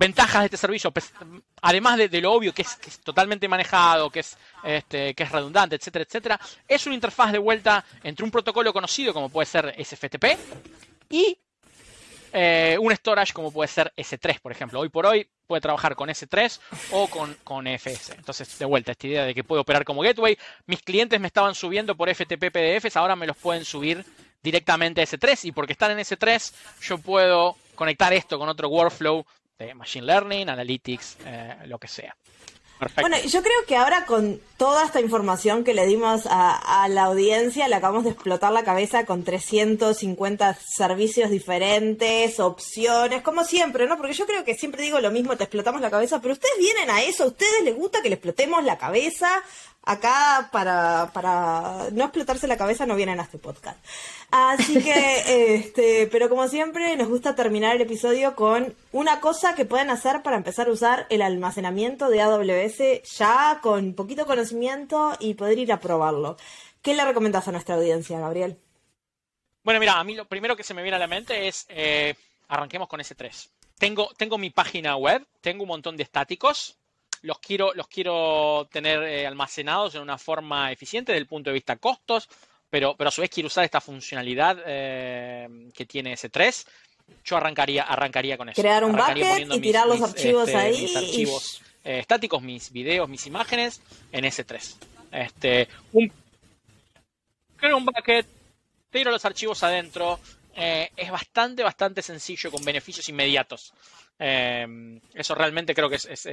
ventajas 0.00 0.40
de 0.40 0.46
este 0.46 0.56
servicio, 0.56 0.90
además 1.60 1.98
de, 1.98 2.20
lo 2.22 2.32
obvio 2.32 2.54
que 2.54 2.62
es, 2.62 3.00
totalmente 3.04 3.46
manejado, 3.48 4.08
que 4.08 4.20
es, 4.20 4.38
este, 4.64 5.14
que 5.14 5.24
es 5.24 5.30
redundante, 5.30 5.76
etcétera, 5.76 6.04
etcétera, 6.08 6.40
es 6.66 6.86
una 6.86 6.94
interfaz 6.94 7.32
de 7.32 7.38
vuelta 7.38 7.84
entre 8.02 8.24
un 8.24 8.30
protocolo 8.30 8.72
conocido 8.72 9.12
como 9.12 9.28
puede 9.28 9.44
ser 9.44 9.74
SFTP 9.78 10.24
y 11.10 11.36
eh, 12.32 12.78
un 12.80 12.96
storage 12.96 13.34
como 13.34 13.52
puede 13.52 13.68
ser 13.68 13.92
S3, 13.94 14.40
por 14.40 14.52
ejemplo. 14.52 14.80
Hoy 14.80 14.88
por 14.88 15.04
hoy 15.04 15.28
puede 15.46 15.60
trabajar 15.60 15.94
con 15.94 16.08
S3 16.08 16.60
o 16.92 17.06
con, 17.08 17.34
con 17.44 17.66
FS. 17.66 18.14
Entonces, 18.16 18.58
de 18.58 18.64
vuelta, 18.64 18.92
esta 18.92 19.06
idea 19.06 19.24
de 19.24 19.34
que 19.34 19.44
puedo 19.44 19.60
operar 19.60 19.84
como 19.84 20.00
gateway. 20.00 20.38
Mis 20.66 20.80
clientes 20.80 21.20
me 21.20 21.26
estaban 21.26 21.54
subiendo 21.54 21.94
por 21.94 22.08
FTP 22.08 22.50
PDFs, 22.50 22.96
ahora 22.96 23.16
me 23.16 23.26
los 23.26 23.36
pueden 23.36 23.66
subir 23.66 24.02
directamente 24.42 25.02
a 25.02 25.04
S3 25.04 25.44
y 25.44 25.52
porque 25.52 25.74
están 25.74 25.90
en 25.90 25.98
S3 25.98 26.54
yo 26.80 26.96
puedo 26.96 27.56
conectar 27.74 28.12
esto 28.14 28.38
con 28.38 28.48
otro 28.48 28.68
workflow 28.68 29.26
de 29.64 29.74
Machine 29.74 30.06
Learning, 30.06 30.48
Analytics, 30.48 31.18
eh, 31.26 31.56
lo 31.66 31.78
que 31.78 31.88
sea. 31.88 32.16
Bueno, 32.98 33.18
yo 33.18 33.42
creo 33.42 33.66
que 33.68 33.76
ahora 33.76 34.06
con 34.06 34.40
toda 34.56 34.86
esta 34.86 35.02
información 35.02 35.64
que 35.64 35.74
le 35.74 35.86
dimos 35.86 36.22
a, 36.30 36.88
la 36.88 37.04
audiencia, 37.04 37.68
le 37.68 37.74
acabamos 37.74 38.04
de 38.04 38.10
explotar 38.10 38.52
la 38.52 38.64
cabeza 38.64 39.04
con 39.04 39.22
350 39.22 40.54
servicios 40.54 41.28
diferentes, 41.28 42.40
opciones, 42.40 43.20
como 43.20 43.44
siempre, 43.44 43.86
¿no? 43.86 43.98
Porque 43.98 44.14
yo 44.14 44.26
creo 44.26 44.44
que 44.44 44.54
siempre 44.54 44.82
digo 44.82 44.98
lo 44.98 45.10
mismo, 45.10 45.36
te 45.36 45.44
explotamos 45.44 45.82
la 45.82 45.90
cabeza, 45.90 46.22
pero 46.22 46.32
ustedes 46.32 46.56
vienen 46.58 46.88
a 46.88 47.02
eso, 47.02 47.24
a 47.24 47.26
ustedes 47.26 47.62
les 47.64 47.76
gusta 47.76 48.00
que 48.00 48.08
le 48.08 48.14
explotemos 48.14 48.64
la 48.64 48.78
cabeza, 48.78 49.28
acá 49.82 50.48
para, 50.52 51.10
para 51.12 51.88
no 51.92 52.04
explotarse 52.04 52.46
la 52.46 52.56
cabeza 52.56 52.86
no 52.86 52.96
vienen 52.96 53.20
a 53.20 53.24
este 53.24 53.38
podcast. 53.38 53.78
Así 54.30 54.82
que, 54.82 55.54
este, 55.54 56.06
pero 56.06 56.28
como 56.28 56.48
siempre, 56.48 56.96
nos 56.96 57.08
gusta 57.08 57.34
terminar 57.34 57.74
el 57.74 57.82
episodio 57.82 58.34
con 58.34 58.74
una 58.92 59.20
cosa 59.20 59.54
que 59.54 59.64
pueden 59.64 59.90
hacer 59.90 60.22
para 60.22 60.36
empezar 60.36 60.68
a 60.68 60.72
usar 60.72 61.06
el 61.10 61.22
almacenamiento 61.22 62.08
de 62.08 62.20
AWS 62.20 63.02
ya 63.18 63.60
con 63.62 63.94
poquito 63.94 64.26
conocimiento 64.26 65.16
y 65.18 65.34
poder 65.34 65.58
ir 65.58 65.72
a 65.72 65.80
probarlo. 65.80 66.36
¿Qué 66.82 66.94
le 66.94 67.04
recomendás 67.04 67.48
a 67.48 67.52
nuestra 67.52 67.74
audiencia, 67.74 68.18
Gabriel? 68.20 68.58
Bueno, 69.62 69.80
mira, 69.80 69.98
a 69.98 70.04
mí 70.04 70.14
lo 70.14 70.26
primero 70.26 70.56
que 70.56 70.64
se 70.64 70.72
me 70.72 70.82
viene 70.82 70.96
a 70.96 71.00
la 71.00 71.06
mente 71.06 71.46
es 71.46 71.66
eh, 71.68 72.14
arranquemos 72.48 72.88
con 72.88 73.00
S3. 73.00 73.50
Tengo, 73.78 74.10
tengo 74.16 74.38
mi 74.38 74.50
página 74.50 74.96
web, 74.96 75.26
tengo 75.40 75.62
un 75.62 75.68
montón 75.68 75.96
de 75.96 76.02
estáticos, 76.02 76.76
los 77.22 77.38
quiero, 77.38 77.72
los 77.74 77.86
quiero 77.88 78.68
tener 78.72 79.02
eh, 79.02 79.26
almacenados 79.26 79.94
en 79.94 80.02
una 80.02 80.18
forma 80.18 80.72
eficiente 80.72 81.12
desde 81.12 81.20
el 81.20 81.26
punto 81.26 81.50
de 81.50 81.54
vista 81.54 81.76
costos, 81.76 82.28
pero, 82.68 82.94
pero 82.96 83.08
a 83.08 83.10
su 83.10 83.20
vez 83.20 83.30
quiero 83.30 83.48
usar 83.48 83.64
esta 83.64 83.80
funcionalidad 83.80 84.58
eh, 84.64 85.70
que 85.74 85.86
tiene 85.86 86.14
S3. 86.14 86.66
Yo 87.24 87.36
arrancaría, 87.36 87.82
arrancaría 87.82 88.38
con 88.38 88.48
eso. 88.48 88.60
Crear 88.60 88.84
un 88.84 88.92
bucket 88.92 89.48
y 89.52 89.60
tirar 89.60 89.86
los 89.86 90.00
archivos 90.00 90.48
este, 90.48 90.58
ahí. 90.58 90.82
Mis 90.82 90.96
archivos 90.96 91.62
eh, 91.84 91.98
estáticos, 91.98 92.40
mis 92.40 92.70
videos, 92.70 93.08
mis 93.08 93.26
imágenes 93.26 93.80
en 94.12 94.24
S3. 94.24 94.76
Este, 95.10 95.68
un, 95.92 96.12
creo 97.56 97.76
un 97.76 97.84
bucket, 97.84 98.26
tiro 98.90 99.10
los 99.10 99.24
archivos 99.24 99.62
adentro. 99.64 100.20
Es 100.54 101.10
bastante, 101.10 101.62
bastante 101.62 102.02
sencillo 102.02 102.50
con 102.50 102.64
beneficios 102.64 103.08
inmediatos. 103.08 103.72
eso 104.18 105.34
realmente 105.34 105.74
creo 105.74 105.88
que 105.88 105.96
es, 105.96 106.28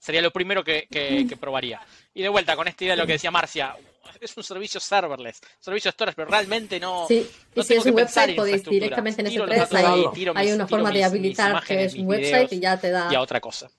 Sería 0.00 0.22
lo 0.22 0.30
primero 0.30 0.64
que, 0.64 1.36
probaría. 1.38 1.80
Y 2.14 2.22
de 2.22 2.28
vuelta, 2.28 2.56
con 2.56 2.66
esta 2.66 2.84
idea 2.84 2.94
de 2.94 3.02
lo 3.02 3.06
que 3.06 3.12
decía 3.12 3.30
Marcia, 3.30 3.76
es 4.18 4.34
un 4.36 4.42
servicio 4.42 4.80
serverless, 4.80 5.40
servicio 5.58 5.90
storage, 5.90 6.16
pero 6.16 6.30
realmente 6.30 6.80
no. 6.80 7.06
Sí, 7.06 7.30
y 7.54 7.62
si 7.62 7.74
es 7.74 7.84
un 7.84 7.94
website, 7.94 8.34
podéis 8.34 8.64
directamente 8.64 9.20
en 9.20 9.26
ese 9.26 9.40
3 9.40 9.74
hay, 9.74 10.04
hay, 10.34 10.52
una 10.52 10.66
forma 10.66 10.90
de 10.90 11.04
habilitar 11.04 11.62
que 11.62 11.84
es 11.84 11.94
un 11.94 12.06
website 12.06 12.52
y 12.54 12.60
ya 12.60 12.80
te 12.80 12.90
da. 12.90 13.08
Y 13.12 13.14
a 13.14 13.20
otra 13.20 13.40
cosa 13.40 13.70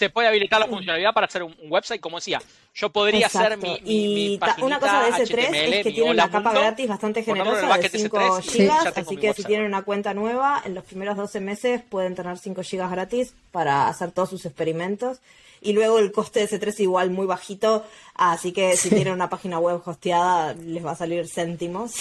se 0.00 0.08
puede 0.08 0.28
habilitar 0.28 0.58
la 0.58 0.66
funcionalidad 0.66 1.12
para 1.12 1.26
hacer 1.26 1.42
un, 1.42 1.54
website, 1.68 2.00
como 2.00 2.16
decía. 2.16 2.40
Yo 2.74 2.88
podría 2.88 3.26
hacer 3.26 3.58
mi, 3.58 3.78
mi, 3.82 4.34
y 4.34 4.40
una 4.62 4.80
cosa 4.80 5.02
de 5.02 5.10
S3 5.10 5.38
es 5.54 5.82
que 5.84 5.92
tiene 5.92 6.10
una 6.10 6.30
capa 6.30 6.54
gratis 6.54 6.88
bastante 6.88 7.22
generosa 7.22 7.76
de 7.76 7.88
5 7.90 8.40
GB, 8.40 8.70
así 8.96 9.16
que 9.18 9.34
si 9.34 9.44
tienen 9.44 9.66
una 9.66 9.82
cuenta 9.82 10.14
nueva, 10.14 10.62
en 10.64 10.74
los 10.74 10.84
primeros 10.84 11.18
12 11.18 11.40
meses 11.40 11.82
pueden 11.86 12.14
tener 12.14 12.38
5 12.38 12.62
GB 12.62 12.90
gratis 12.90 13.34
para 13.52 13.88
hacer 13.88 14.10
todos 14.12 14.30
sus 14.30 14.46
experimentos. 14.46 15.18
Y 15.60 15.74
luego 15.74 15.98
el 15.98 16.12
coste 16.12 16.40
de 16.40 16.48
S3 16.48 16.68
es 16.68 16.80
igual 16.80 17.10
muy 17.10 17.26
bajito, 17.26 17.84
así 18.14 18.52
que 18.52 18.78
si 18.78 18.88
tienen 18.88 19.12
una 19.12 19.28
página 19.28 19.58
web 19.58 19.82
hosteada 19.84 20.54
les 20.54 20.82
va 20.82 20.92
a 20.92 20.96
salir 20.96 21.28
céntimos. 21.28 21.92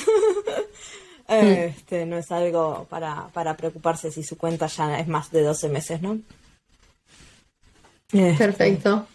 este, 1.28 2.06
no 2.06 2.18
es 2.18 2.32
algo 2.32 2.88
para, 2.90 3.28
para 3.34 3.58
preocuparse 3.58 4.10
si 4.10 4.24
su 4.24 4.38
cuenta 4.38 4.68
ya 4.68 5.00
es 5.00 5.08
más 5.10 5.32
de 5.32 5.42
12 5.42 5.68
meses, 5.68 6.02
¿no? 6.02 6.18
Este, 8.11 8.38
Perfecto. 8.38 9.07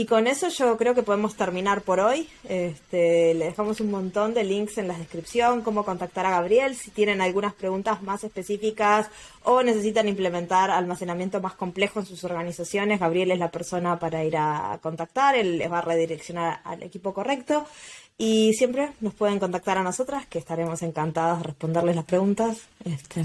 Y 0.00 0.06
con 0.06 0.28
eso 0.28 0.48
yo 0.48 0.76
creo 0.76 0.94
que 0.94 1.02
podemos 1.02 1.34
terminar 1.34 1.82
por 1.82 1.98
hoy. 1.98 2.28
Este, 2.44 3.34
le 3.34 3.46
dejamos 3.46 3.80
un 3.80 3.90
montón 3.90 4.32
de 4.32 4.44
links 4.44 4.78
en 4.78 4.86
la 4.86 4.96
descripción, 4.96 5.62
cómo 5.62 5.84
contactar 5.84 6.24
a 6.24 6.30
Gabriel, 6.30 6.76
si 6.76 6.92
tienen 6.92 7.20
algunas 7.20 7.52
preguntas 7.52 8.00
más 8.00 8.22
específicas 8.22 9.08
o 9.42 9.60
necesitan 9.64 10.06
implementar 10.06 10.70
almacenamiento 10.70 11.40
más 11.40 11.54
complejo 11.54 11.98
en 11.98 12.06
sus 12.06 12.22
organizaciones. 12.22 13.00
Gabriel 13.00 13.32
es 13.32 13.40
la 13.40 13.50
persona 13.50 13.98
para 13.98 14.22
ir 14.22 14.36
a 14.36 14.78
contactar, 14.80 15.34
él 15.34 15.58
les 15.58 15.68
va 15.68 15.78
a 15.78 15.82
redireccionar 15.82 16.60
al 16.62 16.84
equipo 16.84 17.12
correcto. 17.12 17.66
Y 18.16 18.52
siempre 18.54 18.92
nos 19.00 19.14
pueden 19.14 19.40
contactar 19.40 19.78
a 19.78 19.82
nosotras, 19.82 20.26
que 20.26 20.38
estaremos 20.38 20.80
encantadas 20.82 21.38
de 21.38 21.44
responderles 21.48 21.96
las 21.96 22.04
preguntas. 22.04 22.58
Este, 22.84 23.24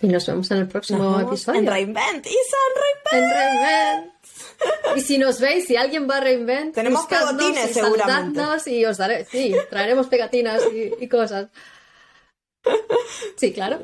y 0.00 0.08
nos 0.08 0.26
vemos 0.26 0.50
en 0.50 0.58
el 0.58 0.68
próximo 0.68 1.18
episodio. 1.20 1.60
En 1.60 1.66
Reinvent. 1.66 2.26
Y 2.26 2.30
son 2.30 3.12
Reinvent. 3.12 3.12
En 3.12 3.30
Reinvent. 3.30 4.14
Y 4.96 5.00
si 5.00 5.18
nos 5.18 5.40
veis, 5.40 5.66
si 5.66 5.76
alguien 5.76 6.08
va 6.08 6.16
a 6.16 6.20
Reinvent, 6.20 6.74
tenemos 6.74 7.06
pegatines 7.06 7.72
seguramente. 7.72 8.70
Y 8.70 8.84
os 8.84 8.96
daré, 8.96 9.24
sí, 9.24 9.54
traeremos 9.70 10.08
pegatinas 10.08 10.62
y, 11.00 11.08
cosas. 11.08 11.48
Sí, 13.36 13.52
claro. 13.52 13.80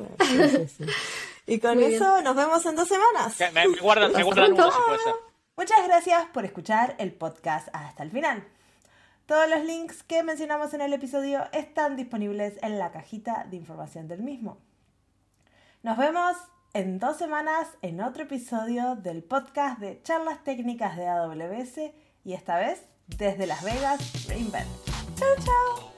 Y 1.47 1.59
con 1.59 1.83
eso 1.83 2.23
nos 2.23 2.35
vemos 2.35 2.65
en 2.67 2.75
dos 2.75 2.89
semanas. 2.89 3.37
Me, 3.53 3.67
guardan, 3.79 4.13
me 4.13 4.23
guardan 4.23 4.57
ser. 4.57 5.15
Muchas 5.57 5.87
gracias 5.87 6.27
por 6.33 6.45
escuchar 6.45 6.97
el 6.99 7.13
podcast 7.13 7.69
hasta 7.73 8.03
el 8.03 8.11
final. 8.11 8.45
Todos 9.27 9.49
los 9.49 9.65
links 9.65 10.03
que 10.03 10.23
mencionamos 10.23 10.75
en 10.75 10.81
el 10.81 10.93
episodio 10.93 11.45
están 11.53 11.97
disponibles 11.97 12.55
en 12.63 12.79
la 12.79 12.93
cajita 12.93 13.47
de 13.49 13.57
información 13.57 14.09
del 14.09 14.23
mismo. 14.23 14.59
Nos 15.85 15.99
vemos 15.99 16.35
en 16.73 16.99
dos 16.99 17.19
semanas 17.19 17.69
en 17.83 18.01
otro 18.01 18.23
episodio 18.23 18.97
del 18.97 19.23
podcast 19.23 19.79
de 19.81 20.01
charlas 20.01 20.43
técnicas 20.43 20.97
de 20.97 21.07
AWS 21.07 21.93
y 22.25 22.33
esta 22.33 22.57
vez 22.57 22.89
desde 23.07 23.47
Las 23.47 23.63
Vegas 23.63 24.27
Reinvent. 24.27 24.67
Chao, 25.15 25.29
chao. 25.45 25.94